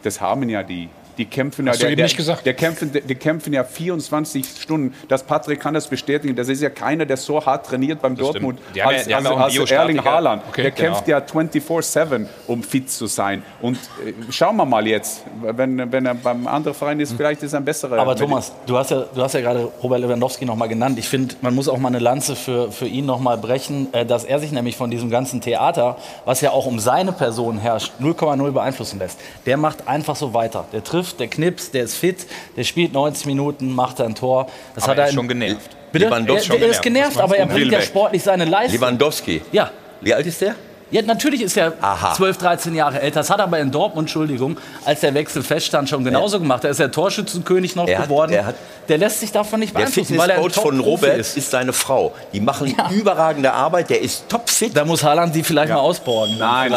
Das 0.02 0.20
haben 0.20 0.48
ja 0.48 0.62
die. 0.62 0.88
Die 1.20 1.26
kämpfen 1.26 1.66
ja, 1.66 1.72
Hast 1.72 1.82
du 1.82 1.86
eben 1.86 1.96
der, 1.96 2.06
nicht 2.06 2.16
gesagt. 2.16 2.46
Der 2.46 2.54
kämpfen, 2.54 2.90
die 2.92 3.14
kämpfen 3.14 3.52
ja 3.52 3.62
24 3.62 4.62
Stunden. 4.62 4.94
Das 5.06 5.22
Patrick 5.22 5.60
kann 5.60 5.74
das 5.74 5.86
bestätigen. 5.86 6.34
Das 6.34 6.48
ist 6.48 6.62
ja 6.62 6.70
keiner, 6.70 7.04
der 7.04 7.18
so 7.18 7.44
hart 7.44 7.66
trainiert 7.66 8.00
beim 8.00 8.16
Dortmund 8.16 8.58
stimmt. 8.58 8.74
Die 8.74 8.82
haben 8.82 8.92
ja- 8.92 8.96
als, 8.96 9.06
die 9.06 9.14
haben 9.14 9.26
als, 9.26 9.54
ja 9.54 9.60
als 9.60 9.70
Erling. 9.70 10.02
Haaland. 10.02 10.42
Okay, 10.48 10.62
der 10.62 10.70
genau. 10.70 10.92
kämpft 10.94 11.08
ja 11.08 11.20
24/7, 11.20 12.26
um 12.46 12.62
fit 12.62 12.90
zu 12.90 13.06
sein. 13.06 13.42
Und 13.60 13.76
äh, 13.76 14.14
schauen 14.30 14.56
wir 14.56 14.64
mal 14.64 14.86
jetzt, 14.86 15.24
wenn, 15.42 15.92
wenn 15.92 16.06
er 16.06 16.14
beim 16.14 16.46
anderen 16.46 16.74
Verein 16.74 16.98
ist, 17.00 17.12
vielleicht 17.12 17.42
ist 17.42 17.52
er 17.52 17.60
ein 17.60 17.66
besserer. 17.66 17.98
Aber 17.98 18.16
Thomas, 18.16 18.54
du 18.64 18.78
hast 18.78 18.90
ja, 18.90 19.04
du 19.14 19.20
hast 19.22 19.34
ja 19.34 19.42
gerade 19.42 19.70
Robert 19.82 20.00
Lewandowski 20.00 20.46
noch 20.46 20.56
mal 20.56 20.68
genannt. 20.68 20.98
Ich 20.98 21.06
finde, 21.06 21.34
man 21.42 21.54
muss 21.54 21.68
auch 21.68 21.76
mal 21.76 21.88
eine 21.88 21.98
Lanze 21.98 22.34
für, 22.34 22.72
für 22.72 22.86
ihn 22.86 23.04
noch 23.04 23.20
mal 23.20 23.36
brechen, 23.36 23.92
äh, 23.92 24.06
dass 24.06 24.24
er 24.24 24.38
sich 24.38 24.52
nämlich 24.52 24.78
von 24.78 24.90
diesem 24.90 25.10
ganzen 25.10 25.42
Theater, 25.42 25.98
was 26.24 26.40
ja 26.40 26.52
auch 26.52 26.64
um 26.64 26.78
seine 26.78 27.12
Person 27.12 27.58
herrscht, 27.58 27.92
0,0 28.00 28.52
beeinflussen 28.52 28.98
lässt. 28.98 29.18
Der 29.44 29.58
macht 29.58 29.86
einfach 29.86 30.16
so 30.16 30.32
weiter. 30.32 30.64
Der 30.72 30.82
trifft, 30.82 31.09
der 31.16 31.28
knipst, 31.28 31.74
der 31.74 31.84
ist 31.84 31.96
fit, 31.96 32.26
der 32.56 32.64
spielt 32.64 32.92
90 32.92 33.26
Minuten, 33.26 33.74
macht 33.74 34.00
ein 34.00 34.14
Tor. 34.14 34.46
Das 34.74 34.84
Aber 34.84 34.92
hat 34.92 34.98
er 34.98 35.08
ist 35.08 35.14
schon 35.14 35.28
genervt. 35.28 35.76
Bitte? 35.92 36.06
Lewandowski 36.06 36.56
Er, 36.56 36.62
er 36.62 36.68
ist 36.68 36.82
genervt, 36.82 37.18
aber 37.18 37.36
er 37.36 37.46
bringt 37.46 37.72
ja 37.72 37.80
sportlich 37.80 38.22
seine 38.22 38.44
Leistung. 38.44 38.80
Lewandowski. 38.80 39.42
Ja. 39.52 39.70
Wie 40.00 40.14
alt 40.14 40.26
ist 40.26 40.40
der? 40.40 40.54
Ja, 40.90 41.02
natürlich 41.02 41.42
ist 41.42 41.56
er 41.56 41.72
Aha. 41.80 42.14
12, 42.14 42.38
13 42.38 42.74
Jahre 42.74 43.00
älter. 43.00 43.20
Das 43.20 43.30
hat 43.30 43.38
er 43.38 43.44
aber 43.44 43.58
in 43.60 43.70
Dortmund, 43.70 44.06
Entschuldigung, 44.08 44.56
als 44.84 45.00
der 45.00 45.14
Wechsel 45.14 45.42
feststand, 45.42 45.88
schon 45.88 46.02
genauso 46.04 46.40
gemacht. 46.40 46.64
Da 46.64 46.68
ist 46.68 46.80
er 46.80 46.90
Torschützenkönig 46.90 47.76
noch 47.76 47.86
Er 47.86 47.98
hat- 47.98 48.04
geworden. 48.06 48.32
er 48.32 48.46
hat- 48.46 48.54
der 48.88 48.98
lässt 48.98 49.20
sich 49.20 49.30
davon 49.30 49.60
nicht 49.60 49.72
Der 49.72 49.80
beeinflussen, 49.82 50.18
weil 50.18 50.30
er 50.30 50.36
ein 50.38 50.42
Fitnesscoach 50.42 50.62
von 50.68 50.80
Robert 50.80 51.18
ist. 51.18 51.36
ist. 51.36 51.50
seine 51.52 51.72
Frau. 51.72 52.12
Die 52.32 52.40
machen 52.40 52.74
überragende 52.90 53.52
Arbeit. 53.52 53.88
Der 53.90 54.00
ist 54.00 54.28
topfit. 54.28 54.76
Da 54.76 54.84
muss 54.84 55.04
Haaland 55.04 55.32
die 55.34 55.44
vielleicht 55.44 55.72
mal 55.72 55.78
ausborgen. 55.78 56.36
Nein. 56.38 56.72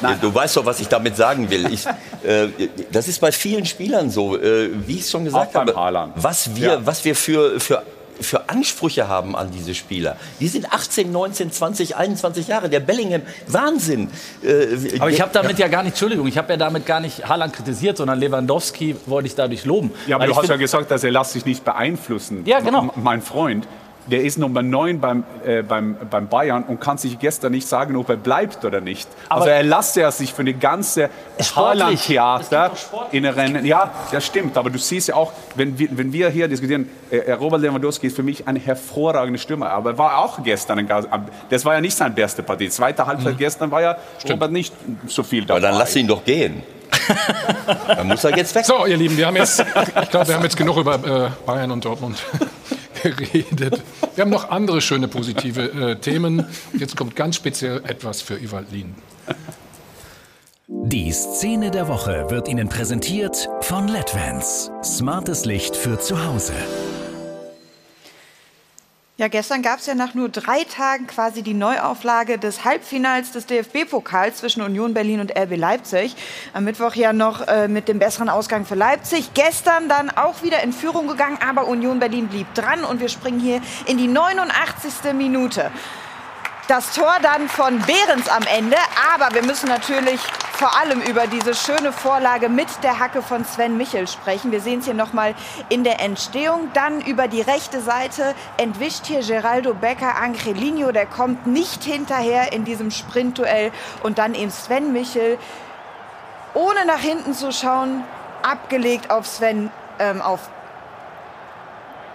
Nein, 0.00 0.18
du 0.20 0.32
weißt 0.34 0.56
doch, 0.56 0.64
was 0.66 0.78
ich 0.80 0.88
damit 0.88 1.16
sagen 1.16 1.48
will. 1.50 1.72
Ich, 1.72 1.86
äh, 2.24 2.48
das 2.92 3.08
ist 3.08 3.20
bei 3.20 3.32
vielen 3.32 3.66
Spielern 3.66 4.10
so, 4.10 4.36
äh, 4.36 4.70
wie 4.86 4.94
ich 4.96 5.00
es 5.00 5.10
schon 5.10 5.24
gesagt 5.24 5.54
Auch 5.56 5.60
habe. 5.60 5.74
Haaland. 5.74 6.12
Was 6.16 6.54
wir, 6.54 6.68
Ja. 6.68 6.86
was 6.86 7.04
wir 7.04 7.14
für, 7.16 7.58
für, 7.60 7.82
für 8.20 8.48
Ansprüche 8.48 9.08
haben 9.08 9.34
an 9.36 9.50
diese 9.50 9.74
Spieler. 9.74 10.16
Die 10.40 10.48
sind 10.48 10.72
18, 10.72 11.10
19, 11.10 11.50
20, 11.52 11.96
21 11.96 12.48
Jahre. 12.48 12.68
Der 12.68 12.80
Bellingham, 12.80 13.22
Wahnsinn. 13.48 14.08
Äh, 14.42 14.98
Aber 15.00 15.10
ich 15.10 15.20
habe 15.20 15.30
damit 15.32 15.58
ja 15.58 15.68
gar 15.68 15.82
nicht, 15.82 15.92
Entschuldigung, 15.92 16.26
ich 16.26 16.38
habe 16.38 16.52
ja 16.52 16.56
damit 16.56 16.86
gar 16.86 17.00
nicht 17.00 17.28
Haaland 17.28 17.52
kritisiert, 17.52 17.96
sondern 17.96 18.18
Lewandowski 18.18 18.96
wollte 19.06 19.26
ich 19.28 19.34
dadurch 19.34 19.64
loben. 19.64 19.90
Ja, 20.06 20.16
aber 20.16 20.24
Weil 20.24 20.30
du 20.30 20.36
hast 20.36 20.48
ja 20.48 20.56
gesagt, 20.56 20.90
dass 20.90 21.04
er 21.04 21.10
lässt 21.10 21.32
sich 21.32 21.44
nicht 21.44 21.64
beeinflussen. 21.64 22.42
Ja, 22.46 22.60
genau. 22.60 22.82
M- 22.82 22.90
Mein 22.96 23.22
Freund, 23.22 23.66
der 24.06 24.22
ist 24.22 24.38
Nummer 24.38 24.62
9 24.62 25.00
beim, 25.00 25.24
äh, 25.46 25.62
beim, 25.62 25.96
beim 26.10 26.28
Bayern 26.28 26.64
und 26.64 26.80
kann 26.80 26.98
sich 26.98 27.18
gestern 27.18 27.52
nicht 27.52 27.66
sagen, 27.66 27.96
ob 27.96 28.08
er 28.10 28.16
bleibt 28.16 28.64
oder 28.64 28.80
nicht. 28.80 29.08
Aber- 29.28 29.42
also 29.42 29.50
er 29.50 29.62
lässt 29.62 29.96
ja 29.96 30.10
sich 30.10 30.32
für 30.32 30.42
eine 30.42 30.54
ganze. 30.54 31.08
Haaland-Theater 31.56 32.72
in 33.12 33.24
Rennen. 33.24 33.64
Ja, 33.64 33.90
das 34.12 34.26
stimmt. 34.26 34.56
Aber 34.56 34.70
du 34.70 34.78
siehst 34.78 35.08
ja 35.08 35.14
auch, 35.14 35.32
wenn 35.54 35.78
wir, 35.78 35.88
wenn 35.92 36.12
wir 36.12 36.28
hier 36.30 36.48
diskutieren, 36.48 36.88
äh, 37.10 37.32
Robert 37.32 37.60
Lewandowski 37.62 38.06
ist 38.08 38.16
für 38.16 38.22
mich 38.22 38.46
ein 38.46 38.56
hervorragender 38.56 39.38
Stürmer. 39.38 39.70
Aber 39.70 39.90
er 39.90 39.98
war 39.98 40.18
auch 40.18 40.42
gestern, 40.42 40.78
ein, 40.78 40.88
das 41.50 41.64
war 41.64 41.74
ja 41.74 41.80
nicht 41.80 41.96
seine 41.96 42.14
beste 42.14 42.42
Partie. 42.42 42.68
Zweite 42.68 43.06
Halbzeit 43.06 43.38
gestern 43.38 43.70
war 43.70 43.82
ja 43.82 43.96
Robert 44.28 44.52
nicht 44.52 44.74
so 45.06 45.22
viel 45.22 45.44
dabei. 45.44 45.58
Aber 45.58 45.68
dann 45.68 45.78
lass 45.78 45.96
ihn 45.96 46.06
doch 46.06 46.24
gehen. 46.24 46.62
dann 47.88 48.06
muss 48.06 48.22
er 48.24 48.36
jetzt 48.36 48.54
weg. 48.54 48.64
So, 48.64 48.86
ihr 48.86 48.96
Lieben, 48.96 49.16
wir 49.16 49.26
haben 49.26 49.36
jetzt, 49.36 49.60
ich 50.02 50.10
glaube, 50.10 50.28
wir 50.28 50.34
haben 50.36 50.44
jetzt 50.44 50.56
genug 50.56 50.76
über 50.76 50.94
äh, 50.94 51.30
Bayern 51.44 51.70
und 51.70 51.84
Dortmund 51.84 52.22
geredet. 53.10 53.82
Wir 54.14 54.22
haben 54.22 54.30
noch 54.30 54.50
andere 54.50 54.80
schöne 54.80 55.08
positive 55.08 55.62
äh, 55.62 55.96
Themen. 55.96 56.46
Jetzt 56.78 56.96
kommt 56.96 57.16
ganz 57.16 57.36
speziell 57.36 57.82
etwas 57.86 58.22
für 58.22 58.40
Ivalin. 58.40 58.94
Die 60.66 61.12
Szene 61.12 61.70
der 61.70 61.88
Woche 61.88 62.26
wird 62.30 62.48
Ihnen 62.48 62.68
präsentiert 62.68 63.48
von 63.60 63.88
LEDVANCE. 63.88 64.70
Smartes 64.82 65.44
Licht 65.44 65.76
für 65.76 65.98
zu 65.98 66.24
Hause. 66.24 66.54
Ja, 69.16 69.28
gestern 69.28 69.62
gab 69.62 69.78
es 69.78 69.86
ja 69.86 69.94
nach 69.94 70.14
nur 70.14 70.28
drei 70.28 70.64
Tagen 70.64 71.06
quasi 71.06 71.42
die 71.42 71.54
Neuauflage 71.54 72.36
des 72.36 72.64
Halbfinals 72.64 73.30
des 73.30 73.46
DFB-Pokals 73.46 74.38
zwischen 74.38 74.60
Union 74.60 74.92
Berlin 74.92 75.20
und 75.20 75.30
RB 75.38 75.56
Leipzig. 75.56 76.16
Am 76.52 76.64
Mittwoch 76.64 76.96
ja 76.96 77.12
noch 77.12 77.46
äh, 77.46 77.68
mit 77.68 77.86
dem 77.86 78.00
besseren 78.00 78.28
Ausgang 78.28 78.66
für 78.66 78.74
Leipzig. 78.74 79.32
Gestern 79.34 79.88
dann 79.88 80.10
auch 80.10 80.42
wieder 80.42 80.64
in 80.64 80.72
Führung 80.72 81.06
gegangen, 81.06 81.38
aber 81.48 81.68
Union 81.68 82.00
Berlin 82.00 82.26
blieb 82.26 82.52
dran 82.54 82.82
und 82.82 82.98
wir 82.98 83.08
springen 83.08 83.38
hier 83.38 83.60
in 83.86 83.98
die 83.98 84.08
89. 84.08 85.12
Minute. 85.12 85.70
Das 86.66 86.94
Tor 86.94 87.16
dann 87.20 87.46
von 87.50 87.78
Behrens 87.80 88.26
am 88.26 88.42
Ende, 88.44 88.78
aber 89.14 89.34
wir 89.34 89.42
müssen 89.42 89.68
natürlich 89.68 90.18
vor 90.52 90.74
allem 90.80 91.02
über 91.02 91.26
diese 91.26 91.54
schöne 91.54 91.92
Vorlage 91.92 92.48
mit 92.48 92.68
der 92.82 92.98
Hacke 92.98 93.20
von 93.20 93.44
Sven 93.44 93.76
Michel 93.76 94.08
sprechen. 94.08 94.50
Wir 94.50 94.62
sehen 94.62 94.78
es 94.78 94.86
hier 94.86 94.94
nochmal 94.94 95.34
in 95.68 95.84
der 95.84 96.00
Entstehung. 96.00 96.70
Dann 96.72 97.02
über 97.02 97.28
die 97.28 97.42
rechte 97.42 97.82
Seite 97.82 98.34
entwischt 98.56 99.04
hier 99.04 99.20
Geraldo 99.20 99.74
Becker 99.74 100.16
Angelino, 100.16 100.90
der 100.90 101.04
kommt 101.04 101.46
nicht 101.46 101.84
hinterher 101.84 102.54
in 102.54 102.64
diesem 102.64 102.90
Sprintduell 102.90 103.70
und 104.02 104.16
dann 104.16 104.34
eben 104.34 104.50
Sven 104.50 104.94
Michel, 104.94 105.36
ohne 106.54 106.86
nach 106.86 107.00
hinten 107.00 107.34
zu 107.34 107.52
schauen, 107.52 108.04
abgelegt 108.42 109.10
auf 109.10 109.26
Sven, 109.26 109.70
ähm, 109.98 110.22
auf 110.22 110.40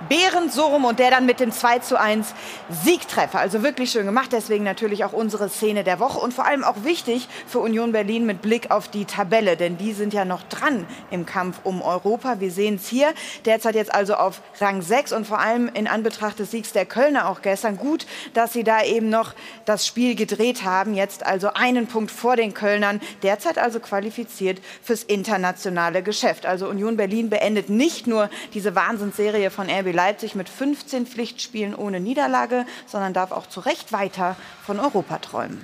Behrens 0.07 0.55
so 0.55 0.67
rum 0.67 0.85
und 0.85 0.99
der 0.99 1.11
dann 1.11 1.25
mit 1.25 1.39
dem 1.39 1.51
2 1.51 1.79
zu 1.79 1.99
1 1.99 2.33
Siegtreffer. 2.69 3.39
Also 3.39 3.63
wirklich 3.63 3.91
schön 3.91 4.05
gemacht. 4.05 4.29
Deswegen 4.31 4.63
natürlich 4.63 5.03
auch 5.03 5.11
unsere 5.11 5.49
Szene 5.49 5.83
der 5.83 5.99
Woche 5.99 6.19
und 6.19 6.33
vor 6.33 6.45
allem 6.45 6.63
auch 6.63 6.83
wichtig 6.83 7.27
für 7.47 7.59
Union 7.59 7.91
Berlin 7.91 8.25
mit 8.25 8.41
Blick 8.41 8.71
auf 8.71 8.87
die 8.87 9.05
Tabelle, 9.05 9.57
denn 9.57 9.77
die 9.77 9.93
sind 9.93 10.13
ja 10.13 10.23
noch 10.23 10.43
dran 10.43 10.85
im 11.11 11.25
Kampf 11.25 11.59
um 11.63 11.81
Europa. 11.81 12.39
Wir 12.39 12.51
sehen 12.51 12.75
es 12.75 12.87
hier. 12.87 13.13
Derzeit 13.45 13.75
jetzt 13.75 13.93
also 13.93 14.15
auf 14.15 14.41
Rang 14.59 14.81
6 14.81 15.11
und 15.11 15.27
vor 15.27 15.39
allem 15.39 15.69
in 15.73 15.87
Anbetracht 15.87 16.39
des 16.39 16.51
Siegs 16.51 16.71
der 16.71 16.85
Kölner 16.85 17.27
auch 17.27 17.41
gestern. 17.41 17.77
Gut, 17.77 18.05
dass 18.33 18.53
sie 18.53 18.63
da 18.63 18.83
eben 18.83 19.09
noch 19.09 19.33
das 19.65 19.85
Spiel 19.85 20.15
gedreht 20.15 20.63
haben. 20.63 20.93
Jetzt 20.93 21.25
also 21.25 21.49
einen 21.53 21.87
Punkt 21.87 22.11
vor 22.11 22.37
den 22.37 22.53
Kölnern. 22.53 23.01
Derzeit 23.23 23.57
also 23.57 23.79
qualifiziert 23.81 24.61
fürs 24.81 25.03
internationale 25.03 26.03
Geschäft. 26.03 26.45
Also 26.45 26.69
Union 26.69 26.95
Berlin 26.95 27.29
beendet 27.29 27.69
nicht 27.69 28.07
nur 28.07 28.29
diese 28.53 28.75
Wahnsinnsserie 28.75 29.49
von 29.49 29.69
RB 29.69 29.88
Leipzig 29.91 30.35
mit 30.35 30.49
15 30.49 31.05
Pflichtspielen 31.05 31.75
ohne 31.75 31.99
Niederlage, 31.99 32.65
sondern 32.87 33.13
darf 33.13 33.31
auch 33.31 33.47
zu 33.47 33.59
Recht 33.59 33.91
weiter 33.91 34.35
von 34.65 34.79
Europa 34.79 35.19
träumen. 35.19 35.63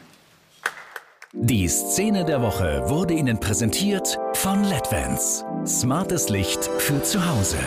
Die 1.34 1.67
Szene 1.67 2.23
der 2.23 2.41
Woche 2.41 2.84
wurde 2.88 3.13
Ihnen 3.13 3.39
präsentiert 3.41 4.17
von 4.34 4.63
LEDVANCE. 4.63 5.43
Smartes 5.67 6.30
Licht 6.30 6.63
für 6.78 7.03
zu 7.03 7.28
Hause. 7.28 7.57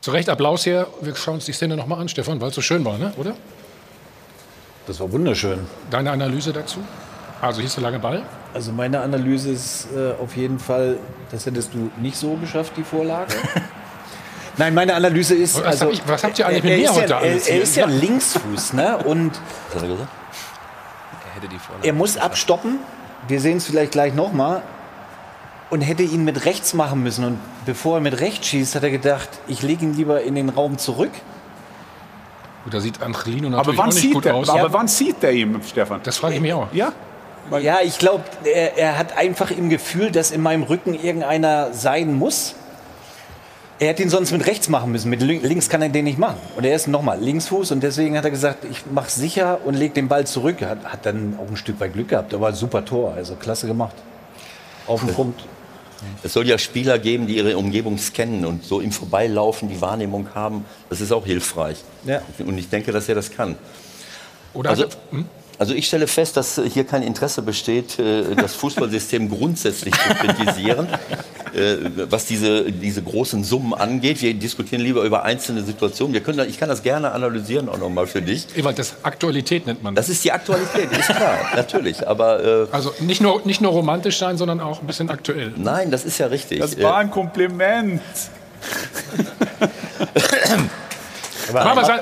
Zu 0.00 0.10
Recht 0.10 0.28
Applaus 0.28 0.64
hier. 0.64 0.88
Wir 1.00 1.14
schauen 1.14 1.36
uns 1.36 1.44
die 1.44 1.52
Szene 1.52 1.76
nochmal 1.76 2.00
an, 2.00 2.08
Stefan, 2.08 2.40
weil 2.40 2.48
es 2.48 2.56
so 2.56 2.60
schön 2.60 2.84
war, 2.84 2.98
ne? 2.98 3.12
oder? 3.16 3.34
Das 4.86 4.98
war 4.98 5.12
wunderschön. 5.12 5.60
Deine 5.90 6.10
Analyse 6.10 6.52
dazu? 6.52 6.80
Also 7.40 7.60
hieß 7.60 7.74
der 7.74 7.84
lange 7.84 8.00
Ball? 8.00 8.22
Also 8.52 8.72
meine 8.72 9.00
Analyse 9.00 9.50
ist 9.50 9.86
äh, 9.96 10.12
auf 10.20 10.36
jeden 10.36 10.58
Fall, 10.58 10.98
das 11.30 11.46
hättest 11.46 11.72
du 11.72 11.90
nicht 12.00 12.16
so 12.16 12.34
geschafft, 12.34 12.72
die 12.76 12.82
Vorlage. 12.82 13.34
Nein, 14.56 14.74
meine 14.74 14.94
Analyse 14.94 15.34
ist. 15.34 15.56
Was 15.56 15.64
also, 15.64 15.86
hab 15.86 15.92
ich- 15.92 16.02
was 16.06 16.22
habt 16.24 16.38
ihr 16.38 16.46
eigentlich 16.46 16.64
er- 16.64 16.64
mit 16.64 16.72
er 16.72 16.78
mir 16.78 16.84
ist 16.84 16.96
heute 16.96 17.10
ja, 17.10 17.20
er, 17.20 17.48
er 17.56 17.62
ist 17.62 17.76
ja 17.76 17.88
Ja. 17.88 17.94
Linksfuß, 17.94 18.72
ne? 18.74 18.98
Und 18.98 19.32
Was 19.68 19.76
hat 19.76 19.82
er 19.82 19.88
gesagt? 19.88 20.08
Er 21.28 21.34
hätte 21.36 21.48
die 21.48 21.58
Vorlage. 21.58 21.86
er 21.86 21.92
muss 21.92 22.16
abstoppen. 22.16 22.78
Wir 23.26 23.40
sehen 23.40 23.56
es 23.56 23.66
vielleicht 23.66 23.92
gleich 23.92 24.14
nochmal. 24.14 24.62
Und 25.70 25.80
hätte 25.80 26.02
ihn 26.04 26.24
mit 26.24 26.44
rechts 26.44 26.72
machen 26.74 27.02
müssen. 27.02 27.24
Und 27.24 27.38
bevor 27.66 27.96
er 27.96 28.00
mit 28.00 28.20
rechts 28.20 28.46
schießt, 28.46 28.74
hat 28.76 28.82
er 28.84 28.90
gedacht, 28.90 29.28
ich 29.48 29.62
lege 29.62 29.84
ihn 29.84 29.94
lieber 29.96 30.20
in 30.22 30.34
den 30.36 30.50
Raum 30.50 30.78
zurück. 30.78 31.10
Gut, 32.62 32.74
da 32.74 32.80
sieht 32.80 33.02
Angelino 33.02 33.48
Aber 33.48 33.56
natürlich 33.56 33.78
wann, 33.78 33.88
auch 33.88 33.92
nicht 33.92 34.02
sieht 34.02 34.12
gut 34.14 34.24
der, 34.24 34.34
aus. 34.36 34.48
aber 34.48 34.72
wann 34.72 34.86
sieht 34.88 35.22
der 35.22 35.32
ihn, 35.32 35.60
Stefan? 35.68 36.00
Das 36.04 36.18
frage 36.18 36.34
ich 36.36 36.40
mich 36.40 36.52
auch. 36.52 36.68
Ja? 36.72 36.92
Ja, 37.60 37.78
ich 37.82 37.98
glaube, 37.98 38.22
er, 38.44 38.78
er 38.78 38.96
hat 38.98 39.16
einfach 39.18 39.50
im 39.50 39.68
Gefühl, 39.68 40.10
dass 40.12 40.30
in 40.30 40.40
meinem 40.42 40.62
Rücken 40.62 40.94
irgendeiner 40.94 41.72
sein 41.74 42.14
muss. 42.14 42.54
Er 43.80 43.88
hätte 43.88 44.02
ihn 44.02 44.08
sonst 44.10 44.30
mit 44.30 44.46
rechts 44.46 44.68
machen 44.68 44.92
müssen. 44.92 45.10
Mit 45.10 45.20
lin- 45.20 45.42
links 45.42 45.68
kann 45.68 45.82
er 45.82 45.88
den 45.88 46.04
nicht 46.04 46.18
machen. 46.18 46.36
Und 46.56 46.64
er 46.64 46.76
ist 46.76 46.86
nochmal 46.86 47.20
Linksfuß 47.20 47.72
und 47.72 47.82
deswegen 47.82 48.16
hat 48.16 48.24
er 48.24 48.30
gesagt, 48.30 48.64
ich 48.70 48.82
mache 48.92 49.10
sicher 49.10 49.58
und 49.64 49.74
leg 49.74 49.94
den 49.94 50.06
Ball 50.08 50.26
zurück. 50.26 50.62
Hat, 50.62 50.84
hat 50.84 51.04
dann 51.06 51.36
auch 51.42 51.50
ein 51.50 51.56
Stück 51.56 51.80
weit 51.80 51.92
Glück 51.92 52.08
gehabt, 52.08 52.32
aber 52.34 52.52
super 52.52 52.84
Tor, 52.84 53.14
also 53.14 53.34
klasse 53.34 53.66
gemacht. 53.66 53.96
Auf 54.86 55.04
den 55.04 55.12
Punkt. 55.14 55.44
Es 56.22 56.34
soll 56.34 56.46
ja 56.46 56.58
Spieler 56.58 56.98
geben, 56.98 57.26
die 57.26 57.36
ihre 57.36 57.56
Umgebung 57.56 57.98
scannen 57.98 58.44
und 58.44 58.62
so 58.62 58.80
im 58.80 58.92
Vorbeilaufen 58.92 59.68
die 59.68 59.80
Wahrnehmung 59.80 60.28
haben. 60.34 60.64
Das 60.90 61.00
ist 61.00 61.10
auch 61.12 61.24
hilfreich. 61.24 61.82
Ja. 62.04 62.20
Und 62.44 62.58
ich 62.58 62.68
denke, 62.68 62.92
dass 62.92 63.08
er 63.08 63.14
das 63.14 63.30
kann. 63.30 63.56
Oder 64.52 64.70
Also, 64.70 64.84
hat- 64.84 64.98
hm? 65.10 65.26
Also 65.58 65.72
ich 65.74 65.86
stelle 65.86 66.06
fest, 66.06 66.36
dass 66.36 66.60
hier 66.72 66.84
kein 66.84 67.02
Interesse 67.02 67.42
besteht, 67.42 67.98
äh, 67.98 68.34
das 68.34 68.54
Fußballsystem 68.56 69.28
grundsätzlich 69.30 69.94
zu 69.94 70.14
kritisieren, 70.14 70.88
äh, 71.54 71.76
was 72.10 72.26
diese, 72.26 72.70
diese 72.72 73.02
großen 73.02 73.44
Summen 73.44 73.72
angeht. 73.74 74.20
Wir 74.20 74.34
diskutieren 74.34 74.82
lieber 74.82 75.02
über 75.02 75.22
einzelne 75.22 75.62
Situationen. 75.62 76.12
Wir 76.12 76.22
können, 76.22 76.48
ich 76.48 76.58
kann 76.58 76.68
das 76.68 76.82
gerne 76.82 77.12
analysieren 77.12 77.68
auch 77.68 77.78
nochmal 77.78 78.06
für 78.06 78.20
dich. 78.22 78.46
Ewald, 78.56 78.78
das 78.78 78.94
Aktualität 79.04 79.66
nennt 79.66 79.82
man 79.82 79.94
Das 79.94 80.08
ist 80.08 80.24
die 80.24 80.32
Aktualität, 80.32 80.90
ist 80.90 81.06
klar, 81.06 81.38
natürlich. 81.56 82.06
Aber 82.08 82.42
äh, 82.44 82.66
Also 82.72 82.92
nicht 83.00 83.20
nur, 83.20 83.40
nicht 83.44 83.60
nur 83.60 83.70
romantisch 83.72 84.18
sein, 84.18 84.36
sondern 84.36 84.60
auch 84.60 84.80
ein 84.80 84.86
bisschen 84.86 85.08
aktuell. 85.10 85.52
nein, 85.56 85.90
das 85.90 86.04
ist 86.04 86.18
ja 86.18 86.26
richtig. 86.26 86.58
Das 86.58 86.80
war 86.82 86.96
ein 86.96 87.10
Kompliment. 87.10 88.02
Aber 91.52 91.84
sei- 91.84 92.00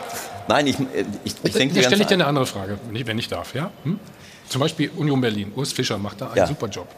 Nein, 0.48 0.66
ich, 0.66 0.78
äh, 0.78 1.04
ich, 1.24 1.34
ich 1.42 1.52
denke 1.52 1.74
ganz 1.74 1.86
stelle 1.86 2.02
ich 2.02 2.08
dir 2.08 2.14
ein- 2.14 2.20
eine 2.22 2.26
andere 2.28 2.46
Frage, 2.46 2.78
wenn 2.90 3.18
ich 3.18 3.28
darf. 3.28 3.54
Ja? 3.54 3.70
Hm? 3.84 3.98
Zum 4.48 4.60
Beispiel 4.60 4.90
Union 4.96 5.20
Berlin. 5.20 5.52
Urs 5.56 5.72
Fischer 5.72 5.98
macht 5.98 6.20
da 6.20 6.26
einen 6.28 6.36
Ja. 6.36 6.46
super 6.46 6.66
Job. 6.68 6.88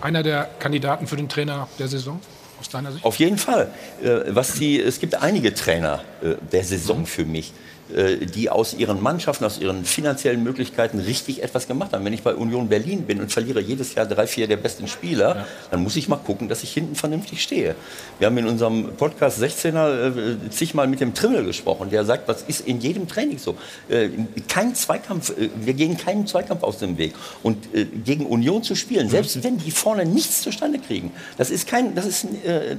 Einer 0.00 0.22
der 0.22 0.48
Kandidaten 0.58 1.06
für 1.06 1.16
den 1.16 1.28
Trainer 1.28 1.68
der 1.78 1.88
Saison 1.88 2.20
aus 2.60 2.68
deiner 2.68 2.92
Sicht? 2.92 3.04
Auf 3.04 3.16
jeden 3.16 3.38
Fall. 3.38 3.70
Äh, 4.02 4.20
Was 4.28 4.52
die, 4.54 4.80
es 4.80 5.00
gibt 5.00 5.14
einige 5.20 5.52
Trainer 5.54 6.02
äh, 6.22 6.34
der 6.52 6.64
Saison 6.64 7.06
für 7.06 7.24
mich, 7.24 7.52
die 7.88 8.50
aus 8.50 8.74
ihren 8.74 9.00
Mannschaften, 9.00 9.44
aus 9.44 9.58
ihren 9.58 9.84
finanziellen 9.84 10.42
Möglichkeiten 10.42 10.98
richtig 10.98 11.42
etwas 11.42 11.68
gemacht 11.68 11.92
haben. 11.92 12.04
Wenn 12.04 12.12
ich 12.12 12.22
bei 12.22 12.34
Union 12.34 12.68
Berlin 12.68 13.02
bin 13.02 13.20
und 13.20 13.32
verliere 13.32 13.60
jedes 13.60 13.94
Jahr 13.94 14.06
drei, 14.06 14.26
vier 14.26 14.48
der 14.48 14.56
besten 14.56 14.88
Spieler, 14.88 15.46
dann 15.70 15.82
muss 15.82 15.96
ich 15.96 16.08
mal 16.08 16.16
gucken, 16.16 16.48
dass 16.48 16.62
ich 16.62 16.72
hinten 16.72 16.94
vernünftig 16.94 17.42
stehe. 17.42 17.76
Wir 18.18 18.26
haben 18.26 18.38
in 18.38 18.46
unserem 18.46 18.96
Podcast 18.96 19.42
16er 19.42 20.46
äh, 20.46 20.50
zigmal 20.50 20.86
mit 20.86 21.00
dem 21.00 21.14
Trimmel 21.14 21.44
gesprochen, 21.44 21.90
der 21.90 22.04
sagt, 22.04 22.28
das 22.28 22.42
ist 22.42 22.66
in 22.66 22.80
jedem 22.80 23.06
Training 23.08 23.38
so. 23.38 23.56
Äh, 23.88 24.08
Kein 24.48 24.74
Zweikampf, 24.74 25.30
äh, 25.30 25.50
wir 25.56 25.74
gehen 25.74 25.96
keinen 25.96 26.26
Zweikampf 26.26 26.62
aus 26.62 26.78
dem 26.78 26.98
Weg. 26.98 27.14
Und 27.42 27.74
äh, 27.74 27.84
gegen 27.84 28.26
Union 28.26 28.62
zu 28.62 28.74
spielen, 28.74 29.08
selbst 29.08 29.42
wenn 29.44 29.58
die 29.58 29.70
vorne 29.70 30.04
nichts 30.04 30.42
zustande 30.42 30.78
kriegen, 30.78 31.12
das 31.36 31.50
ist 31.50 31.68
kein, 31.68 31.94
das 31.94 32.06
ist, 32.06 32.24
äh, 32.44 32.76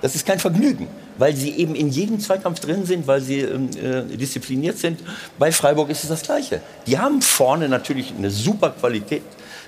das 0.00 0.14
ist 0.14 0.26
kein 0.26 0.38
Vergnügen, 0.38 0.88
weil 1.18 1.34
sie 1.34 1.50
eben 1.50 1.74
in 1.74 1.88
jedem 1.88 2.20
Zweikampf 2.20 2.60
drin 2.60 2.84
sind, 2.84 3.06
weil 3.06 3.20
sie 3.20 3.40
ähm, 3.40 3.70
äh, 3.82 4.16
diszipliniert 4.24 4.78
sind. 4.78 5.00
Bei 5.38 5.52
Freiburg 5.52 5.90
ist 5.90 6.02
es 6.02 6.08
das 6.08 6.22
Gleiche. 6.22 6.60
Die 6.86 6.98
haben 6.98 7.22
vorne 7.22 7.68
natürlich 7.68 8.12
eine 8.16 8.30
super 8.30 8.70
Qualität 8.70 9.22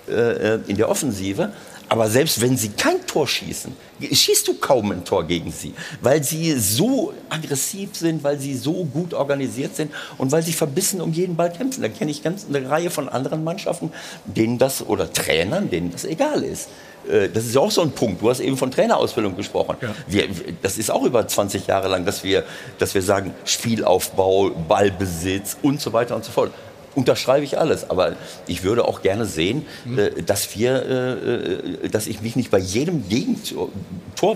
äh, 0.08 0.54
äh, 0.54 0.60
in 0.66 0.76
der 0.76 0.88
Offensive. 0.88 1.52
Aber 1.88 2.08
selbst 2.10 2.40
wenn 2.40 2.56
sie 2.56 2.70
kein 2.70 3.06
Tor 3.06 3.28
schießen, 3.28 3.72
schießt 4.00 4.48
du 4.48 4.54
kaum 4.54 4.90
ein 4.90 5.04
Tor 5.04 5.24
gegen 5.24 5.52
sie, 5.52 5.72
weil 6.00 6.22
sie 6.22 6.52
so 6.58 7.12
aggressiv 7.30 7.90
sind, 7.94 8.24
weil 8.24 8.38
sie 8.38 8.56
so 8.56 8.84
gut 8.84 9.14
organisiert 9.14 9.76
sind 9.76 9.92
und 10.18 10.32
weil 10.32 10.42
sie 10.42 10.52
verbissen 10.52 11.00
um 11.00 11.12
jeden 11.12 11.36
Ball 11.36 11.52
kämpfen. 11.52 11.82
Da 11.82 11.88
kenne 11.88 12.10
ich 12.10 12.22
ganz 12.22 12.46
eine 12.48 12.68
Reihe 12.68 12.90
von 12.90 13.08
anderen 13.08 13.44
Mannschaften, 13.44 13.92
denen 14.24 14.58
das 14.58 14.84
oder 14.84 15.12
Trainern, 15.12 15.70
denen 15.70 15.92
das 15.92 16.04
egal 16.04 16.42
ist. 16.42 16.68
Äh, 17.08 17.28
Das 17.28 17.44
ist 17.44 17.54
ja 17.54 17.60
auch 17.60 17.70
so 17.70 17.82
ein 17.82 17.92
Punkt. 17.92 18.20
Du 18.20 18.30
hast 18.30 18.40
eben 18.40 18.56
von 18.56 18.70
Trainerausbildung 18.70 19.36
gesprochen. 19.36 19.76
Wir, 20.08 20.26
das 20.62 20.78
ist 20.78 20.90
auch 20.90 21.04
über 21.04 21.26
20 21.26 21.68
Jahre 21.68 21.86
lang, 21.88 22.04
dass 22.04 22.24
wir, 22.24 22.44
dass 22.78 22.94
wir 22.94 23.02
sagen, 23.02 23.32
Spielaufbau, 23.44 24.50
Ballbesitz 24.50 25.56
und 25.62 25.80
so 25.80 25.92
weiter 25.92 26.16
und 26.16 26.24
so 26.24 26.32
fort. 26.32 26.50
Unterschreibe 26.96 27.44
ich 27.44 27.58
alles, 27.58 27.90
aber 27.90 28.12
ich 28.46 28.64
würde 28.64 28.86
auch 28.86 29.02
gerne 29.02 29.26
sehen, 29.26 29.66
äh, 29.96 30.22
dass 30.22 30.56
wir, 30.56 30.82
äh, 30.82 31.84
äh, 31.84 31.88
dass 31.90 32.06
ich 32.06 32.22
mich 32.22 32.36
nicht 32.36 32.50
bei 32.50 32.58
jedem 32.58 33.06
Gegentor, 33.08 33.68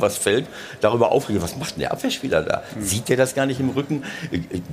was 0.01 0.19
fällt, 0.19 0.47
darüber 0.83 1.11
aufrege, 1.11 1.41
was 1.41 1.57
macht 1.57 1.77
denn 1.77 1.81
der 1.81 1.93
Abwehrspieler 1.93 2.43
da? 2.43 2.63
Sieht 2.79 3.09
der 3.09 3.17
das 3.17 3.35
gar 3.35 3.47
nicht 3.47 3.61
im 3.61 3.71
Rücken? 3.71 4.05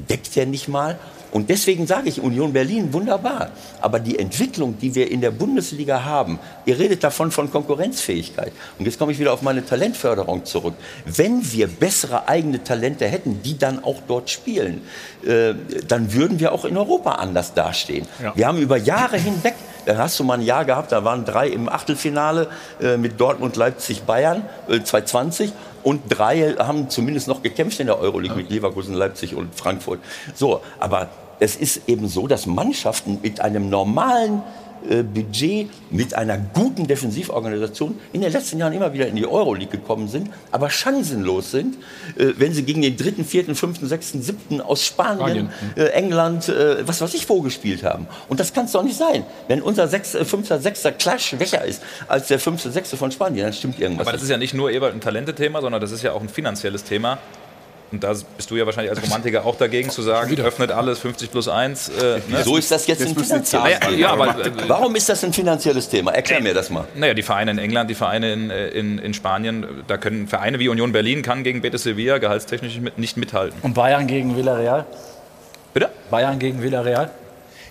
Deckt 0.09 0.35
der 0.35 0.45
nicht 0.45 0.67
mal? 0.67 0.99
Und 1.31 1.49
deswegen 1.49 1.87
sage 1.87 2.09
ich, 2.09 2.21
Union 2.21 2.53
Berlin, 2.53 2.93
wunderbar. 2.93 3.51
Aber 3.81 3.99
die 3.99 4.17
Entwicklung, 4.17 4.77
die 4.79 4.95
wir 4.95 5.11
in 5.11 5.21
der 5.21 5.31
Bundesliga 5.31 6.03
haben, 6.03 6.39
ihr 6.65 6.79
redet 6.79 7.03
davon 7.03 7.31
von 7.31 7.51
Konkurrenzfähigkeit. 7.51 8.51
Und 8.79 8.85
jetzt 8.85 8.97
komme 8.97 9.11
ich 9.11 9.19
wieder 9.19 9.33
auf 9.33 9.41
meine 9.41 9.65
Talentförderung 9.65 10.45
zurück. 10.45 10.75
Wenn 11.05 11.51
wir 11.51 11.67
bessere 11.67 12.27
eigene 12.27 12.63
Talente 12.63 13.05
hätten, 13.07 13.41
die 13.43 13.57
dann 13.57 13.83
auch 13.83 14.01
dort 14.07 14.29
spielen, 14.29 14.81
äh, 15.25 15.53
dann 15.87 16.13
würden 16.13 16.39
wir 16.39 16.51
auch 16.51 16.65
in 16.65 16.77
Europa 16.77 17.13
anders 17.13 17.53
dastehen. 17.53 18.07
Ja. 18.21 18.35
Wir 18.35 18.47
haben 18.47 18.57
über 18.57 18.77
Jahre 18.77 19.17
hinweg, 19.17 19.55
dann 19.85 19.97
hast 19.97 20.19
du 20.19 20.23
mal 20.23 20.35
ein 20.35 20.41
Jahr 20.41 20.65
gehabt, 20.65 20.91
da 20.91 21.03
waren 21.03 21.23
drei 21.25 21.47
im 21.47 21.69
Achtelfinale 21.69 22.49
äh, 22.81 22.97
mit 22.97 23.19
Dortmund, 23.19 23.55
Leipzig, 23.55 24.03
Bayern, 24.03 24.43
äh, 24.67 24.81
2020. 24.81 25.53
Und 25.83 26.01
drei 26.09 26.55
haben 26.57 26.89
zumindest 26.89 27.27
noch 27.27 27.41
gekämpft 27.41 27.79
in 27.79 27.87
der 27.87 27.99
Euroleague 27.99 28.35
mit 28.35 28.49
Leverkusen, 28.49 28.93
Leipzig 28.93 29.35
und 29.35 29.55
Frankfurt. 29.55 29.99
So, 30.33 30.61
aber 30.79 31.09
es 31.39 31.55
ist 31.55 31.87
eben 31.87 32.07
so, 32.07 32.27
dass 32.27 32.45
Mannschaften 32.45 33.19
mit 33.21 33.41
einem 33.41 33.69
normalen 33.69 34.41
Budget, 35.03 35.69
mit 35.91 36.13
einer 36.13 36.37
guten 36.37 36.87
Defensivorganisation 36.87 37.97
in 38.13 38.21
den 38.21 38.31
letzten 38.31 38.59
Jahren 38.59 38.73
immer 38.73 38.93
wieder 38.93 39.07
in 39.07 39.15
die 39.15 39.25
Euroleague 39.25 39.79
gekommen 39.79 40.07
sind, 40.07 40.29
aber 40.51 40.69
chancenlos 40.69 41.51
sind, 41.51 41.75
äh, 42.17 42.33
wenn 42.37 42.53
sie 42.53 42.63
gegen 42.63 42.81
den 42.81 42.97
dritten, 42.97 43.25
vierten, 43.25 43.55
fünften, 43.55 43.87
sechsten, 43.87 44.21
siebten 44.21 44.61
aus 44.61 44.85
Spanien, 44.85 45.17
Spanien, 45.17 45.49
äh, 45.75 45.87
England, 45.89 46.49
äh, 46.49 46.87
was 46.87 47.01
weiß 47.01 47.13
ich 47.13 47.27
wo 47.29 47.41
gespielt 47.41 47.83
haben. 47.83 48.07
Und 48.29 48.39
das 48.39 48.53
kann 48.53 48.65
es 48.65 48.71
doch 48.71 48.83
nicht 48.83 48.97
sein. 48.97 49.23
Wenn 49.47 49.61
unser 49.61 49.87
sechs, 49.87 50.15
äh, 50.15 50.25
fünfter, 50.25 50.59
sechster 50.59 50.91
klar 50.91 51.19
schwächer 51.19 51.63
ist 51.63 51.81
als 52.07 52.27
der 52.27 52.39
fünfte, 52.39 52.71
sechste 52.71 52.97
von 52.97 53.11
Spanien, 53.11 53.43
dann 53.43 53.53
stimmt 53.53 53.79
irgendwas 53.79 54.07
Aber 54.07 54.13
das 54.13 54.23
ist 54.23 54.29
ja 54.29 54.37
nicht 54.37 54.53
nur 54.53 54.71
Ebert 54.71 54.93
ein 54.93 55.01
Talentethema, 55.01 55.61
sondern 55.61 55.81
das 55.81 55.91
ist 55.91 56.03
ja 56.03 56.13
auch 56.13 56.21
ein 56.21 56.29
finanzielles 56.29 56.83
Thema. 56.83 57.19
Und 57.89 58.03
da 58.03 58.13
bist 58.35 58.51
du 58.51 58.55
ja 58.57 58.65
wahrscheinlich 58.65 58.91
als 58.91 59.01
Romantiker 59.01 59.45
auch 59.45 59.55
dagegen 59.55 59.89
zu 59.89 60.01
sagen, 60.01 60.37
öffnet 60.41 60.71
alles 60.71 60.99
50 60.99 61.31
plus 61.31 61.47
1. 61.47 61.87
Äh, 61.89 61.91
ne? 62.17 62.21
Wieso 62.27 62.57
ist 62.57 62.69
das 62.69 62.85
jetzt 62.85 63.01
ein 63.01 63.15
finanzielles 63.15 63.49
Thema? 63.49 63.69
ja, 63.91 64.09
aber, 64.11 64.45
äh, 64.45 64.51
Warum 64.67 64.93
ist 64.95 65.07
das 65.07 65.23
ein 65.23 65.31
finanzielles 65.31 65.87
Thema? 65.87 66.11
Erklär 66.11 66.41
mir 66.41 66.53
das 66.53 66.69
mal. 66.69 66.85
Naja, 66.95 67.13
die 67.13 67.23
Vereine 67.23 67.51
in 67.51 67.59
England, 67.59 67.89
die 67.89 67.95
Vereine 67.95 68.33
in, 68.33 68.49
äh, 68.49 68.67
in, 68.69 68.99
in 68.99 69.13
Spanien, 69.13 69.65
da 69.87 69.97
können 69.97 70.27
Vereine 70.27 70.59
wie 70.59 70.67
Union 70.67 70.91
Berlin 70.91 71.21
kann 71.21 71.43
gegen 71.43 71.61
Betis 71.61 71.83
Sevilla 71.83 72.17
gehaltstechnisch 72.17 72.73
nicht 72.73 72.83
mit- 72.83 72.97
nicht 72.97 73.15
mithalten. 73.17 73.57
Und 73.61 73.73
Bayern 73.73 74.05
gegen 74.05 74.35
Villarreal? 74.35 74.85
Bitte? 75.73 75.89
Bayern 76.11 76.39
gegen 76.39 76.61
Villarreal? 76.61 77.09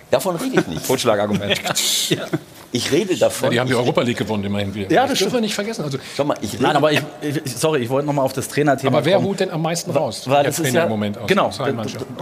Davon 0.09 0.35
rede 0.37 0.61
ich 0.61 0.67
nicht. 0.67 0.87
Totschlagargument. 0.87 1.61
Ich 2.71 2.91
rede 2.91 3.15
davon. 3.15 3.51
Die 3.51 3.59
haben 3.59 3.67
die 3.67 3.75
Europa 3.75 4.01
League 4.01 4.17
gewonnen, 4.17 4.43
immerhin 4.43 4.73
wieder. 4.75 4.91
Ja, 4.91 5.03
das 5.03 5.11
das 5.11 5.19
dürfen 5.19 5.35
wir 5.35 5.41
nicht 5.41 5.55
vergessen. 5.55 5.83
Also, 5.83 5.97
Schau 6.15 6.25
mal, 6.25 6.35
ich 6.41 6.53
rede 6.53 6.63
Nein, 6.63 6.75
aber 6.75 6.91
ich, 6.91 7.01
ich 7.21 7.55
sorry, 7.55 7.79
ich 7.81 7.89
wollte 7.89 8.05
noch 8.05 8.13
mal 8.13 8.23
auf 8.23 8.33
das 8.33 8.49
Trainerthema 8.49 8.97
aber 8.97 9.05
wer 9.05 9.15
kommen. 9.15 9.27
ruht 9.27 9.39
denn 9.39 9.51
am 9.51 9.61
meisten 9.61 9.91
raus? 9.91 10.23
Weil 10.27 10.43
der 10.43 10.51
es 10.51 10.59
ist 10.59 10.65
Trainer 10.65 10.79
ja- 10.79 10.83
im 10.83 10.89
Moment 10.89 11.17
aus, 11.17 11.27
genau, 11.27 11.45
aus 11.47 11.57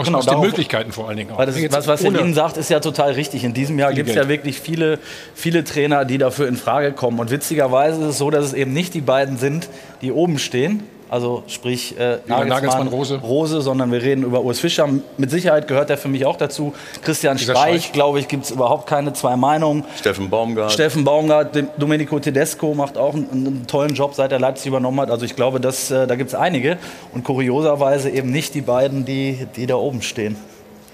genau, 0.06 0.18
aus 0.20 0.26
den 0.28 0.40
Möglichkeiten 0.40 0.92
vor 0.92 1.08
allen 1.08 1.18
Dingen 1.18 1.32
auch. 1.32 1.38
Weil 1.40 1.48
das, 1.48 1.56
was, 1.72 1.88
was 1.88 2.04
Ihnen 2.04 2.34
sagt, 2.36 2.58
ist 2.58 2.70
ja 2.70 2.80
total 2.80 3.14
richtig. 3.14 3.44
In 3.44 3.54
diesem 3.54 3.80
Jahr 3.80 3.94
gibt 3.94 4.10
es 4.10 4.16
ja 4.16 4.28
wirklich 4.28 4.60
viele, 4.60 5.00
viele 5.34 5.64
Trainer, 5.64 6.06
die 6.06 6.18
dafür 6.20 6.48
in 6.48 6.58
Frage 6.58 6.92
kommen. 6.92 7.20
Und 7.20 7.32
witzigerweise 7.32 8.02
ist 8.02 8.08
es 8.10 8.18
so, 8.20 8.30
dass 8.30 8.46
es 8.46 8.54
eben 8.54 8.72
nicht 8.72 8.94
die 8.94 9.02
beiden 9.02 9.38
sind, 9.38 9.68
die 10.02 10.12
oben 10.12 10.38
stehen. 10.38 10.84
Also 11.10 11.44
sprich 11.48 11.98
äh, 11.98 12.18
Nagelsmann, 12.26 12.48
Nagelsmann, 12.48 12.88
Rose. 12.88 13.20
Rose, 13.22 13.62
sondern 13.62 13.92
wir 13.92 14.02
reden 14.02 14.24
über 14.24 14.42
Urs 14.42 14.60
Fischer. 14.60 14.90
Mit 15.18 15.30
Sicherheit 15.30 15.68
gehört 15.68 15.90
er 15.90 15.98
für 15.98 16.08
mich 16.08 16.26
auch 16.26 16.36
dazu. 16.36 16.74
Christian 17.04 17.38
Streich, 17.38 17.58
Streich. 17.58 17.92
glaube 17.92 18.20
ich, 18.20 18.28
gibt 18.28 18.46
es 18.46 18.52
überhaupt 18.52 18.88
keine 18.88 19.14
zwei 19.14 19.36
Meinungen. 19.36 19.84
Steffen 20.00 20.30
Baumgart. 20.30 20.72
Steffen 20.72 21.04
Baumgart, 21.04 21.56
Domenico 21.78 22.20
Tedesco 22.20 22.74
macht 22.74 22.98
auch 22.98 23.14
einen, 23.14 23.30
einen 23.32 23.68
tollen 23.68 23.94
Job, 23.94 24.16
seit 24.16 24.32
er 24.32 24.40
Leipzig 24.40 24.68
übernommen 24.68 25.00
hat. 25.00 25.12
Also 25.12 25.26
ich 25.26 25.36
glaube, 25.36 25.60
dass, 25.60 25.92
äh, 25.92 26.08
da 26.08 26.16
gibt 26.16 26.30
es 26.30 26.36
einige. 26.36 26.78
Und 27.14 27.24
kurioserweise 27.24 28.10
eben 28.10 28.32
nicht 28.32 28.56
die 28.56 28.62
beiden, 28.62 29.06
die, 29.06 29.48
die 29.56 29.68
da 29.68 29.76
oben 29.76 30.02
stehen. 30.02 30.36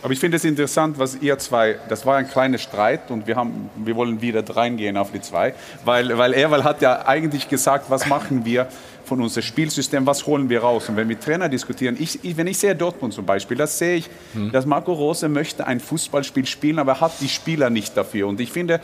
Aber 0.03 0.14
ich 0.14 0.20
finde 0.20 0.38
es 0.38 0.43
interessant, 0.43 0.97
was 0.97 1.16
ihr 1.22 1.38
zwei, 1.38 1.76
das 1.88 2.05
war 2.05 2.18
ein 2.18 2.28
kleiner 2.28 2.57
Streit 2.57 3.12
und 3.12 3.28
wir, 3.28 3.36
haben, 3.36 3.70
wir 3.76 3.95
wollen 3.95 4.20
wieder 4.22 4.43
reingehen 4.55 4.97
auf 4.97 5.12
die 5.12 5.22
zwei, 5.22 5.53
weil, 5.86 6.18
weil 6.18 6.34
Erwal 6.34 6.64
hat 6.64 6.82
ja 6.82 7.05
eigentlich 7.05 7.49
gesagt, 7.49 7.86
was 7.89 8.07
machen 8.07 8.43
wir 8.43 8.68
von 9.12 9.20
unserem 9.20 9.43
Spielsystem, 9.43 10.05
was 10.05 10.26
holen 10.26 10.47
wir 10.47 10.62
raus? 10.62 10.88
Und 10.88 10.95
wenn 10.95 11.09
wir 11.09 11.20
Trainer 11.20 11.49
diskutieren, 11.49 11.97
ich, 11.99 12.24
ich, 12.24 12.38
wenn 12.38 12.47
ich 12.47 12.57
sehe 12.57 12.74
Dortmund 12.74 13.14
zum 13.14 13.26
Beispiel, 13.26 13.57
das 13.57 13.78
sehe 13.78 13.97
ich, 13.97 14.09
dass 14.53 14.66
Marco 14.66 14.93
Rose 14.93 15.28
möchte 15.28 15.68
ein 15.68 15.82
Fußballspiel 15.82 16.45
spielen, 16.45 16.80
aber 16.80 17.01
hat 17.01 17.12
die 17.20 17.28
Spieler 17.28 17.70
nicht 17.70 17.97
dafür. 17.97 18.30
Und 18.30 18.39
ich 18.39 18.53
finde, 18.53 18.80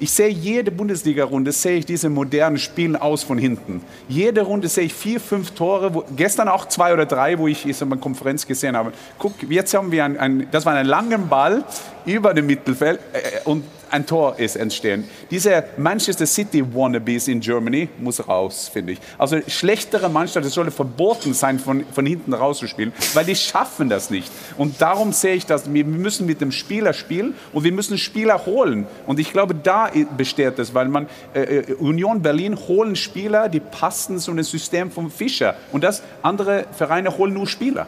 ich 0.00 0.10
sehe 0.10 0.30
jede 0.30 0.72
Bundesliga-Runde, 0.72 1.52
sehe 1.52 1.78
ich 1.78 1.86
diese 1.86 2.10
modernen 2.10 2.58
Spielen 2.58 2.96
aus 2.96 3.22
von 3.22 3.38
hinten. 3.38 3.80
Jede 4.08 4.42
Runde 4.42 4.66
sehe 4.66 4.86
ich 4.86 4.94
vier, 4.94 5.20
fünf 5.20 5.52
Tore, 5.52 5.94
wo, 5.94 6.04
gestern 6.16 6.48
auch 6.48 6.66
zwei 6.66 6.92
oder 6.92 7.06
drei, 7.06 7.38
wo 7.38 7.46
ich 7.46 7.64
in 7.64 7.74
einer 7.80 8.00
Konferenz 8.00 8.48
gesehen 8.48 8.76
habe. 8.76 8.90
Guck, 9.16 9.34
jetzt 9.48 9.72
haben 9.74 9.92
wir 9.92 10.04
ein, 10.04 10.18
ein 10.18 10.48
das 10.50 10.66
war 10.66 10.74
ein 10.74 10.86
langen 10.86 11.28
Ball 11.28 11.64
über 12.04 12.34
dem 12.34 12.46
Mittelfeld 12.46 12.98
äh, 13.12 13.40
und 13.44 13.62
ein 13.90 14.06
Tor 14.06 14.38
ist 14.38 14.56
entstehen. 14.56 15.04
Diese 15.30 15.64
Manchester 15.76 16.26
City 16.26 16.64
Wannabes 16.74 17.28
in 17.28 17.40
Germany 17.40 17.88
muss 17.98 18.26
raus, 18.26 18.70
finde 18.72 18.92
ich. 18.92 18.98
Also 19.16 19.38
schlechtere 19.46 20.08
Mannschaften, 20.08 20.48
es 20.48 20.54
sollte 20.54 20.70
verboten 20.70 21.34
sein, 21.34 21.58
von, 21.58 21.84
von 21.92 22.06
hinten 22.06 22.34
rauszuspielen, 22.34 22.92
weil 23.14 23.24
die 23.24 23.36
schaffen 23.36 23.88
das 23.88 24.10
nicht. 24.10 24.30
Und 24.56 24.80
darum 24.80 25.12
sehe 25.12 25.34
ich 25.34 25.46
das, 25.46 25.72
wir 25.72 25.84
müssen 25.84 26.26
mit 26.26 26.40
dem 26.40 26.52
Spieler 26.52 26.92
spielen 26.92 27.34
und 27.52 27.64
wir 27.64 27.72
müssen 27.72 27.98
Spieler 27.98 28.46
holen. 28.46 28.86
Und 29.06 29.18
ich 29.18 29.32
glaube, 29.32 29.54
da 29.54 29.90
besteht 30.16 30.58
es, 30.58 30.74
weil 30.74 30.88
man, 30.88 31.08
äh, 31.34 31.40
äh, 31.40 31.74
Union 31.74 32.22
Berlin 32.22 32.56
holen 32.56 32.96
Spieler, 32.96 33.48
die 33.48 33.60
passen 33.60 34.18
zu 34.18 34.32
dem 34.32 34.44
System 34.44 34.90
von 34.90 35.10
Fischer. 35.10 35.56
Und 35.72 35.84
das, 35.84 36.02
andere 36.22 36.66
Vereine 36.76 37.16
holen 37.16 37.34
nur 37.34 37.46
Spieler. 37.46 37.86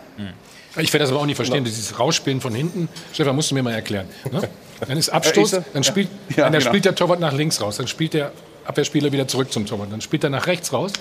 Ich 0.77 0.93
werde 0.93 1.05
das 1.05 1.10
aber 1.10 1.20
auch 1.20 1.27
nicht 1.27 1.36
verstehen, 1.36 1.64
dieses 1.64 1.98
Rausspielen 1.98 2.40
von 2.40 2.55
hinten. 2.55 2.89
Stefan, 3.12 3.35
musst 3.35 3.51
du 3.51 3.55
mir 3.55 3.62
mal 3.62 3.74
erklären. 3.74 4.06
Ne? 4.31 4.48
Dann 4.86 4.97
ist 4.97 5.09
Abstoß, 5.11 5.61
dann 5.73 5.85
spielt, 5.85 6.09
Ja, 6.36 6.44
dann 6.44 6.52
genau. 6.52 6.65
spielt 6.65 6.85
der 6.85 6.94
Torwart 6.94 7.20
nach 7.20 7.32
links 7.32 7.61
raus, 7.61 7.77
dann 7.77 7.86
spielt 7.86 8.15
der 8.15 8.32
Abwehrspieler 8.65 9.12
wieder 9.12 9.27
zurück 9.28 9.52
zum 9.52 9.66
Torwart, 9.66 9.89
dann 9.93 10.01
spielt 10.01 10.24
er 10.24 10.31
nach 10.31 10.47
rechts 10.47 10.73
raus. 10.73 10.93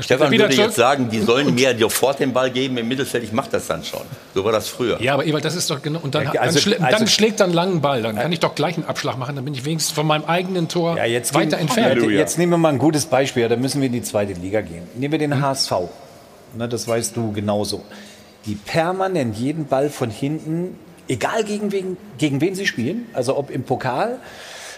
Stefan 0.00 0.32
würde 0.32 0.48
zurück. 0.50 0.58
jetzt 0.66 0.74
sagen, 0.76 1.08
die 1.08 1.20
sollen 1.20 1.54
mir 1.54 1.78
sofort 1.78 2.18
den 2.18 2.32
Ball 2.32 2.50
geben 2.50 2.76
im 2.78 2.88
Mittelfeld. 2.88 3.22
Ich 3.22 3.32
mache 3.32 3.48
das 3.52 3.68
dann 3.68 3.84
schon. 3.84 4.00
So 4.34 4.44
war 4.44 4.50
das 4.50 4.66
früher. 4.66 5.00
Ja, 5.00 5.14
aber 5.14 5.24
Ewald, 5.24 5.44
das 5.44 5.54
ist 5.54 5.70
doch 5.70 5.80
genau. 5.80 6.00
Und 6.02 6.16
dann, 6.16 6.24
Ja, 6.24 6.40
also- 6.40 6.54
dann, 6.54 6.62
schlä 6.62 6.76
also- 6.84 6.98
dann 6.98 7.06
schlägt 7.06 7.38
er 7.40 7.44
einen 7.44 7.54
langen 7.54 7.80
Ball. 7.80 8.02
Dann 8.02 8.16
kann 8.16 8.32
ich 8.32 8.40
doch 8.40 8.56
gleich 8.56 8.74
einen 8.76 8.86
Abschlag 8.86 9.16
machen. 9.18 9.36
Dann 9.36 9.44
bin 9.44 9.54
ich 9.54 9.64
wenigstens 9.64 9.94
von 9.94 10.04
meinem 10.04 10.24
eigenen 10.24 10.66
Tor 10.68 10.98
jetzt 11.04 11.32
weiter 11.34 11.50
gehen- 11.58 11.60
entfernt. 11.60 12.02
Ja, 12.02 12.08
Jetzt 12.10 12.38
nehmen 12.38 12.50
wir 12.50 12.58
mal 12.58 12.70
ein 12.70 12.78
gutes 12.78 13.06
Beispiel. 13.06 13.48
Da 13.48 13.54
müssen 13.54 13.80
wir 13.80 13.86
in 13.86 13.92
die 13.92 14.02
zweite 14.02 14.32
Liga 14.32 14.62
gehen. 14.62 14.82
Nehmen 14.96 15.12
wir 15.12 15.18
den 15.20 15.40
HSV. 15.40 15.72
Na, 16.56 16.66
das 16.66 16.88
weißt 16.88 17.16
du 17.16 17.30
genauso. 17.30 17.84
Die 18.46 18.56
permanent 18.56 19.36
jeden 19.36 19.66
Ball 19.66 19.90
von 19.90 20.10
hinten, 20.10 20.76
egal 21.08 21.44
gegen 21.44 21.72
wen, 21.72 21.96
gegen 22.18 22.40
wen 22.40 22.54
sie 22.54 22.66
spielen, 22.66 23.06
also 23.12 23.36
ob 23.36 23.50
im 23.50 23.64
Pokal, 23.64 24.18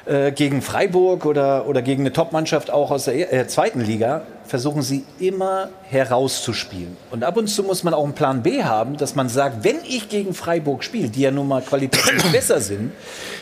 äh, 0.06 0.30
gegen 0.32 0.62
Freiburg 0.62 1.24
oder, 1.26 1.66
oder 1.66 1.82
gegen 1.82 2.02
eine 2.02 2.12
Topmannschaft 2.12 2.70
auch 2.70 2.90
aus 2.90 3.04
der 3.06 3.32
äh, 3.32 3.46
zweiten 3.48 3.80
Liga, 3.80 4.22
versuchen 4.44 4.82
sie 4.82 5.04
immer 5.18 5.70
herauszuspielen. 5.90 6.96
Und 7.10 7.24
ab 7.24 7.36
und 7.36 7.48
zu 7.48 7.64
muss 7.64 7.82
man 7.82 7.92
auch 7.94 8.04
einen 8.04 8.14
Plan 8.14 8.42
B 8.42 8.62
haben, 8.62 8.96
dass 8.96 9.16
man 9.16 9.28
sagt, 9.28 9.64
wenn 9.64 9.78
ich 9.88 10.08
gegen 10.08 10.34
Freiburg 10.34 10.84
spiele, 10.84 11.08
die 11.08 11.22
ja 11.22 11.32
nun 11.32 11.48
mal 11.48 11.62
qualitativ 11.62 12.22
besser 12.32 12.60
sind, 12.60 12.92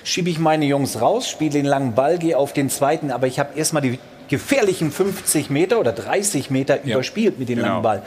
schiebe 0.05 0.31
ich 0.31 0.39
meine 0.39 0.65
Jungs 0.65 1.01
raus, 1.01 1.29
spiele 1.29 1.51
den 1.51 1.67
langen 1.67 1.95
Ball, 1.95 2.17
gehe 2.19 2.39
auf 2.39 2.55
den 2.55 2.71
zweiten, 2.71 3.11
aber 3.11 3.27
ich 3.27 3.39
habe 3.39 3.59
erstmal 3.59 3.83
die 3.83 3.99
gefährlichen 4.29 4.91
50 4.91 5.51
Meter 5.51 5.79
oder 5.79 5.93
30 5.93 6.51
Meter 6.51 6.83
überspielt 6.83 7.39
mit 7.39 7.51
dem 7.51 7.57
Genau. 7.59 7.69
langen 7.69 7.83
Ball. 7.83 8.03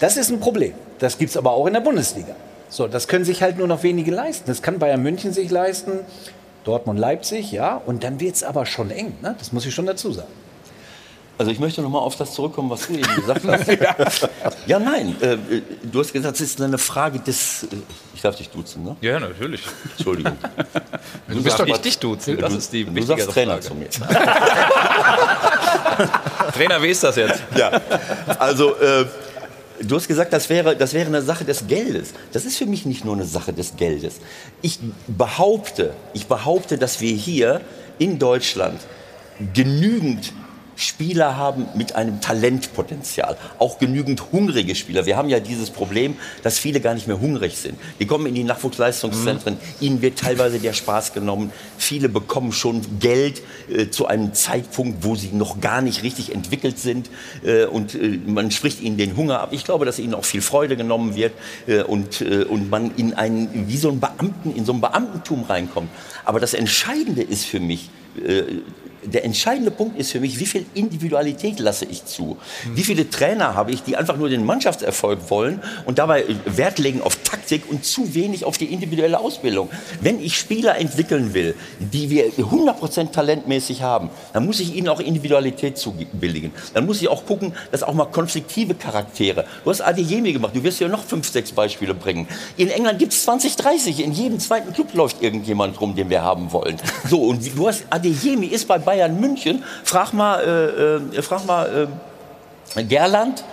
Das 0.00 0.16
ist 0.16 0.30
ein 0.30 0.40
Problem. 0.40 0.72
Das 0.98 1.16
gibt 1.16 1.30
es 1.30 1.36
aber 1.36 1.52
auch 1.52 1.66
in 1.66 1.74
der 1.74 1.80
Bundesliga. 1.80 2.34
So, 2.70 2.86
das 2.86 3.08
können 3.08 3.24
sich 3.24 3.42
halt 3.42 3.58
nur 3.58 3.66
noch 3.66 3.82
wenige 3.82 4.12
leisten. 4.12 4.44
Das 4.46 4.62
kann 4.62 4.78
Bayern 4.78 5.02
München 5.02 5.32
sich 5.32 5.50
leisten, 5.50 6.00
Dortmund, 6.64 6.98
Leipzig, 7.00 7.50
ja. 7.52 7.80
Und 7.84 8.04
dann 8.04 8.20
wird 8.20 8.36
es 8.36 8.44
aber 8.44 8.64
schon 8.64 8.90
eng. 8.90 9.14
Ne? 9.22 9.34
Das 9.38 9.52
muss 9.52 9.66
ich 9.66 9.74
schon 9.74 9.86
dazu 9.86 10.12
sagen. 10.12 10.28
Also 11.36 11.50
ich 11.52 11.58
möchte 11.58 11.80
noch 11.80 11.88
mal 11.88 12.00
auf 12.00 12.16
das 12.16 12.34
zurückkommen, 12.34 12.68
was 12.68 12.86
du 12.86 12.92
eben 12.92 13.14
gesagt 13.16 13.40
hast. 13.48 14.28
ja. 14.66 14.78
nein. 14.78 15.16
Äh, 15.22 15.32
äh, 15.32 15.38
du 15.90 16.00
hast 16.00 16.12
gesagt, 16.12 16.34
es 16.34 16.42
ist 16.42 16.60
eine 16.60 16.76
Frage 16.76 17.18
des... 17.18 17.62
Äh, 17.62 17.76
ich 18.14 18.20
darf 18.20 18.36
dich 18.36 18.50
duzen, 18.50 18.84
ne? 18.84 18.94
Ja, 19.00 19.18
natürlich. 19.18 19.62
Entschuldigung. 19.96 20.36
Du 21.28 21.42
bist 21.42 21.58
doch 21.58 21.64
nicht 21.64 21.82
dich 21.82 21.98
duzen, 21.98 22.36
das 22.36 22.52
ist 22.52 22.70
die 22.72 22.84
Du 22.84 23.02
sagst 23.02 23.30
Trainer 23.30 23.52
Frage. 23.52 23.66
zu 23.66 23.74
mir. 23.74 23.88
Trainer, 26.54 26.82
wie 26.82 26.88
ist 26.88 27.02
das 27.02 27.16
jetzt? 27.16 27.42
Ja, 27.56 27.70
also 28.38 28.76
äh, 28.76 29.06
du 29.82 29.96
hast 29.96 30.08
gesagt, 30.08 30.32
das 30.32 30.48
wäre, 30.48 30.76
das 30.76 30.94
wäre 30.94 31.06
eine 31.06 31.22
Sache 31.22 31.44
des 31.44 31.66
Geldes. 31.66 32.12
Das 32.32 32.44
ist 32.44 32.56
für 32.56 32.66
mich 32.66 32.86
nicht 32.86 33.04
nur 33.04 33.14
eine 33.14 33.24
Sache 33.24 33.52
des 33.52 33.76
Geldes. 33.76 34.16
Ich 34.62 34.78
behaupte, 35.06 35.94
ich 36.14 36.26
behaupte, 36.26 36.78
dass 36.78 37.00
wir 37.00 37.12
hier 37.12 37.60
in 37.98 38.18
Deutschland 38.18 38.80
genügend 39.54 40.32
Spieler 40.80 41.36
haben 41.36 41.66
mit 41.74 41.94
einem 41.94 42.22
Talentpotenzial, 42.22 43.36
auch 43.58 43.78
genügend 43.78 44.32
hungrige 44.32 44.74
Spieler. 44.74 45.04
Wir 45.04 45.18
haben 45.18 45.28
ja 45.28 45.38
dieses 45.38 45.68
Problem, 45.68 46.16
dass 46.42 46.58
viele 46.58 46.80
gar 46.80 46.94
nicht 46.94 47.06
mehr 47.06 47.20
hungrig 47.20 47.58
sind. 47.58 47.78
Die 47.98 48.06
kommen 48.06 48.24
in 48.24 48.34
die 48.34 48.44
Nachwuchsleistungszentren, 48.44 49.58
ihnen 49.80 50.00
wird 50.00 50.18
teilweise 50.18 50.58
der 50.58 50.72
Spaß 50.72 51.12
genommen. 51.12 51.52
Viele 51.76 52.08
bekommen 52.08 52.52
schon 52.52 52.80
Geld 52.98 53.42
äh, 53.70 53.90
zu 53.90 54.06
einem 54.06 54.32
Zeitpunkt, 54.32 55.04
wo 55.04 55.16
sie 55.16 55.28
noch 55.32 55.60
gar 55.60 55.82
nicht 55.82 56.02
richtig 56.02 56.34
entwickelt 56.34 56.78
sind 56.78 57.10
äh, 57.44 57.66
und 57.66 57.94
äh, 57.94 58.18
man 58.26 58.50
spricht 58.50 58.80
ihnen 58.80 58.96
den 58.96 59.16
Hunger 59.16 59.40
ab. 59.40 59.50
Ich 59.52 59.64
glaube, 59.64 59.84
dass 59.84 59.98
ihnen 59.98 60.14
auch 60.14 60.24
viel 60.24 60.40
Freude 60.40 60.78
genommen 60.78 61.14
wird 61.14 61.34
äh, 61.66 61.82
und, 61.82 62.22
äh, 62.22 62.44
und 62.44 62.70
man 62.70 62.94
in 62.96 63.12
einen, 63.12 63.68
wie 63.68 63.76
so 63.76 63.90
ein 63.90 64.00
Beamten, 64.00 64.54
in 64.54 64.64
so 64.64 64.72
ein 64.72 64.80
Beamtentum 64.80 65.44
reinkommt. 65.44 65.90
Aber 66.24 66.40
das 66.40 66.54
Entscheidende 66.54 67.22
ist 67.22 67.44
für 67.44 67.60
mich, 67.60 67.90
äh, 68.16 68.44
der 69.02 69.24
entscheidende 69.24 69.70
Punkt 69.70 69.98
ist 69.98 70.12
für 70.12 70.20
mich, 70.20 70.38
wie 70.38 70.46
viel 70.46 70.66
Individualität 70.74 71.58
lasse 71.58 71.84
ich 71.84 72.04
zu? 72.04 72.36
Wie 72.74 72.82
viele 72.82 73.08
Trainer 73.08 73.54
habe 73.54 73.72
ich, 73.72 73.82
die 73.82 73.96
einfach 73.96 74.16
nur 74.16 74.28
den 74.28 74.44
Mannschaftserfolg 74.44 75.30
wollen 75.30 75.62
und 75.86 75.98
dabei 75.98 76.24
Wert 76.44 76.78
legen 76.78 77.00
auf 77.02 77.16
Taktik 77.22 77.70
und 77.70 77.84
zu 77.84 78.14
wenig 78.14 78.44
auf 78.44 78.58
die 78.58 78.66
individuelle 78.66 79.20
Ausbildung? 79.20 79.70
Wenn 80.00 80.22
ich 80.22 80.36
Spieler 80.36 80.78
entwickeln 80.78 81.34
will, 81.34 81.54
die 81.78 82.10
wir 82.10 82.30
100% 82.32 83.12
talentmäßig 83.12 83.82
haben, 83.82 84.10
dann 84.32 84.46
muss 84.46 84.60
ich 84.60 84.74
ihnen 84.74 84.88
auch 84.88 85.00
Individualität 85.00 85.78
zubilligen. 85.78 86.52
Dann 86.74 86.86
muss 86.86 87.00
ich 87.00 87.08
auch 87.08 87.24
gucken, 87.26 87.54
dass 87.70 87.82
auch 87.82 87.94
mal 87.94 88.06
konfliktive 88.06 88.74
Charaktere. 88.74 89.44
Du 89.64 89.70
hast 89.70 89.80
Adeyemi 89.80 90.32
gemacht, 90.32 90.54
du 90.54 90.62
wirst 90.62 90.80
ja 90.80 90.88
noch 90.88 91.04
fünf, 91.04 91.28
sechs 91.28 91.52
Beispiele 91.52 91.94
bringen. 91.94 92.26
In 92.56 92.68
England 92.68 92.98
gibt 92.98 93.12
es 93.12 93.22
20, 93.24 93.56
30. 93.56 94.04
In 94.04 94.12
jedem 94.12 94.38
zweiten 94.38 94.72
Club 94.72 94.94
läuft 94.94 95.22
irgendjemand 95.22 95.80
rum, 95.80 95.94
den 95.94 96.10
wir 96.10 96.22
haben 96.22 96.52
wollen. 96.52 96.76
So, 97.08 97.22
und 97.22 97.56
du 97.56 97.66
hast 97.66 97.84
Adeyemi 97.90 98.46
ist 98.46 98.68
bei 98.68 98.78
Bayern 98.90 99.20
München. 99.20 99.62
Frag 99.84 100.12
mal, 100.12 100.40
äh, 101.14 101.18
äh, 101.18 101.22
frag 101.22 101.46
mal 101.46 101.88
äh, 102.76 102.82
Gerland, 102.84 103.44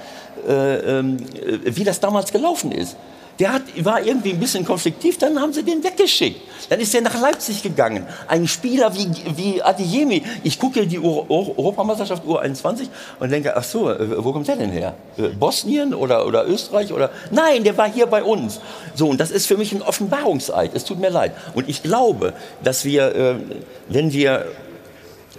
äh, 0.47 0.97
ähm, 0.99 1.17
äh, 1.17 1.75
wie 1.75 1.83
das 1.83 1.99
damals 1.99 2.31
gelaufen 2.31 2.71
ist. 2.71 2.95
Der 3.39 3.53
hat, 3.53 3.61
war 3.85 4.01
irgendwie 4.03 4.31
ein 4.31 4.39
bisschen 4.39 4.65
konfliktiv, 4.65 5.19
dann 5.19 5.39
haben 5.39 5.53
sie 5.53 5.61
den 5.61 5.83
weggeschickt. 5.83 6.41
Dann 6.69 6.79
ist 6.79 6.95
er 6.95 7.01
nach 7.01 7.21
Leipzig 7.21 7.61
gegangen. 7.61 8.07
Ein 8.27 8.47
Spieler 8.47 8.91
wie, 8.95 9.07
wie 9.35 9.61
Adeyemi. 9.61 10.23
Ich 10.43 10.57
gucke 10.59 10.87
die 10.87 10.97
Euro- 10.97 11.27
Euro- 11.29 11.53
Europameisterschaft 11.55 12.23
U21 12.25 12.87
und 13.19 13.29
denke, 13.31 13.55
ach 13.55 13.63
so, 13.63 13.91
äh, 13.91 14.23
wo 14.25 14.33
kommt 14.33 14.47
der 14.47 14.55
denn 14.55 14.71
her? 14.71 14.95
Bosnien 15.39 15.93
oder, 15.93 16.25
oder 16.25 16.47
Österreich? 16.47 16.91
Oder? 16.91 17.11
Nein, 17.29 17.63
der 17.63 17.77
war 17.77 17.87
hier 17.87 18.07
bei 18.07 18.23
uns. 18.23 18.59
So, 18.95 19.07
und 19.09 19.19
das 19.19 19.29
ist 19.29 19.45
für 19.45 19.55
mich 19.55 19.71
ein 19.71 19.83
Offenbarungseid. 19.83 20.71
Es 20.73 20.83
tut 20.83 20.99
mir 20.99 21.11
leid. 21.11 21.33
Und 21.53 21.69
ich 21.69 21.83
glaube, 21.83 22.33
dass 22.63 22.85
wir, 22.85 23.37
wenn 23.87 24.11
wir 24.13 24.45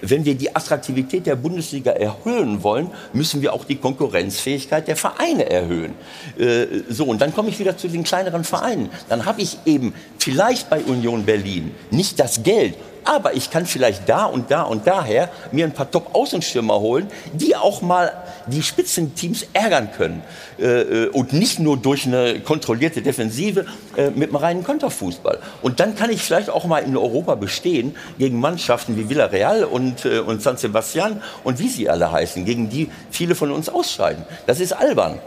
wenn 0.01 0.25
wir 0.25 0.35
die 0.35 0.55
Attraktivität 0.55 1.27
der 1.27 1.37
Bundesliga 1.37 1.93
erhöhen 1.93 2.62
wollen, 2.62 2.91
müssen 3.12 3.43
wir 3.43 3.53
auch 3.53 3.65
die 3.65 3.77
Konkurrenzfähigkeit 3.77 4.89
der 4.89 4.97
Vereine 4.97 5.51
erhöhen. 5.51 5.95
Äh, 6.39 6.66
so, 6.89 7.05
und 7.05 7.20
dann 7.20 7.35
komme 7.35 7.49
ich 7.49 7.59
wieder 7.59 7.77
zu 7.77 7.89
den 7.89 8.05
kleineren 8.05 8.45
Vereinen. 8.45 8.91
Dann 9.09 9.25
habe 9.25 9.43
ich 9.43 9.59
eben 9.66 9.95
vielleicht 10.19 10.70
bei 10.70 10.81
Union 10.81 11.25
Berlin 11.25 11.73
nicht 11.91 12.19
das 12.20 12.43
Geld, 12.43 12.75
aber 13.09 13.35
ich 13.35 13.51
kann 13.51 13.65
vielleicht 13.65 14.09
da 14.09 14.25
und 14.25 14.51
da 14.51 14.63
und 14.63 14.87
daher 14.87 15.31
mir 15.51 15.65
ein 15.65 15.73
paar 15.73 15.91
Top-Außenstürmer 15.91 16.79
holen, 16.79 17.09
die 17.33 17.57
auch 17.57 17.81
mal 17.81 18.13
die 18.47 18.63
Spitzenteams 18.63 19.47
ärgern 19.55 19.89
können. 19.97 20.23
Äh, 20.59 20.65
äh, 21.05 21.09
und 21.09 21.33
nicht 21.33 21.59
nur 21.59 21.79
durch 21.79 22.07
eine 22.07 22.41
kontrollierte 22.41 23.01
Defensive 23.01 23.65
äh, 23.97 24.11
mit 24.11 24.29
einem 24.29 24.37
reinen 24.37 24.65
Konterfußball. 24.65 25.39
Und 25.63 25.81
dann 25.81 25.97
kann 25.97 26.11
ich 26.11 26.23
vielleicht 26.23 26.51
auch 26.51 26.67
mal 26.67 26.81
in 26.81 26.97
Europa 26.97 27.35
bestehen 27.35 27.97
gegen 28.19 28.41
Mannschaften 28.41 28.97
wie 28.97 29.09
Villarreal 29.09 29.65
und, 29.65 30.05
und 30.05 30.43
San 30.43 30.57
Sebastian 30.57 31.23
und 31.45 31.59
wie 31.59 31.69
sie 31.69 31.89
alle 31.89 32.13
heißen, 32.13 32.45
gegen 32.45 32.69
die 32.69 32.91
viele 33.11 33.35
von 33.35 33.51
uns 33.51 33.69
ausscheiden. 33.69 34.25
Das 34.47 34.61
ist 34.61 34.73
albern. 34.73 35.19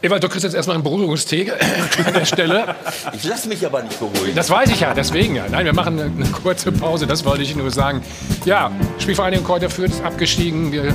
Ewald, 0.00 0.22
du 0.22 0.28
kriegst 0.28 0.44
jetzt 0.44 0.54
erstmal 0.54 0.76
einen 0.76 0.84
Beruhigungstee 0.84 1.50
an 2.06 2.14
der 2.14 2.24
Stelle. 2.24 2.76
Ich 3.12 3.24
lasse 3.24 3.48
mich 3.48 3.66
aber 3.66 3.82
nicht 3.82 3.98
beruhigen. 3.98 4.34
Das 4.36 4.48
weiß 4.48 4.70
ich 4.70 4.80
ja, 4.80 4.94
deswegen 4.94 5.34
ja. 5.34 5.46
Nein, 5.50 5.64
wir 5.64 5.74
machen 5.74 5.98
eine, 5.98 6.10
eine 6.10 6.30
kurze 6.30 6.70
Pause, 6.70 7.08
das 7.08 7.24
wollte 7.24 7.42
ich 7.42 7.56
nur 7.56 7.70
sagen. 7.72 8.02
Ja, 8.44 8.70
Spielvereinigung 8.98 9.44
Kräuter 9.44 9.70
Fürth 9.70 9.90
ist 9.90 10.04
abgestiegen. 10.04 10.70
Wir 10.70 10.94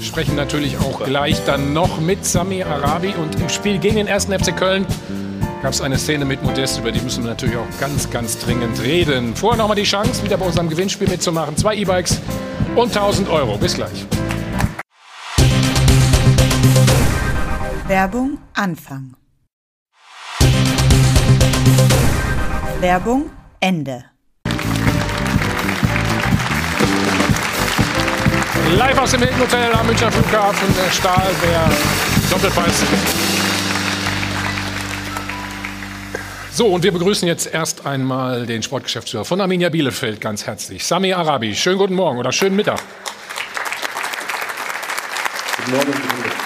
sprechen 0.00 0.34
natürlich 0.34 0.78
auch 0.78 1.04
gleich 1.04 1.44
dann 1.44 1.74
noch 1.74 2.00
mit 2.00 2.24
Sami 2.24 2.62
Arabi. 2.62 3.12
Und 3.20 3.38
im 3.38 3.50
Spiel 3.50 3.78
gegen 3.78 3.96
den 3.96 4.08
1. 4.08 4.26
FC 4.26 4.56
Köln 4.56 4.86
gab 5.62 5.74
es 5.74 5.82
eine 5.82 5.98
Szene 5.98 6.24
mit 6.24 6.42
Modest, 6.42 6.78
über 6.78 6.90
die 6.90 7.00
müssen 7.00 7.24
wir 7.24 7.30
natürlich 7.30 7.56
auch 7.56 7.80
ganz, 7.80 8.10
ganz 8.10 8.38
dringend 8.38 8.82
reden. 8.82 9.36
Vorher 9.36 9.58
nochmal 9.58 9.76
die 9.76 9.82
Chance, 9.82 10.24
wieder 10.24 10.38
bei 10.38 10.46
unserem 10.46 10.70
Gewinnspiel 10.70 11.08
mitzumachen. 11.08 11.56
Zwei 11.58 11.76
E-Bikes 11.76 12.18
und 12.76 12.96
1000 12.96 13.28
Euro. 13.28 13.58
Bis 13.58 13.74
gleich. 13.74 14.06
Werbung 17.92 18.38
Anfang. 18.54 19.16
Werbung 22.80 23.30
Ende. 23.60 24.06
Live 28.78 28.98
aus 28.98 29.10
dem 29.10 29.20
Hilton 29.20 29.40
Hotel 29.40 29.74
am 29.74 29.86
Münchner 29.86 30.10
Flughafen, 30.10 30.74
der 30.74 30.90
Stahlbär 30.90 31.70
Doppelpass. 32.30 32.82
So, 36.50 36.68
und 36.68 36.82
wir 36.82 36.92
begrüßen 36.92 37.28
jetzt 37.28 37.52
erst 37.52 37.84
einmal 37.84 38.46
den 38.46 38.62
Sportgeschäftsführer 38.62 39.26
von 39.26 39.38
Arminia 39.38 39.68
Bielefeld 39.68 40.18
ganz 40.18 40.46
herzlich, 40.46 40.86
Sami 40.86 41.12
Arabi. 41.12 41.54
Schönen 41.54 41.76
guten 41.76 41.94
Morgen 41.94 42.16
oder 42.16 42.32
schönen 42.32 42.56
Mittag. 42.56 42.80
Guten 45.58 45.72
Morgen. 45.72 46.41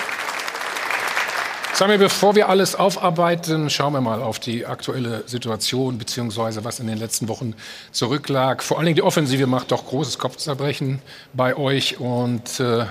Samuel, 1.79 1.99
bevor 1.99 2.35
wir 2.35 2.49
alles 2.49 2.75
aufarbeiten, 2.75 3.69
schauen 3.69 3.93
wir 3.93 4.01
mal 4.01 4.23
auf 4.23 4.39
die 4.39 4.65
aktuelle 4.65 5.25
Situation, 5.27 5.99
beziehungsweise 5.99 6.65
was 6.65 6.81
in 6.81 6.87
den 6.87 6.97
letzten 6.97 7.29
Wochen 7.29 7.53
zurücklag. 7.93 8.63
Vor 8.63 8.79
allen 8.79 8.87
Dingen 8.87 8.97
die 8.97 9.03
Offensive 9.03 9.47
macht 9.47 9.73
doch 9.73 9.85
großes 9.85 10.19
Kopfzerbrechen 10.19 11.03
bei 11.35 11.55
euch 11.55 12.01
und 12.01 12.61
äh, 12.61 12.87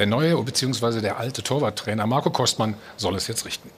der 0.00 0.06
neue 0.06 0.42
beziehungsweise 0.42 1.00
der 1.00 1.18
alte 1.18 1.44
Torwarttrainer 1.44 2.08
Marco 2.08 2.30
Kostmann 2.30 2.74
soll 2.96 3.14
es 3.14 3.28
jetzt 3.28 3.44
richten. 3.46 3.70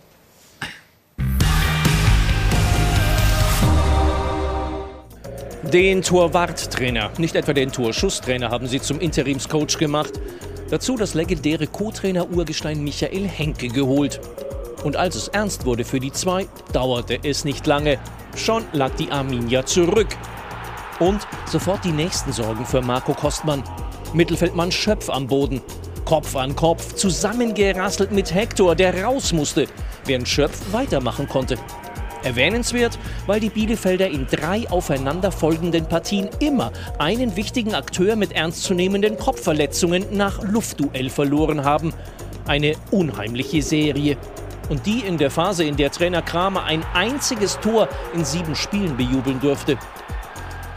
Den 5.71 6.01
Torwarttrainer, 6.01 7.11
nicht 7.19 7.37
etwa 7.37 7.53
den 7.53 7.73
Torschusstrainer, 7.73 8.51
haben 8.51 8.67
sie 8.67 8.81
zum 8.81 9.01
Interimscoach 9.01 9.77
gemacht. 9.77 10.15
Dazu 10.71 10.97
das 10.97 11.15
legendäre 11.15 11.67
Co-Trainer 11.67 12.31
Urgestein 12.31 12.83
Michael 12.83 13.27
Henke 13.27 13.69
geholt. 13.69 14.21
Und 14.85 14.97
als 14.97 15.17
es 15.17 15.29
ernst 15.29 15.67
wurde 15.67 15.85
für 15.85 15.99
die 15.99 16.13
zwei, 16.13 16.47
dauerte 16.73 17.19
es 17.25 17.45
nicht 17.45 17.67
lange. 17.67 17.99
Schon 18.37 18.65
lag 18.73 18.95
die 18.95 19.11
Arminia 19.11 19.67
zurück. 19.67 20.17
Und 21.01 21.27
sofort 21.47 21.85
die 21.85 21.93
nächsten 21.93 22.33
Sorgen 22.33 22.65
für 22.65 22.81
Marco 22.81 23.15
Kostmann. 23.15 23.65
Mittelfeldmann 24.15 24.71
Schöpf 24.71 25.11
am 25.11 25.27
Boden. 25.27 25.61
Kopf 26.05 26.35
an 26.37 26.55
Kopf, 26.57 26.95
zusammengerasselt 26.95 28.13
mit 28.13 28.33
Hector, 28.35 28.75
der 28.75 29.05
raus 29.05 29.33
musste, 29.33 29.67
während 30.07 30.29
Schöpf 30.29 30.73
weitermachen 30.73 31.29
konnte. 31.29 31.57
Erwähnenswert, 32.23 32.99
weil 33.27 33.41
die 33.41 33.51
Bielefelder 33.51 34.09
in 34.09 34.27
drei 34.27 34.69
aufeinanderfolgenden 34.71 35.87
Partien 35.87 36.29
immer 36.41 36.73
einen 36.99 37.37
wichtigen 37.37 37.75
Akteur 37.75 38.17
mit 38.17 38.33
ernstzunehmenden 38.33 39.17
Kopfverletzungen 39.17 40.07
nach 40.13 40.43
Luftduell 40.43 41.11
verloren 41.11 41.65
haben. 41.65 41.93
Eine 42.47 42.75
unheimliche 42.91 43.63
Serie. 43.63 44.17
Und 44.69 44.87
die 44.87 45.01
in 45.01 45.19
der 45.19 45.31
Phase, 45.31 45.65
in 45.65 45.77
der 45.77 45.91
Trainer 45.91 46.23
Kramer 46.23 46.65
ein 46.65 46.85
einziges 46.95 47.59
Tor 47.61 47.89
in 48.15 48.25
sieben 48.25 48.55
Spielen 48.55 48.97
bejubeln 48.97 49.41
durfte. 49.41 49.77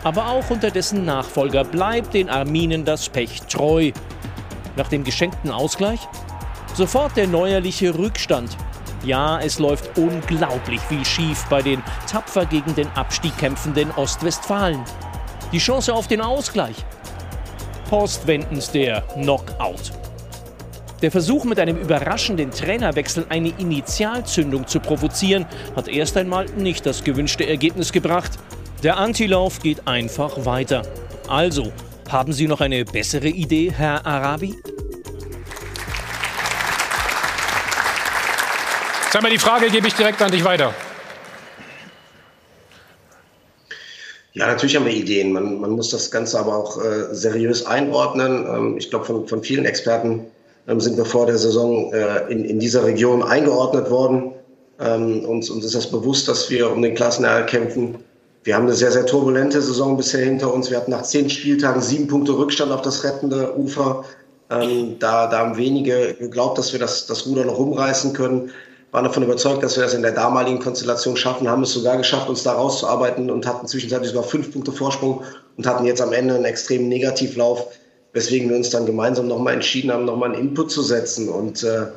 Aber 0.03 0.27
auch 0.27 0.49
unter 0.49 0.71
dessen 0.71 1.05
Nachfolger 1.05 1.63
bleibt 1.63 2.13
den 2.13 2.29
Arminen 2.29 2.85
das 2.85 3.07
Pech 3.09 3.41
treu. 3.43 3.91
Nach 4.75 4.87
dem 4.87 5.03
geschenkten 5.03 5.51
Ausgleich 5.51 5.99
sofort 6.73 7.15
der 7.15 7.27
neuerliche 7.27 7.97
Rückstand 7.97 8.57
ja, 9.03 9.39
es 9.39 9.59
läuft 9.59 9.97
unglaublich 9.97 10.79
viel 10.81 11.05
schief 11.05 11.45
bei 11.49 11.61
den 11.61 11.83
tapfer 12.09 12.45
gegen 12.45 12.73
den 12.75 12.87
Abstieg 12.89 13.37
kämpfenden 13.37 13.91
Ostwestfalen. 13.91 14.83
Die 15.51 15.59
Chance 15.59 15.93
auf 15.93 16.07
den 16.07 16.21
Ausgleich. 16.21 16.75
Postwendens 17.89 18.71
der 18.71 19.01
Knockout. 19.13 19.91
Der 21.01 21.11
Versuch, 21.11 21.43
mit 21.43 21.59
einem 21.59 21.77
überraschenden 21.77 22.49
Trainerwechsel 22.49 23.25
eine 23.27 23.49
Initialzündung 23.57 24.67
zu 24.67 24.79
provozieren, 24.79 25.45
hat 25.75 25.89
erst 25.89 26.15
einmal 26.15 26.45
nicht 26.57 26.85
das 26.85 27.03
gewünschte 27.03 27.45
Ergebnis 27.45 27.91
gebracht. 27.91 28.31
Der 28.83 28.97
Antilauf 28.97 29.59
geht 29.59 29.85
einfach 29.85 30.45
weiter. 30.45 30.83
Also, 31.27 31.73
haben 32.09 32.31
Sie 32.31 32.47
noch 32.47 32.61
eine 32.61 32.85
bessere 32.85 33.27
Idee, 33.27 33.71
Herr 33.75 34.05
Arabi? 34.05 34.55
Sag 39.13 39.21
mal, 39.21 39.29
die 39.29 39.37
Frage 39.37 39.69
gebe 39.69 39.87
ich 39.87 39.93
direkt 39.93 40.19
an 40.23 40.31
dich 40.31 40.43
weiter. 40.43 40.73
Ja, 44.33 44.47
natürlich 44.47 44.75
haben 44.75 44.85
wir 44.85 44.91
Ideen. 44.91 45.31
Man, 45.31 45.61
man 45.61 45.69
muss 45.69 45.91
das 45.91 46.09
Ganze 46.09 46.39
aber 46.39 46.57
auch 46.57 46.83
äh, 46.83 47.13
seriös 47.13 47.63
einordnen. 47.63 48.47
Ähm, 48.47 48.77
ich 48.79 48.89
glaube, 48.89 49.05
von, 49.05 49.27
von 49.27 49.43
vielen 49.43 49.65
Experten 49.65 50.25
ähm, 50.67 50.79
sind 50.79 50.97
wir 50.97 51.05
vor 51.05 51.27
der 51.27 51.37
Saison 51.37 51.93
äh, 51.93 52.21
in, 52.31 52.43
in 52.43 52.57
dieser 52.57 52.85
Region 52.85 53.21
eingeordnet 53.21 53.91
worden. 53.91 54.31
Ähm, 54.79 55.23
uns, 55.25 55.47
uns 55.51 55.63
ist 55.63 55.75
das 55.75 55.91
bewusst, 55.91 56.27
dass 56.27 56.49
wir 56.49 56.71
um 56.71 56.81
den 56.81 56.95
Klassenerhalt 56.95 57.45
kämpfen. 57.45 57.99
Wir 58.43 58.55
haben 58.55 58.63
eine 58.63 58.73
sehr, 58.73 58.91
sehr 58.91 59.05
turbulente 59.05 59.61
Saison 59.61 59.95
bisher 59.95 60.25
hinter 60.25 60.51
uns. 60.51 60.71
Wir 60.71 60.77
hatten 60.77 60.89
nach 60.89 61.03
zehn 61.03 61.29
Spieltagen 61.29 61.83
sieben 61.83 62.07
Punkte 62.07 62.35
Rückstand 62.35 62.71
auf 62.71 62.81
das 62.81 63.03
rettende 63.03 63.55
Ufer. 63.59 64.05
Ähm, 64.49 64.95
da, 64.97 65.27
da 65.27 65.37
haben 65.37 65.55
wenige 65.55 66.15
geglaubt, 66.15 66.57
dass 66.57 66.73
wir 66.73 66.79
das, 66.79 67.05
das 67.05 67.27
Ruder 67.27 67.45
noch 67.45 67.59
umreißen 67.59 68.13
können 68.13 68.49
waren 68.93 69.05
davon 69.05 69.23
überzeugt, 69.23 69.63
dass 69.63 69.75
wir 69.75 69.83
das 69.83 69.95
in 69.95 70.03
der 70.03 70.11
damaligen 70.11 70.59
Konstellation 70.59 71.17
schaffen, 71.17 71.49
haben 71.49 71.63
es 71.63 71.73
sogar 71.73 71.97
geschafft, 71.97 72.29
uns 72.29 72.43
da 72.43 72.53
rauszuarbeiten 72.53 73.31
und 73.31 73.47
hatten 73.47 73.67
zwischenzeitlich 73.67 74.11
sogar 74.11 74.23
fünf 74.23 74.53
Punkte 74.53 74.71
Vorsprung 74.71 75.23
und 75.57 75.65
hatten 75.65 75.85
jetzt 75.85 75.99
am 75.99 76.13
Ende 76.13 76.35
einen 76.35 76.45
extremen 76.45 76.89
Negativlauf, 76.89 77.65
weswegen 78.13 78.49
wir 78.49 78.55
uns 78.55 78.69
dann 78.69 78.85
gemeinsam 78.85 79.27
nochmal 79.27 79.55
entschieden 79.55 79.91
haben, 79.91 80.05
nochmal 80.05 80.31
einen 80.31 80.49
Input 80.49 80.69
zu 80.69 80.83
setzen. 80.83 81.27
Und 81.27 81.63
äh, 81.63 81.87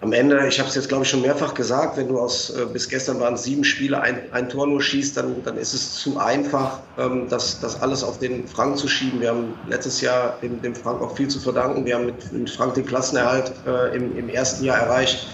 am 0.00 0.14
Ende, 0.14 0.48
ich 0.48 0.58
habe 0.58 0.70
es 0.70 0.76
jetzt 0.76 0.88
glaube 0.88 1.04
ich 1.04 1.10
schon 1.10 1.20
mehrfach 1.20 1.52
gesagt, 1.52 1.98
wenn 1.98 2.08
du 2.08 2.18
aus 2.18 2.56
äh, 2.56 2.64
bis 2.64 2.88
gestern 2.88 3.20
waren 3.20 3.36
sieben 3.36 3.64
Spiele, 3.64 4.00
ein, 4.00 4.32
ein 4.32 4.48
Tor 4.48 4.66
nur 4.66 4.80
schießt, 4.80 5.14
dann, 5.14 5.42
dann 5.44 5.58
ist 5.58 5.74
es 5.74 5.96
zu 5.96 6.18
einfach, 6.18 6.80
ähm, 6.96 7.26
das, 7.28 7.60
das 7.60 7.82
alles 7.82 8.02
auf 8.02 8.18
den 8.18 8.48
Frank 8.48 8.78
zu 8.78 8.88
schieben. 8.88 9.20
Wir 9.20 9.28
haben 9.28 9.52
letztes 9.68 10.00
Jahr 10.00 10.38
dem, 10.40 10.62
dem 10.62 10.74
Frank 10.74 11.02
auch 11.02 11.14
viel 11.14 11.28
zu 11.28 11.38
verdanken. 11.38 11.84
Wir 11.84 11.96
haben 11.96 12.06
mit, 12.06 12.32
mit 12.32 12.48
Frank 12.48 12.72
den 12.72 12.86
Klassenerhalt 12.86 13.52
äh, 13.66 13.94
im, 13.94 14.16
im 14.16 14.30
ersten 14.30 14.64
Jahr 14.64 14.78
erreicht. 14.78 15.26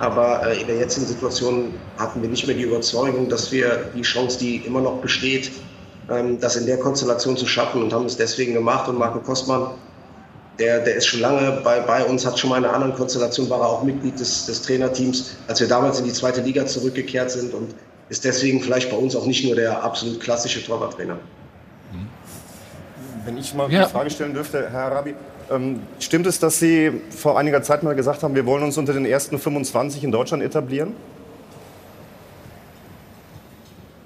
Aber 0.00 0.46
äh, 0.46 0.60
in 0.60 0.66
der 0.66 0.76
jetzigen 0.76 1.06
Situation 1.06 1.74
hatten 1.98 2.22
wir 2.22 2.28
nicht 2.28 2.46
mehr 2.46 2.56
die 2.56 2.62
Überzeugung, 2.62 3.28
dass 3.28 3.50
wir 3.50 3.90
die 3.94 4.02
Chance, 4.02 4.38
die 4.38 4.56
immer 4.58 4.80
noch 4.80 5.00
besteht, 5.00 5.50
ähm, 6.10 6.38
das 6.40 6.56
in 6.56 6.66
der 6.66 6.78
Konstellation 6.78 7.36
zu 7.36 7.46
schaffen 7.46 7.82
und 7.82 7.92
haben 7.92 8.06
es 8.06 8.16
deswegen 8.16 8.54
gemacht. 8.54 8.88
Und 8.88 8.98
Marco 8.98 9.18
Kostmann, 9.18 9.72
der, 10.58 10.80
der 10.84 10.96
ist 10.96 11.06
schon 11.06 11.20
lange 11.20 11.60
bei, 11.64 11.80
bei 11.80 12.04
uns, 12.04 12.24
hat 12.24 12.38
schon 12.38 12.50
mal 12.50 12.58
in 12.58 12.64
einer 12.64 12.74
anderen 12.74 12.94
Konstellation, 12.94 13.50
war 13.50 13.60
er 13.60 13.68
auch 13.68 13.82
Mitglied 13.82 14.18
des, 14.18 14.46
des 14.46 14.62
Trainerteams, 14.62 15.36
als 15.48 15.60
wir 15.60 15.68
damals 15.68 15.98
in 15.98 16.04
die 16.04 16.12
zweite 16.12 16.40
Liga 16.42 16.66
zurückgekehrt 16.66 17.30
sind 17.30 17.52
und 17.54 17.74
ist 18.08 18.24
deswegen 18.24 18.60
vielleicht 18.62 18.90
bei 18.90 18.96
uns 18.96 19.14
auch 19.14 19.26
nicht 19.26 19.44
nur 19.44 19.54
der 19.54 19.82
absolut 19.82 20.20
klassische 20.20 20.64
Torwarttrainer. 20.64 21.18
Wenn 23.24 23.36
ich 23.36 23.52
mal 23.52 23.70
Ja. 23.70 23.80
eine 23.80 23.88
Frage 23.88 24.10
stellen 24.10 24.32
dürfte, 24.32 24.70
Herr 24.70 24.84
Arabi. 24.86 25.14
Ähm, 25.50 25.80
stimmt 25.98 26.26
es, 26.26 26.38
dass 26.38 26.58
Sie 26.58 26.92
vor 27.10 27.38
einiger 27.38 27.62
Zeit 27.62 27.82
mal 27.82 27.94
gesagt 27.94 28.22
haben, 28.22 28.34
wir 28.34 28.44
wollen 28.46 28.62
uns 28.62 28.76
unter 28.76 28.92
den 28.92 29.06
ersten 29.06 29.38
25 29.38 30.04
in 30.04 30.12
Deutschland 30.12 30.42
etablieren? 30.42 30.94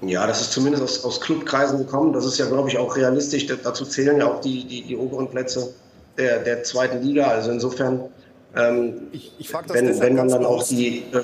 Ja, 0.01 0.27
das 0.27 0.41
ist 0.41 0.51
zumindest 0.51 0.83
aus, 0.83 1.03
aus 1.05 1.21
Clubkreisen 1.21 1.77
gekommen. 1.77 2.11
Das 2.13 2.25
ist 2.25 2.37
ja, 2.37 2.45
glaube 2.45 2.69
ich, 2.69 2.77
auch 2.77 2.95
realistisch. 2.95 3.45
Da- 3.47 3.55
Dazu 3.61 3.85
zählen 3.85 4.17
ja 4.17 4.27
auch 4.27 4.41
die, 4.41 4.65
die, 4.65 4.83
die 4.83 4.97
oberen 4.97 5.29
Plätze 5.29 5.73
der, 6.17 6.39
der 6.39 6.63
zweiten 6.63 7.01
Liga. 7.01 7.27
Also 7.27 7.51
insofern, 7.51 8.01
ähm, 8.55 8.93
das 9.49 9.73
wenn, 9.73 9.99
wenn 9.99 10.15
man 10.15 10.27
dann 10.27 10.45
auch 10.45 10.63
die. 10.67 10.99
Äh, 11.13 11.21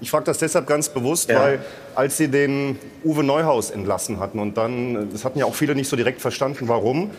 Ich 0.00 0.10
frage 0.10 0.24
das 0.24 0.38
deshalb 0.38 0.66
ganz 0.66 0.88
bewusst, 0.88 1.30
Ja. 1.30 1.40
weil 1.40 1.60
als 1.94 2.16
Sie 2.16 2.28
den 2.28 2.78
Uwe 3.04 3.22
Neuhaus 3.22 3.70
entlassen 3.70 4.18
hatten 4.18 4.38
und 4.40 4.56
dann, 4.56 5.08
das 5.12 5.24
hatten 5.24 5.38
ja 5.38 5.44
auch 5.44 5.54
viele 5.54 5.74
nicht 5.76 5.88
so 5.88 5.94
direkt 5.96 6.20
verstanden, 6.20 6.66
warum, 6.68 7.10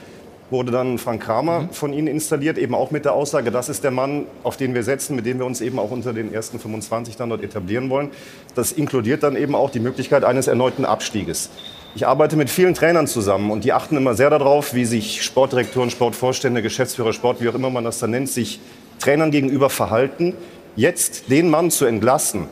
wurde 0.49 0.71
dann 0.71 0.97
Frank 0.97 1.23
Kramer 1.23 1.61
Mhm. 1.61 1.69
von 1.71 1.93
Ihnen 1.93 2.07
installiert, 2.07 2.57
eben 2.57 2.73
auch 2.73 2.91
mit 2.91 3.05
der 3.05 3.13
Aussage, 3.13 3.51
das 3.51 3.69
ist 3.69 3.83
der 3.83 3.91
Mann, 3.91 4.25
auf 4.43 4.57
den 4.57 4.73
wir 4.73 4.83
setzen, 4.83 5.15
mit 5.15 5.25
dem 5.25 5.37
wir 5.39 5.45
uns 5.45 5.61
eben 5.61 5.77
auch 5.79 5.91
unter 5.91 6.13
den 6.13 6.33
ersten 6.33 6.59
25 6.59 7.17
dann 7.17 7.29
dort 7.29 7.43
etablieren 7.43 7.89
wollen. 7.89 8.09
Das 8.55 8.71
inkludiert 8.71 9.23
dann 9.23 9.35
eben 9.35 9.53
auch 9.55 9.69
die 9.69 9.79
Möglichkeit 9.79 10.23
eines 10.23 10.47
erneuten 10.47 10.85
Abstieges. 10.85 11.49
Ich 11.95 12.05
arbeite 12.07 12.35
mit 12.35 12.49
vielen 12.49 12.73
Trainern 12.73 13.07
zusammen 13.07 13.49
und 13.51 13.63
die 13.63 13.73
achten 13.73 13.97
immer 13.97 14.13
sehr 14.15 14.29
darauf, 14.29 14.73
wie 14.73 14.85
sich 14.85 15.23
Sportdirektoren, 15.23 15.89
Sportvorstände, 15.89 16.61
Geschäftsführer, 16.61 17.13
Sport, 17.13 17.41
wie 17.41 17.49
auch 17.49 17.55
immer 17.55 17.69
man 17.69 17.83
das 17.83 17.99
dann 17.99 18.11
nennt, 18.11 18.29
sich 18.29 18.59
Trainern 18.99 19.31
gegenüber 19.31 19.69
verhalten. 19.69 20.33
Jetzt 20.75 21.29
den 21.31 21.49
Mann 21.49 21.71
zu 21.71 21.85
entlassen, 21.85 22.47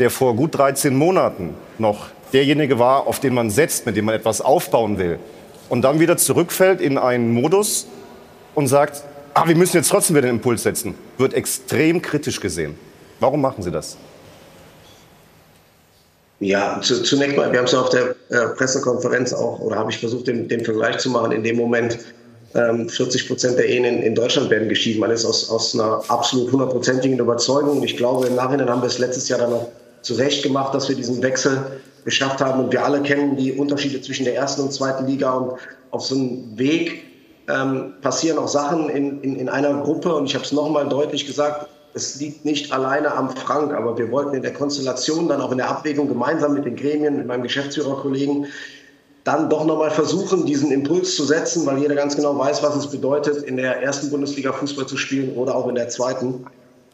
der 0.00 0.10
vor 0.10 0.34
gut 0.34 0.56
13 0.56 0.94
Monaten 0.96 1.54
noch 1.78 2.06
derjenige 2.32 2.78
war, 2.78 3.06
auf 3.06 3.20
den 3.20 3.34
man 3.34 3.50
setzt, 3.50 3.86
mit 3.86 3.96
dem 3.96 4.06
man 4.06 4.14
etwas 4.14 4.40
aufbauen 4.40 4.98
will, 4.98 5.18
und 5.70 5.82
dann 5.82 6.00
wieder 6.00 6.18
zurückfällt 6.18 6.82
in 6.82 6.98
einen 6.98 7.32
Modus 7.32 7.86
und 8.54 8.66
sagt, 8.66 9.02
ah, 9.32 9.48
wir 9.48 9.56
müssen 9.56 9.78
jetzt 9.78 9.88
trotzdem 9.88 10.16
wieder 10.16 10.26
den 10.26 10.36
Impuls 10.36 10.62
setzen, 10.62 10.94
wird 11.16 11.32
extrem 11.32 12.02
kritisch 12.02 12.40
gesehen. 12.40 12.74
Warum 13.20 13.40
machen 13.40 13.62
Sie 13.62 13.70
das? 13.70 13.96
Ja, 16.40 16.80
zu, 16.82 17.02
zunächst 17.02 17.36
mal, 17.36 17.52
wir 17.52 17.58
haben 17.58 17.66
es 17.66 17.72
ja 17.72 17.80
auf 17.80 17.90
der 17.90 18.14
äh, 18.30 18.48
Pressekonferenz 18.56 19.32
auch, 19.32 19.60
oder 19.60 19.76
habe 19.76 19.90
ich 19.90 19.98
versucht, 19.98 20.26
den, 20.26 20.48
den 20.48 20.64
Vergleich 20.64 20.98
zu 20.98 21.10
machen. 21.10 21.32
In 21.32 21.42
dem 21.42 21.56
Moment, 21.56 21.98
ähm, 22.54 22.88
40 22.88 23.28
Prozent 23.28 23.58
der 23.58 23.68
Ehen 23.68 23.84
in, 23.84 24.02
in 24.02 24.14
Deutschland 24.14 24.50
werden 24.50 24.68
geschieden. 24.68 25.00
Man 25.00 25.10
ist 25.10 25.24
aus, 25.24 25.50
aus 25.50 25.74
einer 25.74 26.02
absolut 26.08 26.50
hundertprozentigen 26.50 27.18
Überzeugung. 27.18 27.82
Ich 27.84 27.96
glaube, 27.96 28.26
im 28.26 28.34
Nachhinein 28.36 28.70
haben 28.70 28.80
wir 28.80 28.88
es 28.88 28.98
letztes 28.98 29.28
Jahr 29.28 29.38
dann 29.38 29.50
noch 29.50 29.68
zurecht 30.02 30.42
gemacht, 30.42 30.74
dass 30.74 30.88
wir 30.88 30.96
diesen 30.96 31.22
Wechsel 31.22 31.60
geschafft 32.04 32.40
haben. 32.40 32.64
Und 32.64 32.72
wir 32.72 32.84
alle 32.84 33.02
kennen 33.02 33.36
die 33.36 33.52
Unterschiede 33.52 34.00
zwischen 34.00 34.24
der 34.24 34.34
ersten 34.34 34.62
und 34.62 34.72
zweiten 34.72 35.06
Liga. 35.06 35.32
Und 35.32 35.58
auf 35.90 36.02
so 36.02 36.14
einem 36.14 36.58
Weg 36.58 37.04
ähm, 37.48 37.94
passieren 38.00 38.38
auch 38.38 38.48
Sachen 38.48 38.88
in, 38.88 39.20
in, 39.22 39.36
in 39.36 39.48
einer 39.48 39.82
Gruppe. 39.82 40.14
Und 40.14 40.26
ich 40.26 40.34
habe 40.34 40.44
es 40.44 40.52
nochmal 40.52 40.88
deutlich 40.88 41.26
gesagt, 41.26 41.68
es 41.94 42.20
liegt 42.20 42.44
nicht 42.44 42.72
alleine 42.72 43.12
am 43.14 43.30
Frank, 43.30 43.72
aber 43.72 43.98
wir 43.98 44.10
wollten 44.12 44.34
in 44.34 44.42
der 44.42 44.52
Konstellation, 44.52 45.28
dann 45.28 45.40
auch 45.40 45.50
in 45.50 45.58
der 45.58 45.68
Abwägung 45.68 46.08
gemeinsam 46.08 46.54
mit 46.54 46.64
den 46.64 46.76
Gremien, 46.76 47.16
mit 47.16 47.26
meinem 47.26 47.42
Geschäftsführerkollegen, 47.42 48.46
dann 49.24 49.50
doch 49.50 49.64
nochmal 49.64 49.90
versuchen, 49.90 50.46
diesen 50.46 50.70
Impuls 50.70 51.14
zu 51.14 51.24
setzen, 51.24 51.66
weil 51.66 51.78
jeder 51.78 51.94
ganz 51.94 52.16
genau 52.16 52.38
weiß, 52.38 52.62
was 52.62 52.76
es 52.76 52.86
bedeutet, 52.86 53.42
in 53.42 53.56
der 53.56 53.82
ersten 53.82 54.10
Bundesliga 54.10 54.52
Fußball 54.52 54.86
zu 54.86 54.96
spielen 54.96 55.36
oder 55.36 55.54
auch 55.54 55.68
in 55.68 55.74
der 55.74 55.88
zweiten. 55.88 56.46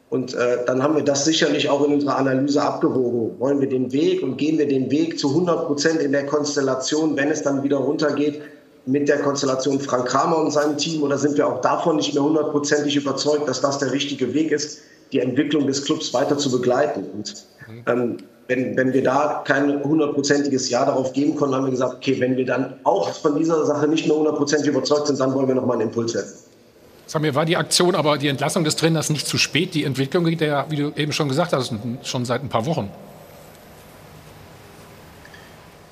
Und 0.08 0.34
äh, 0.34 0.64
dann 0.66 0.82
haben 0.82 0.94
wir 0.94 1.02
das 1.02 1.24
sicherlich 1.24 1.68
auch 1.68 1.84
in 1.84 1.94
unserer 1.94 2.16
Analyse 2.16 2.62
abgewogen. 2.62 3.40
Wollen 3.40 3.60
wir 3.60 3.68
den 3.68 3.92
Weg 3.92 4.22
und 4.22 4.36
gehen 4.36 4.56
wir 4.56 4.68
den 4.68 4.90
Weg 4.90 5.18
zu 5.18 5.30
100 5.30 5.66
Prozent 5.66 6.00
in 6.00 6.12
der 6.12 6.26
Konstellation, 6.26 7.16
wenn 7.16 7.28
es 7.28 7.42
dann 7.42 7.64
wieder 7.64 7.78
runtergeht, 7.78 8.40
mit 8.86 9.08
der 9.08 9.18
Konstellation 9.18 9.80
Frank 9.80 10.06
Kramer 10.06 10.38
und 10.38 10.52
seinem 10.52 10.76
Team? 10.76 11.02
Oder 11.02 11.18
sind 11.18 11.36
wir 11.36 11.48
auch 11.48 11.60
davon 11.60 11.96
nicht 11.96 12.14
mehr 12.14 12.22
hundertprozentig 12.22 12.94
überzeugt, 12.94 13.48
dass 13.48 13.60
das 13.60 13.78
der 13.78 13.90
richtige 13.90 14.32
Weg 14.32 14.52
ist, 14.52 14.78
die 15.12 15.18
Entwicklung 15.18 15.66
des 15.66 15.84
Clubs 15.84 16.14
weiter 16.14 16.38
zu 16.38 16.52
begleiten? 16.52 17.04
Und 17.12 17.44
ähm, 17.86 18.18
wenn, 18.46 18.76
wenn 18.76 18.92
wir 18.92 19.02
da 19.02 19.42
kein 19.44 19.82
hundertprozentiges 19.82 20.70
Ja 20.70 20.84
darauf 20.84 21.12
geben 21.14 21.34
konnten, 21.34 21.56
haben 21.56 21.64
wir 21.64 21.72
gesagt, 21.72 21.96
okay, 21.96 22.20
wenn 22.20 22.36
wir 22.36 22.46
dann 22.46 22.74
auch 22.84 23.12
von 23.12 23.36
dieser 23.36 23.66
Sache 23.66 23.88
nicht 23.88 24.06
mehr 24.06 24.16
hundertprozentig 24.16 24.68
überzeugt 24.68 25.08
sind, 25.08 25.18
dann 25.18 25.34
wollen 25.34 25.48
wir 25.48 25.56
nochmal 25.56 25.78
einen 25.78 25.88
Impuls 25.88 26.12
setzen. 26.12 26.44
Samir, 27.06 27.34
war 27.34 27.44
die 27.44 27.56
Aktion 27.56 27.94
aber 27.94 28.18
die 28.18 28.28
Entlassung 28.28 28.64
des 28.64 28.76
Trainers 28.76 29.10
nicht 29.10 29.26
zu 29.26 29.38
spät? 29.38 29.74
Die 29.74 29.84
Entwicklung 29.84 30.24
geht 30.24 30.40
ja, 30.40 30.66
wie 30.68 30.76
du 30.76 30.92
eben 30.96 31.12
schon 31.12 31.28
gesagt 31.28 31.52
hast, 31.52 31.72
schon 32.02 32.24
seit 32.24 32.42
ein 32.42 32.48
paar 32.48 32.66
Wochen. 32.66 32.90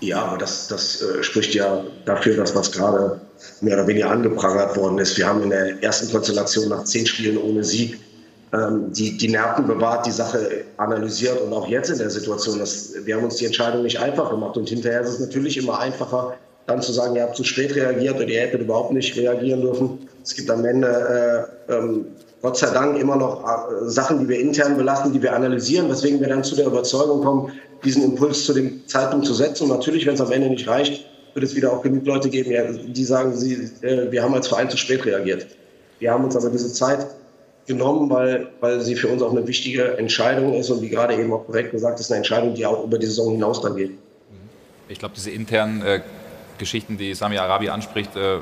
Ja, 0.01 0.23
aber 0.23 0.39
das, 0.39 0.69
das 0.69 1.01
äh, 1.01 1.23
spricht 1.23 1.55
ja 1.55 1.83
dafür, 2.05 2.37
dass 2.37 2.55
was 2.55 2.73
gerade 2.73 3.21
mehr 3.61 3.75
oder 3.75 3.87
weniger 3.87 4.11
angeprangert 4.11 4.77
worden 4.77 4.99
ist. 4.99 5.17
Wir 5.17 5.27
haben 5.27 5.43
in 5.43 5.51
der 5.51 5.83
ersten 5.83 6.11
Konstellation 6.11 6.69
nach 6.69 6.85
zehn 6.85 7.07
Spielen 7.07 7.39
ohne 7.39 7.65
Sieg 7.65 7.99
ähm, 8.53 8.93
die, 8.93 9.17
die 9.17 9.29
Nerven 9.29 9.67
bewahrt, 9.67 10.07
die 10.07 10.11
Sache 10.11 10.65
analysiert 10.77 11.41
und 11.41 11.53
auch 11.53 11.69
jetzt 11.69 11.91
in 11.91 11.99
der 11.99 12.11
Situation, 12.11 12.59
dass, 12.59 12.93
wir 13.05 13.17
haben 13.17 13.25
uns 13.25 13.37
die 13.37 13.47
Entscheidung 13.47 13.83
nicht 13.83 13.99
einfach 13.99 14.31
gemacht 14.31 14.57
und 14.57 14.69
hinterher 14.69 15.01
ist 15.01 15.11
es 15.11 15.21
natürlich 15.21 15.57
immer 15.57 15.79
einfacher, 15.79 16.35
dann 16.67 16.83
zu 16.83 16.93
sagen, 16.93 17.17
ihr 17.17 17.23
habt 17.23 17.37
zu 17.37 17.45
spät 17.45 17.75
reagiert 17.75 18.17
oder 18.17 18.29
ihr 18.29 18.41
hättet 18.41 18.61
überhaupt 18.61 18.93
nicht 18.93 19.17
reagieren 19.17 19.63
dürfen. 19.63 20.09
Es 20.25 20.35
gibt 20.35 20.51
am 20.51 20.65
Ende 20.65 21.47
äh, 21.69 21.73
ähm, 21.73 22.07
Gott 22.41 22.57
sei 22.57 22.71
Dank 22.71 22.99
immer 22.99 23.17
noch 23.17 23.45
äh, 23.45 23.89
Sachen, 23.89 24.21
die 24.21 24.29
wir 24.29 24.41
intern 24.41 24.77
belasten, 24.77 25.13
die 25.13 25.23
wir 25.23 25.35
analysieren, 25.35 25.89
weswegen 25.91 26.19
wir 26.21 26.29
dann 26.29 26.43
zu 26.43 26.57
der 26.57 26.67
Überzeugung 26.67 27.23
kommen, 27.23 27.53
diesen 27.85 28.03
Impuls 28.03 28.45
zu 28.45 28.55
dem 28.55 28.87
Zeitpunkt 28.89 29.27
zu 29.27 29.35
setzen. 29.35 29.65
Und 29.65 29.77
natürlich, 29.77 30.07
wenn 30.07 30.15
es 30.15 30.21
am 30.23 30.33
Ende 30.33 30.49
nicht 30.49 30.67
reicht, 30.67 31.05
wird 31.35 31.45
es 31.45 31.55
wieder 31.55 31.73
auch 31.73 31.83
genug 31.83 32.07
Leute 32.07 32.31
geben, 32.31 32.93
die 32.93 33.05
sagen, 33.05 33.37
sie, 33.37 33.71
äh, 33.83 34.11
wir 34.11 34.23
haben 34.23 34.35
als 34.35 34.49
Verein 34.49 34.71
zu 34.71 34.79
spät 34.79 35.05
reagiert. 35.05 35.47
Wir 35.99 36.11
haben 36.11 36.25
uns 36.25 36.37
aber 36.37 36.49
diese 36.49 36.73
Zeit 36.73 37.07
genommen, 37.67 38.09
weil, 38.09 38.49
weil 38.61 38.81
sie 38.81 38.95
für 38.95 39.09
uns 39.09 39.23
auch 39.23 39.31
eine 39.31 39.47
wichtige 39.47 39.99
Entscheidung 39.99 40.55
ist 40.55 40.71
und 40.71 40.81
wie 40.81 40.89
gerade 40.89 41.15
eben 41.15 41.33
auch 41.33 41.45
korrekt 41.45 41.73
gesagt 41.73 42.01
ist, 42.01 42.11
eine 42.11 42.19
Entscheidung, 42.19 42.55
die 42.55 42.65
auch 42.65 42.85
über 42.85 42.99
die 42.99 43.07
Saison 43.07 43.33
hinaus 43.33 43.61
dann 43.61 43.77
geht. 43.77 43.93
Ich 44.89 44.99
glaube, 44.99 45.15
diese 45.15 45.31
internen 45.31 45.83
äh, 45.83 46.01
Geschichten, 46.59 46.97
die 46.97 47.15
Sami 47.15 47.37
Arabi 47.37 47.69
anspricht, 47.69 48.17
äh, 48.17 48.39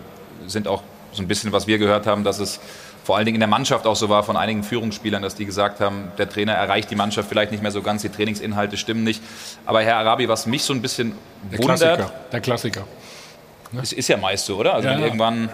sind 0.47 0.67
auch 0.67 0.83
so 1.13 1.23
ein 1.23 1.29
bisschen, 1.29 1.53
was 1.53 1.67
wir 1.67 1.79
gehört 1.79 2.07
haben, 2.07 2.25
dass 2.25 2.39
es 2.39 2.61
vor 3.05 3.17
allen 3.17 3.27
Dingen 3.27 3.37
in 3.37 3.41
der 3.41 3.49
Mannschaft 3.49 3.87
auch 3.87 3.97
so 3.97 4.09
war 4.09 4.23
von 4.23 4.37
einigen 4.37 4.63
Führungsspielern, 4.63 5.23
dass 5.23 5.35
die 5.35 5.45
gesagt 5.45 5.81
haben, 5.81 6.13
der 6.19 6.29
Trainer 6.29 6.53
erreicht 6.53 6.91
die 6.91 6.95
Mannschaft 6.95 7.29
vielleicht 7.29 7.51
nicht 7.51 7.63
mehr 7.63 7.73
so 7.73 7.83
ganz, 7.83 8.03
die 8.03 8.09
Trainingsinhalte 8.09 8.77
stimmen 8.77 9.05
nicht. 9.05 9.23
Aber 9.67 9.83
Herr 9.83 9.97
Arabi, 9.97 10.29
was 10.29 10.47
mich 10.47 10.63
so 10.63 10.73
ein 10.73 10.83
bisschen 10.83 11.15
der 11.51 11.59
wundert, 11.59 11.79
Klassiker. 11.79 12.13
Der 12.31 12.41
Klassiker. 12.41 12.85
Ist, 13.83 13.93
ist 13.93 14.09
ja 14.09 14.17
meist 14.17 14.47
so, 14.47 14.57
oder? 14.57 14.75
Also 14.75 14.89
Ja, 14.89 14.99
irgendwann. 14.99 15.49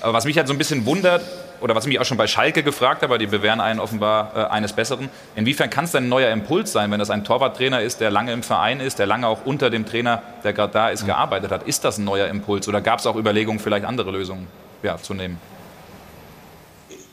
Aber 0.00 0.12
was 0.12 0.24
mich 0.24 0.36
halt 0.36 0.48
so 0.48 0.54
ein 0.54 0.58
bisschen 0.58 0.84
wundert, 0.84 1.22
oder 1.60 1.76
was 1.76 1.84
ich 1.84 1.88
mich 1.88 2.00
auch 2.00 2.04
schon 2.04 2.16
bei 2.16 2.26
Schalke 2.26 2.64
gefragt 2.64 3.02
habe, 3.02 3.18
die 3.18 3.26
bewähren 3.26 3.60
einen 3.60 3.78
offenbar 3.78 4.32
äh, 4.34 4.52
eines 4.52 4.72
Besseren. 4.72 5.08
Inwiefern 5.36 5.70
kann 5.70 5.84
es 5.84 5.92
denn 5.92 6.06
ein 6.06 6.08
neuer 6.08 6.30
Impuls 6.30 6.72
sein, 6.72 6.90
wenn 6.90 6.98
das 6.98 7.08
ein 7.08 7.22
Torwarttrainer 7.22 7.80
ist, 7.80 8.00
der 8.00 8.10
lange 8.10 8.32
im 8.32 8.42
Verein 8.42 8.80
ist, 8.80 8.98
der 8.98 9.06
lange 9.06 9.28
auch 9.28 9.44
unter 9.44 9.70
dem 9.70 9.86
Trainer, 9.86 10.22
der 10.42 10.54
gerade 10.54 10.72
da 10.72 10.88
ist, 10.88 11.06
gearbeitet 11.06 11.52
hat? 11.52 11.62
Ist 11.62 11.84
das 11.84 11.98
ein 11.98 12.04
neuer 12.04 12.26
Impuls 12.26 12.66
oder 12.68 12.80
gab 12.80 12.98
es 12.98 13.06
auch 13.06 13.14
Überlegungen, 13.14 13.60
vielleicht 13.60 13.86
andere 13.86 14.10
Lösungen 14.10 14.48
ja, 14.82 14.96
zu 14.96 15.14
nehmen? 15.14 15.38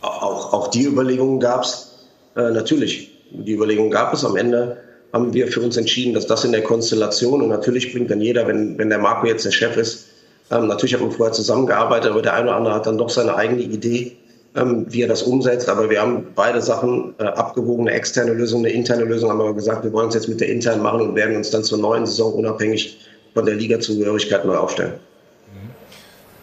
Auch, 0.02 0.54
auch 0.54 0.68
die 0.70 0.86
Überlegungen 0.86 1.40
gab 1.40 1.64
es 1.64 2.08
äh, 2.36 2.52
natürlich. 2.52 3.12
Die 3.32 3.54
Überlegungen 3.54 3.92
gab 3.92 4.14
es. 4.14 4.24
Am 4.24 4.36
Ende 4.36 4.78
haben 5.14 5.34
wir 5.34 5.48
für 5.48 5.62
uns 5.62 5.78
entschieden, 5.78 6.14
dass 6.14 6.28
das 6.28 6.46
in 6.46 6.52
der 6.52 6.64
Konstellation 6.64 7.42
und 7.42 7.50
natürlich 7.50 7.92
bringt 7.92 8.12
dann 8.12 8.22
jeder, 8.22 8.48
wenn, 8.48 8.78
wenn 8.78 8.90
der 8.90 9.00
Marco 9.00 9.28
jetzt 9.28 9.46
der 9.46 9.52
Chef 9.52 9.76
ist, 9.78 10.06
ähm, 10.52 10.68
natürlich 10.68 10.94
hat 10.94 11.02
man 11.02 11.12
vorher 11.12 11.34
zusammengearbeitet, 11.34 12.12
aber 12.12 12.22
der 12.22 12.34
eine 12.34 12.48
oder 12.48 12.56
andere 12.56 12.74
hat 12.74 12.88
dann 12.88 12.98
doch 12.98 13.10
seine 13.10 13.36
eigene 13.36 13.62
Idee, 13.62 14.18
ähm, 14.56 14.86
wie 14.90 15.04
er 15.04 15.08
das 15.08 15.24
umsetzt. 15.24 15.70
Aber 15.70 15.90
wir 15.90 16.02
haben 16.02 16.28
beide 16.36 16.62
Sachen 16.62 17.14
äh, 17.20 17.24
abgewogen, 17.24 17.88
eine 17.88 17.96
externe 17.96 18.34
Lösung, 18.34 18.62
eine 18.62 18.74
interne 18.74 19.04
Lösung, 19.04 19.30
haben 19.30 19.42
aber 19.42 19.54
gesagt, 19.54 19.84
wir 19.84 19.94
wollen 19.94 20.10
es 20.10 20.16
jetzt 20.16 20.28
mit 20.28 20.42
der 20.42 20.50
internen 20.50 20.82
machen 20.82 21.02
und 21.02 21.16
werden 21.16 21.36
uns 21.36 21.52
dann 21.52 21.64
zur 21.64 21.78
neuen 21.78 22.06
Saison 22.06 22.34
unabhängig 22.34 23.00
von 23.34 23.46
der 23.46 23.56
Liga-Zugehörigkeit 23.56 24.46
neu 24.46 24.58
aufstellen. 24.58 24.94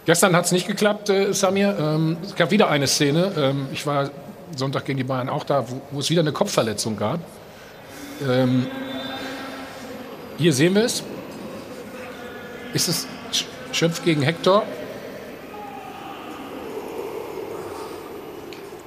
Gestern 0.06 0.34
hat 0.36 0.44
es 0.46 0.52
nicht 0.52 0.66
geklappt, 0.66 1.08
äh, 1.10 1.32
Samir. 1.34 1.76
Ähm, 1.78 2.16
es 2.24 2.34
gab 2.36 2.50
wieder 2.50 2.68
eine 2.70 2.86
Szene. 2.86 3.32
Ähm, 3.36 3.66
ich 3.72 3.86
war 3.86 4.10
Sonntag 4.54 4.84
gegen 4.84 4.96
die 4.98 5.04
Bayern 5.04 5.28
auch 5.28 5.44
da, 5.44 5.68
wo, 5.68 5.80
wo 5.90 5.98
es 6.00 6.08
wieder 6.10 6.20
eine 6.22 6.32
Kopfverletzung 6.32 6.96
gab. 6.96 7.18
Ähm, 8.26 8.66
hier 10.38 10.52
sehen 10.52 10.74
wir 10.74 10.84
es. 10.84 11.02
Ist 12.72 12.88
es 12.88 13.06
Sch- 13.32 13.44
Schöpf 13.72 14.04
gegen 14.04 14.22
Hector? 14.22 14.62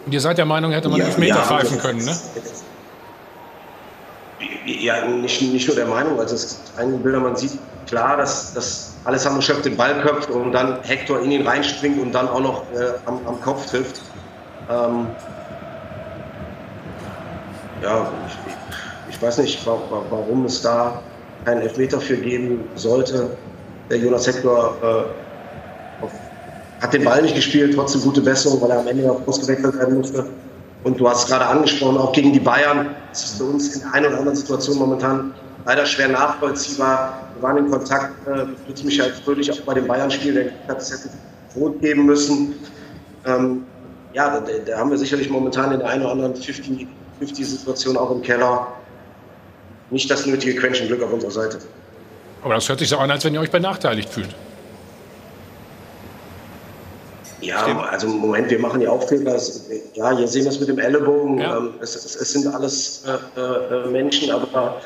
Und 0.05 0.13
ihr 0.13 0.21
seid 0.21 0.37
der 0.37 0.45
Meinung, 0.45 0.71
hätte 0.71 0.89
man 0.89 0.99
Ja, 0.99 1.05
Elfmeter 1.07 1.35
ja, 1.35 1.43
pfeifen 1.43 1.77
können, 1.79 2.03
ne? 2.05 2.17
Ja, 4.65 5.05
nicht, 5.05 5.41
nicht 5.41 5.67
nur 5.67 5.75
der 5.75 5.85
Meinung, 5.85 6.19
also 6.19 6.35
es 6.35 6.61
gibt 6.65 6.79
einige 6.79 6.97
Bilder, 6.99 7.19
man 7.19 7.35
sieht 7.35 7.57
klar, 7.87 8.15
dass, 8.17 8.53
dass 8.53 8.93
Alessandro 9.03 9.41
Schöpf 9.41 9.63
den 9.63 9.75
Ball 9.75 9.99
köpft 10.01 10.29
und 10.29 10.53
dann 10.53 10.81
Hector 10.83 11.19
in 11.21 11.31
ihn 11.31 11.45
reinspringt 11.45 12.01
und 12.01 12.13
dann 12.13 12.27
auch 12.29 12.39
noch 12.39 12.63
äh, 12.73 12.91
am, 13.05 13.19
am 13.25 13.41
Kopf 13.41 13.65
trifft. 13.65 14.01
Ähm, 14.69 15.07
ja, 17.81 18.11
ich, 19.07 19.15
ich 19.15 19.21
weiß 19.21 19.39
nicht, 19.39 19.65
wa 19.65 19.79
wa 19.89 20.03
warum 20.09 20.45
es 20.45 20.61
da 20.61 21.01
keinen 21.45 21.61
Elfmeter 21.61 21.99
für 21.99 22.17
geben 22.17 22.69
sollte. 22.75 23.31
Der 23.89 23.97
Jonas 23.97 24.27
Hector 24.27 24.75
äh, 24.81 26.03
auf, 26.03 26.11
hat 26.81 26.93
den 26.93 27.03
Ball 27.03 27.21
nicht 27.21 27.35
gespielt, 27.35 27.73
trotzdem 27.75 28.01
gute 28.01 28.21
Besserung, 28.21 28.61
weil 28.61 28.71
er 28.71 28.79
am 28.79 28.87
Ende 28.87 29.07
noch 29.07 29.27
ausgewechselt 29.27 29.75
werden 29.77 29.97
musste. 29.97 30.25
Und 30.83 30.99
du 30.99 31.09
hast 31.09 31.27
gerade 31.27 31.45
angesprochen, 31.45 31.97
auch 31.97 32.13
gegen 32.13 32.31
die 32.31 32.39
Bayern. 32.39 32.95
Das 33.09 33.25
ist 33.25 33.37
für 33.37 33.45
uns 33.45 33.75
in 33.75 33.81
der 33.81 33.93
einen 33.93 34.05
oder 34.07 34.19
anderen 34.19 34.37
Situation 34.37 34.77
momentan 34.77 35.33
leider 35.65 35.85
schwer 35.85 36.07
nachvollziehbar. 36.07 37.29
Wir 37.35 37.43
waren 37.43 37.57
in 37.57 37.69
Kontakt 37.69 38.27
äh, 38.27 38.45
mit 38.67 38.83
Michael 38.83 39.11
Fröhlich 39.11 39.51
auch 39.51 39.59
bei 39.61 39.73
dem 39.73 39.87
Bayern-Spiel, 39.87 40.33
der 40.33 40.43
gesagt 40.45 40.69
hat, 40.69 40.81
es 40.81 40.91
hätte 40.91 41.09
rot 41.55 41.81
geben 41.81 42.05
müssen. 42.05 42.55
Ähm, 43.25 43.65
ja, 44.13 44.39
da, 44.39 44.51
da 44.65 44.77
haben 44.77 44.89
wir 44.89 44.97
sicherlich 44.97 45.29
momentan 45.29 45.71
in 45.73 45.79
der 45.79 45.89
einen 45.89 46.03
oder 46.03 46.11
anderen 46.13 46.33
50-50-Situation 46.33 47.97
auch 47.97 48.11
im 48.11 48.21
Keller 48.21 48.67
nicht 49.91 50.09
das 50.09 50.25
nötige 50.25 50.59
Quäntchen 50.59 50.87
Glück 50.87 51.03
auf 51.03 51.11
unserer 51.11 51.31
Seite. 51.31 51.59
Aber 52.41 52.53
das 52.53 52.69
hört 52.69 52.79
sich 52.79 52.89
so 52.89 52.97
an, 52.97 53.11
als 53.11 53.25
wenn 53.25 53.33
ihr 53.33 53.41
euch 53.41 53.51
benachteiligt 53.51 54.09
fühlt. 54.09 54.33
Ja, 57.41 57.79
also 57.89 58.07
im 58.07 58.17
Moment, 58.17 58.49
wir 58.49 58.59
machen 58.59 58.81
ja 58.81 58.89
auch 58.89 59.07
Fehler. 59.07 59.39
Ja, 59.93 60.15
hier 60.15 60.27
sehen 60.27 60.43
wir 60.43 60.51
es 60.51 60.59
mit 60.59 60.69
dem 60.69 60.79
Ellenbogen. 60.79 61.39
Ähm, 61.39 61.73
es, 61.81 61.95
es, 61.95 62.15
es 62.15 62.33
sind 62.33 62.47
alles 62.53 63.03
äh, 63.05 63.39
äh, 63.39 63.89
Menschen, 63.89 64.31
aber 64.31 64.81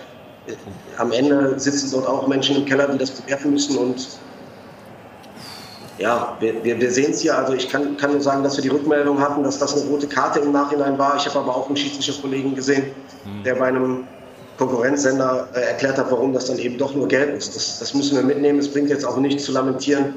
äh, 0.48 0.54
am 0.98 1.12
Ende 1.12 1.60
sitzen 1.60 1.92
dort 1.92 2.08
auch 2.08 2.28
Menschen 2.28 2.58
im 2.58 2.66
Keller, 2.66 2.88
die 2.88 2.98
das 2.98 3.12
bewerten 3.12 3.52
müssen. 3.52 3.78
Und 3.78 4.08
ja, 5.98 6.38
wir, 6.40 6.64
wir, 6.64 6.80
wir 6.80 6.92
sehen 6.92 7.12
es 7.12 7.22
hier. 7.22 7.38
Also 7.38 7.54
ich 7.54 7.70
kann, 7.70 7.98
kann 7.98 8.12
nur 8.12 8.22
sagen, 8.22 8.44
dass 8.44 8.58
wir 8.58 8.62
die 8.62 8.70
Rückmeldung 8.70 9.20
hatten, 9.20 9.44
dass 9.44 9.58
das 9.58 9.76
eine 9.76 9.90
rote 9.90 10.08
Karte 10.08 10.40
im 10.40 10.52
Nachhinein 10.52 10.98
war. 10.98 11.16
Ich 11.16 11.26
habe 11.28 11.40
aber 11.40 11.56
auch 11.56 11.68
einen 11.68 11.78
Schiedsrichter-Kollegen 11.78 12.56
gesehen, 12.56 12.86
der 13.46 13.56
bei 13.56 13.68
einem 13.68 14.08
Konkurrenzsender 14.58 15.48
äh, 15.54 15.62
erklärt 15.62 15.98
hat, 15.98 16.12
warum 16.12 16.34
das 16.34 16.46
dann 16.46 16.60
eben 16.60 16.78
doch 16.78 16.94
nur 16.94 17.08
gelb 17.08 17.36
ist. 17.36 17.56
Das, 17.56 17.80
das 17.80 17.94
müssen 17.94 18.16
wir 18.16 18.24
mitnehmen. 18.24 18.60
Es 18.60 18.72
bringt 18.72 18.90
jetzt 18.90 19.06
auch 19.06 19.18
nichts 19.18 19.46
zu 19.46 19.52
lamentieren. 19.52 20.16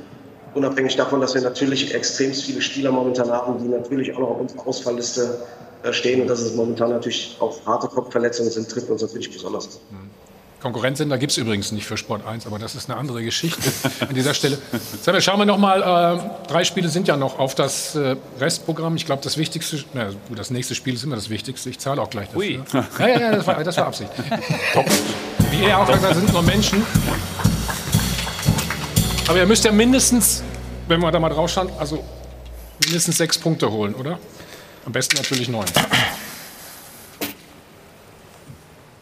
Unabhängig 0.56 0.96
davon, 0.96 1.20
dass 1.20 1.34
wir 1.34 1.42
natürlich 1.42 1.94
extrem 1.94 2.32
viele 2.32 2.62
Spieler 2.62 2.90
momentan 2.90 3.30
haben, 3.30 3.62
die 3.62 3.68
natürlich 3.68 4.14
auch 4.14 4.20
noch 4.20 4.30
auf 4.30 4.40
unserer 4.40 4.66
Ausfallliste 4.66 5.38
äh, 5.82 5.92
stehen 5.92 6.22
und 6.22 6.28
dass 6.28 6.40
es 6.40 6.54
momentan 6.54 6.88
natürlich 6.88 7.36
auch 7.40 7.58
harte 7.66 7.88
Kopfverletzungen 7.88 8.50
sind, 8.50 8.66
trifft 8.66 8.88
uns 8.88 9.02
natürlich 9.02 9.30
besonders. 9.30 9.80
Konkurrenzsender 10.62 11.18
gibt 11.18 11.32
es 11.32 11.36
übrigens 11.36 11.72
nicht 11.72 11.84
für 11.84 11.98
Sport 11.98 12.26
1, 12.26 12.46
aber 12.46 12.58
das 12.58 12.74
ist 12.74 12.88
eine 12.88 12.98
andere 12.98 13.22
Geschichte 13.22 13.70
an 14.00 14.14
dieser 14.14 14.32
Stelle. 14.32 14.56
Sag 15.02 15.14
mal, 15.14 15.20
schauen 15.20 15.38
wir 15.38 15.44
noch 15.44 15.58
mal, 15.58 15.82
äh, 15.82 16.48
drei 16.48 16.64
Spiele 16.64 16.88
sind 16.88 17.06
ja 17.06 17.18
noch 17.18 17.38
auf 17.38 17.54
das 17.54 17.94
äh, 17.94 18.16
Restprogramm. 18.40 18.96
Ich 18.96 19.04
glaube, 19.04 19.22
das 19.22 19.36
Wichtigste, 19.36 19.84
na 19.92 20.08
gut, 20.28 20.38
das 20.38 20.50
nächste 20.50 20.74
Spiel 20.74 20.94
ist 20.94 21.04
immer 21.04 21.16
das 21.16 21.28
Wichtigste. 21.28 21.68
Ich 21.68 21.78
zahle 21.78 22.00
auch 22.00 22.08
gleich 22.08 22.28
dafür. 22.28 22.40
Ui. 22.40 22.60
Ja, 22.98 23.06
ja, 23.06 23.20
ja, 23.20 23.36
das 23.36 23.46
war, 23.46 23.62
das 23.62 23.76
war 23.76 23.86
Absicht. 23.88 24.10
Top. 24.72 24.86
Wie 25.50 25.66
er 25.66 25.80
auch 25.80 25.86
sagt, 25.86 26.02
da 26.02 26.14
sind 26.14 26.32
nur 26.32 26.42
Menschen. 26.42 26.82
Aber 29.28 29.38
ihr 29.38 29.46
müsst 29.46 29.64
ja 29.64 29.72
mindestens, 29.72 30.42
wenn 30.86 31.00
wir 31.00 31.10
da 31.10 31.18
mal 31.18 31.28
drauf 31.28 31.50
schauen, 31.50 31.68
also 31.78 32.02
mindestens 32.84 33.18
sechs 33.18 33.36
Punkte 33.36 33.70
holen, 33.70 33.94
oder? 33.94 34.20
Am 34.84 34.92
besten 34.92 35.16
natürlich 35.16 35.48
neun. 35.48 35.64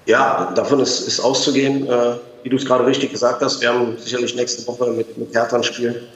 Ja, 0.06 0.52
davon 0.54 0.80
ist, 0.80 1.00
ist 1.00 1.20
auszugehen, 1.20 1.86
äh, 1.86 2.16
wie 2.42 2.48
du 2.48 2.56
es 2.56 2.64
gerade 2.64 2.86
richtig 2.86 3.10
gesagt 3.10 3.42
hast. 3.42 3.60
Wir 3.60 3.68
haben 3.68 3.98
sicherlich 3.98 4.34
nächste 4.34 4.66
Woche 4.66 4.90
mit, 4.92 5.16
mit 5.18 5.34
Hertha 5.34 5.56
ein 5.56 5.64
Spiel, 5.64 6.08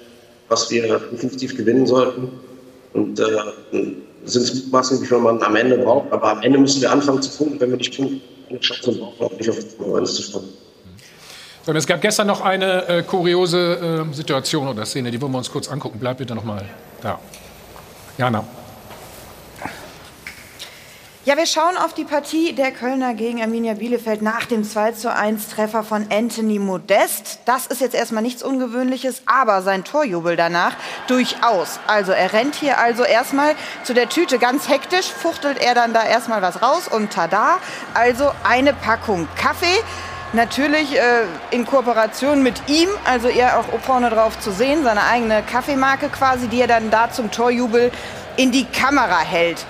was 0.48 0.70
wir 0.70 0.98
definitiv 1.12 1.54
gewinnen 1.56 1.86
sollten. 1.86 2.30
Und 2.94 3.20
äh, 3.20 3.24
sind 4.24 4.42
es 4.42 4.54
Mutmaßungen, 4.54 5.10
wie 5.10 5.14
man 5.16 5.42
am 5.42 5.56
Ende 5.56 5.76
braucht. 5.78 6.10
Aber 6.12 6.30
am 6.30 6.42
Ende 6.42 6.58
müssen 6.58 6.80
wir 6.80 6.90
anfangen 6.90 7.20
zu 7.20 7.30
punkten. 7.36 7.60
Wenn 7.60 7.70
wir 7.70 7.76
nicht 7.76 7.94
punkten, 7.94 8.22
eine 8.48 8.60
Chance 8.60 8.92
brauchen 8.92 9.26
auch 9.26 9.38
nicht 9.38 9.50
auf 9.50 9.58
die 9.58 9.76
Konkurrenz 9.76 10.14
zu 10.14 10.22
springen. 10.22 10.48
Und 11.68 11.76
es 11.76 11.86
gab 11.86 12.00
gestern 12.00 12.26
noch 12.26 12.40
eine 12.40 12.88
äh, 12.88 13.02
kuriose 13.02 14.06
äh, 14.10 14.14
Situation 14.14 14.68
oder 14.68 14.86
Szene, 14.86 15.10
die 15.10 15.20
wollen 15.20 15.32
wir 15.32 15.38
uns 15.38 15.52
kurz 15.52 15.68
angucken. 15.68 15.98
Bleib 16.00 16.16
bitte 16.16 16.34
noch 16.34 16.44
mal 16.44 16.64
da. 17.02 17.18
Jana. 18.16 18.42
Ja, 21.26 21.36
wir 21.36 21.44
schauen 21.44 21.76
auf 21.76 21.92
die 21.92 22.04
Partie 22.04 22.54
der 22.54 22.70
Kölner 22.70 23.12
gegen 23.12 23.42
Arminia 23.42 23.74
Bielefeld 23.74 24.22
nach 24.22 24.46
dem 24.46 24.64
2 24.64 24.92
zu 24.92 25.12
1 25.12 25.50
Treffer 25.50 25.84
von 25.84 26.06
Anthony 26.10 26.58
Modest. 26.58 27.40
Das 27.44 27.66
ist 27.66 27.82
jetzt 27.82 27.94
erstmal 27.94 28.22
nichts 28.22 28.42
Ungewöhnliches, 28.42 29.20
aber 29.26 29.60
sein 29.60 29.84
Torjubel 29.84 30.36
danach 30.36 30.72
durchaus. 31.06 31.80
Also 31.86 32.12
er 32.12 32.32
rennt 32.32 32.54
hier 32.54 32.78
also 32.78 33.04
erstmal 33.04 33.54
zu 33.84 33.92
der 33.92 34.08
Tüte 34.08 34.38
ganz 34.38 34.70
hektisch, 34.70 35.12
fuchtelt 35.12 35.62
er 35.62 35.74
dann 35.74 35.92
da 35.92 36.02
erstmal 36.02 36.40
was 36.40 36.62
raus 36.62 36.88
und 36.88 37.12
tada, 37.12 37.58
also 37.92 38.30
eine 38.42 38.72
Packung 38.72 39.28
Kaffee. 39.36 39.84
Natürlich 40.34 40.94
äh, 40.94 41.22
in 41.50 41.64
Kooperation 41.64 42.42
mit 42.42 42.68
ihm, 42.68 42.90
also 43.06 43.28
er 43.28 43.58
auch 43.58 43.80
vorne 43.80 44.10
drauf 44.10 44.38
zu 44.38 44.52
sehen, 44.52 44.84
seine 44.84 45.04
eigene 45.04 45.42
Kaffeemarke 45.42 46.10
quasi, 46.10 46.48
die 46.48 46.60
er 46.60 46.66
dann 46.66 46.90
da 46.90 47.10
zum 47.10 47.30
Torjubel 47.30 47.90
in 48.36 48.52
die 48.52 48.66
Kamera 48.66 49.20
hält. 49.20 49.64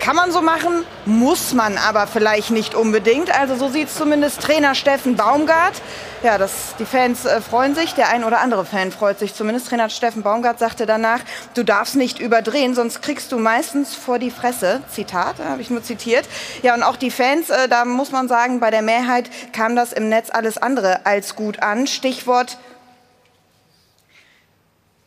Kann 0.00 0.16
man 0.16 0.32
so 0.32 0.40
machen, 0.40 0.84
muss 1.04 1.52
man 1.52 1.76
aber 1.76 2.06
vielleicht 2.06 2.50
nicht 2.50 2.74
unbedingt. 2.74 3.30
Also 3.38 3.54
so 3.54 3.68
sieht 3.68 3.88
es 3.88 3.94
zumindest 3.94 4.40
Trainer 4.40 4.74
Steffen 4.74 5.14
Baumgart. 5.14 5.74
Ja, 6.22 6.38
das, 6.38 6.76
die 6.78 6.84
Fans 6.84 7.24
äh, 7.24 7.40
freuen 7.40 7.74
sich, 7.74 7.94
der 7.94 8.08
ein 8.10 8.22
oder 8.22 8.40
andere 8.40 8.64
Fan 8.64 8.92
freut 8.92 9.18
sich 9.18 9.34
zumindest. 9.34 9.66
Trainer 9.66 9.88
Steffen 9.88 10.22
Baumgart 10.22 10.60
sagte 10.60 10.86
danach, 10.86 11.18
du 11.54 11.64
darfst 11.64 11.96
nicht 11.96 12.20
überdrehen, 12.20 12.76
sonst 12.76 13.02
kriegst 13.02 13.32
du 13.32 13.38
meistens 13.38 13.96
vor 13.96 14.20
die 14.20 14.30
Fresse. 14.30 14.82
Zitat, 14.88 15.40
äh, 15.40 15.44
habe 15.44 15.60
ich 15.62 15.70
nur 15.70 15.82
zitiert. 15.82 16.28
Ja, 16.62 16.74
und 16.74 16.84
auch 16.84 16.94
die 16.94 17.10
Fans, 17.10 17.50
äh, 17.50 17.68
da 17.68 17.84
muss 17.84 18.12
man 18.12 18.28
sagen, 18.28 18.60
bei 18.60 18.70
der 18.70 18.82
Mehrheit 18.82 19.30
kam 19.52 19.74
das 19.74 19.92
im 19.92 20.08
Netz 20.08 20.30
alles 20.30 20.58
andere 20.58 21.06
als 21.06 21.34
gut 21.34 21.60
an. 21.60 21.88
Stichwort 21.88 22.56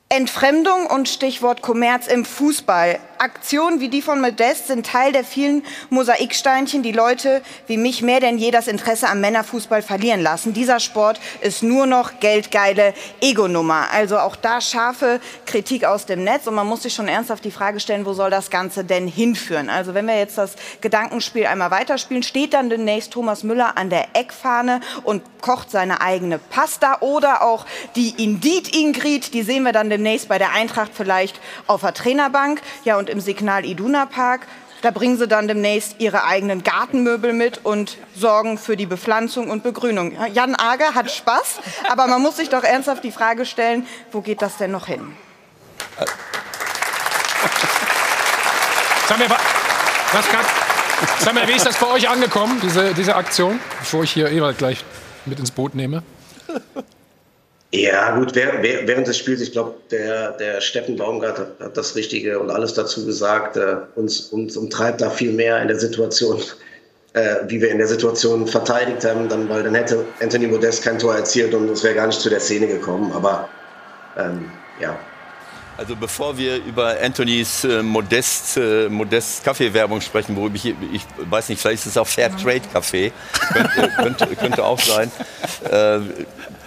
Entfremdung 0.09 0.85
und 0.87 1.09
Stichwort 1.09 1.61
Kommerz 1.61 2.07
im 2.07 2.25
Fußball. 2.25 2.99
Aktionen 3.17 3.79
wie 3.79 3.89
die 3.89 4.01
von 4.01 4.21
Modest 4.21 4.67
sind 4.67 4.85
Teil 4.85 5.11
der 5.11 5.23
vielen 5.23 5.63
Mosaiksteinchen, 5.89 6.83
die 6.83 6.91
Leute 6.91 7.41
wie 7.67 7.77
mich 7.77 8.01
mehr 8.01 8.19
denn 8.19 8.37
je 8.37 8.51
das 8.51 8.67
Interesse 8.67 9.07
am 9.07 9.21
Männerfußball 9.21 9.81
verlieren 9.81 10.21
lassen. 10.21 10.53
Dieser 10.53 10.79
Sport 10.79 11.19
ist 11.41 11.63
nur 11.63 11.85
noch 11.85 12.19
geldgeile 12.19 12.93
Ego-Nummer. 13.21 13.87
Also 13.93 14.17
auch 14.17 14.35
da 14.35 14.61
scharfe 14.61 15.19
Kritik 15.45 15.85
aus 15.85 16.05
dem 16.05 16.23
Netz 16.23 16.47
und 16.47 16.55
man 16.55 16.67
muss 16.67 16.83
sich 16.83 16.93
schon 16.93 17.07
ernsthaft 17.07 17.45
die 17.45 17.51
Frage 17.51 17.79
stellen, 17.79 18.05
wo 18.05 18.13
soll 18.13 18.29
das 18.29 18.49
Ganze 18.49 18.83
denn 18.83 19.07
hinführen? 19.07 19.69
Also 19.69 19.93
wenn 19.93 20.05
wir 20.05 20.17
jetzt 20.17 20.37
das 20.37 20.55
Gedankenspiel 20.81 21.45
einmal 21.45 21.71
weiterspielen, 21.71 22.23
steht 22.23 22.53
dann 22.53 22.69
demnächst 22.69 23.11
Thomas 23.11 23.43
Müller 23.43 23.77
an 23.77 23.89
der 23.89 24.07
Eckfahne 24.13 24.81
und 25.03 25.23
kocht 25.41 25.71
seine 25.71 26.01
eigene 26.01 26.39
Pasta 26.39 26.97
oder 27.01 27.43
auch 27.43 27.65
die 27.95 28.23
Indit 28.23 28.75
Ingrid, 28.75 29.33
die 29.33 29.43
sehen 29.43 29.63
wir 29.63 29.71
dann 29.71 29.89
demnächst 29.89 30.27
bei 30.27 30.37
der 30.37 30.51
Eintracht 30.51 30.91
vielleicht 30.93 31.39
auf 31.67 31.81
der 31.81 31.93
Trainerbank. 31.93 32.61
Ja, 32.83 32.97
und 32.97 33.04
im 33.09 33.19
Signal 33.19 33.65
Iduna 33.65 34.05
Park, 34.05 34.41
da 34.81 34.91
bringen 34.91 35.17
sie 35.17 35.27
dann 35.27 35.47
demnächst 35.47 35.95
ihre 35.99 36.25
eigenen 36.25 36.61
Gartenmöbel 36.63 37.33
mit 37.33 37.65
und 37.65 37.97
sorgen 38.15 38.57
für 38.57 38.77
die 38.77 38.85
Bepflanzung 38.85 39.49
und 39.49 39.63
Begrünung. 39.63 40.13
Ja, 40.13 40.27
Jan 40.27 40.55
Ager 40.55 40.93
hat 40.93 41.09
Spaß, 41.09 41.59
aber 41.89 42.05
man 42.07 42.21
muss 42.21 42.37
sich 42.37 42.49
doch 42.49 42.63
ernsthaft 42.63 43.03
die 43.03 43.11
Frage 43.11 43.45
stellen, 43.45 43.87
wo 44.11 44.21
geht 44.21 44.41
das 44.41 44.57
denn 44.57 44.71
noch 44.71 44.85
hin? 44.85 45.15
Sag 49.07 49.17
mir, 49.17 49.29
was 49.29 50.27
kann, 50.29 50.45
sag 51.19 51.33
mir, 51.33 51.47
wie 51.47 51.53
ist 51.53 51.65
das 51.65 51.77
bei 51.77 51.87
euch 51.87 52.07
angekommen, 52.07 52.59
diese, 52.61 52.93
diese 52.93 53.15
Aktion, 53.15 53.59
bevor 53.79 54.03
ich 54.03 54.11
hier 54.11 54.29
Ewald 54.29 54.57
gleich 54.57 54.83
mit 55.25 55.39
ins 55.39 55.51
Boot 55.51 55.73
nehme? 55.73 56.03
Ja, 57.71 58.15
gut, 58.15 58.35
während 58.35 59.07
des 59.07 59.17
Spiels, 59.17 59.41
ich 59.41 59.51
glaube, 59.51 59.75
der, 59.91 60.31
der 60.31 60.61
Steffen 60.61 60.95
Baumgart 60.95 61.39
hat, 61.39 61.59
hat, 61.59 61.75
das 61.77 61.95
Richtige 61.95 62.39
und 62.39 62.49
alles 62.49 62.73
dazu 62.73 63.05
gesagt. 63.05 63.57
Äh, 63.57 63.77
uns, 63.95 64.21
uns 64.21 64.55
umtreibt 64.55 65.01
da 65.01 65.09
viel 65.09 65.33
mehr 65.33 65.61
in 65.61 65.67
der 65.67 65.79
Situation, 65.79 66.41
äh, 67.13 67.37
wie 67.47 67.59
wir 67.61 67.71
in 67.71 67.77
der 67.77 67.87
Situation 67.87 68.47
verteidigt 68.47 69.03
haben, 69.03 69.27
dann, 69.27 69.49
weil 69.49 69.63
dann 69.63 69.75
hätte 69.75 70.05
Anthony 70.21 70.47
Modest 70.47 70.83
kein 70.83 70.99
Tor 70.99 71.15
erzielt 71.15 71.53
und 71.53 71.69
es 71.69 71.83
wäre 71.83 71.95
gar 71.95 72.07
nicht 72.07 72.21
zu 72.21 72.29
der 72.29 72.39
Szene 72.39 72.67
gekommen. 72.67 73.11
Aber 73.11 73.49
ähm, 74.17 74.49
ja, 74.79 74.97
also 75.77 75.95
bevor 75.95 76.37
wir 76.37 76.55
über 76.63 76.95
Anthonys 77.01 77.65
äh, 77.65 77.83
Modest, 77.83 78.55
äh, 78.55 78.87
Modest 78.87 79.43
Kaffeewerbung 79.43 79.99
sprechen, 79.99 80.35
worüber 80.35 80.55
ich, 80.55 80.73
ich 80.93 81.03
weiß 81.29 81.49
nicht, 81.49 81.61
vielleicht 81.61 81.81
ist 81.81 81.87
es 81.87 81.97
auch 81.97 82.07
Fair 82.07 82.35
Trade 82.37 82.61
Kaffee, 82.71 83.11
könnte, 83.51 83.91
könnte, 83.97 84.35
könnte 84.37 84.63
auch 84.63 84.79
sein, 84.79 85.11
äh, 85.69 85.99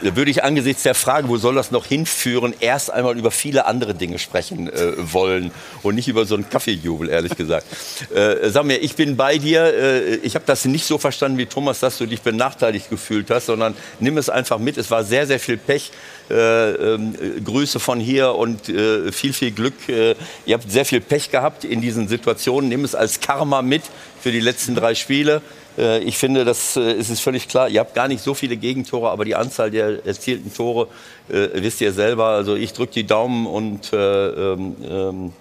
würde 0.01 0.31
ich 0.31 0.45
angesichts 0.45 0.83
der 0.83 0.95
Frage, 0.95 1.29
wo 1.29 1.37
soll 1.37 1.55
das 1.55 1.71
noch 1.71 1.87
hinführen, 1.87 2.55
erst 2.61 2.93
einmal 2.93 3.19
über 3.19 3.31
viele 3.31 3.67
andere 3.67 3.95
Dinge 3.95 4.19
sprechen 4.19 4.69
äh, 4.69 4.93
wollen 4.97 5.51
und 5.83 5.95
nicht 5.95 6.09
über 6.09 6.25
so 6.25 6.35
einen 6.35 6.49
Kaffeejubel, 6.49 7.09
ehrlich 7.09 7.37
gesagt. 7.37 7.67
Äh, 8.15 8.51
sag 8.51 8.65
mir, 8.65 8.79
ich 8.79 8.95
bin 8.95 9.17
bei 9.17 9.39
dir. 9.39 9.63
Äh, 9.65 10.17
ich 10.17 10.35
habe 10.35 10.45
das 10.47 10.65
nicht 10.65 10.85
so 10.85 10.99
verstanden 10.99 11.39
wie 11.39 11.47
Thomas, 11.47 11.81
dass 11.81 11.99
du 11.99 12.07
dich 12.07 12.23
benachteiligt 12.23 12.91
gefühlt 12.91 13.31
hast, 13.31 13.47
sondern 13.47 13.75
nimm 14.01 14.19
es 14.19 14.29
einfach 14.29 14.59
mit. 14.59 14.79
Es 14.79 14.91
war 14.91 15.05
sehr, 15.05 15.27
sehr 15.27 15.41
viel 15.41 15.57
Pech. 15.57 15.91
Äh, 16.31 16.73
ähm, 16.73 17.15
Grüße 17.43 17.81
von 17.81 18.01
hier 18.01 18.35
und 18.35 18.69
äh, 18.69 19.11
viel, 19.13 19.33
viel 19.33 19.51
Glück. 19.51 19.89
Äh, 19.89 20.15
ihr 20.45 20.55
habt 20.55 20.71
sehr 20.71 20.85
viel 20.85 21.01
Pech 21.01 21.31
gehabt 21.31 21.65
in 21.65 21.81
diesen 21.81 22.07
Situationen. 22.07 22.69
Nimm 22.69 22.85
es 22.85 22.95
als 22.95 23.21
Karma 23.21 23.63
mit 23.63 23.83
für 24.21 24.31
die 24.31 24.41
letzten 24.41 24.75
drei 24.75 24.95
Spiele. 24.95 25.41
Äh, 25.79 26.01
ich 26.01 26.19
finde, 26.19 26.45
das 26.45 26.77
äh, 26.77 26.93
ist 26.93 27.21
völlig 27.21 27.49
klar. 27.49 27.69
Ihr 27.69 27.81
habt 27.81 27.95
gar 27.95 28.09
nicht 28.09 28.23
so 28.23 28.35
viele 28.35 28.57
Gegentore, 28.57 29.11
aber 29.11 29.25
die 29.25 29.37
Anzahl 29.37 29.71
der 29.71 30.05
erzielten 30.05 30.53
Tore 30.53 30.89
äh, 31.29 31.49
wisst 31.55 31.81
ihr 31.81 31.93
selber. 31.93 32.27
Also 32.27 32.57
ich 32.57 32.73
drücke 32.73 32.93
die 32.93 33.07
Daumen 33.07 33.47
und 33.47 33.91
ähm, 33.93 34.77
ähm, 34.83 35.33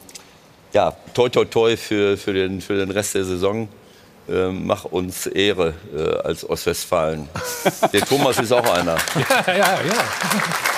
ja, 0.73 0.93
toi 1.13 1.29
toi 1.29 1.45
toi 1.45 1.75
für, 1.75 2.17
für, 2.17 2.33
den, 2.33 2.61
für 2.61 2.77
den 2.77 2.91
Rest 2.91 3.15
der 3.15 3.25
Saison. 3.25 3.67
Ähm, 4.29 4.67
mach 4.67 4.83
uns 4.83 5.25
Ehre 5.25 5.73
äh, 5.95 6.27
als 6.27 6.47
Ostwestfalen. 6.47 7.29
Der 7.93 8.01
Thomas 8.01 8.37
ist 8.37 8.51
auch 8.51 8.73
einer. 8.73 8.97
Ja, 9.15 9.53
ja, 9.53 9.55
ja. 9.55 10.76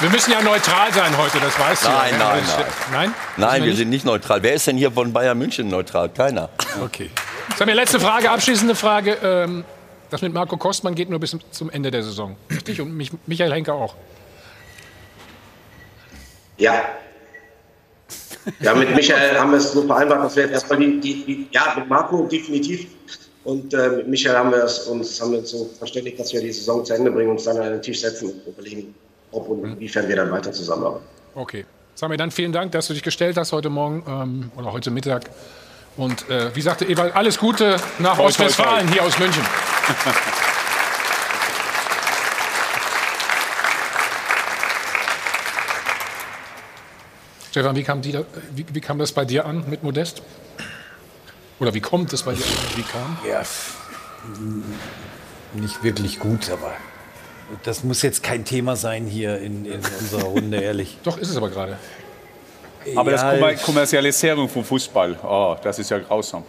Wir 0.00 0.10
müssen 0.10 0.30
ja 0.30 0.42
neutral 0.42 0.92
sein 0.92 1.16
heute, 1.16 1.40
das 1.40 1.58
weißt 1.58 1.84
nein, 1.84 2.12
du. 2.12 2.18
Nein, 2.18 2.18
nein, 2.18 2.42
nein. 2.46 2.64
Nein? 2.92 3.14
Nein, 3.36 3.64
wir, 3.64 3.74
sind 3.74 3.88
nicht 3.88 4.04
neutral. 4.04 4.42
Wer 4.42 4.54
ist 4.54 4.66
denn 4.66 4.76
hier 4.76 4.92
von 4.92 5.12
Bayern 5.12 5.38
München 5.38 5.68
neutral? 5.68 6.10
Keiner. 6.10 6.50
Okay. 6.82 7.10
Sag 7.56 7.66
mir, 7.66 7.74
letzte 7.74 7.98
Frage, 7.98 8.30
abschließende 8.30 8.74
Frage. 8.74 9.16
Ähm, 9.22 9.64
das 10.10 10.20
mit 10.20 10.34
Marco 10.34 10.56
Kostmann 10.58 10.94
geht 10.94 11.08
nur 11.08 11.18
bis 11.18 11.36
zum 11.50 11.70
Ende 11.70 11.90
der 11.90 12.02
Saison. 12.02 12.36
Richtig? 12.50 12.80
Und 12.80 12.94
mich, 12.94 13.10
Michael 13.26 13.52
Henke 13.52 13.72
auch. 13.72 13.94
Ja. 16.58 16.82
Ja, 18.60 18.74
mit 18.74 18.94
Michael 18.94 19.38
haben 19.38 19.50
wir 19.50 19.58
es 19.58 19.72
so 19.72 19.86
vereinbart, 19.86 20.24
dass 20.24 20.36
wir 20.36 20.42
jetzt 20.44 20.52
erstmal 20.52 20.78
die, 20.78 21.00
die, 21.00 21.24
die 21.24 21.48
ja, 21.52 21.74
mit 21.76 21.88
Marco 21.88 22.26
definitiv. 22.26 22.86
Und 23.44 23.72
äh, 23.72 23.88
mit 23.88 24.08
Michael 24.08 24.36
haben 24.36 24.50
wir 24.50 24.64
es 24.64 24.80
uns 24.80 25.20
haben 25.20 25.32
wir 25.32 25.38
uns 25.38 25.50
so 25.50 25.70
verständigt, 25.78 26.20
dass 26.20 26.32
wir 26.32 26.40
die 26.40 26.52
Saison 26.52 26.84
zu 26.84 26.94
Ende 26.94 27.10
bringen 27.10 27.30
und 27.30 27.36
uns 27.36 27.44
dann 27.44 27.56
an 27.56 27.72
den 27.72 27.82
Tisch 27.82 28.00
setzen 28.00 28.30
und 28.30 28.46
überlegen, 28.46 28.94
ob 29.34 29.48
und 29.48 29.64
inwiefern 29.64 30.08
wir 30.08 30.16
dann 30.16 30.30
weiter 30.30 30.52
zusammenarbeiten. 30.52 31.04
Okay. 31.34 31.66
Sag 31.94 32.08
mir 32.08 32.16
dann 32.16 32.30
vielen 32.30 32.52
Dank, 32.52 32.72
dass 32.72 32.88
du 32.88 32.92
dich 32.92 33.02
gestellt 33.02 33.36
hast 33.36 33.52
heute 33.52 33.70
Morgen 33.70 34.02
ähm, 34.08 34.50
oder 34.56 34.72
heute 34.72 34.90
Mittag. 34.90 35.30
Und 35.96 36.28
äh, 36.28 36.54
wie 36.56 36.60
sagte 36.60 36.84
Ewald, 36.84 37.14
alles 37.14 37.38
Gute 37.38 37.76
nach 38.00 38.16
Toi, 38.16 38.22
toi, 38.22 38.26
Ostwestfalen 38.26 38.86
toi. 38.88 38.94
hier 38.94 39.04
aus 39.04 39.18
München. 39.18 39.42
Stefan, 47.50 47.76
wie 47.76 47.84
kam, 47.84 48.02
die, 48.02 48.18
wie, 48.52 48.66
wie 48.72 48.80
kam 48.80 48.98
das 48.98 49.12
bei 49.12 49.24
dir 49.24 49.46
an 49.46 49.62
mit 49.70 49.84
Modest? 49.84 50.22
Oder 51.60 51.72
wie 51.72 51.80
kommt 51.80 52.12
es 52.12 52.24
bei 52.24 52.34
dir 52.34 52.44
an? 52.44 52.50
Wie 52.74 52.82
kam? 52.82 53.16
Ja, 53.24 53.42
nicht 55.52 55.84
wirklich 55.84 56.18
gut, 56.18 56.50
aber 56.50 56.72
das 57.62 57.84
muss 57.84 58.02
jetzt 58.02 58.22
kein 58.22 58.44
Thema 58.44 58.76
sein 58.76 59.06
hier 59.06 59.38
in, 59.38 59.64
in 59.64 59.80
unserer 60.00 60.24
Runde, 60.24 60.60
ehrlich. 60.60 60.98
Doch, 61.04 61.18
ist 61.18 61.30
es 61.30 61.36
aber 61.36 61.50
gerade. 61.50 61.78
Aber 62.96 63.10
das 63.10 63.22
Ja, 63.22 63.32
Kommer 63.32 63.54
Kommerzialisierung 63.54 64.48
vom 64.48 64.64
Fußball, 64.64 65.16
oh, 65.22 65.56
das 65.62 65.78
ist 65.78 65.90
ja 65.90 65.98
grausam. 65.98 66.44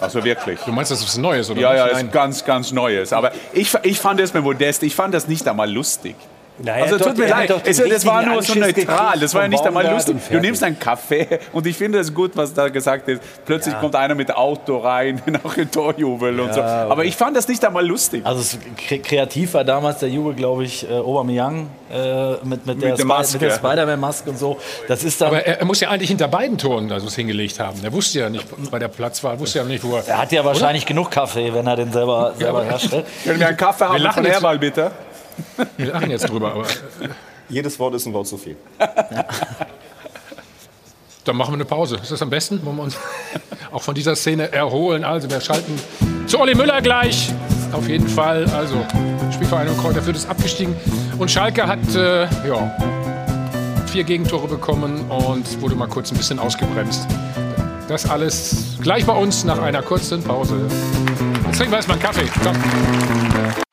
Also 0.00 0.22
wirklich. 0.22 0.60
Du 0.60 0.72
meinst, 0.72 0.90
das 0.90 1.02
ist 1.02 1.16
Neues, 1.16 1.50
oder? 1.50 1.60
Ja, 1.60 1.74
ja, 1.74 1.88
das 1.88 2.02
ist 2.02 2.12
ganz, 2.12 2.44
ganz 2.44 2.72
Neues. 2.72 3.12
Aber 3.12 3.32
ich, 3.52 3.72
ich 3.82 3.98
fand 3.98 4.20
es 4.20 4.34
mit 4.34 4.42
Modest, 4.42 4.82
ich 4.82 4.94
fand 4.94 5.14
das 5.14 5.28
nicht 5.28 5.46
einmal 5.48 5.70
lustig. 5.70 6.16
Naja, 6.56 6.84
also 6.84 6.98
doch, 6.98 7.06
tut 7.08 7.18
mir 7.18 7.26
leid, 7.28 7.52
es, 7.64 7.78
das 7.78 8.06
war 8.06 8.22
nur 8.22 8.34
so 8.34 8.52
Anschiss 8.52 8.54
neutral, 8.54 8.74
gekriegt 9.12 9.22
das 9.24 9.34
war 9.34 9.42
ja 9.42 9.48
nicht 9.48 9.66
einmal 9.66 9.90
lustig. 9.90 10.16
Du 10.30 10.38
nimmst 10.38 10.62
einen 10.62 10.78
Kaffee 10.78 11.40
und 11.52 11.66
ich 11.66 11.76
finde 11.76 11.98
es 11.98 12.14
gut, 12.14 12.30
was 12.36 12.54
da 12.54 12.68
gesagt 12.68 13.08
ist. 13.08 13.20
Plötzlich 13.44 13.74
Ja. 13.74 13.80
kommt 13.80 13.96
einer 13.96 14.14
mit 14.14 14.32
Auto 14.32 14.76
rein, 14.78 15.20
nach 15.44 15.54
dem 15.54 15.68
Torjubel 15.68 16.38
und 16.38 16.54
so. 16.54 16.60
Ja, 16.60 16.86
Aber 16.88 17.04
ich 17.04 17.16
fand 17.16 17.36
das 17.36 17.48
nicht 17.48 17.64
einmal 17.64 17.84
lustig. 17.84 18.24
Also 18.24 18.56
kreativ 19.02 19.54
war 19.54 19.64
damals 19.64 19.98
der 19.98 20.10
Jubel, 20.10 20.34
glaube 20.34 20.62
ich, 20.62 20.88
äh, 20.88 20.92
Aubameyang 20.94 21.66
äh, 21.92 22.32
mit, 22.44 22.64
mit, 22.66 22.80
der 22.80 22.90
der 22.90 22.96
Spi- 22.98 23.04
Maske. 23.04 23.32
mit 23.38 23.42
der 23.50 23.56
Spider-Man-Maske 23.56 24.30
und 24.30 24.38
so. 24.38 24.56
Das 24.86 25.02
ist 25.02 25.20
dann, 25.20 25.28
Aber 25.28 25.44
er, 25.44 25.58
er 25.58 25.64
muss 25.64 25.80
ja 25.80 25.88
eigentlich 25.90 26.10
hinter 26.10 26.28
beiden 26.28 26.56
Toren 26.56 26.92
also 26.92 27.08
es 27.08 27.16
hingelegt 27.16 27.58
haben. 27.58 27.80
Er 27.82 27.92
wusste 27.92 28.20
ja 28.20 28.30
nicht, 28.30 28.46
bei 28.70 28.78
der 28.78 28.88
Platzwahl, 28.88 29.40
wusste 29.40 29.58
ja 29.58 29.64
nicht, 29.64 29.82
wo 29.82 29.96
er. 29.96 30.06
er 30.06 30.18
hat 30.18 30.30
ja 30.30 30.44
wahrscheinlich 30.44 30.86
genug 30.86 31.10
Kaffee, 31.10 31.52
wenn 31.52 31.66
er 31.66 31.74
den 31.74 31.92
selber, 31.92 32.32
selber 32.38 32.62
herstellt. 32.64 33.06
Können 33.24 33.40
wir 33.40 33.48
einen 33.48 33.56
Kaffee 33.56 33.84
haben 33.86 33.98
lachen 34.00 34.22
von 34.22 34.32
Herbal, 34.32 34.58
bitte? 34.60 34.92
Wir 35.76 35.86
lachen 35.86 36.10
jetzt 36.10 36.28
drüber, 36.28 36.52
aber. 36.52 36.66
Jedes 37.48 37.78
Wort 37.78 37.94
ist 37.94 38.06
ein 38.06 38.12
Wort 38.12 38.26
zu 38.26 38.38
viel. 38.38 38.56
Dann 41.24 41.36
machen 41.36 41.52
wir 41.52 41.54
eine 41.54 41.64
Pause. 41.64 41.96
Ist 41.96 42.10
das 42.10 42.20
am 42.22 42.30
besten? 42.30 42.64
Wollen 42.64 42.76
wir 42.76 42.82
uns 42.82 42.96
auch 43.72 43.82
von 43.82 43.94
dieser 43.94 44.14
Szene 44.14 44.52
erholen? 44.52 45.04
Also, 45.04 45.30
wir 45.30 45.40
schalten 45.40 45.78
zu 46.26 46.38
Olli 46.38 46.54
Müller 46.54 46.82
gleich. 46.82 47.32
Auf 47.72 47.88
jeden 47.88 48.08
Fall. 48.08 48.44
Also, 48.50 48.84
Spielvereinigung 49.32 49.78
Kräuter 49.78 50.02
Fürth 50.02 50.16
ist 50.16 50.28
abgestiegen. 50.28 50.76
Und 51.18 51.30
Schalke 51.30 51.66
hat, 51.66 51.94
äh, 51.94 52.24
ja, 52.46 52.76
vier 53.86 54.04
Gegentore 54.04 54.48
bekommen 54.48 55.08
und 55.10 55.60
wurde 55.60 55.74
mal 55.74 55.88
kurz 55.88 56.10
ein 56.10 56.16
bisschen 56.16 56.38
ausgebremst. 56.38 57.06
Das 57.88 58.08
alles 58.08 58.76
gleich 58.80 59.04
bei 59.06 59.14
uns 59.14 59.44
nach 59.44 59.60
einer 59.60 59.82
kurzen 59.82 60.22
Pause. 60.22 60.66
Jetzt 61.46 61.58
trinken 61.58 61.72
wir 61.72 61.76
erstmal 61.76 61.98
einen 61.98 62.06
Kaffee. 62.06 62.28
Komm. 62.42 63.63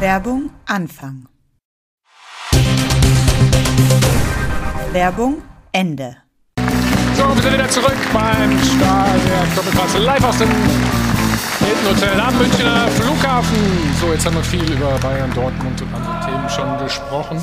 Werbung 0.00 0.50
Anfang. 0.66 1.28
Werbung 4.92 5.40
Ende. 5.70 6.16
So, 7.16 7.28
wir 7.32 7.42
sind 7.42 7.54
wieder 7.54 7.68
zurück 7.68 7.96
beim 8.12 8.58
Stahl 8.58 9.20
der 9.20 9.54
Doppelpass 9.54 9.98
live 9.98 10.24
aus 10.24 10.38
dem 10.38 10.50
Hilton 10.50 11.96
Hotel 11.96 12.20
am 12.20 12.36
Münchner 12.38 12.88
Flughafen. 12.88 13.56
So, 14.00 14.12
jetzt 14.12 14.26
haben 14.26 14.34
wir 14.34 14.42
viel 14.42 14.68
über 14.72 14.98
Bayern, 14.98 15.32
Dortmund 15.32 15.80
und 15.80 15.94
andere 15.94 16.26
Themen 16.26 16.48
schon 16.50 16.78
gesprochen. 16.84 17.40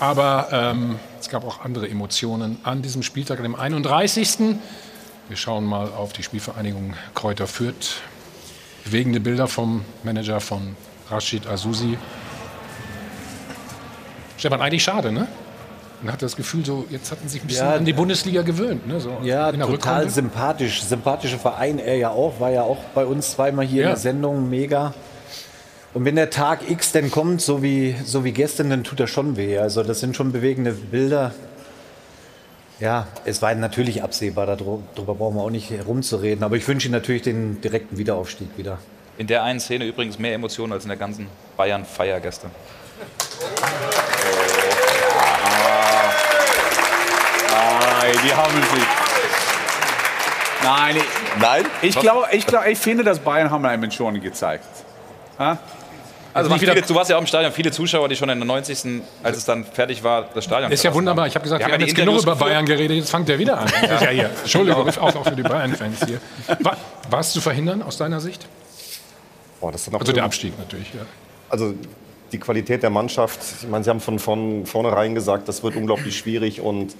Aber 0.00 0.48
ähm, 0.52 0.98
es 1.20 1.28
gab 1.28 1.44
auch 1.44 1.62
andere 1.66 1.88
Emotionen 1.90 2.58
an 2.62 2.80
diesem 2.80 3.02
Spieltag, 3.02 3.42
dem 3.42 3.54
31. 3.54 4.38
Wir 5.28 5.36
schauen 5.36 5.64
mal 5.64 5.88
auf 5.88 6.14
die 6.14 6.22
Spielvereinigung 6.22 6.94
Kräuter 7.14 7.46
Fürth. 7.46 8.00
Bewegende 8.84 9.20
Bilder 9.20 9.48
vom 9.48 9.84
Manager 10.02 10.40
von 10.40 10.76
Rashid 11.10 11.46
Azusi. 11.46 11.98
Stefan, 14.36 14.60
eigentlich 14.60 14.82
schade, 14.82 15.12
ne? 15.12 15.28
Man 16.02 16.12
hat 16.12 16.20
das 16.22 16.36
Gefühl, 16.36 16.64
so 16.66 16.84
jetzt 16.90 17.10
hatten 17.10 17.22
sie 17.28 17.34
sich 17.34 17.42
ein 17.44 17.46
bisschen 17.46 17.66
Ja, 17.66 17.74
an 17.76 17.84
die 17.84 17.92
Bundesliga 17.94 18.42
gewöhnt. 18.42 18.86
Ne? 18.86 19.00
So 19.00 19.16
Ja, 19.22 19.50
total 19.52 19.70
Rückrunde. 19.70 20.10
sympathisch. 20.10 20.82
Sympathischer 20.82 21.38
Verein, 21.38 21.78
er 21.78 21.96
ja 21.96 22.10
auch, 22.10 22.40
war 22.40 22.50
ja 22.50 22.62
auch 22.62 22.78
bei 22.94 23.06
uns 23.06 23.30
zweimal 23.32 23.64
hier 23.64 23.82
Ja. 23.82 23.88
in 23.88 23.94
der 23.94 24.00
Sendung, 24.00 24.50
mega. 24.50 24.92
Und 25.94 26.04
wenn 26.04 26.16
der 26.16 26.28
Tag 26.28 26.68
X 26.68 26.92
denn 26.92 27.10
kommt, 27.10 27.40
so 27.40 27.62
wie, 27.62 27.94
so 28.04 28.24
wie 28.24 28.32
gestern, 28.32 28.68
dann 28.68 28.84
tut 28.84 29.00
er 29.00 29.06
schon 29.06 29.36
weh. 29.36 29.58
Also 29.58 29.82
das 29.82 30.00
sind 30.00 30.16
schon 30.16 30.32
bewegende 30.32 30.72
Bilder. 30.72 31.32
Ja, 32.80 33.06
es 33.24 33.40
war 33.40 33.54
natürlich 33.54 34.02
absehbar, 34.02 34.44
darüber 34.46 34.80
darüber 34.96 35.14
brauchen 35.14 35.36
wir 35.36 35.42
auch 35.42 35.50
nicht 35.50 35.70
herumzureden. 35.70 36.42
Aber 36.42 36.56
ich 36.56 36.66
wünsche 36.66 36.88
ihm 36.88 36.92
natürlich 36.92 37.22
den 37.22 37.60
direkten 37.60 37.96
Wiederaufstieg 37.96 38.48
wieder. 38.56 38.78
In 39.16 39.26
der 39.28 39.44
einen 39.44 39.60
Szene 39.60 39.84
übrigens 39.84 40.18
mehr 40.18 40.34
Emotionen 40.34 40.72
als 40.72 40.84
in 40.84 40.88
der 40.88 40.98
ganzen 40.98 41.28
Bayern-Feier 41.56 42.18
gestern. 42.20 42.50
Nein, 47.50 48.14
die 48.24 48.34
haben 48.34 48.62
sich. 48.62 48.84
Nein, 50.62 50.96
ich, 50.96 51.40
Nein? 51.40 51.64
ich 51.82 51.98
glaube, 51.98 52.26
ich, 52.32 52.46
glaub, 52.46 52.66
ich 52.66 52.78
finde, 52.78 53.04
dass 53.04 53.18
Bayern 53.18 53.50
haben 53.50 53.64
einem 53.64 53.90
schon 53.90 54.20
gezeigt. 54.20 54.66
Ha? 55.38 55.58
Also 56.32 56.50
nicht 56.50 56.66
waren 56.66 56.74
viele, 56.74 56.86
du 56.86 56.94
warst 56.96 57.10
ja 57.10 57.16
auch 57.16 57.20
im 57.20 57.28
Stadion, 57.28 57.52
viele 57.52 57.70
Zuschauer, 57.70 58.08
die 58.08 58.16
schon 58.16 58.28
in 58.28 58.38
der 58.38 58.46
90. 58.46 59.02
als 59.22 59.36
es 59.36 59.44
dann 59.44 59.64
fertig 59.64 60.02
war, 60.02 60.28
das 60.34 60.42
Stadion 60.42 60.72
Ist 60.72 60.82
ja 60.82 60.92
wunderbar. 60.92 61.24
haben. 61.24 61.28
Ich 61.28 61.36
habe 61.36 61.44
gesagt, 61.44 61.60
wir, 61.60 61.68
ja 61.68 61.72
haben 61.74 61.78
die 61.80 61.86
jetzt 61.86 61.94
genug 61.96 62.20
über. 62.20 62.34
Bayern 62.34 62.66
geredet. 62.66 62.96
Jetzt 62.96 63.10
fangt 63.10 63.28
er 63.28 63.38
wieder 63.38 63.58
an. 63.58 63.66
Ist 63.68 64.02
ja 64.02 64.08
hier. 64.08 64.30
Entschuldigung, 64.42 64.88
auch, 64.88 65.14
auch 65.14 65.24
für 65.24 65.36
die 65.36 65.42
Bayern-Fans 65.42 66.04
hier. 66.06 66.20
War 67.08 67.20
es 67.20 67.32
zu 67.32 67.40
verhindern 67.40 67.82
aus 67.82 67.98
deiner 67.98 68.20
Sicht? 68.20 68.48
Boah, 69.64 69.72
das 69.72 69.90
noch 69.90 70.00
Also 70.00 70.12
der 70.12 70.24
Abstieg 70.24 70.58
natürlich. 70.58 70.92
Ja. 70.92 71.06
Also 71.48 71.72
die 72.32 72.38
Qualität 72.38 72.82
der 72.82 72.90
Mannschaft, 72.90 73.40
ich 73.62 73.68
meine, 73.68 73.82
Sie 73.82 73.88
haben 73.88 74.00
von, 74.00 74.18
von 74.18 74.66
vornherein 74.66 75.14
gesagt, 75.14 75.48
das 75.48 75.62
wird 75.62 75.74
unglaublich 75.76 76.18
schwierig 76.18 76.60
und 76.60 76.94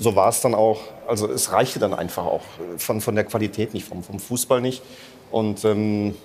so 0.00 0.16
war 0.16 0.28
es 0.28 0.40
dann 0.40 0.52
auch. 0.52 0.80
Also 1.06 1.30
es 1.30 1.52
reichte 1.52 1.78
dann 1.78 1.94
einfach 1.94 2.24
auch 2.24 2.42
von, 2.76 3.00
von 3.00 3.14
der 3.14 3.22
Qualität 3.22 3.72
nicht, 3.72 3.86
vom, 3.86 4.02
vom 4.02 4.18
Fußball 4.18 4.60
nicht. 4.60 4.82
Und 5.30 5.64
ähm, 5.64 6.16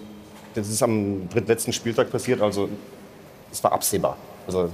das 0.55 0.67
ist 0.67 0.81
am 0.81 1.29
drittletzten 1.29 1.73
Spieltag 1.73 2.09
passiert, 2.09 2.41
also 2.41 2.69
es 3.51 3.63
war 3.63 3.71
absehbar. 3.71 4.17
Also 4.47 4.71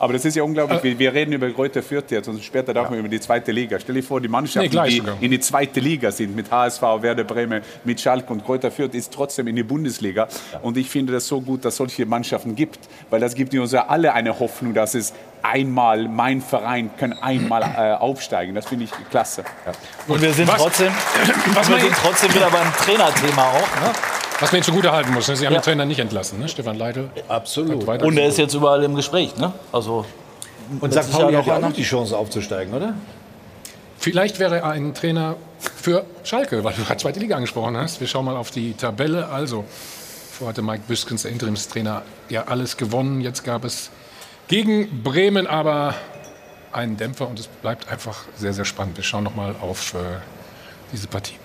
Aber 0.00 0.14
das 0.14 0.24
ist 0.24 0.34
ja 0.34 0.42
unglaublich. 0.42 0.82
Wir, 0.82 0.98
wir 0.98 1.12
reden 1.12 1.34
über 1.34 1.50
Greuther 1.50 1.82
Fürth 1.82 2.10
jetzt 2.10 2.26
und 2.26 2.42
später 2.42 2.72
darf 2.72 2.88
man 2.88 2.98
über 2.98 3.08
die 3.08 3.20
zweite 3.20 3.52
Liga. 3.52 3.78
Stell 3.78 3.94
dir 3.96 4.02
vor, 4.02 4.18
die 4.18 4.28
Nee, 4.28 4.32
Mannschaften, 4.32 4.70
gleich 4.70 4.94
die 4.94 4.96
sogar. 5.00 5.18
in 5.20 5.30
die 5.30 5.40
zweite 5.40 5.78
Liga 5.78 6.10
sind, 6.10 6.34
mit 6.34 6.50
HSV, 6.50 6.80
Werder 6.80 7.24
Bremen, 7.24 7.62
mit 7.84 8.00
Schalke 8.00 8.32
und 8.32 8.42
Greuther 8.44 8.70
Fürth, 8.70 8.94
ist 8.94 9.12
trotzdem 9.12 9.46
in 9.46 9.56
die 9.56 9.62
Bundesliga. 9.62 10.26
Und 10.62 10.78
ich 10.78 10.88
finde 10.88 11.12
das 11.12 11.28
so 11.28 11.42
gut, 11.42 11.66
dass 11.66 11.74
es 11.74 11.78
solche 11.78 12.06
Mannschaften 12.06 12.56
gibt, 12.56 12.78
weil 13.10 13.20
das 13.20 13.34
gibt 13.34 13.52
uns 13.54 13.72
ja 13.72 13.88
alle 13.88 14.14
eine 14.14 14.40
Hoffnung, 14.40 14.72
dass 14.72 14.94
es 14.94 15.12
einmal, 15.42 16.08
mein 16.08 16.40
Verein 16.40 16.90
kann 16.96 17.12
einmal 17.22 17.62
äh, 17.62 17.92
aufsteigen. 17.94 18.54
Das 18.54 18.66
finde 18.66 18.84
ich 18.84 18.90
klasse. 19.10 19.44
Und 20.08 20.20
wir 20.20 20.32
sind 20.32 20.48
Was- 20.48 20.56
trotzdem, 20.62 20.92
was 21.54 21.68
wir 21.68 21.80
sind 21.80 21.94
trotzdem 22.02 22.34
wieder 22.34 22.50
beim 22.50 22.72
Trainerthema 22.74 23.42
auch. 23.50 23.80
Ne? 23.80 23.92
Was 24.40 24.52
man 24.52 24.56
ihnen 24.58 24.64
zugute 24.64 24.92
halten 24.92 25.12
muss. 25.12 25.28
Ne? 25.28 25.36
Sie 25.36 25.46
haben 25.46 25.52
Ja. 25.52 25.60
den 25.60 25.64
Trainer 25.64 25.84
nicht 25.84 25.98
entlassen, 26.00 26.38
ne? 26.38 26.48
Stefan 26.48 26.76
Leitl. 26.76 27.10
Absolut. 27.28 27.86
Und 28.02 28.16
er 28.16 28.26
ist 28.28 28.38
jetzt 28.38 28.54
überall 28.54 28.82
im 28.84 28.94
Gespräch. 28.94 29.36
Ne? 29.36 29.52
Also, 29.70 30.06
Und 30.80 30.92
St. 30.94 31.12
Pauli 31.12 31.34
hat 31.34 31.46
ja 31.46 31.56
auch 31.56 31.60
noch 31.60 31.72
die 31.74 31.82
Chance 31.82 32.16
aufzusteigen, 32.16 32.72
oder? 32.72 32.94
Vielleicht 33.98 34.38
wäre 34.38 34.56
er 34.60 34.66
ein 34.70 34.94
Trainer 34.94 35.36
für 35.76 36.06
Schalke, 36.24 36.64
weil 36.64 36.72
du 36.72 36.82
gerade 36.84 36.98
zweite 36.98 37.20
Liga 37.20 37.36
angesprochen 37.36 37.76
hast. 37.76 38.00
Wir 38.00 38.06
schauen 38.06 38.24
mal 38.24 38.36
auf 38.36 38.50
die 38.50 38.72
Tabelle. 38.72 39.28
Also, 39.28 39.64
vorher 40.32 40.50
hatte 40.54 40.62
Mike 40.62 40.84
Büskens, 40.88 41.22
der 41.22 41.32
Interimstrainer, 41.32 42.00
ja 42.30 42.44
alles 42.46 42.78
gewonnen. 42.78 43.20
Jetzt 43.20 43.44
gab 43.44 43.64
es 43.66 43.90
gegen 44.50 45.04
Bremen 45.04 45.46
aber 45.46 45.94
einen 46.72 46.96
Dämpfer 46.96 47.28
und 47.28 47.38
es 47.38 47.46
bleibt 47.46 47.88
einfach 47.88 48.24
sehr, 48.36 48.52
sehr 48.52 48.64
spannend. 48.64 48.96
Wir 48.96 49.04
schauen 49.04 49.22
noch 49.22 49.36
mal 49.36 49.54
auf 49.60 49.94
äh, 49.94 49.98
diese 50.92 51.06
Partie. 51.06 51.36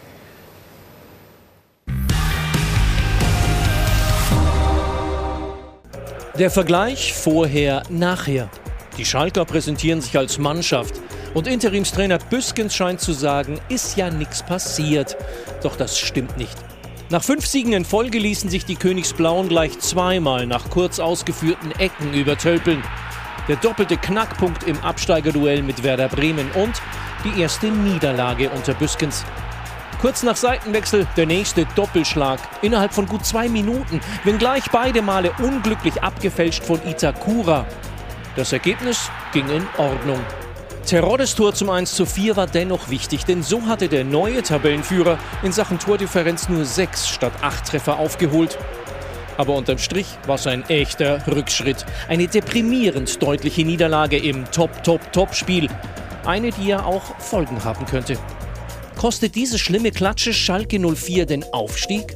Der 6.40 6.49
Vergleich 6.49 7.14
vorher, 7.14 7.84
nachher. 7.90 8.49
Die 8.98 9.06
Schalker 9.06 9.45
präsentieren 9.45 10.02
sich 10.02 10.18
als 10.18 10.40
Mannschaft. 10.40 10.95
Und 11.36 11.48
Interimstrainer 11.48 12.18
Büskens 12.18 12.73
scheint 12.73 13.02
zu 13.02 13.14
sagen, 13.14 13.60
ist 13.69 13.98
ja 13.98 14.10
nichts 14.10 14.44
passiert. 14.44 15.15
Doch 15.61 15.76
das 15.76 15.99
stimmt 15.99 16.38
nicht. 16.38 16.57
Nach 17.11 17.23
fünf 17.23 17.45
Siegen 17.45 17.73
in 17.73 17.86
Folge 17.86 18.18
ließen 18.18 18.49
sich 18.49 18.65
die 18.65 18.76
Königsblauen 18.76 19.48
gleich 19.48 19.77
zweimal 19.77 20.48
nach 20.48 20.72
kurz 20.72 20.99
ausgeführten 20.99 21.72
Ecken 21.73 22.15
übertölpeln. 22.15 22.84
Der 23.48 23.57
doppelte 23.57 23.95
Knackpunkt 23.95 24.64
im 24.64 24.80
Absteigerduell 24.80 25.61
mit 25.61 25.84
Werder 25.84 26.07
Bremen 26.07 26.49
und 26.53 26.82
die 27.23 27.40
erste 27.40 27.68
Niederlage 27.68 28.49
unter 28.49 28.73
Büskens. 28.73 29.23
Kurz 30.02 30.23
nach 30.23 30.36
Seitenwechsel 30.36 31.06
der 31.15 31.27
nächste 31.27 31.68
Doppelschlag 31.76 32.40
innerhalb 32.64 32.91
von 32.91 33.06
gut 33.06 33.23
zwei 33.23 33.49
Minuten, 33.49 34.02
wenngleich 34.23 34.64
beide 34.72 35.03
Male 35.03 35.32
unglücklich 35.38 36.02
abgefälscht 36.02 36.64
von 36.64 36.80
Itakura. 36.88 37.68
Das 38.36 38.52
Ergebnis 38.52 39.11
ging 39.32 39.48
in 39.49 39.68
Ordnung. 39.77 40.19
Teroddes 40.86 41.34
Tor 41.34 41.56
zum 41.56 41.72
1 41.72 41.95
zu 41.95 42.06
4 42.06 42.36
war 42.36 42.45
dennoch 42.45 42.90
wichtig, 42.90 43.26
denn 43.26 43.41
so 43.41 43.66
hatte 43.66 43.90
der 43.90 44.03
neue 44.03 44.44
Tabellenführer 44.44 45.18
in 45.41 45.52
Sachen 45.52 45.80
Tordifferenz 45.80 46.48
nur 46.48 46.64
sechs 46.64 47.10
statt 47.10 47.34
acht 47.41 47.66
Treffer 47.66 47.98
aufgeholt. 47.98 48.60
Aber 49.36 49.56
unterm 49.56 49.80
Strich 49.80 50.06
war 50.28 50.36
es 50.36 50.45
ein 50.45 50.64
echter 50.70 51.26
Rückschritt. 51.26 51.88
Eine 52.07 52.28
deprimierend 52.28 53.22
deutliche 53.22 53.66
Niederlage 53.66 54.18
im 54.18 54.45
Top-Top-Top-Spiel. 54.52 55.70
Eine, 56.24 56.52
die 56.52 56.68
ja 56.68 56.84
auch 56.84 57.20
Folgen 57.20 57.64
haben 57.64 57.88
könnte. 57.88 58.20
Kostet 58.95 59.34
diese 59.34 59.57
schlimme 59.57 59.90
Klatsche 59.90 60.34
Schalke 60.34 60.80
04 60.80 61.26
den 61.26 61.44
Aufstieg? 61.52 62.16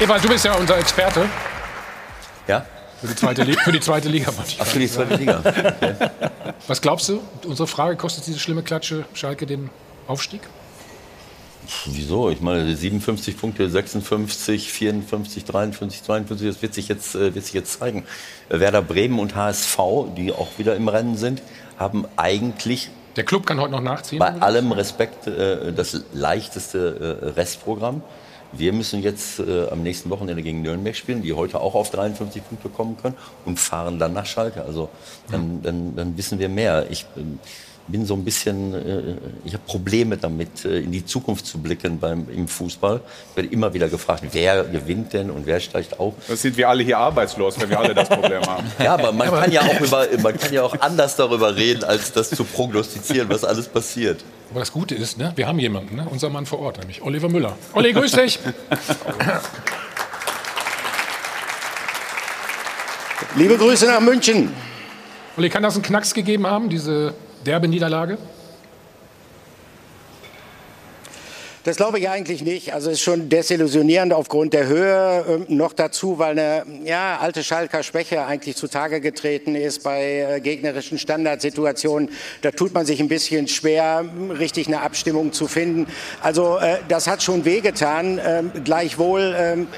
Ewald, 0.00 0.24
du 0.24 0.28
bist 0.28 0.44
ja 0.44 0.54
unser 0.54 0.78
Experte 0.78 1.28
Ja? 2.46 2.64
Für 3.00 3.06
die 3.06 3.14
zweite, 3.14 3.42
Li 3.42 3.54
für 3.64 3.72
die 3.72 3.80
zweite 3.80 4.08
Liga. 4.08 4.32
Ach, 4.58 4.66
für 4.66 4.78
die 4.78 4.88
zweite 4.88 5.16
Liga. 5.16 5.42
Was 6.66 6.80
glaubst 6.80 7.08
du? 7.08 7.20
Unsere 7.46 7.66
Frage, 7.66 7.96
kostet 7.96 8.26
diese 8.26 8.38
schlimme 8.38 8.62
Klatsche 8.62 9.04
Schalke 9.14 9.46
den 9.46 9.70
Aufstieg? 10.06 10.40
Wieso? 11.86 12.30
Ich 12.30 12.40
meine, 12.40 12.74
57 12.74 13.36
Punkte, 13.38 13.68
56, 13.70 14.72
54, 14.72 15.44
53, 15.44 16.02
52, 16.02 16.48
das 16.48 16.62
wird 16.62 16.74
sich 16.74 16.88
jetzt, 16.88 17.14
äh, 17.14 17.34
wird 17.34 17.44
sich 17.44 17.54
jetzt 17.54 17.78
zeigen. 17.78 18.04
Werder 18.48 18.82
Bremen 18.82 19.18
und 19.18 19.36
HSV, 19.36 19.78
die 20.16 20.32
auch 20.32 20.48
wieder 20.58 20.74
im 20.74 20.88
Rennen 20.88 21.16
sind, 21.16 21.42
haben 21.78 22.06
eigentlich 22.16 22.90
Der 23.16 23.24
Club 23.24 23.46
kann 23.46 23.60
heute 23.60 23.72
noch 23.72 23.82
nachziehen. 23.82 24.18
bei 24.18 24.32
allem 24.40 24.72
Respekt 24.72 25.26
äh, 25.26 25.72
das 25.72 26.02
leichteste 26.12 27.20
äh, 27.22 27.26
Restprogramm. 27.30 28.02
Wir 28.52 28.72
müssen 28.72 29.02
jetzt 29.02 29.38
äh, 29.38 29.68
am 29.70 29.82
nächsten 29.82 30.10
Wochenende 30.10 30.42
gegen 30.42 30.62
Nürnberg 30.62 30.96
spielen, 30.96 31.22
die 31.22 31.32
heute 31.32 31.60
auch 31.60 31.74
auf 31.74 31.90
53 31.90 32.42
Punkte 32.48 32.68
kommen 32.68 32.96
können 33.00 33.16
und 33.44 33.60
fahren 33.60 33.98
dann 33.98 34.12
nach 34.12 34.26
Schalke. 34.26 34.62
Also 34.64 34.88
dann, 35.30 35.62
dann, 35.62 35.94
dann 35.96 36.16
wissen 36.16 36.38
wir 36.38 36.48
mehr. 36.48 36.86
Ich 36.90 37.06
ähm, 37.16 37.38
bin 37.90 38.06
so 38.06 38.14
ein 38.14 38.24
bisschen, 38.24 38.74
äh, 38.74 39.14
ich 39.44 39.52
habe 39.52 39.62
Probleme 39.66 40.16
damit, 40.16 40.64
äh, 40.64 40.80
in 40.80 40.92
die 40.92 41.04
Zukunft 41.04 41.46
zu 41.46 41.58
blicken 41.58 41.98
beim, 41.98 42.26
im 42.30 42.48
Fußball. 42.48 43.00
Ich 43.30 43.36
werde 43.36 43.48
immer 43.50 43.72
wieder 43.74 43.88
gefragt, 43.88 44.24
wer 44.32 44.64
gewinnt 44.64 45.12
denn 45.12 45.30
und 45.30 45.46
wer 45.46 45.60
steigt 45.60 45.98
auf. 45.98 46.14
Das 46.28 46.42
sind 46.42 46.56
wir 46.56 46.68
alle 46.68 46.82
hier 46.82 46.98
arbeitslos, 46.98 47.60
wenn 47.60 47.70
wir 47.70 47.78
alle 47.78 47.94
das 47.94 48.08
Problem 48.08 48.42
haben. 48.42 48.64
Ja, 48.80 48.94
aber 48.94 49.12
man 49.12 49.30
kann 49.30 49.52
ja 49.52 49.62
auch, 49.62 49.80
über, 49.80 50.06
man 50.22 50.38
kann 50.38 50.52
ja 50.52 50.62
auch 50.62 50.78
anders 50.80 51.16
darüber 51.16 51.54
reden, 51.54 51.84
als 51.84 52.12
das 52.12 52.30
zu 52.30 52.44
prognostizieren, 52.44 53.28
was 53.28 53.44
alles 53.44 53.68
passiert. 53.68 54.24
Aber 54.50 54.60
das 54.60 54.72
Gute 54.72 54.96
ist, 54.96 55.16
ne, 55.16 55.32
wir 55.36 55.46
haben 55.46 55.60
jemanden, 55.60 55.94
ne, 55.96 56.06
unser 56.10 56.28
Mann 56.28 56.44
vor 56.44 56.58
Ort, 56.58 56.78
nämlich 56.78 57.02
Oliver 57.02 57.28
Müller. 57.28 57.56
Olli, 57.72 57.92
grüß 57.92 58.12
dich. 58.12 58.38
Liebe 63.36 63.56
Grüße 63.56 63.86
nach 63.86 64.00
München. 64.00 64.52
Olli, 65.36 65.48
kann 65.50 65.62
das 65.62 65.74
einen 65.74 65.84
Knacks 65.84 66.12
gegeben 66.14 66.48
haben, 66.48 66.68
diese 66.68 67.14
derbe 67.46 67.68
Niederlage? 67.68 68.18
Das 71.62 71.76
glaube 71.76 71.98
ich 71.98 72.08
eigentlich 72.08 72.42
nicht. 72.42 72.72
Also 72.72 72.88
es 72.88 72.96
ist 72.96 73.02
schon 73.02 73.28
desillusionierend 73.28 74.14
aufgrund 74.14 74.54
der 74.54 74.66
Höhe. 74.66 75.24
Ähm, 75.28 75.44
noch 75.48 75.74
dazu, 75.74 76.18
weil 76.18 76.30
eine 76.30 76.64
ja, 76.84 77.18
alte 77.18 77.44
Schalker 77.44 77.82
Schwäche 77.82 78.24
eigentlich 78.24 78.56
zutage 78.56 79.02
getreten 79.02 79.54
ist 79.54 79.82
bei 79.82 80.36
äh, 80.36 80.40
gegnerischen 80.40 80.98
Standardsituationen. 80.98 82.08
Da 82.40 82.50
tut 82.50 82.72
man 82.72 82.86
sich 82.86 82.98
ein 83.00 83.08
bisschen 83.08 83.46
schwer, 83.46 84.06
richtig 84.38 84.68
eine 84.68 84.80
Abstimmung 84.80 85.34
zu 85.34 85.48
finden. 85.48 85.86
Also 86.22 86.56
äh, 86.56 86.78
das 86.88 87.06
hat 87.06 87.22
schon 87.22 87.44
wehgetan. 87.44 88.18
Ähm, 88.24 88.52
gleichwohl 88.64 89.34
ähm, 89.36 89.68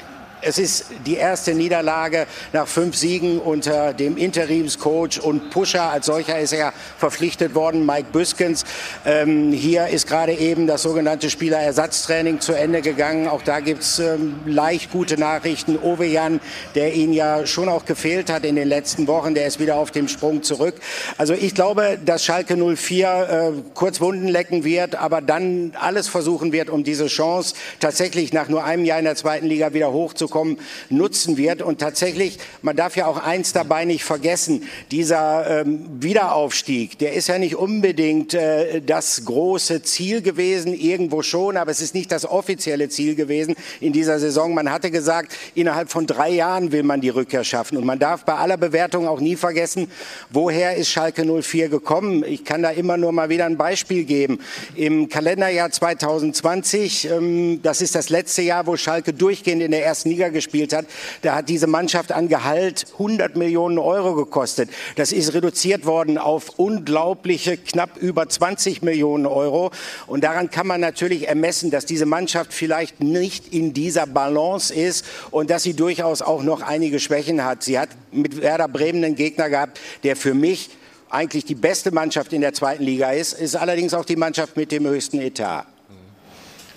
es 0.42 0.58
ist 0.58 0.86
die 1.06 1.16
erste 1.16 1.54
Niederlage 1.54 2.26
nach 2.52 2.66
fünf 2.66 2.96
Siegen 2.96 3.38
unter 3.38 3.94
dem 3.94 4.16
Interimscoach 4.16 5.20
und 5.22 5.50
Pusher. 5.50 5.84
Als 5.84 6.06
solcher 6.06 6.38
ist 6.40 6.52
er 6.52 6.72
verpflichtet 6.98 7.54
worden, 7.54 7.86
Mike 7.86 8.08
Büskens. 8.12 8.64
Ähm, 9.06 9.52
hier 9.52 9.86
ist 9.86 10.08
gerade 10.08 10.32
eben 10.32 10.66
das 10.66 10.82
sogenannte 10.82 11.30
Spielerersatztraining 11.30 12.40
zu 12.40 12.54
Ende 12.54 12.82
gegangen. 12.82 13.28
Auch 13.28 13.42
da 13.42 13.60
gibt 13.60 13.82
es 13.82 14.00
ähm, 14.00 14.40
leicht 14.44 14.90
gute 14.90 15.16
Nachrichten. 15.18 15.78
Owe 15.80 16.06
Jan, 16.06 16.40
der 16.74 16.92
ihn 16.94 17.12
ja 17.12 17.46
schon 17.46 17.68
auch 17.68 17.84
gefehlt 17.84 18.28
hat 18.28 18.44
in 18.44 18.56
den 18.56 18.68
letzten 18.68 19.06
Wochen, 19.06 19.34
der 19.34 19.46
ist 19.46 19.60
wieder 19.60 19.76
auf 19.76 19.92
dem 19.92 20.08
Sprung 20.08 20.42
zurück. 20.42 20.74
Also 21.18 21.34
ich 21.34 21.54
glaube, 21.54 21.98
dass 22.04 22.24
Schalke 22.24 22.56
04 22.56 23.52
äh, 23.54 23.62
kurz 23.74 24.00
Wunden 24.00 24.26
lecken 24.26 24.64
wird, 24.64 24.96
aber 24.96 25.20
dann 25.20 25.72
alles 25.78 26.08
versuchen 26.08 26.52
wird, 26.52 26.68
um 26.68 26.82
diese 26.82 27.06
Chance 27.06 27.54
tatsächlich 27.78 28.32
nach 28.32 28.48
nur 28.48 28.64
einem 28.64 28.84
Jahr 28.84 28.98
in 28.98 29.04
der 29.04 29.14
zweiten 29.14 29.46
Liga 29.46 29.72
wieder 29.72 29.92
hochzukommen 29.92 30.31
kommen, 30.32 30.58
nutzen 30.88 31.36
wird. 31.36 31.62
Und 31.62 31.78
tatsächlich, 31.78 32.38
man 32.62 32.74
darf 32.74 32.96
ja 32.96 33.06
auch 33.06 33.18
eins 33.18 33.52
dabei 33.52 33.84
nicht 33.84 34.02
vergessen, 34.02 34.64
dieser 34.90 35.60
ähm, 35.60 35.86
Wiederaufstieg, 36.00 36.98
der 36.98 37.12
ist 37.12 37.28
ja 37.28 37.38
nicht 37.38 37.54
unbedingt 37.54 38.32
äh, 38.34 38.80
das 38.80 39.24
große 39.26 39.82
Ziel 39.82 40.22
gewesen, 40.22 40.74
irgendwo 40.74 41.22
schon, 41.22 41.56
aber 41.56 41.70
es 41.70 41.80
ist 41.80 41.94
nicht 41.94 42.10
das 42.10 42.24
offizielle 42.24 42.88
Ziel 42.88 43.14
gewesen 43.14 43.54
in 43.80 43.92
dieser 43.92 44.18
Saison. 44.18 44.54
Man 44.54 44.72
hatte 44.72 44.90
gesagt, 44.90 45.32
innerhalb 45.54 45.90
von 45.90 46.06
drei 46.06 46.30
Jahren 46.30 46.72
will 46.72 46.82
man 46.82 47.00
die 47.00 47.10
Rückkehr 47.10 47.44
schaffen. 47.44 47.76
Und 47.76 47.84
man 47.84 47.98
darf 47.98 48.24
bei 48.24 48.34
aller 48.34 48.56
Bewertung 48.56 49.06
auch 49.06 49.20
nie 49.20 49.36
vergessen, 49.36 49.88
woher 50.30 50.76
ist 50.76 50.88
Schalke 50.88 51.24
04 51.24 51.68
gekommen. 51.68 52.24
Ich 52.26 52.44
kann 52.44 52.62
da 52.62 52.70
immer 52.70 52.96
nur 52.96 53.12
mal 53.12 53.28
wieder 53.28 53.44
ein 53.44 53.58
Beispiel 53.58 54.04
geben. 54.04 54.38
Im 54.74 55.08
Kalenderjahr 55.08 55.70
2020, 55.70 57.10
ähm, 57.10 57.60
das 57.62 57.82
ist 57.82 57.94
das 57.94 58.08
letzte 58.08 58.42
Jahr, 58.42 58.66
wo 58.66 58.76
Schalke 58.76 59.12
durchgehend 59.12 59.62
in 59.62 59.70
der 59.70 59.84
ersten 59.84 60.08
Liga 60.10 60.21
Liga 60.22 60.28
gespielt 60.28 60.72
hat, 60.72 60.86
da 61.22 61.34
hat 61.34 61.48
diese 61.48 61.66
Mannschaft 61.66 62.12
an 62.12 62.28
Gehalt 62.28 62.86
100 62.92 63.36
Millionen 63.36 63.78
Euro 63.78 64.14
gekostet. 64.14 64.70
Das 64.96 65.10
ist 65.10 65.34
reduziert 65.34 65.84
worden 65.84 66.16
auf 66.16 66.58
unglaubliche 66.58 67.56
knapp 67.56 67.96
über 67.96 68.28
20 68.28 68.82
Millionen 68.82 69.26
Euro. 69.26 69.72
Und 70.06 70.22
daran 70.22 70.50
kann 70.50 70.66
man 70.66 70.80
natürlich 70.80 71.28
ermessen, 71.28 71.70
dass 71.70 71.86
diese 71.86 72.06
Mannschaft 72.06 72.52
vielleicht 72.52 73.00
nicht 73.00 73.52
in 73.52 73.72
dieser 73.74 74.06
Balance 74.06 74.72
ist 74.72 75.04
und 75.30 75.50
dass 75.50 75.64
sie 75.64 75.74
durchaus 75.74 76.22
auch 76.22 76.42
noch 76.42 76.62
einige 76.62 77.00
Schwächen 77.00 77.44
hat. 77.44 77.64
Sie 77.64 77.78
hat 77.78 77.88
mit 78.12 78.40
Werder 78.40 78.68
Bremen 78.68 79.04
einen 79.04 79.16
Gegner 79.16 79.48
gehabt, 79.50 79.80
der 80.04 80.14
für 80.14 80.34
mich 80.34 80.70
eigentlich 81.10 81.44
die 81.44 81.54
beste 81.54 81.90
Mannschaft 81.90 82.32
in 82.32 82.40
der 82.40 82.54
zweiten 82.54 82.84
Liga 82.84 83.10
ist, 83.10 83.32
ist 83.34 83.56
allerdings 83.56 83.92
auch 83.92 84.04
die 84.04 84.16
Mannschaft 84.16 84.56
mit 84.56 84.70
dem 84.70 84.86
höchsten 84.86 85.20
Etat. 85.20 85.66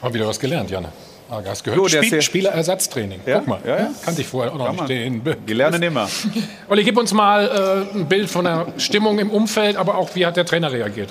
Haben 0.01 0.13
wieder 0.13 0.27
was 0.27 0.39
gelernt, 0.39 0.69
Janne. 0.69 0.91
Ah, 1.29 1.41
hast 1.45 1.63
gehört? 1.63 1.79
Jo, 1.81 1.87
Spiel, 1.87 2.21
Spielerersatztraining. 2.21 3.19
Ja? 3.25 3.39
Guck 3.39 3.47
mal, 3.47 3.59
Ja, 3.65 3.77
ja. 3.77 3.89
kannte 4.03 4.21
ich 4.21 4.27
vorher 4.27 4.53
auch 4.53 4.57
noch 4.57 4.71
nicht. 4.71 4.89
Den 4.89 5.25
Wir 5.25 5.55
lernen 5.55 5.81
immer. 5.81 6.07
Olli, 6.69 6.83
gib 6.83 6.97
uns 6.97 7.13
mal 7.13 7.85
äh, 7.93 7.97
ein 7.97 8.07
Bild 8.07 8.29
von 8.29 8.45
der 8.45 8.67
Stimmung 8.77 9.17
im 9.17 9.31
Umfeld, 9.31 9.75
aber 9.75 9.95
auch 9.97 10.15
wie 10.15 10.25
hat 10.25 10.37
der 10.37 10.45
Trainer 10.45 10.71
reagiert? 10.71 11.09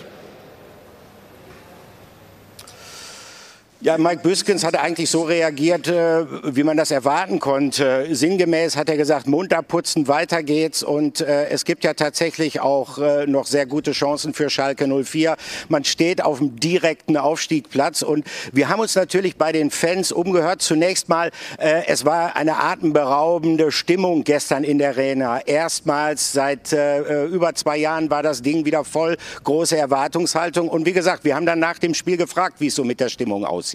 Ja, 3.85 3.99
Mike 3.99 4.23
Büskens 4.23 4.65
hat 4.65 4.77
eigentlich 4.77 5.11
so 5.11 5.25
reagiert, 5.25 5.89
äh, 5.89 6.25
wie 6.57 6.63
man 6.63 6.79
das 6.79 6.91
erwarten 6.91 7.39
konnte. 7.39 8.07
Sinngemäß 8.11 8.79
hat 8.79 8.89
er 8.89 8.97
gesagt, 8.97 9.27
munter 9.27 9.61
putzen, 9.61 10.09
weiter 10.09 10.43
geht's. 10.43 10.83
Und 10.83 11.21
äh, 11.21 11.49
es 11.51 11.67
gibt 11.67 11.85
ja 11.85 11.93
tatsächlich 11.93 12.61
auch 12.61 12.97
äh, 12.97 13.27
noch 13.27 13.45
sehr 13.45 13.67
gute 13.67 13.93
Chancen 13.93 14.33
für 14.33 14.49
Schalke 14.49 14.89
04. 14.89 15.37
Man 15.69 15.85
steht 15.85 16.25
auf 16.25 16.39
dem 16.39 16.59
direkten 16.59 17.19
Aufstiegsplatz. 17.19 18.01
Und 18.01 18.25
wir 18.55 18.71
haben 18.71 18.81
uns 18.81 18.95
natürlich 18.95 19.37
bei 19.37 19.53
den 19.53 19.71
Fans 19.71 20.13
umgehört. 20.13 20.63
Zunächst 20.63 21.11
mal, 21.11 21.31
es 21.59 22.07
war 22.07 22.37
eine 22.37 22.57
atemberaubende 22.57 23.71
Stimmung 23.71 24.25
gestern 24.25 24.65
in 24.65 24.79
der 24.79 24.91
Arena. 24.91 25.41
Erstmals 25.41 26.33
seit 26.33 26.73
über 26.73 27.55
zwei 27.55 27.77
Jahren 27.77 28.09
war 28.09 28.23
das 28.23 28.41
Ding 28.41 28.65
wieder 28.65 28.85
voll. 28.85 29.19
Große 29.43 29.77
Erwartungshaltung. 29.77 30.69
Und 30.69 30.87
wie 30.87 30.93
gesagt, 30.93 31.25
wir 31.25 31.35
haben 31.35 31.45
dann 31.45 31.59
nach 31.59 31.79
dem 31.79 31.93
Spiel 31.93 32.17
gefragt, 32.17 32.57
wie 32.61 32.69
es 32.69 32.75
so 32.75 32.85
mit 32.85 33.01
der 33.01 33.11
Stimmung 33.11 33.45
aussieht. 33.45 33.74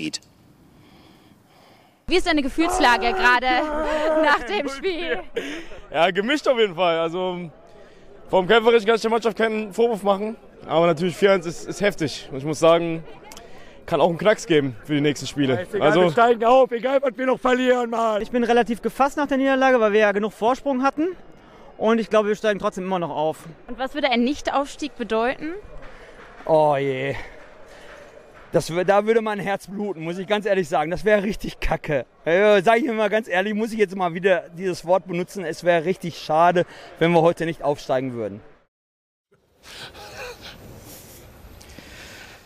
Wie 2.08 2.16
ist 2.16 2.26
deine 2.26 2.42
Gefühlslage 2.42 3.14
gerade 3.14 3.46
nach 4.24 4.44
dem 4.44 4.68
Spiel? 4.70 5.20
Ja, 5.92 6.10
gemischt 6.10 6.48
auf 6.48 6.58
jeden 6.58 6.76
Fall. 6.76 7.00
Also 7.00 7.52
vom 8.30 8.48
Kämpferischen 8.48 8.86
kann 8.88 8.96
ich 8.96 9.02
der 9.02 9.12
Mannschaft 9.12 9.38
keinen 9.38 9.74
Vorwurf 9.74 10.04
machen. 10.04 10.36
Aber 10.68 10.88
natürlich 10.88 11.16
4-1 11.16 11.48
ist, 11.48 11.68
ist 11.68 11.82
heftig. 11.82 12.28
Und 12.32 12.38
ich 12.38 12.46
muss 12.46 12.60
sagen, 12.60 13.04
kann 13.86 14.02
auch 14.02 14.10
einen 14.10 14.18
Knacks 14.18 14.46
geben 14.46 14.76
für 14.84 14.94
die 14.94 15.02
nächsten 15.02 15.26
Spiele. 15.26 15.68
Egal, 15.74 15.82
also, 15.82 16.02
wir 16.02 16.12
steigen 16.12 16.46
auf, 16.46 16.72
egal 16.72 17.02
was 17.02 17.18
wir 17.18 17.26
noch 17.26 17.40
verlieren, 17.40 17.90
Mann. 17.90 18.22
Ich 18.22 18.30
bin 18.30 18.44
relativ 18.44 18.82
gefasst 18.82 19.18
nach 19.18 19.28
der 19.28 19.38
Niederlage, 19.38 19.80
weil 19.80 19.94
wir 19.94 20.00
ja 20.00 20.12
genug 20.12 20.34
Vorsprung 20.34 20.84
hatten. 20.84 21.08
Und 21.78 22.00
ich 22.00 22.10
glaube, 22.10 22.28
wir 22.28 22.36
steigen 22.36 22.60
trotzdem 22.60 22.84
immer 22.84 23.00
noch 23.00 23.10
auf. 23.10 23.46
Und 23.68 23.80
was 23.80 23.94
würde 23.94 24.12
ein 24.12 24.24
Nichtaufstieg 24.24 24.96
bedeuten? 24.96 25.54
Oh 26.46 26.76
je. 26.78 27.16
Das, 28.52 28.72
da 28.88 29.06
würde 29.06 29.22
mein 29.22 29.40
Herz 29.40 29.68
bluten, 29.68 30.04
muss 30.04 30.18
ich 30.18 30.28
ganz 30.28 30.46
ehrlich 30.46 30.68
sagen. 30.68 30.90
Das 30.90 31.06
wäre 31.06 31.22
richtig 31.22 31.60
kacke. 31.60 32.06
Äh, 32.26 32.62
Sage 32.64 32.80
ich 32.80 32.86
mir 32.86 32.94
mal 32.94 33.10
ganz 33.10 33.28
ehrlich, 33.28 33.54
muss 33.54 33.72
ich 33.72 33.78
jetzt 33.78 33.96
mal 33.96 34.14
wieder 34.14 34.50
dieses 34.58 34.86
Wort 34.86 35.06
benutzen. 35.06 35.46
Es 35.46 35.64
wäre 35.64 35.86
richtig 35.86 36.18
schade, 36.18 36.66
wenn 36.98 37.12
wir 37.12 37.22
heute 37.22 37.46
nicht 37.46 37.62
aufsteigen 37.62 38.14
würden. 38.14 38.42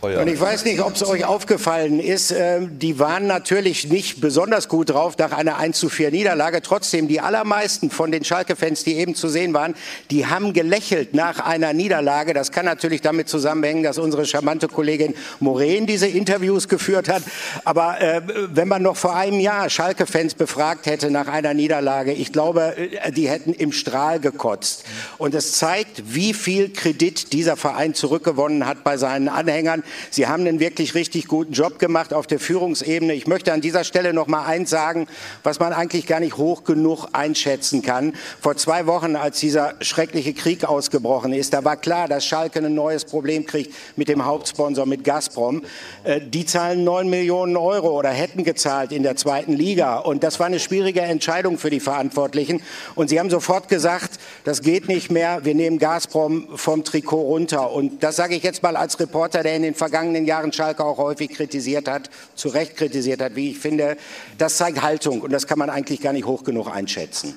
Und 0.04 0.28
ich 0.28 0.40
weiß 0.40 0.64
nicht, 0.64 0.80
ob 0.80 0.94
es 0.94 1.06
euch 1.06 1.24
aufgefallen 1.24 2.00
ist, 2.00 2.30
äh, 2.30 2.60
die 2.60 2.98
waren 2.98 3.26
natürlich 3.26 3.88
nicht 3.88 4.20
besonders 4.20 4.68
gut 4.68 4.90
drauf 4.90 5.16
nach 5.18 5.32
einer 5.32 5.56
1 5.56 5.78
zu 5.78 5.88
4 5.88 6.10
Niederlage. 6.10 6.62
Trotzdem, 6.62 7.08
die 7.08 7.20
allermeisten 7.20 7.90
von 7.90 8.12
den 8.12 8.24
Schalke-Fans, 8.24 8.84
die 8.84 8.94
eben 8.96 9.14
zu 9.14 9.28
sehen 9.28 9.54
waren, 9.54 9.74
die 10.10 10.26
haben 10.26 10.52
gelächelt 10.52 11.14
nach 11.14 11.40
einer 11.40 11.72
Niederlage. 11.72 12.34
Das 12.34 12.52
kann 12.52 12.64
natürlich 12.64 13.00
damit 13.00 13.28
zusammenhängen, 13.28 13.82
dass 13.82 13.98
unsere 13.98 14.26
charmante 14.26 14.68
Kollegin 14.68 15.14
Moren 15.40 15.86
diese 15.86 16.06
Interviews 16.06 16.68
geführt 16.68 17.08
hat. 17.08 17.22
Aber 17.64 18.00
äh, 18.00 18.22
wenn 18.26 18.68
man 18.68 18.82
noch 18.82 18.96
vor 18.96 19.16
einem 19.16 19.40
Jahr 19.40 19.70
Schalke-Fans 19.70 20.34
befragt 20.34 20.86
hätte 20.86 21.10
nach 21.10 21.28
einer 21.28 21.54
Niederlage, 21.54 22.12
ich 22.12 22.32
glaube, 22.32 22.76
äh, 22.76 23.12
die 23.12 23.28
hätten 23.28 23.52
im 23.52 23.72
Strahl 23.72 24.20
gekotzt. 24.20 24.84
Und 25.18 25.34
es 25.34 25.52
zeigt, 25.52 26.14
wie 26.14 26.34
viel 26.34 26.70
Kredit 26.72 27.32
dieser 27.32 27.56
Verein 27.56 27.94
zurückgewonnen 27.94 28.66
hat 28.66 28.84
bei 28.84 28.96
seinen 28.96 29.28
Anhängern. 29.28 29.82
Sie 30.10 30.26
haben 30.26 30.46
einen 30.46 30.60
wirklich 30.60 30.94
richtig 30.94 31.28
guten 31.28 31.52
Job 31.52 31.78
gemacht 31.78 32.12
auf 32.12 32.26
der 32.26 32.38
Führungsebene. 32.38 33.14
Ich 33.14 33.26
möchte 33.26 33.52
an 33.52 33.60
dieser 33.60 33.84
Stelle 33.84 34.12
noch 34.12 34.26
mal 34.26 34.44
eins 34.44 34.70
sagen, 34.70 35.06
was 35.42 35.60
man 35.60 35.72
eigentlich 35.72 36.06
gar 36.06 36.20
nicht 36.20 36.36
hoch 36.36 36.64
genug 36.64 37.06
einschätzen 37.12 37.82
kann. 37.82 38.14
Vor 38.40 38.56
zwei 38.56 38.86
Wochen, 38.86 39.16
als 39.16 39.40
dieser 39.40 39.74
schreckliche 39.80 40.34
Krieg 40.34 40.64
ausgebrochen 40.64 41.32
ist, 41.32 41.52
da 41.54 41.64
war 41.64 41.76
klar, 41.76 42.08
dass 42.08 42.24
Schalke 42.24 42.60
ein 42.60 42.74
neues 42.74 43.04
Problem 43.04 43.46
kriegt 43.46 43.74
mit 43.96 44.08
dem 44.08 44.24
Hauptsponsor, 44.24 44.86
mit 44.86 45.04
Gazprom. 45.04 45.62
Äh, 46.04 46.20
Die 46.20 46.46
zahlen 46.46 46.84
neun 46.84 47.08
Millionen 47.10 47.56
Euro 47.56 47.98
oder 47.98 48.10
hätten 48.10 48.44
gezahlt 48.44 48.92
in 48.92 49.02
der 49.02 49.16
zweiten 49.16 49.52
Liga. 49.52 49.98
Und 49.98 50.22
das 50.24 50.40
war 50.40 50.46
eine 50.46 50.60
schwierige 50.60 51.00
Entscheidung 51.00 51.58
für 51.58 51.70
die 51.70 51.80
Verantwortlichen. 51.80 52.62
Und 52.94 53.08
sie 53.08 53.18
haben 53.18 53.30
sofort 53.30 53.68
gesagt, 53.68 54.18
das 54.44 54.62
geht 54.62 54.88
nicht 54.88 55.10
mehr. 55.10 55.44
Wir 55.44 55.54
nehmen 55.54 55.78
Gazprom 55.78 56.48
vom 56.56 56.84
Trikot 56.84 57.20
runter. 57.20 57.72
Und 57.72 58.02
das 58.02 58.16
sage 58.16 58.34
ich 58.34 58.42
jetzt 58.42 58.62
mal 58.62 58.76
als 58.76 58.98
Reporter, 59.00 59.42
der 59.42 59.56
in 59.56 59.62
den 59.62 59.73
den 59.74 59.78
vergangenen 59.78 60.24
Jahren 60.24 60.52
Schalke 60.52 60.84
auch 60.84 60.98
häufig 60.98 61.30
kritisiert 61.30 61.88
hat, 61.88 62.08
zu 62.34 62.48
Recht 62.48 62.76
kritisiert 62.76 63.20
hat, 63.20 63.36
wie 63.36 63.50
ich 63.50 63.58
finde, 63.58 63.96
das 64.38 64.56
zeigt 64.56 64.82
Haltung 64.82 65.20
und 65.20 65.32
das 65.32 65.46
kann 65.46 65.58
man 65.58 65.70
eigentlich 65.70 66.00
gar 66.00 66.12
nicht 66.12 66.26
hoch 66.26 66.44
genug 66.44 66.68
einschätzen. 66.68 67.34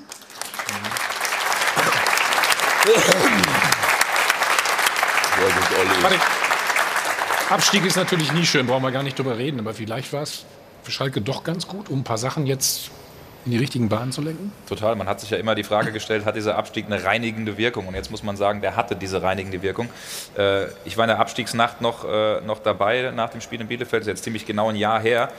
Warte. 6.01 6.15
Abstieg 7.49 7.85
ist 7.85 7.95
natürlich 7.95 8.31
nie 8.33 8.45
schön, 8.45 8.67
brauchen 8.67 8.83
wir 8.83 8.91
gar 8.91 9.03
nicht 9.03 9.17
drüber 9.17 9.37
reden. 9.37 9.59
Aber 9.59 9.73
vielleicht 9.73 10.11
war 10.13 10.23
es 10.23 10.45
für 10.83 10.91
Schalke 10.91 11.21
doch 11.21 11.43
ganz 11.43 11.67
gut, 11.67 11.89
um 11.89 11.99
ein 11.99 12.03
paar 12.03 12.17
Sachen 12.17 12.45
jetzt 12.45 12.91
in 13.47 13.51
die 13.51 13.57
richtigen 13.57 13.87
Bahnen 13.87 14.11
zu 14.11 14.21
lenken. 14.21 14.51
Total. 14.67 14.97
Man 14.97 15.07
hat 15.07 15.21
sich 15.21 15.29
ja 15.29 15.37
immer 15.37 15.55
die 15.55 15.63
Frage 15.63 15.93
gestellt, 15.93 16.25
hat 16.25 16.35
dieser 16.35 16.57
Abstieg 16.57 16.85
eine 16.85 17.05
reinigende 17.05 17.57
Wirkung? 17.57 17.87
Und 17.87 17.95
jetzt 17.95 18.11
muss 18.11 18.21
man 18.21 18.35
sagen, 18.35 18.59
der 18.59 18.75
hatte 18.75 18.93
diese 18.97 19.23
reinigende 19.23 19.61
Wirkung. 19.61 19.87
Äh, 20.37 20.65
ich 20.83 20.97
war 20.97 21.05
in 21.05 21.09
der 21.09 21.19
Abstiegsnacht 21.19 21.79
noch, 21.79 22.03
äh, 22.03 22.41
noch 22.41 22.59
dabei 22.59 23.13
nach 23.15 23.29
dem 23.29 23.39
Spiel 23.39 23.61
in 23.61 23.67
Bielefeld, 23.67 24.01
das 24.01 24.07
ist 24.07 24.11
jetzt 24.11 24.23
ziemlich 24.25 24.45
genau 24.45 24.67
ein 24.69 24.75
Jahr 24.75 24.99
her. 24.99 25.29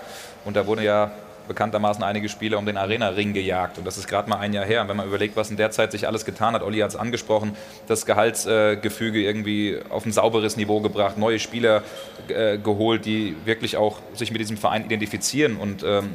Und 0.46 0.56
da 0.56 0.66
wurde 0.66 0.84
ja 0.84 1.10
bekanntermaßen 1.48 2.02
einige 2.02 2.30
Spieler 2.30 2.58
um 2.58 2.64
den 2.64 2.78
Arena-Ring 2.78 3.34
gejagt. 3.34 3.76
Und 3.76 3.86
das 3.86 3.98
ist 3.98 4.08
gerade 4.08 4.30
mal 4.30 4.38
ein 4.38 4.54
Jahr 4.54 4.64
her. 4.64 4.80
Und 4.80 4.88
wenn 4.88 4.96
man 4.96 5.06
überlegt, 5.06 5.36
was 5.36 5.50
in 5.50 5.58
der 5.58 5.70
Zeit 5.70 5.92
sich 5.92 6.06
alles 6.06 6.24
getan 6.24 6.54
hat, 6.54 6.62
Olli 6.62 6.78
hat 6.78 6.90
es 6.90 6.96
angesprochen, 6.96 7.56
das 7.88 8.06
Gehaltsgefüge 8.06 9.20
irgendwie 9.20 9.80
auf 9.90 10.06
ein 10.06 10.12
sauberes 10.12 10.56
Niveau 10.56 10.80
gebracht, 10.80 11.18
neue 11.18 11.38
Spieler 11.38 11.82
äh, 12.28 12.56
geholt, 12.56 13.04
die 13.04 13.36
wirklich 13.44 13.76
auch 13.76 13.98
sich 14.14 14.30
mit 14.30 14.40
diesem 14.40 14.56
Verein 14.56 14.86
identifizieren. 14.86 15.56
Und 15.56 15.82
ähm, 15.82 16.14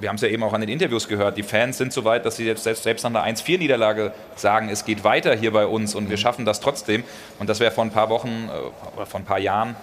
wir 0.00 0.08
haben 0.08 0.16
es 0.16 0.22
ja 0.22 0.28
eben 0.28 0.42
auch 0.42 0.52
an 0.52 0.60
den 0.60 0.70
Interviews 0.70 1.08
gehört, 1.08 1.36
die 1.36 1.42
Fans 1.42 1.78
sind 1.78 1.92
so 1.92 2.04
weit, 2.04 2.26
dass 2.26 2.36
sie 2.36 2.44
jetzt 2.44 2.64
selbst, 2.64 2.82
selbst 2.82 3.02
nach 3.04 3.10
einer 3.10 3.36
1-4-Niederlage 3.36 4.12
sagen, 4.34 4.68
es 4.68 4.84
geht 4.84 5.04
weiter 5.04 5.34
hier 5.34 5.52
bei 5.52 5.66
uns 5.66 5.94
und 5.94 6.10
wir 6.10 6.16
schaffen 6.16 6.44
das 6.44 6.60
trotzdem. 6.60 7.04
Und 7.38 7.48
das 7.48 7.60
wäre 7.60 7.70
vor 7.70 7.84
ein 7.84 7.90
paar 7.90 8.10
Wochen 8.10 8.48
äh, 8.48 8.96
oder 8.96 9.06
vor 9.06 9.20
ein 9.20 9.24
paar 9.24 9.38
Jahren 9.38 9.74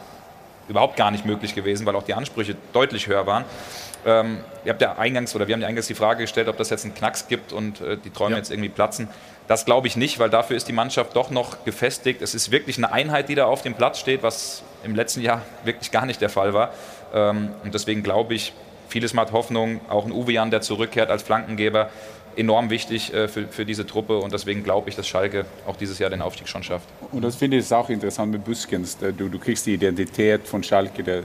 überhaupt 0.70 0.96
gar 0.96 1.12
nicht 1.12 1.26
möglich 1.26 1.56
gewesen, 1.56 1.86
weil 1.86 1.96
auch 1.96 2.04
die 2.04 2.14
Ansprüche 2.14 2.56
deutlich 2.72 3.08
höher 3.08 3.26
waren. 3.26 3.44
Ähm, 4.06 4.40
ihr 4.66 4.72
habt 4.72 4.82
ja 4.82 4.98
eingangs 4.98 5.36
oder 5.36 5.48
wir 5.48 5.54
haben 5.54 5.62
ja 5.62 5.68
eingangs 5.68 5.88
die 5.88 5.96
Frage 5.96 6.24
gestellt, 6.24 6.48
ob 6.48 6.58
das 6.58 6.70
jetzt 6.70 6.86
einen 6.86 6.94
Knacks 6.94 7.28
gibt 7.28 7.54
und 7.54 7.82
äh, 7.82 7.98
die 7.98 8.10
Träume 8.10 8.32
ja. 8.32 8.38
jetzt 8.38 8.52
irgendwie 8.52 8.70
platzen. 8.70 9.08
Das 9.48 9.66
glaube 9.66 9.88
ich 9.88 9.98
nicht, 9.98 10.20
weil 10.20 10.30
dafür 10.30 10.56
ist 10.56 10.68
die 10.68 10.74
Mannschaft 10.74 11.16
doch 11.16 11.30
noch 11.30 11.66
gefestigt. 11.66 12.22
Es 12.22 12.34
ist 12.34 12.52
wirklich 12.52 12.78
eine 12.78 12.92
Einheit, 12.92 13.30
die 13.30 13.36
da 13.36 13.46
auf 13.46 13.62
dem 13.62 13.74
Platz 13.74 14.00
steht, 14.00 14.24
was 14.24 14.64
im 14.84 14.96
letzten 14.96 15.22
Jahr 15.22 15.42
wirklich 15.64 15.92
gar 15.92 16.06
nicht 16.06 16.22
der 16.22 16.30
Fall 16.30 16.54
war. 16.54 16.72
Ähm, 17.14 17.50
und 17.64 17.74
deswegen 17.74 18.04
glaube 18.04 18.36
ich, 18.36 18.54
vieles 18.88 19.14
macht 19.14 19.32
Hoffnung. 19.32 19.82
Auch 19.90 20.06
ein 20.06 20.12
Uwe 20.12 20.34
Jan, 20.34 20.52
der 20.52 20.62
zurückkehrt 20.62 21.10
als 21.10 21.24
Flankengeber, 21.24 21.90
enorm 22.36 22.70
wichtig 22.70 23.14
äh, 23.14 23.28
für, 23.28 23.48
für 23.48 23.66
diese 23.66 23.86
Truppe 23.86 24.18
und 24.18 24.34
deswegen 24.34 24.64
glaube 24.64 24.90
ich, 24.90 24.96
dass 24.96 25.08
Schalke 25.08 25.46
auch 25.68 25.76
dieses 25.76 26.00
Jahr 26.00 26.10
den 26.10 26.22
Aufstieg 26.22 26.48
schon 26.48 26.64
schafft. 26.64 26.88
Und 27.12 27.24
das 27.24 27.36
finde 27.36 27.58
ich 27.58 27.74
auch 27.74 27.90
interessant 27.90 28.32
mit 28.32 28.44
Büskens. 28.44 28.98
Du, 28.98 29.30
du 29.30 29.40
kriegst 29.40 29.66
die 29.66 29.74
Identität 29.74 30.48
von 30.48 30.64
Schalke. 30.64 31.04
Der, 31.04 31.24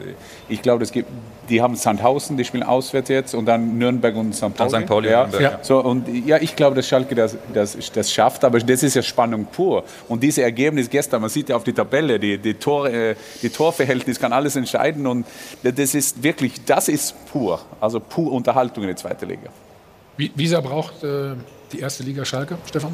ich 0.48 0.62
glaube, 0.62 0.84
es 0.84 0.92
gibt, 0.92 1.08
die 1.48 1.62
haben 1.62 1.76
Sandhausen, 1.76 2.36
die 2.36 2.44
spielen 2.44 2.62
auswärts 2.62 3.08
jetzt 3.08 3.34
und 3.34 3.46
dann 3.46 3.78
Nürnberg 3.78 4.14
und 4.16 4.34
St. 4.34 4.54
Pauli. 4.54 4.70
St. 4.70 4.86
Pauli 4.86 5.10
ja. 5.10 5.28
ja. 5.38 5.58
So, 5.62 5.82
und 5.82 6.08
ja, 6.26 6.38
ich 6.38 6.56
glaube, 6.56 6.76
dass 6.76 6.86
Schalke 6.86 7.14
das, 7.14 7.36
das, 7.52 7.76
das 7.92 8.12
schafft, 8.12 8.44
aber 8.44 8.58
das 8.58 8.82
ist 8.82 8.94
ja 8.94 9.02
Spannung 9.02 9.46
pur. 9.46 9.84
Und 10.08 10.22
dieses 10.22 10.38
Ergebnis 10.38 10.90
gestern, 10.90 11.20
man 11.20 11.30
sieht 11.30 11.48
ja 11.48 11.56
auf 11.56 11.64
die 11.64 11.72
Tabelle, 11.72 12.18
die, 12.18 12.38
die, 12.38 12.54
Tor, 12.54 12.88
äh, 12.88 13.14
die 13.42 13.50
Torverhältnis 13.50 14.18
kann 14.18 14.32
alles 14.32 14.56
entscheiden 14.56 15.06
und 15.06 15.26
das 15.62 15.94
ist 15.94 16.22
wirklich, 16.22 16.64
das 16.64 16.88
ist 16.88 17.14
pur, 17.32 17.60
also 17.80 18.00
pur 18.00 18.32
Unterhaltung 18.32 18.84
in 18.84 18.88
der 18.88 18.96
zweiten 18.96 19.28
Liga. 19.28 19.50
Wie, 20.18 20.48
braucht 20.48 21.04
äh, 21.04 21.34
die 21.72 21.78
erste 21.78 22.02
Liga 22.02 22.24
Schalke, 22.24 22.58
Stefan? 22.66 22.92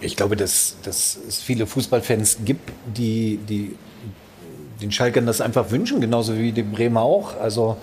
Ich 0.00 0.16
glaube, 0.16 0.34
dass, 0.34 0.76
dass 0.82 1.16
es 1.28 1.40
viele 1.40 1.64
Fußballfans 1.64 2.38
gibt, 2.44 2.72
die, 2.86 3.38
die 3.48 3.76
den 4.80 4.90
Schalkern 4.90 5.26
das 5.26 5.40
einfach 5.40 5.70
wünschen, 5.70 6.00
genauso 6.00 6.36
wie 6.36 6.50
die 6.50 6.64
Bremer 6.64 7.02
auch. 7.02 7.40
Also, 7.40 7.76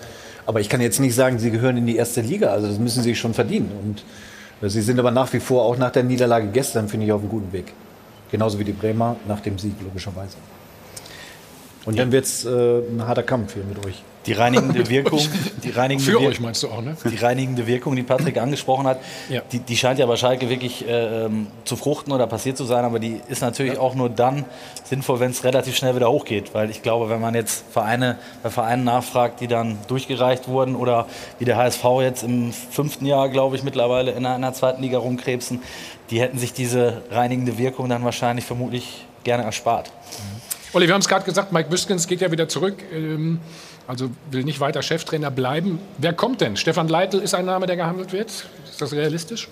aber 0.45 0.60
ich 0.60 0.68
kann 0.68 0.81
jetzt 0.81 0.99
nicht 0.99 1.15
sagen, 1.15 1.40
sie 1.40 1.49
gehören 1.49 1.77
in 1.77 1.86
die 1.86 1.95
erste 1.95 2.19
Liga. 2.19 2.49
Also 2.49 2.68
das 2.68 2.77
müssen 2.77 3.03
sie 3.03 3.15
schon 3.15 3.34
verdienen. 3.34 3.72
Und 3.81 4.03
äh, 4.61 4.69
sie 4.69 4.81
sind 4.81 4.99
aber 4.99 5.11
nach 5.11 5.31
wie 5.31 5.40
vor, 5.40 5.64
auch 5.64 5.77
nach 5.77 5.91
der 5.91 6.03
Niederlage 6.03 6.48
gestern, 6.48 6.90
finde 6.90 7.06
ich, 7.06 7.14
auf 7.14 7.22
einem 7.22 7.30
guten 7.30 7.53
Weg. 7.53 7.73
Genauso 8.31 8.60
wie 8.60 8.65
die 8.65 8.73
Bremer 8.73 9.15
nach 9.30 9.40
dem 9.40 9.57
Sieg, 9.57 9.76
logischerweise. 9.81 10.36
Und 11.86 11.98
dann 11.98 12.11
wird 12.11 12.26
es 12.26 12.44
äh, 12.44 12.49
ein 12.80 13.07
harter 13.07 13.23
Kampf 13.23 13.53
hier 13.53 13.64
mit 13.64 13.84
euch. 13.86 14.03
Die 14.25 14.33
reinigende 14.33 14.89
Wirkung, 14.89 15.21
die 15.63 15.69
reinigende 15.69 16.11
Für 16.11 16.19
Wir 16.19 16.27
euch 16.27 16.39
meinst 16.39 16.61
du 16.63 16.67
auch, 16.67 16.81
ne? 16.81 16.95
Die 17.09 17.15
reinigende 17.15 17.65
Wirkung, 17.65 17.95
die 17.95 18.03
Patrick 18.03 18.37
angesprochen 18.37 18.85
hat, 18.85 18.99
Ja. 19.29 19.41
die, 19.51 19.59
die 19.59 19.77
scheint 19.77 19.97
ja 19.97 20.05
bei 20.05 20.17
Schalke 20.17 20.49
wirklich 20.49 20.85
äh, 20.87 21.25
ähm, 21.25 21.47
zu 21.63 21.75
fruchten 21.77 22.11
oder 22.11 22.27
passiert 22.27 22.57
zu 22.57 22.65
sein, 22.65 22.83
aber 22.83 22.99
die 22.99 23.21
ist 23.29 23.41
natürlich 23.41 23.77
auch 23.77 23.95
nur 23.95 24.09
dann 24.09 24.45
sinnvoll, 24.83 25.19
wenn 25.21 25.31
es 25.31 25.43
relativ 25.43 25.75
schnell 25.77 25.95
wieder 25.95 26.11
hochgeht. 26.11 26.53
Weil 26.53 26.69
ich 26.69 26.81
glaube, 26.81 27.09
wenn 27.09 27.21
man 27.21 27.33
jetzt 27.33 27.63
Vereine, 27.71 28.17
bei 28.43 28.49
Vereinen 28.49 28.83
nachfragt, 28.83 29.39
die 29.39 29.47
dann 29.47 29.77
durchgereicht 29.87 30.47
wurden 30.47 30.75
oder 30.75 31.07
wie 31.39 31.45
der 31.45 31.55
HSV 31.57 31.83
jetzt 32.01 32.23
im 32.23 32.51
fünften 32.51 33.05
Jahr, 33.05 33.29
glaube 33.29 33.55
ich, 33.55 33.63
mittlerweile 33.63 34.11
in 34.11 34.17
einer, 34.25 34.35
in 34.35 34.43
einer 34.43 34.53
zweiten 34.53 34.81
Liga 34.81 34.97
rumkrebsen, 34.97 35.61
die 36.09 36.19
hätten 36.19 36.37
sich 36.39 36.53
diese 36.53 37.03
reinigende 37.11 37.57
Wirkung 37.57 37.87
dann 37.87 38.03
wahrscheinlich 38.03 38.43
vermutlich 38.45 39.05
gerne 39.23 39.43
erspart. 39.43 39.91
Olli, 40.73 40.87
wir 40.87 40.93
haben 40.93 41.01
es 41.01 41.07
gerade 41.07 41.25
gesagt, 41.25 41.51
Mike 41.51 41.69
Büskens 41.69 42.05
geht 42.07 42.21
ja 42.21 42.31
wieder 42.31 42.47
zurück. 42.47 42.83
Ähm, 42.93 43.39
also 43.90 44.11
will 44.30 44.44
nicht 44.44 44.60
weiter 44.60 44.84
Cheftrainer 44.84 45.32
bleiben. 45.32 45.80
Wer 45.98 46.14
kommt 46.14 46.41
denn? 46.41 46.56
Stefan 46.57 46.88
Leitl 46.88 47.18
ist 47.18 47.34
ein 47.34 47.45
Name, 47.45 47.66
der 47.66 47.76
gehandelt 47.76 48.14
wird. 48.14 48.30
Ist 48.30 48.80
das 48.80 48.94
realistisch? 48.94 49.48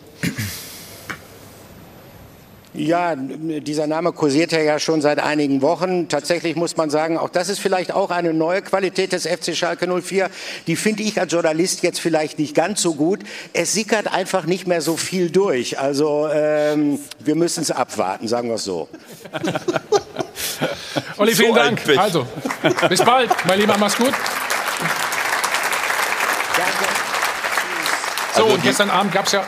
Ja, 2.78 3.16
dieser 3.16 3.88
Name 3.88 4.12
kursiert 4.12 4.52
ja 4.52 4.78
schon 4.78 5.02
seit 5.02 5.18
einigen 5.20 5.64
Wochen. 5.64 6.10
Tatsächlich 6.10 6.56
muss 6.56 6.78
man 6.78 6.92
sagen, 6.92 7.18
auch 7.18 7.30
das 7.30 7.50
ist 7.50 7.58
vielleicht 7.60 7.92
auch 7.92 8.12
eine 8.12 8.36
neue 8.36 8.62
Qualität 8.62 9.14
des 9.14 9.26
FC 9.26 9.56
Schalke 9.56 9.88
04. 10.02 10.30
Die 10.68 10.76
finde 10.76 11.02
ich 11.02 11.20
als 11.20 11.32
Journalist 11.32 11.82
jetzt 11.82 12.00
vielleicht 12.00 12.38
nicht 12.38 12.54
ganz 12.54 12.80
so 12.82 12.94
gut. 12.94 13.22
Es 13.54 13.74
sickert 13.74 14.14
einfach 14.14 14.46
nicht 14.46 14.68
mehr 14.68 14.82
so 14.82 14.96
viel 14.96 15.32
durch. 15.32 15.80
Also 15.80 16.30
ähm, 16.32 17.00
wir 17.18 17.34
müssen 17.34 17.64
es 17.64 17.72
abwarten, 17.72 18.28
sagen 18.28 18.50
wir 18.50 18.56
es 18.56 18.64
so. 18.64 18.88
Olli, 21.18 21.34
vielen 21.34 21.50
So 21.50 21.56
Dank. 21.56 21.82
Also, 21.98 22.28
bis 22.90 23.02
bald, 23.04 23.32
mein 23.48 23.60
Lieber, 23.60 23.76
mach's 23.80 23.98
gut. 23.98 24.14
So, 28.36 28.44
Also 28.44 28.54
und 28.54 28.62
die- 28.64 28.68
gestern 28.68 28.92
Abend 28.92 29.12
gab 29.14 29.26
es 29.26 29.32
ja, 29.32 29.44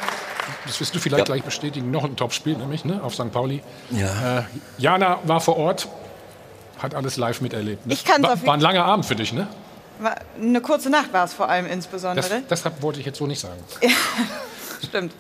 das 0.70 0.80
wirst 0.80 0.94
du 0.96 1.00
vielleicht 1.00 1.26
gleich 1.26 1.44
bestätigen, 1.44 1.90
noch 1.92 2.04
ein 2.04 2.16
Topspiel, 2.16 2.56
nämlich 2.56 2.86
ne, 2.86 3.02
auf 3.04 3.14
St. 3.16 3.32
Pauli. 3.32 3.62
Ja. 3.90 4.40
Äh, 4.40 4.44
Jana 4.78 5.18
war 5.24 5.42
vor 5.42 5.58
Ort, 5.58 5.88
hat 6.78 6.94
alles 6.96 7.18
live 7.18 7.42
miterlebt. 7.42 7.86
Ne? 7.88 7.94
Ich 7.94 8.06
kann's 8.06 8.22
war, 8.24 8.46
war 8.46 8.54
ein 8.54 8.62
langer 8.62 8.86
Abend 8.86 9.06
für 9.06 9.16
dich, 9.16 9.34
ne? 9.34 9.48
War- 10.00 10.16
Eine 10.40 10.62
kurze 10.62 10.90
Nacht 10.90 11.12
war 11.12 11.26
es 11.26 11.34
vor 11.34 11.50
allem 11.50 11.66
insbesondere. 11.66 12.30
Das, 12.30 12.48
deshalb 12.50 12.82
wollte 12.82 13.00
ich 13.00 13.06
jetzt 13.06 13.18
so 13.18 13.26
nicht 13.28 13.40
sagen. 13.40 13.60
Stimmt. 14.88 15.12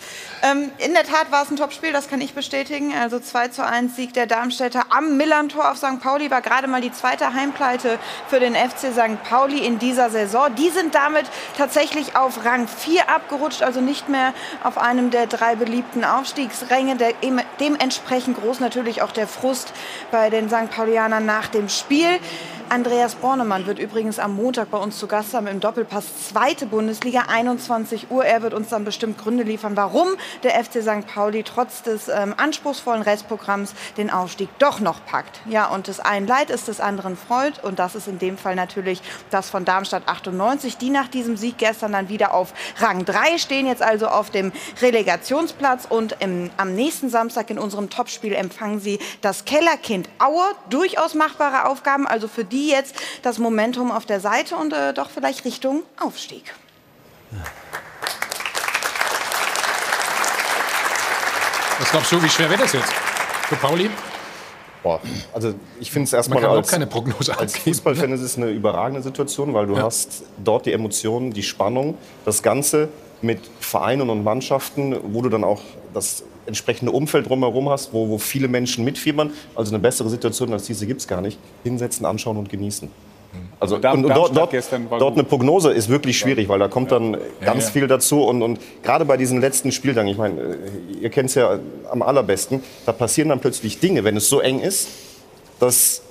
Ähm, 0.41 0.71
in 0.77 0.93
der 0.93 1.03
Tat 1.03 1.31
war 1.31 1.43
es 1.43 1.51
ein 1.51 1.57
Topspiel, 1.57 1.91
das 1.91 2.07
kann 2.07 2.21
ich 2.21 2.33
bestätigen. 2.33 2.93
Also 2.93 3.19
2 3.19 3.49
zu 3.49 3.65
1 3.65 3.95
Sieg 3.95 4.13
der 4.13 4.25
Darmstädter 4.25 4.85
am 4.89 5.17
Millantor 5.17 5.69
auf 5.69 5.77
St. 5.77 5.99
Pauli 6.01 6.31
war 6.31 6.41
gerade 6.41 6.67
mal 6.67 6.79
die 6.79 6.93
zweite 6.93 7.33
Heimpleite 7.33 7.99
für 8.29 8.39
den 8.39 8.55
FC 8.55 8.93
St. 8.93 9.21
Pauli 9.29 9.65
in 9.65 9.79
dieser 9.79 10.09
Saison. 10.09 10.53
Die 10.55 10.69
sind 10.69 10.95
damit 10.95 11.25
tatsächlich 11.57 12.15
auf 12.15 12.45
Rang 12.45 12.67
4 12.67 13.09
abgerutscht, 13.09 13.63
also 13.63 13.81
nicht 13.81 14.07
mehr 14.07 14.33
auf 14.63 14.77
einem 14.77 15.11
der 15.11 15.27
drei 15.27 15.55
beliebten 15.55 16.05
Aufstiegsränge. 16.05 16.95
Der, 16.95 17.13
dementsprechend 17.59 18.39
groß 18.39 18.61
natürlich 18.61 19.01
auch 19.01 19.11
der 19.11 19.27
Frust 19.27 19.73
bei 20.09 20.29
den 20.29 20.47
St. 20.47 20.71
Paulianern 20.71 21.25
nach 21.25 21.47
dem 21.47 21.67
Spiel. 21.67 22.19
Andreas 22.69 23.15
Bornemann 23.15 23.65
wird 23.65 23.79
übrigens 23.79 24.19
am 24.19 24.35
Montag 24.35 24.69
bei 24.69 24.77
uns 24.77 24.99
zu 24.99 25.07
Gast 25.07 25.33
haben 25.33 25.47
im 25.47 25.59
Doppelpass 25.59 26.29
zweite 26.29 26.67
Bundesliga, 26.67 27.23
21 27.27 28.11
Uhr. 28.11 28.23
Er 28.23 28.43
wird 28.43 28.53
uns 28.53 28.69
dann 28.69 28.85
bestimmt 28.85 29.17
Gründe 29.17 29.43
liefern, 29.43 29.75
warum 29.75 30.09
der 30.43 30.63
FC 30.63 30.81
St. 30.81 31.07
Pauli 31.07 31.43
trotz 31.43 31.83
des 31.83 32.07
ähm, 32.07 32.33
anspruchsvollen 32.37 33.01
Restprogramms 33.01 33.73
den 33.97 34.09
Aufstieg 34.09 34.49
doch 34.59 34.79
noch 34.79 35.05
packt. 35.05 35.41
Ja, 35.47 35.67
und 35.67 35.87
des 35.87 35.99
einen 35.99 36.27
Leid 36.27 36.49
ist 36.49 36.67
des 36.67 36.79
anderen 36.79 37.17
Freud 37.17 37.59
und 37.61 37.79
das 37.79 37.95
ist 37.95 38.07
in 38.07 38.19
dem 38.19 38.37
Fall 38.37 38.55
natürlich 38.55 39.01
das 39.29 39.49
von 39.49 39.65
Darmstadt 39.65 40.03
98, 40.07 40.77
die 40.77 40.89
nach 40.89 41.07
diesem 41.07 41.37
Sieg 41.37 41.57
gestern 41.57 41.91
dann 41.91 42.09
wieder 42.09 42.33
auf 42.33 42.53
Rang 42.77 43.05
3 43.05 43.37
stehen, 43.37 43.67
jetzt 43.67 43.81
also 43.81 44.07
auf 44.07 44.29
dem 44.29 44.51
Relegationsplatz 44.81 45.85
und 45.87 46.17
im, 46.19 46.49
am 46.57 46.73
nächsten 46.73 47.09
Samstag 47.09 47.49
in 47.49 47.59
unserem 47.59 47.89
Topspiel 47.89 48.33
empfangen 48.33 48.79
sie 48.79 48.99
das 49.21 49.45
Kellerkind 49.45 50.09
Aue. 50.19 50.43
Durchaus 50.69 51.13
machbare 51.13 51.65
Aufgaben, 51.69 52.07
also 52.07 52.27
für 52.27 52.45
die 52.45 52.69
jetzt 52.69 52.95
das 53.21 53.37
Momentum 53.37 53.91
auf 53.91 54.05
der 54.05 54.19
Seite 54.19 54.55
und 54.55 54.73
äh, 54.73 54.93
doch 54.93 55.09
vielleicht 55.09 55.45
Richtung 55.45 55.83
Aufstieg. 55.99 56.53
Was 61.79 61.91
glaubst 61.91 62.11
du, 62.11 62.21
wie 62.21 62.29
schwer 62.29 62.49
wird 62.49 62.59
das 62.61 62.73
jetzt 62.73 62.91
für 62.91 63.55
Pauli? 63.55 63.89
Boah, 64.83 64.99
also 65.33 65.53
ich 65.79 65.91
finde 65.91 66.05
es 66.05 66.13
erstmal 66.13 66.37
als, 66.39 66.45
überhaupt 66.45 66.67
keine 66.69 66.87
Prognose 66.87 67.37
als 67.37 67.53
abgeben, 67.55 67.75
Fußballfan 67.75 68.11
ist 68.13 68.21
es 68.21 68.37
eine 68.37 68.49
überragende 68.49 69.01
Situation, 69.01 69.53
weil 69.53 69.67
du 69.67 69.75
Ja. 69.75 69.83
hast 69.83 70.23
dort 70.43 70.65
die 70.65 70.73
Emotionen, 70.73 71.31
die 71.33 71.43
Spannung, 71.43 71.97
das 72.25 72.43
Ganze 72.43 72.87
mit 73.21 73.39
Vereinen 73.59 74.09
und 74.09 74.23
Mannschaften, 74.23 74.95
wo 75.13 75.21
du 75.21 75.29
dann 75.29 75.43
auch 75.43 75.61
das 75.93 76.23
entsprechende 76.45 76.91
Umfeld 76.91 77.27
drumherum 77.27 77.69
hast, 77.69 77.91
wo, 77.93 78.07
wo 78.09 78.17
viele 78.17 78.47
Menschen 78.47 78.85
mitfiebern. 78.85 79.31
Also 79.55 79.71
eine 79.71 79.79
bessere 79.79 80.09
Situation 80.09 80.51
als 80.53 80.63
diese 80.65 80.87
gibt 80.87 81.01
es 81.01 81.07
gar 81.07 81.21
nicht. 81.21 81.37
Hinsetzen, 81.63 82.05
anschauen 82.05 82.37
und 82.37 82.49
genießen. 82.49 82.89
Also 83.59 83.77
Darm- 83.77 83.99
und, 83.99 84.05
und 84.05 84.15
dort, 84.15 84.35
dort, 84.35 84.53
dort 84.99 85.13
eine 85.13 85.23
Prognose 85.23 85.71
ist 85.71 85.89
wirklich 85.89 86.17
schwierig, 86.17 86.47
weil 86.47 86.59
da 86.59 86.67
kommt 86.67 86.91
dann 86.91 87.17
ganz 87.41 87.65
ja. 87.65 87.71
viel 87.71 87.87
dazu. 87.87 88.23
Und, 88.23 88.41
und 88.41 88.59
gerade 88.83 89.05
bei 89.05 89.17
diesen 89.17 89.41
letzten 89.41 89.71
Spieltagen, 89.71 90.09
ich 90.09 90.17
meine, 90.17 90.57
ihr 91.01 91.09
kennt 91.09 91.29
es 91.29 91.35
ja 91.35 91.59
am 91.91 92.01
allerbesten, 92.01 92.63
da 92.85 92.93
passieren 92.93 93.29
dann 93.29 93.39
plötzlich 93.39 93.79
Dinge, 93.79 94.03
wenn 94.03 94.15
es 94.15 94.29
so 94.29 94.39
eng 94.39 94.59
ist, 94.61 94.87
dass 95.59 96.01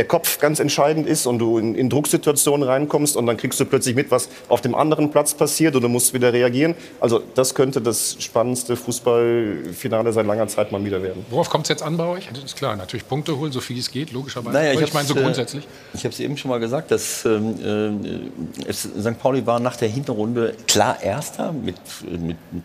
der 0.00 0.06
Kopf 0.06 0.38
ganz 0.38 0.60
entscheidend 0.60 1.06
ist 1.06 1.26
und 1.26 1.38
du 1.38 1.58
in, 1.58 1.74
in 1.74 1.90
Drucksituationen 1.90 2.66
reinkommst 2.66 3.18
und 3.18 3.26
dann 3.26 3.36
kriegst 3.36 3.60
du 3.60 3.66
plötzlich 3.66 3.94
mit, 3.94 4.10
was 4.10 4.30
auf 4.48 4.62
dem 4.62 4.74
anderen 4.74 5.10
Platz 5.10 5.34
passiert 5.34 5.76
und 5.76 5.82
du 5.82 5.90
musst 5.90 6.14
wieder 6.14 6.32
reagieren. 6.32 6.74
Also 7.00 7.20
das 7.34 7.54
könnte 7.54 7.82
das 7.82 8.16
spannendste 8.18 8.76
Fußballfinale 8.76 10.10
seit 10.14 10.24
langer 10.24 10.48
Zeit 10.48 10.72
mal 10.72 10.82
wieder 10.82 11.02
werden. 11.02 11.26
Worauf 11.28 11.50
kommt 11.50 11.66
es 11.66 11.68
jetzt 11.68 11.82
an 11.82 11.98
bei 11.98 12.06
euch? 12.06 12.30
Das 12.32 12.42
ist 12.42 12.56
klar, 12.56 12.76
natürlich 12.76 13.06
Punkte 13.06 13.36
holen, 13.36 13.52
so 13.52 13.60
viel 13.60 13.78
es 13.78 13.90
geht, 13.90 14.10
logischerweise. 14.10 14.56
Naja, 14.56 14.70
Aber 14.70 14.80
ich, 14.80 14.88
ich 14.88 14.94
meine 14.94 15.06
so 15.06 15.14
äh, 15.14 15.20
grundsätzlich. 15.20 15.68
Ich 15.92 16.04
habe 16.04 16.14
es 16.14 16.20
eben 16.20 16.38
schon 16.38 16.50
mal 16.50 16.60
gesagt, 16.60 16.90
dass 16.90 17.26
ähm, 17.26 18.32
äh, 18.66 18.72
St. 18.72 19.18
Pauli 19.20 19.46
war 19.46 19.60
nach 19.60 19.76
der 19.76 19.88
Hinrunde 19.88 20.54
klar 20.66 21.02
Erster 21.02 21.52
mit, 21.52 21.76
mit, 22.08 22.38
mit 22.50 22.64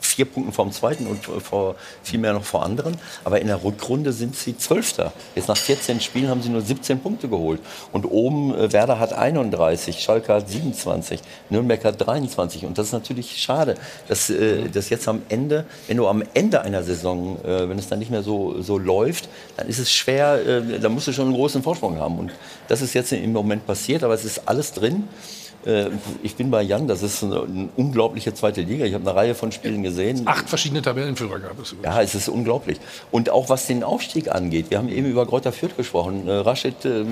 vier 0.00 0.24
Punkten 0.24 0.52
vom 0.52 0.72
Zweiten 0.72 1.06
und 1.06 1.24
vor, 1.24 1.76
viel 2.02 2.18
mehr 2.18 2.32
noch 2.32 2.44
vor 2.44 2.64
anderen. 2.64 2.96
Aber 3.24 3.40
in 3.40 3.46
der 3.46 3.62
Rückrunde 3.62 4.12
sind 4.12 4.36
sie 4.36 4.56
Zwölfter. 4.56 5.12
Jetzt 5.34 5.48
nach 5.48 5.56
14 5.56 6.00
Spielen 6.00 6.28
haben 6.28 6.42
sie 6.42 6.48
nur 6.48 6.62
17 6.62 7.00
Punkte 7.00 7.28
geholt. 7.28 7.60
Und 7.92 8.04
oben 8.04 8.54
äh, 8.54 8.72
Werder 8.72 8.98
hat 8.98 9.12
31, 9.12 10.00
Schalke 10.00 10.34
hat 10.34 10.48
27, 10.48 11.20
Nürnberg 11.50 11.84
hat 11.84 12.06
23. 12.06 12.64
Und 12.64 12.78
das 12.78 12.86
ist 12.86 12.92
natürlich 12.92 13.40
schade, 13.40 13.74
dass, 14.08 14.30
äh, 14.30 14.68
dass 14.68 14.90
jetzt 14.90 15.08
am 15.08 15.22
Ende, 15.28 15.64
wenn 15.86 15.96
du 15.96 16.06
am 16.06 16.22
Ende 16.34 16.62
einer 16.62 16.82
Saison, 16.82 17.38
äh, 17.44 17.68
wenn 17.68 17.78
es 17.78 17.88
dann 17.88 17.98
nicht 17.98 18.10
mehr 18.10 18.22
so, 18.22 18.60
so 18.62 18.78
läuft, 18.78 19.28
dann 19.56 19.68
ist 19.68 19.78
es 19.78 19.92
schwer, 19.92 20.46
äh, 20.46 20.78
da 20.78 20.88
musst 20.88 21.08
du 21.08 21.12
schon 21.12 21.26
einen 21.26 21.34
großen 21.34 21.62
Vorsprung 21.62 21.98
haben. 21.98 22.18
Und 22.18 22.32
das 22.68 22.82
ist 22.82 22.94
jetzt 22.94 23.12
im 23.12 23.32
Moment 23.32 23.66
passiert, 23.66 24.02
aber 24.02 24.14
es 24.14 24.24
ist 24.24 24.42
alles 24.46 24.72
drin. 24.72 25.08
Äh, 25.66 25.90
Ich 26.22 26.36
bin 26.36 26.50
bei 26.50 26.62
Jan, 26.62 26.86
das 26.86 27.02
ist 27.02 27.22
eine, 27.22 27.42
eine 27.42 27.68
unglaubliche 27.76 28.32
zweite 28.34 28.62
Liga. 28.62 28.84
Ich 28.84 28.94
habe 28.94 29.08
eine 29.08 29.18
Reihe 29.18 29.34
von 29.34 29.52
Spielen 29.52 29.82
gesehen. 29.82 30.22
Acht 30.24 30.48
verschiedene 30.48 30.82
Tabellenführer 30.82 31.38
gab 31.40 31.60
es. 31.60 31.74
Ja, 31.82 32.00
es 32.00 32.14
ist 32.14 32.28
unglaublich. 32.28 32.78
Und 33.10 33.30
auch 33.30 33.48
was 33.48 33.66
den 33.66 33.82
Aufstieg 33.82 34.30
angeht. 34.32 34.70
Wir 34.70 34.78
haben 34.78 34.88
eben 34.88 35.06
über 35.06 35.26
Greuther 35.26 35.52
Fürth 35.52 35.76
gesprochen. 35.76 36.28
Äh, 36.28 36.32
Rashid 36.32 36.84
äh, 36.84 37.04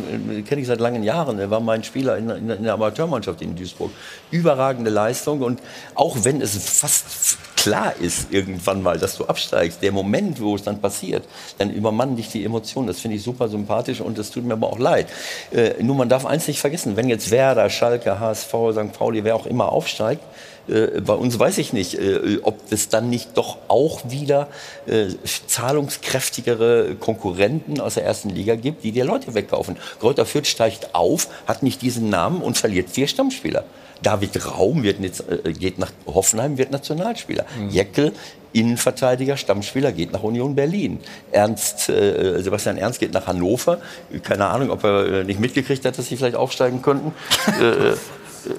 kenne 0.42 0.60
ich 0.60 0.66
seit 0.66 0.80
langen 0.80 1.02
Jahren. 1.02 1.38
Er 1.38 1.50
war 1.50 1.60
mein 1.60 1.82
Spieler 1.84 2.16
in, 2.16 2.30
in, 2.30 2.50
in 2.50 2.62
der 2.64 2.74
Amateurmannschaft 2.74 3.42
in 3.42 3.56
Duisburg. 3.56 3.90
Überragende 4.30 4.90
Leistung. 4.90 5.42
Und 5.42 5.60
auch 5.94 6.16
wenn 6.22 6.40
es 6.40 6.56
fast 6.56 7.38
klar 7.64 7.94
ist 7.98 8.30
irgendwann 8.30 8.82
mal, 8.82 8.98
dass 8.98 9.16
du 9.16 9.24
absteigst, 9.24 9.82
der 9.82 9.90
Moment, 9.90 10.38
wo 10.38 10.54
es 10.54 10.62
dann 10.62 10.82
passiert, 10.82 11.24
dann 11.56 11.70
übermannen 11.70 12.14
dich 12.14 12.28
die 12.28 12.44
Emotionen. 12.44 12.88
Das 12.88 13.00
finde 13.00 13.16
ich 13.16 13.22
super 13.22 13.48
sympathisch 13.48 14.02
und 14.02 14.18
das 14.18 14.30
tut 14.30 14.44
mir 14.44 14.52
aber 14.52 14.66
auch 14.66 14.78
leid. 14.78 15.06
Äh, 15.50 15.82
nur 15.82 15.96
man 15.96 16.10
darf 16.10 16.26
eins 16.26 16.46
nicht 16.46 16.60
vergessen, 16.60 16.94
wenn 16.96 17.08
jetzt 17.08 17.30
Werder, 17.30 17.70
Schalke, 17.70 18.20
HSV, 18.20 18.52
St. 18.72 18.92
Pauli, 18.92 19.24
wer 19.24 19.34
auch 19.34 19.46
immer 19.46 19.72
aufsteigt, 19.72 20.22
äh, 20.68 21.00
bei 21.00 21.14
uns 21.14 21.38
weiß 21.38 21.56
ich 21.56 21.72
nicht, 21.72 21.94
äh, 21.94 22.40
ob 22.42 22.60
es 22.68 22.90
dann 22.90 23.08
nicht 23.08 23.30
doch 23.34 23.56
auch 23.68 24.10
wieder 24.10 24.48
äh, 24.86 25.06
zahlungskräftigere 25.46 26.96
Konkurrenten 27.00 27.80
aus 27.80 27.94
der 27.94 28.04
ersten 28.04 28.28
Liga 28.28 28.56
gibt, 28.56 28.84
die 28.84 28.92
dir 28.92 29.06
Leute 29.06 29.32
wegkaufen. 29.32 29.78
Greuther 30.00 30.26
Fürth 30.26 30.48
steigt 30.48 30.94
auf, 30.94 31.28
hat 31.46 31.62
nicht 31.62 31.80
diesen 31.80 32.10
Namen 32.10 32.42
und 32.42 32.58
verliert 32.58 32.90
vier 32.90 33.06
Stammspieler. 33.06 33.64
David 34.04 34.46
Raum 34.46 34.84
wird, 34.84 34.98
äh, 35.00 35.52
geht 35.52 35.78
nach 35.78 35.90
Hoffenheim, 36.06 36.58
wird 36.58 36.70
Nationalspieler. 36.70 37.44
Jeckel, 37.70 38.12
Innenverteidiger, 38.52 39.36
Stammspieler, 39.36 39.90
geht 39.90 40.12
nach 40.12 40.22
Union 40.22 40.54
Berlin. 40.54 41.00
Ernst, 41.32 41.88
äh, 41.88 42.40
Sebastian 42.40 42.78
Ernst 42.78 43.00
geht 43.00 43.12
nach 43.12 43.26
Hannover. 43.26 43.78
Keine 44.22 44.46
Ahnung, 44.46 44.70
ob 44.70 44.84
er 44.84 45.06
äh, 45.06 45.24
nicht 45.24 45.40
mitgekriegt 45.40 45.84
hat, 45.84 45.98
dass 45.98 46.08
sie 46.08 46.16
vielleicht 46.16 46.36
aufsteigen 46.36 46.80
könnten. 46.80 47.12
äh, 47.60 47.90
äh, 47.90 47.96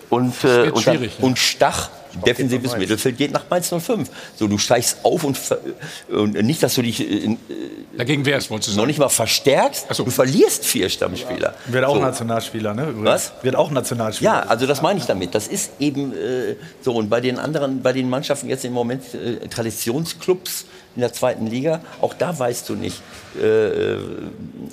und, 0.10 0.44
äh, 0.44 0.70
und, 0.72 0.86
dann, 0.86 1.10
und 1.22 1.40
Stach, 1.40 1.90
defensives 2.26 2.78
Mittelfeld, 2.78 3.18
geht 3.18 3.32
nach 3.32 3.46
Mainz 3.50 3.70
05. 3.70 4.10
So, 4.36 4.48
du 4.48 4.58
steigst 4.58 5.00
auf 5.04 5.24
und, 5.24 5.40
und 6.10 6.34
nicht, 6.34 6.62
dass 6.64 6.76
du 6.76 6.82
dich 6.82 7.00
äh, 7.00 7.04
in, 7.04 7.38
Dagegen 7.98 8.26
wär's, 8.26 8.50
wolltest 8.50 8.70
du 8.70 8.72
noch 8.74 8.82
sagen. 8.82 8.88
nicht 8.88 9.00
mal 9.00 9.10
verstärkst. 9.10 9.88
Du 9.98 10.10
verlierst 10.10 10.66
vier 10.66 10.90
Stammspieler. 10.90 11.54
Wird 11.68 11.86
auch 11.86 11.96
So. 11.96 12.02
Nationalspieler, 12.02 12.74
ne? 12.74 12.90
übrigens. 12.90 13.06
Was? 13.06 13.34
Wird 13.42 13.56
auch 13.56 13.72
Nationalspieler. 13.72 14.32
Ja, 14.32 14.40
also 14.42 14.68
das 14.68 14.82
meine 14.82 15.00
ich 15.00 15.06
damit. 15.06 15.34
Das 15.34 15.48
ist 15.48 15.72
eben 15.80 16.14
äh, 16.14 16.56
so. 16.82 16.94
Und 16.94 17.10
bei 17.10 17.22
den 17.22 17.40
anderen, 17.40 17.82
bei 17.82 17.94
den 17.94 18.10
Mannschaften 18.10 18.50
jetzt 18.50 18.66
im 18.66 18.74
Moment 18.74 19.04
äh, 19.14 19.48
Traditionsclubs 19.48 20.66
in 20.96 21.02
der 21.02 21.14
zweiten 21.14 21.48
Liga, 21.48 21.82
auch 22.02 22.14
da 22.14 22.38
weißt 22.38 22.70
du 22.70 22.76
nicht, 22.76 23.02
äh, 23.42 23.98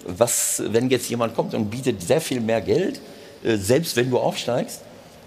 was, 0.07 0.63
wenn 0.67 0.91
jetzt 0.91 1.09
jemand 1.09 1.35
kommt 1.35 1.55
und 1.55 1.71
bietet 1.71 2.03
sehr 2.03 2.21
viel 2.21 2.41
mehr 2.41 2.61
Geld, 2.61 3.01
äh, 3.45 3.57
selbst 3.57 3.97
wenn 3.97 4.11
du 4.11 4.19
aufsteigst. 4.19 4.81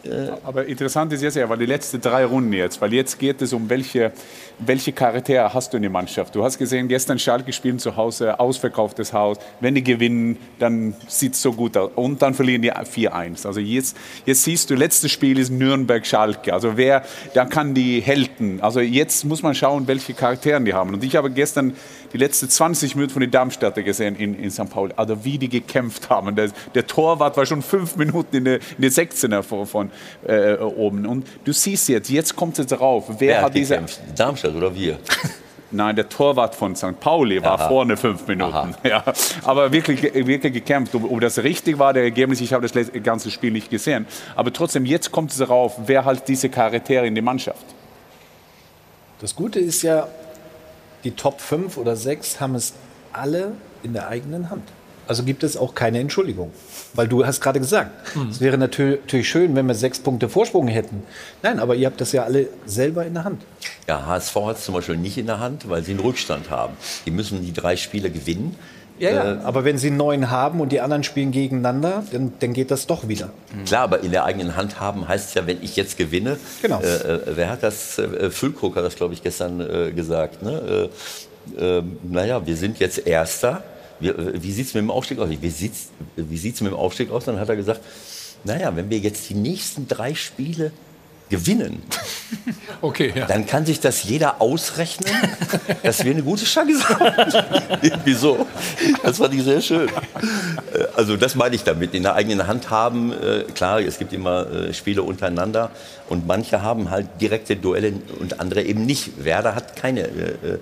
Äh, 0.06 0.32
Aber 0.44 0.65
interessant 0.65 1.11
ist 1.14 1.22
jetzt 1.22 1.36
ja, 1.36 1.48
weil 1.49 1.57
die 1.57 1.65
letzten 1.65 2.02
drei 2.02 2.26
Runden 2.26 2.53
jetzt, 2.53 2.82
weil 2.82 2.94
jetzt 2.94 3.19
geht 3.19 3.41
es 3.41 3.53
um 3.53 3.69
welche, 3.69 4.11
welche 4.60 4.91
Charaktere 4.91 5.53
hast 5.53 5.73
du 5.73 5.77
in 5.77 5.84
der 5.84 5.91
Mannschaft. 5.91 6.36
Du 6.36 6.44
hast 6.44 6.57
gesehen, 6.57 6.88
gestern 6.88 7.18
Schalke 7.18 7.53
spielen 7.53 7.80
zu 7.80 7.95
Hause, 7.95 8.40
ausverkauftes 8.40 9.14
Haus. 9.14 9.38
Wenn 9.60 9.76
die 9.76 9.84
gewinnen, 9.84 10.38
dann 10.60 10.94
sieht 11.07 11.34
es 11.34 11.41
so 11.41 11.53
gut 11.53 11.76
aus. 11.77 11.91
Und 11.95 12.22
dann 12.22 12.34
verlieren 12.34 12.61
die 12.61 12.72
4-1. 12.72 13.48
Also 13.48 13.60
jetzt, 13.60 13.98
jetzt 14.26 14.44
siehst 14.44 14.69
du, 14.69 14.76
letztes 14.76 15.11
Spiel 15.11 15.40
ist 15.40 15.49
Nürnberg-Schalke. 15.49 16.53
Also 16.53 16.77
wer, 16.77 17.03
da 17.34 17.45
kann 17.45 17.73
die 17.73 18.02
Helden. 18.02 18.61
Also 18.61 18.82
jetzt 18.82 19.26
muss 19.26 19.41
man 19.41 19.56
schauen, 19.56 19.88
welche 19.88 20.14
Charaktere 20.14 20.61
die 20.61 20.73
haben. 20.73 20.94
Und 20.94 21.03
ich 21.03 21.15
habe 21.15 21.32
gestern 21.32 21.73
die 22.14 22.18
letzten 22.18 22.49
20 22.49 22.95
Minuten 22.95 23.14
von 23.14 23.22
den 23.22 23.32
Darmstädter 23.32 23.84
gesehen 23.84 24.15
in, 24.15 24.38
in 24.38 24.52
St. 24.52 24.69
Pauli. 24.69 24.94
Also 24.95 25.26
wie 25.26 25.38
die 25.38 25.49
gekämpft 25.49 26.10
haben. 26.10 26.36
Der, 26.36 26.49
der 26.73 26.86
Torwart 26.86 27.36
war 27.38 27.45
schon 27.45 27.61
fünf 27.61 27.95
Minuten 27.95 28.36
in 28.36 28.45
der, 28.45 28.56
in 28.56 28.82
der 28.82 28.91
16er 28.91 29.41
von, 29.41 29.65
von 29.65 29.91
äh, 30.27 30.56
oben. 30.57 31.06
Und 31.06 31.27
du 31.44 31.52
siehst 31.52 31.90
jetzt, 31.90 32.10
jetzt 32.10 32.36
kommt 32.36 32.60
es 32.60 32.68
drauf. 32.68 33.06
Wer, 33.07 33.19
Wer 33.19 33.41
hat 33.41 33.56
hat 33.56 33.56
diese 33.56 33.73
gekämpft? 33.76 34.02
Darmstadt 34.45 34.55
oder 34.55 34.76
wir? 34.76 34.99
Nein, 35.72 35.95
der 35.95 36.07
Torwart 36.07 36.55
von 36.55 36.76
St. 36.76 36.99
Pauli 36.99 37.43
war 37.43 37.59
Aha. 37.59 37.67
vorne 37.67 37.97
fünf 37.97 38.27
Minuten. 38.27 38.76
Ja, 38.84 39.03
aber 39.43 39.72
wirklich, 39.73 40.03
wirklich 40.03 40.53
gekämpft. 40.53 40.93
Ob, 40.95 41.11
ob 41.11 41.19
das 41.19 41.39
richtig 41.39 41.80
war, 41.80 41.91
der 41.91 42.03
Ergebnis, 42.03 42.39
ich 42.39 42.53
habe 42.53 42.67
das 42.67 42.91
ganze 43.03 43.31
Spiel 43.31 43.51
nicht 43.51 43.69
gesehen. 43.69 44.05
Aber 44.35 44.53
trotzdem, 44.53 44.85
jetzt 44.85 45.11
kommt 45.11 45.31
es 45.31 45.38
darauf, 45.38 45.76
wer 45.88 46.05
halt 46.05 46.27
diese 46.27 46.49
Charaktere 46.49 47.07
in 47.07 47.15
die 47.15 47.22
Mannschaft. 47.22 47.65
Das 49.19 49.35
Gute 49.35 49.59
ist 49.59 49.81
ja, 49.81 50.07
die 51.03 51.11
Top 51.11 51.41
5 51.41 51.77
oder 51.77 51.95
6 51.95 52.39
haben 52.39 52.55
es 52.55 52.73
alle 53.11 53.53
in 53.84 53.93
der 53.93 54.07
eigenen 54.07 54.49
Hand. 54.49 54.63
Also 55.07 55.23
gibt 55.23 55.44
es 55.44 55.56
auch 55.57 55.76
keine 55.76 55.99
Entschuldigung. 55.99 56.52
Weil 56.94 57.07
du 57.07 57.26
hast 57.26 57.41
gerade 57.41 57.60
gesagt, 57.60 57.91
es 58.30 58.41
wäre 58.41 58.57
natür- 58.57 58.98
natürlich 59.02 59.30
schön, 59.30 59.56
wenn 59.56 59.65
wir 59.68 59.76
sechs 59.76 59.99
Punkte 59.99 60.30
Vorsprung 60.30 60.68
hätten. 60.68 61.03
Nein, 61.44 61.60
aber 61.60 61.76
ihr 61.76 61.88
habt 61.88 61.99
das 62.02 62.11
ja 62.11 62.23
alle 62.23 62.48
selber 62.65 63.06
in 63.06 63.14
der 63.14 63.23
Hand. 63.23 63.41
Ja, 63.88 64.06
HSV 64.06 64.36
hat 64.45 64.57
es 64.57 64.65
zum 64.65 64.73
Beispiel 64.76 64.98
nicht 64.98 65.18
in 65.18 65.26
der 65.27 65.40
Hand, 65.40 65.69
weil 65.69 65.84
sie 65.84 65.91
einen 65.91 65.99
Rückstand 65.99 66.49
haben. 66.49 66.73
Die 67.06 67.11
müssen 67.11 67.41
die 67.45 67.53
drei 67.53 67.76
Spiele 67.76 68.10
gewinnen. 68.10 68.56
Ja, 68.98 69.10
ja. 69.11 69.34
Äh, 69.34 69.38
aber 69.44 69.65
wenn 69.65 69.77
sie 69.77 69.91
neun 69.91 70.30
haben 70.32 70.61
und 70.61 70.72
die 70.72 70.80
anderen 70.80 71.03
spielen 71.03 71.32
gegeneinander, 71.32 72.03
dann, 72.14 72.32
dann 72.40 72.53
geht 72.53 72.72
das 72.72 72.88
doch 72.88 73.10
wieder. 73.10 73.30
Klar, 73.65 73.82
aber 73.84 73.99
in 74.03 74.11
der 74.11 74.23
eigenen 74.23 74.56
Hand 74.56 74.80
haben 74.80 75.06
heißt 75.07 75.36
ja, 75.36 75.45
wenn 75.48 75.61
ich 75.61 75.76
jetzt 75.76 75.98
gewinne. 75.98 76.38
Genau. 76.61 76.80
Äh, 76.80 77.15
äh, 77.15 77.19
wer 77.36 77.49
hat 77.49 77.61
das? 77.61 77.98
Äh, 77.99 78.30
Füllkrug 78.32 78.77
hat 78.77 78.86
das, 78.86 78.95
glaube 78.95 79.14
ich, 79.14 79.22
gestern 79.22 79.60
äh, 79.60 79.91
gesagt. 79.91 80.41
Ne? 80.44 80.90
Äh, 81.60 81.77
äh, 81.80 81.84
naja, 82.03 82.48
wir 82.48 82.56
sind 82.56 82.80
jetzt 82.80 83.06
Erster. 83.06 83.64
Äh, 84.01 84.13
wie 84.41 84.51
sieht 84.51 84.67
es 84.67 84.73
mit 84.73 84.81
dem 84.84 84.91
Aufstieg 84.91 85.19
aus? 85.19 85.30
Wie 85.30 85.49
sieht 85.49 85.73
es 85.73 85.88
wie 86.15 86.38
sieht's 86.38 86.61
mit 86.61 86.72
dem 86.72 86.77
Aufstieg 86.77 87.11
aus? 87.11 87.26
Dann 87.26 87.39
hat 87.39 87.49
er 87.49 87.55
gesagt, 87.55 87.81
naja, 88.43 88.76
wenn 88.76 88.89
wir 88.89 88.99
jetzt 88.99 89.30
die 89.30 89.34
nächsten 89.35 89.88
drei 89.88 90.13
Spiele 90.15 90.72
gewinnen, 91.30 91.81
Okay, 92.81 93.11
ja. 93.15 93.26
dann 93.26 93.47
kann 93.47 93.65
sich 93.65 93.80
das 93.80 94.03
jeder 94.03 94.39
ausrechnen, 94.41 95.11
dass 95.81 96.03
wir 96.03 96.11
eine 96.11 96.22
gute 96.22 96.45
Chance 96.45 96.88
haben. 96.88 97.34
Wieso? 98.05 98.45
Das 99.01 99.17
fand 99.17 99.34
ich 99.34 99.41
sehr 99.43 99.59
schön. 99.61 99.88
Äh, 99.89 100.84
Also 100.95 101.17
das 101.17 101.34
meine 101.34 101.55
ich 101.55 101.63
damit, 101.63 101.95
in 101.95 102.03
der 102.03 102.13
eigenen 102.13 102.45
Hand 102.45 102.69
haben. 102.69 103.11
äh, 103.11 103.43
Klar, 103.55 103.80
es 103.80 103.97
gibt 103.97 104.13
immer 104.13 104.72
Spiele 104.73 105.01
untereinander 105.01 105.72
und 106.07 106.27
manche 106.27 106.61
haben 106.61 106.91
halt 106.91 107.07
direkte 107.19 107.56
Duelle 107.56 107.94
und 108.19 108.40
andere 108.40 108.61
eben 108.61 108.86
nicht. 108.86 109.23
Werder 109.23 109.56
hat 109.56 109.76
keine 109.76 110.02
äh, 110.02 110.03
äh, 110.03 110.60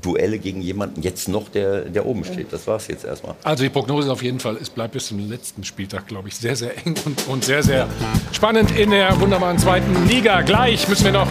Duelle 0.00 0.38
gegen 0.38 0.62
jemanden 0.62 1.02
jetzt 1.02 1.28
noch, 1.28 1.48
der, 1.48 1.80
der 1.82 2.06
oben 2.06 2.24
steht. 2.24 2.52
Das 2.52 2.66
war 2.66 2.76
es 2.76 2.86
jetzt 2.86 3.04
erstmal. 3.04 3.34
Also 3.42 3.64
die 3.64 3.70
Prognose 3.70 4.06
ist 4.06 4.12
auf 4.12 4.22
jeden 4.22 4.40
Fall, 4.40 4.56
es 4.60 4.70
bleibt 4.70 4.92
bis 4.92 5.06
zum 5.08 5.18
letzten 5.28 5.64
Spieltag, 5.64 6.06
glaube 6.06 6.28
ich, 6.28 6.36
sehr, 6.36 6.54
sehr 6.54 6.76
eng 6.86 6.94
und, 7.04 7.26
und 7.28 7.44
sehr, 7.44 7.62
sehr 7.62 7.88
spannend 8.30 8.76
in 8.78 8.90
der 8.90 9.20
wunderbaren 9.20 9.58
zweiten 9.58 10.06
Liga. 10.08 10.42
Gleich 10.42 10.88
müssen 10.88 11.04
wir 11.06 11.12
noch 11.12 11.28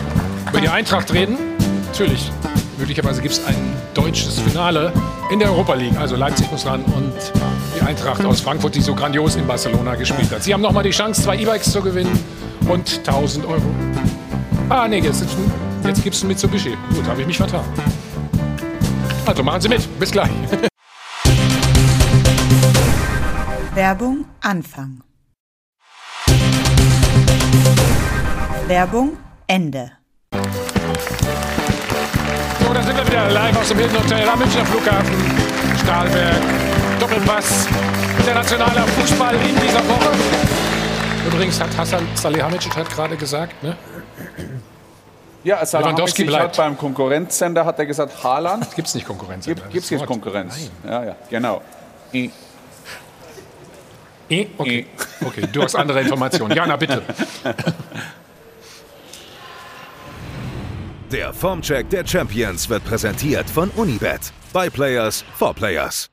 über 0.49 0.59
die 0.59 0.69
Eintracht 0.69 1.13
reden. 1.13 1.37
Natürlich, 1.87 2.31
möglicherweise 2.77 3.21
gibt 3.21 3.35
es 3.35 3.45
ein 3.45 3.55
deutsches 3.93 4.39
Finale 4.39 4.91
in 5.31 5.39
der 5.39 5.51
Europa 5.51 5.75
League. 5.75 5.97
Also 5.97 6.17
Leipzig 6.17 6.51
muss 6.51 6.65
ran 6.65 6.83
und 6.83 7.13
die 7.77 7.81
Eintracht 7.81 8.25
aus 8.25 8.41
Frankfurt, 8.41 8.75
die 8.75 8.81
so 8.81 8.93
grandios 8.93 9.35
in 9.35 9.47
Barcelona 9.47 9.95
gespielt 9.95 10.31
hat. 10.31 10.43
Sie 10.43 10.53
haben 10.53 10.61
nochmal 10.61 10.83
die 10.83 10.91
Chance, 10.91 11.21
zwei 11.21 11.37
E-Bikes 11.37 11.71
zu 11.71 11.81
gewinnen 11.81 12.19
und 12.71 12.99
1000 12.99 13.45
Euro. 13.45 13.61
Ah, 14.69 14.87
nee, 14.87 14.99
jetzt, 14.99 15.25
jetzt 15.83 16.03
gibt 16.03 16.15
es 16.15 16.23
ein 16.23 16.29
Mitsubishi. 16.29 16.77
Gut, 16.93 17.05
habe 17.05 17.19
ich 17.21 17.27
mich 17.27 17.37
vertan. 17.37 17.65
Also 19.25 19.43
machen 19.43 19.59
Sie 19.61 19.69
mit. 19.69 19.99
Bis 19.99 20.11
gleich. 20.11 20.31
Werbung 23.75 24.25
Anfang. 24.41 25.01
Werbung 28.67 29.17
Ende. 29.47 29.91
So, 32.59 32.73
da 32.73 32.83
sind 32.83 32.95
wir 32.95 33.05
wieder 33.05 33.29
live 33.31 33.57
aus 33.59 33.67
dem 33.67 33.79
Hilton 33.79 33.97
Hotel 33.97 34.29
am 34.29 34.39
Münchner 34.39 34.65
Flughafen. 34.65 35.15
Stahlberg. 35.83 36.41
Doppelpass. 36.99 37.67
Internationaler 38.17 38.87
Fußball 38.87 39.35
in 39.35 39.59
dieser 39.59 39.83
Woche. 39.89 40.60
Übrigens 41.27 41.59
hat 41.61 41.75
Hassan 41.77 42.07
Salihamidzic 42.15 42.75
hat 42.75 42.89
gerade 42.89 43.15
gesagt, 43.15 43.61
ne? 43.63 43.75
Ja, 45.43 45.65
Salihamidzic 45.65 46.27
bleibt. 46.27 46.43
hat 46.43 46.57
beim 46.57 46.77
Konkurrenzsender 46.77 47.65
hat 47.65 47.79
er 47.79 47.85
gesagt, 47.85 48.23
Haaland. 48.23 48.73
Gibt 48.75 48.87
es 48.87 48.95
nicht 48.95 49.05
Konkurrenz? 49.07 49.45
Gibt 49.45 49.61
es 49.75 49.89
jetzt 49.89 50.05
Konkurrenz? 50.05 50.71
Ja, 50.85 51.03
ja, 51.05 51.15
genau. 51.29 51.61
I. 52.13 52.31
Eh, 54.29 54.47
Okay. 54.57 54.85
okay, 55.25 55.45
du 55.51 55.61
hast 55.61 55.75
andere 55.75 56.01
Informationen. 56.01 56.55
Jana, 56.55 56.77
bitte. 56.77 57.01
Der 61.11 61.33
Formcheck 61.33 61.89
der 61.89 62.07
Champions 62.07 62.69
wird 62.69 62.85
präsentiert 62.85 63.49
von 63.49 63.69
Unibet. 63.71 64.31
By 64.53 64.69
Players 64.69 65.25
for 65.37 65.53
Players. 65.53 66.07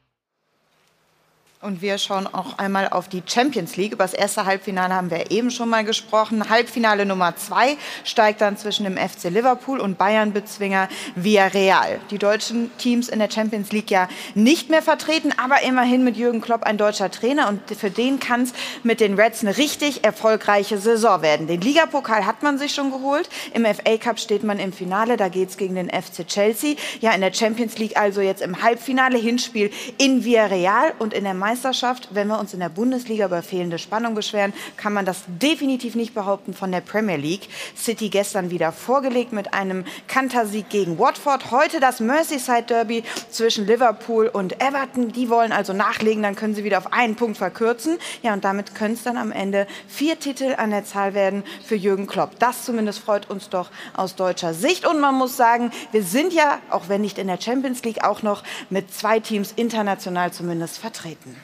Und 1.61 1.83
wir 1.83 1.99
schauen 1.99 2.29
auch 2.29 2.57
einmal 2.59 2.89
auf 2.89 3.09
die 3.09 3.21
Champions 3.27 3.75
League. 3.77 3.93
Über 3.93 4.05
das 4.05 4.15
erste 4.15 4.47
Halbfinale 4.47 4.95
haben 4.95 5.11
wir 5.11 5.33
eben 5.33 5.51
schon 5.51 5.69
mal 5.69 5.83
gesprochen. 5.83 6.49
Halbfinale 6.49 7.05
Nummer 7.05 7.35
zwei 7.35 7.77
steigt 8.05 8.41
dann 8.43 8.57
zwischen 8.57 8.85
dem 8.85 8.97
FC 8.97 9.25
Liverpool 9.25 9.81
und 9.81 9.99
Bayern-Bezwinger 9.99 10.89
Villarreal. 11.17 11.99
Die 12.13 12.19
deutschen 12.19 12.71
Teams 12.79 13.09
in 13.09 13.19
der 13.19 13.29
Champions 13.29 13.73
League 13.73 13.91
ja 13.91 14.09
nicht 14.37 14.71
mehr 14.71 14.83
vertreten, 14.83 15.35
aber 15.37 15.63
immerhin 15.63 16.05
mit 16.05 16.17
Jürgen 16.17 16.41
Klopp 16.41 16.63
ein 16.63 16.79
deutscher 16.79 17.11
Trainer. 17.11 17.49
Und 17.49 17.61
für 17.77 17.91
den 17.91 18.21
kann 18.21 18.43
es 18.43 18.53
mit 18.85 19.01
den 19.01 19.15
Reds 19.15 19.43
eine 19.43 19.57
richtig 19.57 20.05
erfolgreiche 20.05 20.79
Saison 20.79 21.23
werden. 21.23 21.49
Den 21.49 21.61
Ligapokal 21.61 22.25
hat 22.25 22.45
man 22.45 22.59
sich 22.59 22.73
schon 22.73 22.93
geholt. 22.93 23.29
Im 23.53 23.65
FA 23.65 23.97
Cup 23.97 24.21
steht 24.21 24.45
man 24.45 24.61
im 24.61 24.73
Finale. 24.73 25.17
Da 25.17 25.29
geht 25.29 25.49
es 25.49 25.57
gegen 25.57 25.75
den 25.75 25.91
FC 25.91 26.25
Chelsea. 26.25 26.77
Ja, 27.01 27.11
in 27.11 27.21
der 27.21 27.33
Champions 27.35 27.79
League 27.79 27.97
also 27.97 28.21
jetzt 28.21 28.43
im 28.43 28.63
Halbfinale. 28.63 29.19
Hinspiel 29.19 29.73
in 29.99 30.25
Villarreal 30.25 30.93
und 31.01 31.13
in 31.13 31.25
der 31.25 31.35
Meisterschaft, 31.49 32.11
wenn 32.13 32.29
wir 32.29 32.39
uns 32.39 32.53
in 32.53 32.61
der 32.61 32.69
Bundesliga 32.69 33.25
über 33.25 33.43
fehlende 33.43 33.79
Spannung 33.79 34.15
beschweren, 34.15 34.53
kann 34.77 34.93
man 34.93 35.07
das 35.07 35.23
definitiv 35.27 35.95
nicht 35.95 36.13
behaupten 36.13 36.53
von 36.53 36.71
der 36.71 36.83
Premier 36.83 37.17
League. 37.17 37.49
City 37.75 38.11
gestern 38.11 38.51
wieder 38.51 38.71
vorgelegt 38.71 39.33
mit 39.33 39.55
einem 39.55 39.87
Kantersieg 40.09 40.69
gegen 40.69 40.99
Watford. 40.99 41.51
Heute 41.51 41.81
das 41.81 42.01
Merseyside 42.01 42.65
Derby 42.65 43.03
zwischen 43.31 43.67
Liverpool 43.67 44.27
und 44.27 44.61
Everton. 44.61 45.11
Die 45.13 45.31
wollen 45.31 45.51
also 45.53 45.73
nachlegen, 45.73 46.23
dann 46.23 46.37
können 46.37 46.55
sie 46.55 46.65
wieder 46.65 46.77
auf 46.77 46.93
einen 46.93 47.17
Punkt 47.17 47.39
verkürzen. 47.39 47.97
Ja, 48.23 48.35
und 48.35 48.45
damit 48.45 48.75
können 48.75 48.93
es 48.93 49.03
dann 49.03 49.17
am 49.17 49.33
Ende 49.33 49.67
vier 49.87 50.21
Titel 50.21 50.55
an 50.59 50.69
der 50.69 50.85
Zahl 50.85 51.15
werden 51.15 51.45
für 51.65 51.77
Jürgen 51.77 52.07
Klopp. 52.07 52.39
Das 52.41 52.67
zumindest 52.67 52.99
freut 52.99 53.31
uns 53.31 53.49
doch 53.49 53.71
aus 53.97 54.17
deutscher 54.17 54.53
Sicht. 54.53 54.87
Und 54.87 55.01
man 55.01 55.15
muss 55.15 55.39
sagen, 55.39 55.71
wir 55.93 56.03
sind 56.03 56.35
ja, 56.35 56.59
auch 56.69 56.91
wenn 56.91 57.01
nicht 57.01 57.17
in 57.17 57.27
der 57.27 57.41
Champions 57.41 57.83
League, 57.85 58.05
auch 58.05 58.23
noch 58.23 58.43
mit 58.69 58.93
zwei 58.93 59.19
Teams 59.19 59.55
international 59.57 60.31
zumindest 60.31 60.77
vertreten. 60.77 61.38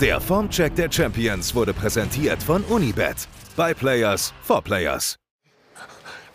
Der 0.00 0.20
Formcheck 0.20 0.74
der 0.74 0.92
Champions 0.92 1.54
wurde 1.54 1.72
präsentiert 1.72 2.42
von 2.42 2.62
Unibet. 2.64 3.28
By 3.56 3.72
Players 3.72 4.34
for 4.42 4.62
Players. 4.62 5.16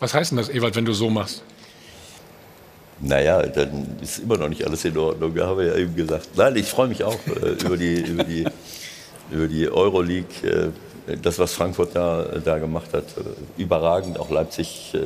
Was 0.00 0.14
heißt 0.14 0.32
denn 0.32 0.38
das, 0.38 0.48
Ewald, 0.48 0.74
wenn 0.74 0.84
du 0.84 0.92
so 0.92 1.08
machst? 1.08 1.44
Naja, 2.98 3.42
dann 3.46 3.98
ist 4.00 4.18
immer 4.18 4.36
noch 4.36 4.48
nicht 4.48 4.64
alles 4.66 4.84
in 4.84 4.96
Ordnung, 4.98 5.38
habe 5.38 5.64
ich 5.64 5.72
ja 5.72 5.78
eben 5.78 5.94
gesagt. 5.94 6.30
Nein, 6.34 6.56
ich 6.56 6.66
freue 6.66 6.88
mich 6.88 7.04
auch 7.04 7.18
äh, 7.28 7.50
über 7.64 7.76
die, 7.76 8.00
über 8.00 8.24
die, 8.24 8.44
über 9.30 9.46
die 9.46 9.68
Euroleague. 9.68 10.72
Äh, 11.06 11.16
das, 11.20 11.38
was 11.38 11.52
Frankfurt 11.52 11.94
da, 11.94 12.24
da 12.44 12.58
gemacht 12.58 12.92
hat, 12.92 13.04
äh, 13.16 13.60
überragend. 13.62 14.18
Auch 14.18 14.30
Leipzig. 14.30 14.96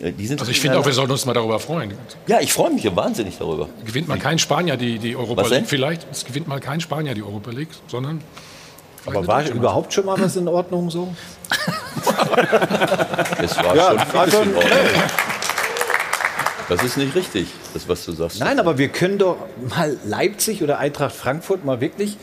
Äh, 0.00 0.12
die 0.12 0.26
sind 0.26 0.40
Also 0.40 0.50
ich 0.50 0.60
finde 0.60 0.78
auch, 0.78 0.86
wir 0.86 0.92
sollten 0.92 1.12
uns 1.12 1.24
mal 1.26 1.34
darüber 1.34 1.58
freuen. 1.58 1.92
Ja, 2.26 2.40
ich 2.40 2.52
freue 2.52 2.70
mich 2.72 2.84
wahnsinnig 2.96 3.36
darüber. 3.38 3.68
Gewinnt 3.84 4.08
mal 4.08 4.18
kein 4.18 4.38
Spanier 4.38 4.76
die, 4.76 4.98
die 4.98 5.16
Europa? 5.16 5.42
League 5.46 5.66
vielleicht? 5.66 6.06
Es 6.10 6.24
gewinnt 6.24 6.48
mal 6.48 6.60
kein 6.60 6.80
Spanier 6.80 7.14
die 7.14 7.22
Europa 7.22 7.50
League, 7.50 7.68
sondern... 7.88 8.20
Aber 9.04 9.26
war 9.26 9.44
überhaupt 9.48 9.92
schon 9.92 10.06
mal 10.06 10.18
was 10.20 10.36
in 10.36 10.46
Ordnung 10.48 10.88
so? 10.90 11.12
Es 13.42 13.56
war 13.58 13.74
Ja, 13.76 13.88
schon 13.90 13.98
vieles 14.10 14.32
schon- 14.32 14.48
in 14.50 14.56
Ordnung. 14.56 15.02
Das 16.68 16.82
ist 16.84 16.96
nicht 16.96 17.14
richtig, 17.14 17.48
das, 17.74 17.88
was 17.88 18.04
du 18.04 18.12
sagst. 18.12 18.38
Nein, 18.40 18.58
aber 18.58 18.78
wir 18.78 18.88
können 18.88 19.18
doch 19.18 19.36
mal 19.68 19.96
Leipzig 20.04 20.62
oder 20.62 20.78
Eintracht 20.78 21.14
Frankfurt 21.14 21.64
mal 21.64 21.80
wirklich. 21.80 22.16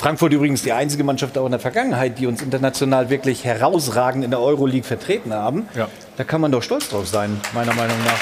Frankfurt 0.00 0.32
übrigens 0.32 0.62
die 0.62 0.72
einzige 0.72 1.04
Mannschaft 1.04 1.36
auch 1.36 1.44
in 1.44 1.50
der 1.50 1.60
Vergangenheit, 1.60 2.18
die 2.18 2.26
uns 2.26 2.40
international 2.40 3.10
wirklich 3.10 3.44
herausragend 3.44 4.24
in 4.24 4.30
der 4.30 4.40
Euroleague 4.40 4.82
vertreten 4.82 5.34
haben. 5.34 5.68
Ja. 5.74 5.88
Da 6.16 6.24
kann 6.24 6.40
man 6.40 6.50
doch 6.50 6.62
stolz 6.62 6.88
drauf 6.88 7.06
sein, 7.06 7.38
meiner 7.52 7.74
Meinung 7.74 7.96
nach. 8.04 8.18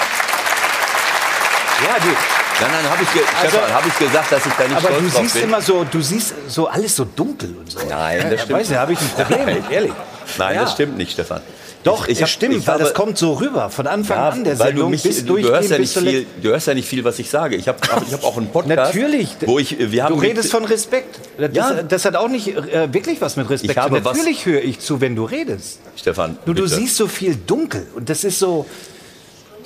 Ja, 1.87 1.97
die, 2.03 2.17
Nein, 2.61 2.71
nein, 2.83 2.91
habe 2.91 3.03
ich, 3.05 3.13
ge 3.13 3.23
Also- 3.41 3.57
Stefan, 3.57 3.73
hab 3.73 3.87
ich 3.87 3.97
gesagt, 3.99 4.33
dass 4.33 4.45
ich 4.45 4.53
da 4.55 4.65
nicht 4.65 4.77
aber 4.79 4.89
stolz 4.89 5.13
du 5.15 5.21
siehst 5.21 5.35
bin. 5.35 5.43
immer 5.45 5.61
so, 5.61 5.85
du 5.85 6.01
siehst 6.01 6.35
so 6.49 6.67
alles 6.67 6.97
so 6.97 7.05
dunkel 7.05 7.55
und 7.57 7.71
so. 7.71 7.79
Nein, 7.89 8.19
das 8.23 8.31
Ja, 8.33 8.39
stimmt. 8.39 8.59
Weißt 8.59 8.71
du, 8.71 8.75
da 8.75 8.81
habe 8.81 8.93
ich 8.95 9.01
ein 9.01 9.09
Problem 9.11 9.45
mit, 9.47 9.71
ehrlich. 9.71 9.93
Nein, 10.39 10.55
Ja. 10.57 10.63
das 10.63 10.73
stimmt 10.73 10.97
nicht, 10.99 11.13
Stefan. 11.13 11.41
Doch, 11.89 12.05
Ich- 12.05 12.13
ich 12.13 12.19
es 12.19 12.23
hab- 12.23 12.29
stimmt, 12.29 12.57
ich 12.57 12.67
weil 12.67 12.75
habe- 12.75 12.85
das 12.85 12.95
kommt 12.95 13.19
so 13.19 13.33
rüber 13.35 13.71
von 13.71 13.87
Anfang 13.87 14.17
Ja, 14.17 14.29
an 14.29 14.45
der 14.45 14.59
weil 14.59 14.67
du, 14.67 14.73
Sendung 14.73 14.91
mich, 14.91 15.03
bis 15.03 15.25
du, 15.25 15.37
hörst 15.39 15.45
durchgehend 15.45 15.71
ja 15.71 15.77
bis 15.79 15.97
nicht 15.97 16.09
viel, 16.09 16.27
du 16.43 16.49
hörst 16.51 16.67
ja 16.67 16.75
nicht 16.75 16.89
viel, 16.89 17.05
was 17.05 17.19
ich 17.19 17.31
sage. 17.31 17.57
Ich 17.57 17.67
habe 17.69 17.79
ich 18.07 18.13
hab 18.13 18.25
auch 18.25 18.37
einen 18.37 18.49
Podcast. 18.49 18.95
Natürlich. 18.95 19.29
Wo 19.47 19.59
ich, 19.59 19.77
wir 19.79 20.05
haben 20.05 20.15
du 20.15 20.21
mit- 20.21 20.31
redest 20.31 20.51
von 20.51 20.65
Respekt. 20.65 21.19
Das, 21.39 21.51
Ja. 21.53 21.83
das 21.83 22.05
hat 22.05 22.17
auch 22.17 22.29
nicht 22.29 22.49
äh, 22.57 22.93
wirklich 22.93 23.21
was 23.21 23.37
mit 23.37 23.49
Respekt 23.51 23.73
Ich 23.73 23.77
habe 23.79 23.89
zu 23.91 23.95
tun. 23.97 24.05
was- 24.05 24.17
Natürlich 24.17 24.47
höre 24.47 24.63
ich 24.63 24.81
zu, 24.81 25.01
wenn 25.01 25.17
du 25.17 25.25
redest. 25.25 25.81
Stefan, 25.97 26.39
Nur 26.47 26.55
du 26.55 26.63
bitte. 26.63 26.75
siehst 26.77 26.97
so 26.97 27.07
viel 27.09 27.37
dunkel 27.37 27.87
und 27.95 28.09
das 28.09 28.25
ist 28.25 28.39
so. 28.39 28.67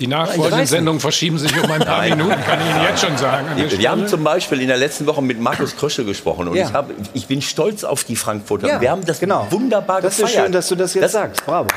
Die 0.01 0.07
nachfolgenden 0.07 0.67
Sendungen 0.67 1.01
verschieben 1.01 1.39
sich 1.39 1.53
um 1.63 1.71
ein 1.71 1.81
paar 1.81 1.99
Nein. 1.99 2.17
Minuten, 2.17 2.41
kann 2.45 2.59
ich 2.61 2.75
Ihnen 2.75 2.83
jetzt 2.89 3.05
schon 3.05 3.17
sagen. 3.19 3.47
Wir 3.57 3.91
haben 3.91 4.09
zum 4.09 4.25
Beispiel 4.25 4.61
in 4.63 4.69
der 4.69 4.79
letzten 4.79 5.07
Woche 5.07 5.21
mit 5.23 5.39
Markus 5.39 5.77
Krösche 5.77 6.03
gesprochen 6.05 6.49
und 6.49 6.57
Ja. 6.57 6.67
ich, 6.67 6.73
hab, 6.73 6.91
ich 7.13 7.27
bin 7.27 7.43
stolz 7.43 7.85
auf 7.85 8.03
die 8.03 8.17
Frankfurter. 8.17 8.67
Ja, 8.67 8.81
wir 8.81 8.91
haben 8.91 9.05
das 9.05 9.21
genau. 9.21 9.47
wunderbar 9.51 10.01
Das 10.01 10.15
ist 10.15 10.21
gefeiert. 10.27 10.45
schön, 10.47 10.53
dass 10.53 10.67
du 10.69 10.77
das 10.77 10.95
jetzt 10.95 11.13
sagst. 11.13 11.45
Bravo. 11.45 11.69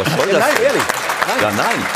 Ja, 0.00 0.06
was 0.06 0.22
soll 0.22 0.32
Ja, 0.32 0.38
das? 0.38 0.46
nein, 0.48 0.54
denn? 0.56 0.64
ehrlich. 0.66 0.82
Ja, 1.42 1.50
nein. 1.52 1.86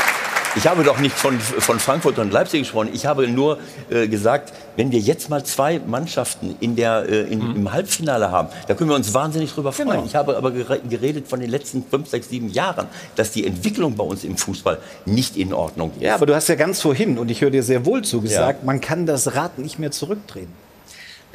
Ich 0.57 0.65
habe 0.65 0.85
doch 0.85 0.99
nicht 0.99 1.13
von, 1.17 1.37
von 1.37 1.79
Frankfurt 1.81 2.17
und 2.17 2.31
Leipzig 2.31 2.61
gesprochen. 2.61 2.87
Ich 2.93 3.05
habe 3.05 3.27
nur 3.27 3.59
äh, 3.89 4.07
gesagt, 4.07 4.53
wenn 4.77 4.89
wir 4.89 4.99
jetzt 4.99 5.29
mal 5.29 5.43
zwei 5.43 5.81
Mannschaften 5.85 6.55
in 6.61 6.77
der, 6.77 7.03
äh, 7.09 7.23
in, 7.23 7.39
Mhm. 7.49 7.55
im 7.57 7.73
Halbfinale 7.73 8.31
haben, 8.31 8.47
da 8.65 8.73
können 8.73 8.89
wir 8.89 8.95
uns 8.95 9.13
wahnsinnig 9.13 9.51
drüber 9.53 9.73
freuen. 9.73 9.89
Genau. 9.89 10.05
Ich 10.05 10.15
habe 10.15 10.37
aber 10.37 10.51
gere- 10.51 10.79
geredet 10.87 11.27
von 11.27 11.41
den 11.41 11.49
letzten 11.49 11.83
fünf, 11.89 12.07
sechs, 12.09 12.29
sieben 12.29 12.47
Jahren, 12.47 12.87
dass 13.17 13.31
die 13.31 13.45
Entwicklung 13.45 13.97
bei 13.97 14.05
uns 14.05 14.23
im 14.23 14.37
Fußball 14.37 14.77
nicht 15.05 15.35
in 15.35 15.51
Ordnung 15.53 15.91
ist. 15.95 16.03
Ja, 16.03 16.15
aber 16.15 16.25
du 16.25 16.33
hast 16.33 16.47
ja 16.47 16.55
ganz 16.55 16.79
vorhin, 16.81 17.17
und 17.17 17.29
ich 17.29 17.41
höre 17.41 17.51
dir 17.51 17.61
sehr 17.63 17.85
wohl 17.85 18.03
zu, 18.03 18.21
gesagt, 18.21 18.63
man 18.63 18.79
kann 18.79 19.05
das 19.05 19.35
Rad 19.35 19.57
nicht 19.59 19.77
mehr 19.77 19.91
zurückdrehen. 19.91 20.47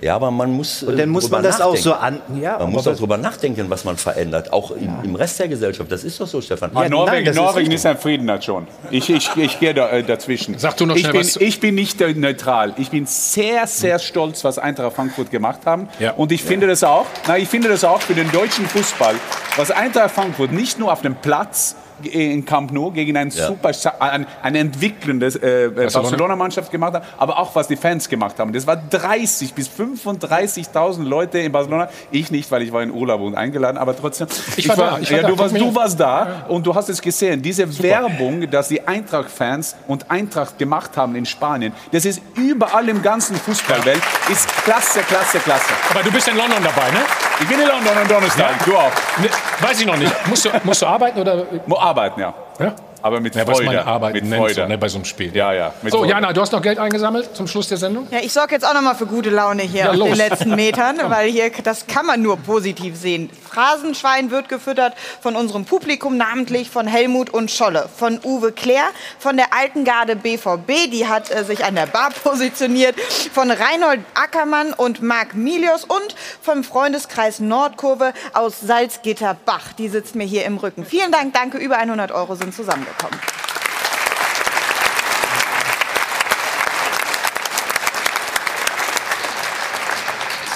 Ja, 0.00 0.14
aber 0.14 0.30
man 0.30 0.50
muss. 0.52 0.82
Und 0.82 0.98
dann 0.98 1.08
muss 1.08 1.24
drüber 1.24 1.36
man 1.38 1.44
das 1.44 1.60
auch 1.60 1.76
so 1.76 1.90
nachdenken. 1.90 2.34
an. 2.34 2.40
Ja, 2.40 2.58
Man 2.58 2.72
muss 2.72 2.86
auch 2.86 2.94
darüber 2.94 3.18
nachdenken, 3.18 3.68
was 3.68 3.84
man 3.84 3.96
verändert, 3.96 4.52
auch 4.52 4.70
im, 4.70 4.92
im 5.02 5.14
Rest 5.14 5.38
der 5.38 5.48
Gesellschaft. 5.48 5.90
Das 5.92 6.04
ist 6.04 6.20
doch 6.20 6.26
so, 6.26 6.40
Stefan. 6.40 6.70
Ah, 6.74 6.88
Norwegen, 6.88 7.24
das 7.26 7.36
ist 7.36 7.42
Norwegen 7.42 7.58
richtig. 7.58 7.74
ist, 7.74 7.86
ein 7.86 7.98
Friedennation. 7.98 8.66
Ich, 8.90 9.10
ich, 9.10 9.30
ich 9.36 9.60
gehe 9.60 9.74
da, 9.74 9.90
äh, 9.90 10.02
dazwischen. 10.02 10.58
Sag 10.58 10.76
du 10.76 10.86
noch 10.86 10.94
ich 10.94 11.02
schnell 11.02 11.12
bin, 11.12 11.20
was 11.20 11.36
Ich 11.36 11.60
bin 11.60 11.74
nicht 11.74 12.00
äh, 12.00 12.14
neutral. 12.14 12.74
Ich 12.78 12.90
bin 12.90 13.06
sehr, 13.06 13.66
sehr 13.66 13.98
stolz, 13.98 14.42
was 14.44 14.58
Eintracht 14.58 14.94
Frankfurt 14.94 15.30
gemacht 15.30 15.60
haben. 15.66 15.88
Ja. 15.98 16.12
Und 16.12 16.32
ich 16.32 16.42
finde 16.42 16.66
das 16.66 16.82
auch. 16.84 17.06
Na, 17.26 17.36
ich 17.38 17.48
finde 17.48 17.68
das 17.68 17.84
auch 17.84 18.00
für 18.00 18.14
den 18.14 18.30
deutschen 18.32 18.66
Fußball, 18.66 19.14
was 19.56 19.70
Eintracht 19.70 20.12
Frankfurt 20.12 20.52
nicht 20.52 20.78
nur 20.78 20.92
auf 20.92 21.02
dem 21.02 21.14
Platz 21.16 21.76
in 22.06 22.44
Camp 22.44 22.72
Nou 22.72 22.90
gegen 22.90 23.16
ein 23.16 23.30
Ja. 23.30 23.46
super, 23.48 23.70
ein, 24.00 24.26
ein 24.42 24.54
entwickelndes 24.54 25.36
äh, 25.36 25.70
Barcelona-Mannschaft 25.74 26.70
gemacht 26.70 26.94
hat, 26.94 27.04
aber 27.18 27.38
auch 27.38 27.54
was 27.54 27.68
die 27.68 27.76
Fans 27.76 28.08
gemacht 28.08 28.38
haben. 28.38 28.52
Das 28.52 28.66
war 28.66 28.76
30 28.76 29.54
bis 29.54 29.68
35.000 29.68 31.04
Leute 31.04 31.38
in 31.38 31.52
Barcelona. 31.52 31.88
Ich 32.10 32.30
nicht, 32.30 32.50
weil 32.50 32.62
ich 32.62 32.72
war 32.72 32.82
in 32.82 32.90
Urlaub 32.90 33.20
und 33.20 33.34
eingeladen, 33.34 33.78
aber 33.78 33.96
trotzdem. 33.96 34.28
Ich 34.56 34.68
war 34.68 34.76
da, 34.76 34.98
ich 35.00 35.10
war 35.10 35.16
ja, 35.18 35.22
da. 35.22 35.28
du 35.28 35.38
warst, 35.38 35.56
du 35.56 35.74
warst 35.74 36.00
da 36.00 36.44
und 36.48 36.66
du 36.66 36.74
hast 36.74 36.88
es 36.88 37.00
gesehen. 37.00 37.42
Diese 37.42 37.66
Werbung, 37.82 38.50
dass 38.50 38.68
die 38.68 38.86
Eintracht-Fans 38.86 39.76
und 39.88 40.10
Eintracht 40.10 40.58
gemacht 40.58 40.96
haben 40.96 41.14
in 41.16 41.26
Spanien, 41.26 41.72
das 41.92 42.04
ist 42.04 42.20
überall 42.36 42.88
im 42.88 43.02
ganzen 43.02 43.36
Fußballwelt, 43.36 44.00
ist 44.30 44.48
klasse, 44.64 45.00
klasse, 45.00 45.38
klasse. 45.38 45.72
Aber 45.90 46.02
du 46.02 46.10
bist 46.10 46.28
in 46.28 46.36
London 46.36 46.62
dabei, 46.62 46.90
ne? 46.90 47.00
Ich 47.40 47.48
bin 47.48 47.58
in 47.60 47.66
London 47.66 47.96
am 47.96 48.08
Donnerstag, 48.08 48.64
du 48.64 48.76
auch. 48.76 48.92
Ne, 49.18 49.28
weiß 49.60 49.80
ich 49.80 49.86
noch 49.86 49.96
nicht. 49.96 50.12
Musst 50.26 50.44
du, 50.44 50.50
musst 50.64 50.82
du 50.82 50.86
arbeiten 50.86 51.18
oder? 51.20 51.46
Arbeiten, 51.90 52.20
ja. 52.20 52.34
Ja? 52.58 52.72
Aber 53.02 53.20
mit 53.20 53.34
Ja, 53.34 53.46
was 53.46 53.58
Freude. 53.58 53.66
man 53.76 53.78
Arbeit 53.86 54.14
mit 54.14 54.24
nennt, 54.24 54.36
Freude. 54.42 54.54
so, 54.54 54.66
ne, 54.66 54.78
bei 54.78 54.88
so 54.88 54.98
einem 54.98 55.04
Spiel. 55.04 55.34
Ja, 55.36 55.52
ja. 55.52 55.72
mit 55.82 55.92
So, 55.92 55.98
Freude. 56.00 56.10
Jana, 56.12 56.32
du 56.32 56.40
hast 56.40 56.52
noch 56.52 56.62
Geld 56.62 56.78
eingesammelt 56.78 57.34
zum 57.34 57.46
Schluss 57.46 57.68
der 57.68 57.78
Sendung? 57.78 58.06
Ja, 58.10 58.18
ich 58.22 58.32
sorge 58.32 58.54
jetzt 58.54 58.64
auch 58.66 58.74
noch 58.74 58.82
mal 58.82 58.94
für 58.94 59.06
gute 59.06 59.30
Laune 59.30 59.62
hier 59.62 59.84
Ja, 59.84 59.90
auf 59.90 59.96
los. 59.96 60.08
den 60.08 60.16
letzten 60.16 60.54
Metern, 60.54 60.98
weil 61.08 61.28
hier 61.30 61.50
das 61.62 61.86
kann 61.86 62.06
man 62.06 62.22
nur 62.22 62.36
positiv 62.36 62.96
sehen. 62.96 63.30
Phrasenschwein 63.48 64.30
wird 64.30 64.48
gefüttert 64.48 64.94
von 65.20 65.36
unserem 65.36 65.64
Publikum, 65.64 66.16
namentlich 66.16 66.70
von 66.70 66.86
Helmut 66.86 67.30
und 67.30 67.50
Scholle, 67.50 67.88
von 67.96 68.20
Uwe 68.24 68.52
Klär, 68.52 68.84
von 69.18 69.36
der 69.36 69.52
alten 69.52 69.84
Garde 69.84 70.16
BVB, 70.16 70.90
die 70.90 71.06
hat 71.08 71.30
äh, 71.30 71.44
sich 71.44 71.64
an 71.64 71.74
der 71.74 71.86
Bar 71.86 72.10
positioniert, 72.22 72.94
von 73.32 73.50
Reinhold 73.50 74.00
Ackermann 74.14 74.72
und 74.72 75.02
Marc 75.02 75.34
Milius 75.34 75.84
und 75.84 76.14
vom 76.42 76.62
Freundeskreis 76.64 77.40
Nordkurve 77.40 78.12
aus 78.34 78.60
Salzgitterbach. 78.60 79.72
Die 79.78 79.88
sitzt 79.88 80.14
mir 80.14 80.24
hier 80.24 80.44
im 80.44 80.56
Rücken. 80.58 80.84
Vielen 80.84 81.12
Dank, 81.12 81.34
danke. 81.34 81.58
Über 81.58 81.78
100 81.78 82.12
Euro 82.12 82.34
sind 82.34 82.54
zusammengekommen. 82.90 83.18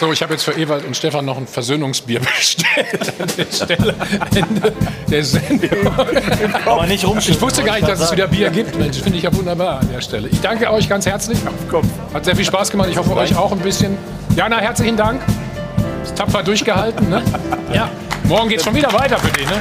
So, 0.00 0.12
ich 0.12 0.22
habe 0.22 0.32
jetzt 0.34 0.42
für 0.42 0.52
Ewald 0.52 0.84
und 0.84 0.96
Stefan 0.96 1.24
noch 1.24 1.38
ein 1.38 1.46
Versöhnungsbier 1.46 2.20
bestellt 2.36 3.12
an 3.18 3.28
der 3.38 3.46
Stelle 3.46 3.94
Ende 4.34 4.72
der 5.08 5.24
Sendung. 5.24 5.94
Aber 6.66 6.86
nicht 6.86 7.04
Ich 7.04 7.40
wusste 7.40 7.62
gar 7.62 7.76
nicht, 7.76 7.88
dass 7.88 8.00
es 8.00 8.12
wieder. 8.12 8.26
Bier 8.26 8.50
gibt. 8.50 8.76
Mensch, 8.76 9.00
finde 9.00 9.18
ich 9.18 9.24
ja 9.24 9.32
wunderbar 9.32 9.80
an 9.80 9.88
der 9.92 10.00
Stelle. 10.00 10.28
Ich 10.28 10.40
danke 10.40 10.70
euch 10.70 10.88
ganz 10.88 11.06
herzlich. 11.06 11.38
Hat 12.12 12.24
sehr 12.24 12.34
viel 12.34 12.44
Spaß 12.44 12.70
gemacht. 12.70 12.88
Ich 12.90 12.98
hoffe, 12.98 13.14
euch 13.16 13.36
auch 13.36 13.52
ein 13.52 13.60
bisschen. 13.60 13.96
Jana, 14.34 14.58
herzlichen 14.58 14.96
Dank. 14.96 15.22
Ist 16.02 16.16
tapfer 16.16 16.42
durchgehalten. 16.42 17.08
Ne? 17.08 17.22
Ja. 17.72 17.88
Morgen 18.24 18.48
geht 18.48 18.58
es 18.58 18.64
schon 18.64 18.74
wieder 18.74 18.92
weiter 18.92 19.18
für 19.18 19.30
dich. 19.30 19.48
Ne? 19.48 19.60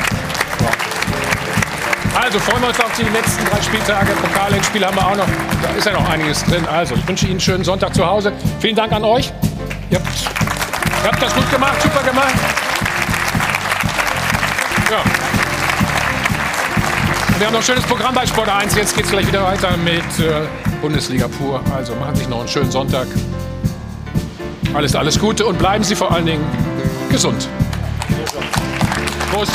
Also 2.16 2.40
freuen 2.40 2.62
wir 2.62 2.70
uns 2.70 2.80
auf 2.80 2.92
die 2.98 3.04
letzten 3.04 3.46
drei 3.46 3.62
Spieltage. 3.62 4.12
Pokalendspiele 4.12 4.86
haben 4.86 4.96
wir 4.96 5.06
auch 5.06 5.16
noch. 5.16 5.28
Da 5.62 5.70
ist 5.78 5.86
ja 5.86 5.94
noch 5.94 6.08
einiges 6.10 6.44
drin. 6.46 6.66
Also 6.68 6.96
ich 6.96 7.08
wünsche 7.08 7.26
Ihnen 7.26 7.34
einen 7.34 7.40
schönen 7.40 7.64
Sonntag 7.64 7.94
zu 7.96 8.06
Hause. 8.06 8.32
Vielen 8.60 8.76
Dank 8.76 8.94
an 8.94 9.04
euch. 9.04 9.34
Ihr 9.90 9.98
habt, 10.00 10.08
ihr 11.04 11.12
habt 11.12 11.22
das 11.22 11.34
gut 11.34 11.52
gemacht, 11.52 11.82
super 11.82 12.04
gemacht. 12.04 12.34
Ja. 14.92 14.98
Wir 17.40 17.48
haben 17.48 17.54
noch 17.54 17.62
ein 17.62 17.66
schönes 17.66 17.84
Programm 17.86 18.14
bei 18.14 18.28
Sport 18.28 18.50
1. 18.50 18.76
Jetzt 18.76 18.96
geht 18.96 19.06
es 19.06 19.12
gleich 19.12 19.28
wieder 19.28 19.44
weiter 19.44 19.76
mit 19.78 19.98
äh, 20.20 20.46
Bundesliga 20.82 21.28
pur. 21.28 21.62
Also 21.76 21.96
machen 21.96 22.16
Sie 22.16 22.22
sich 22.22 22.30
noch 22.30 22.40
einen 22.40 22.48
schönen 22.48 22.72
Sonntag. 22.72 23.08
Alles, 24.74 24.96
alles 24.96 25.20
Gute 25.20 25.46
und 25.46 25.58
bleiben 25.58 25.84
Sie 25.84 25.96
vor 25.96 26.12
allen 26.12 26.26
Dingen 26.26 26.46
gesund. 27.10 27.48
Prost. 29.32 29.52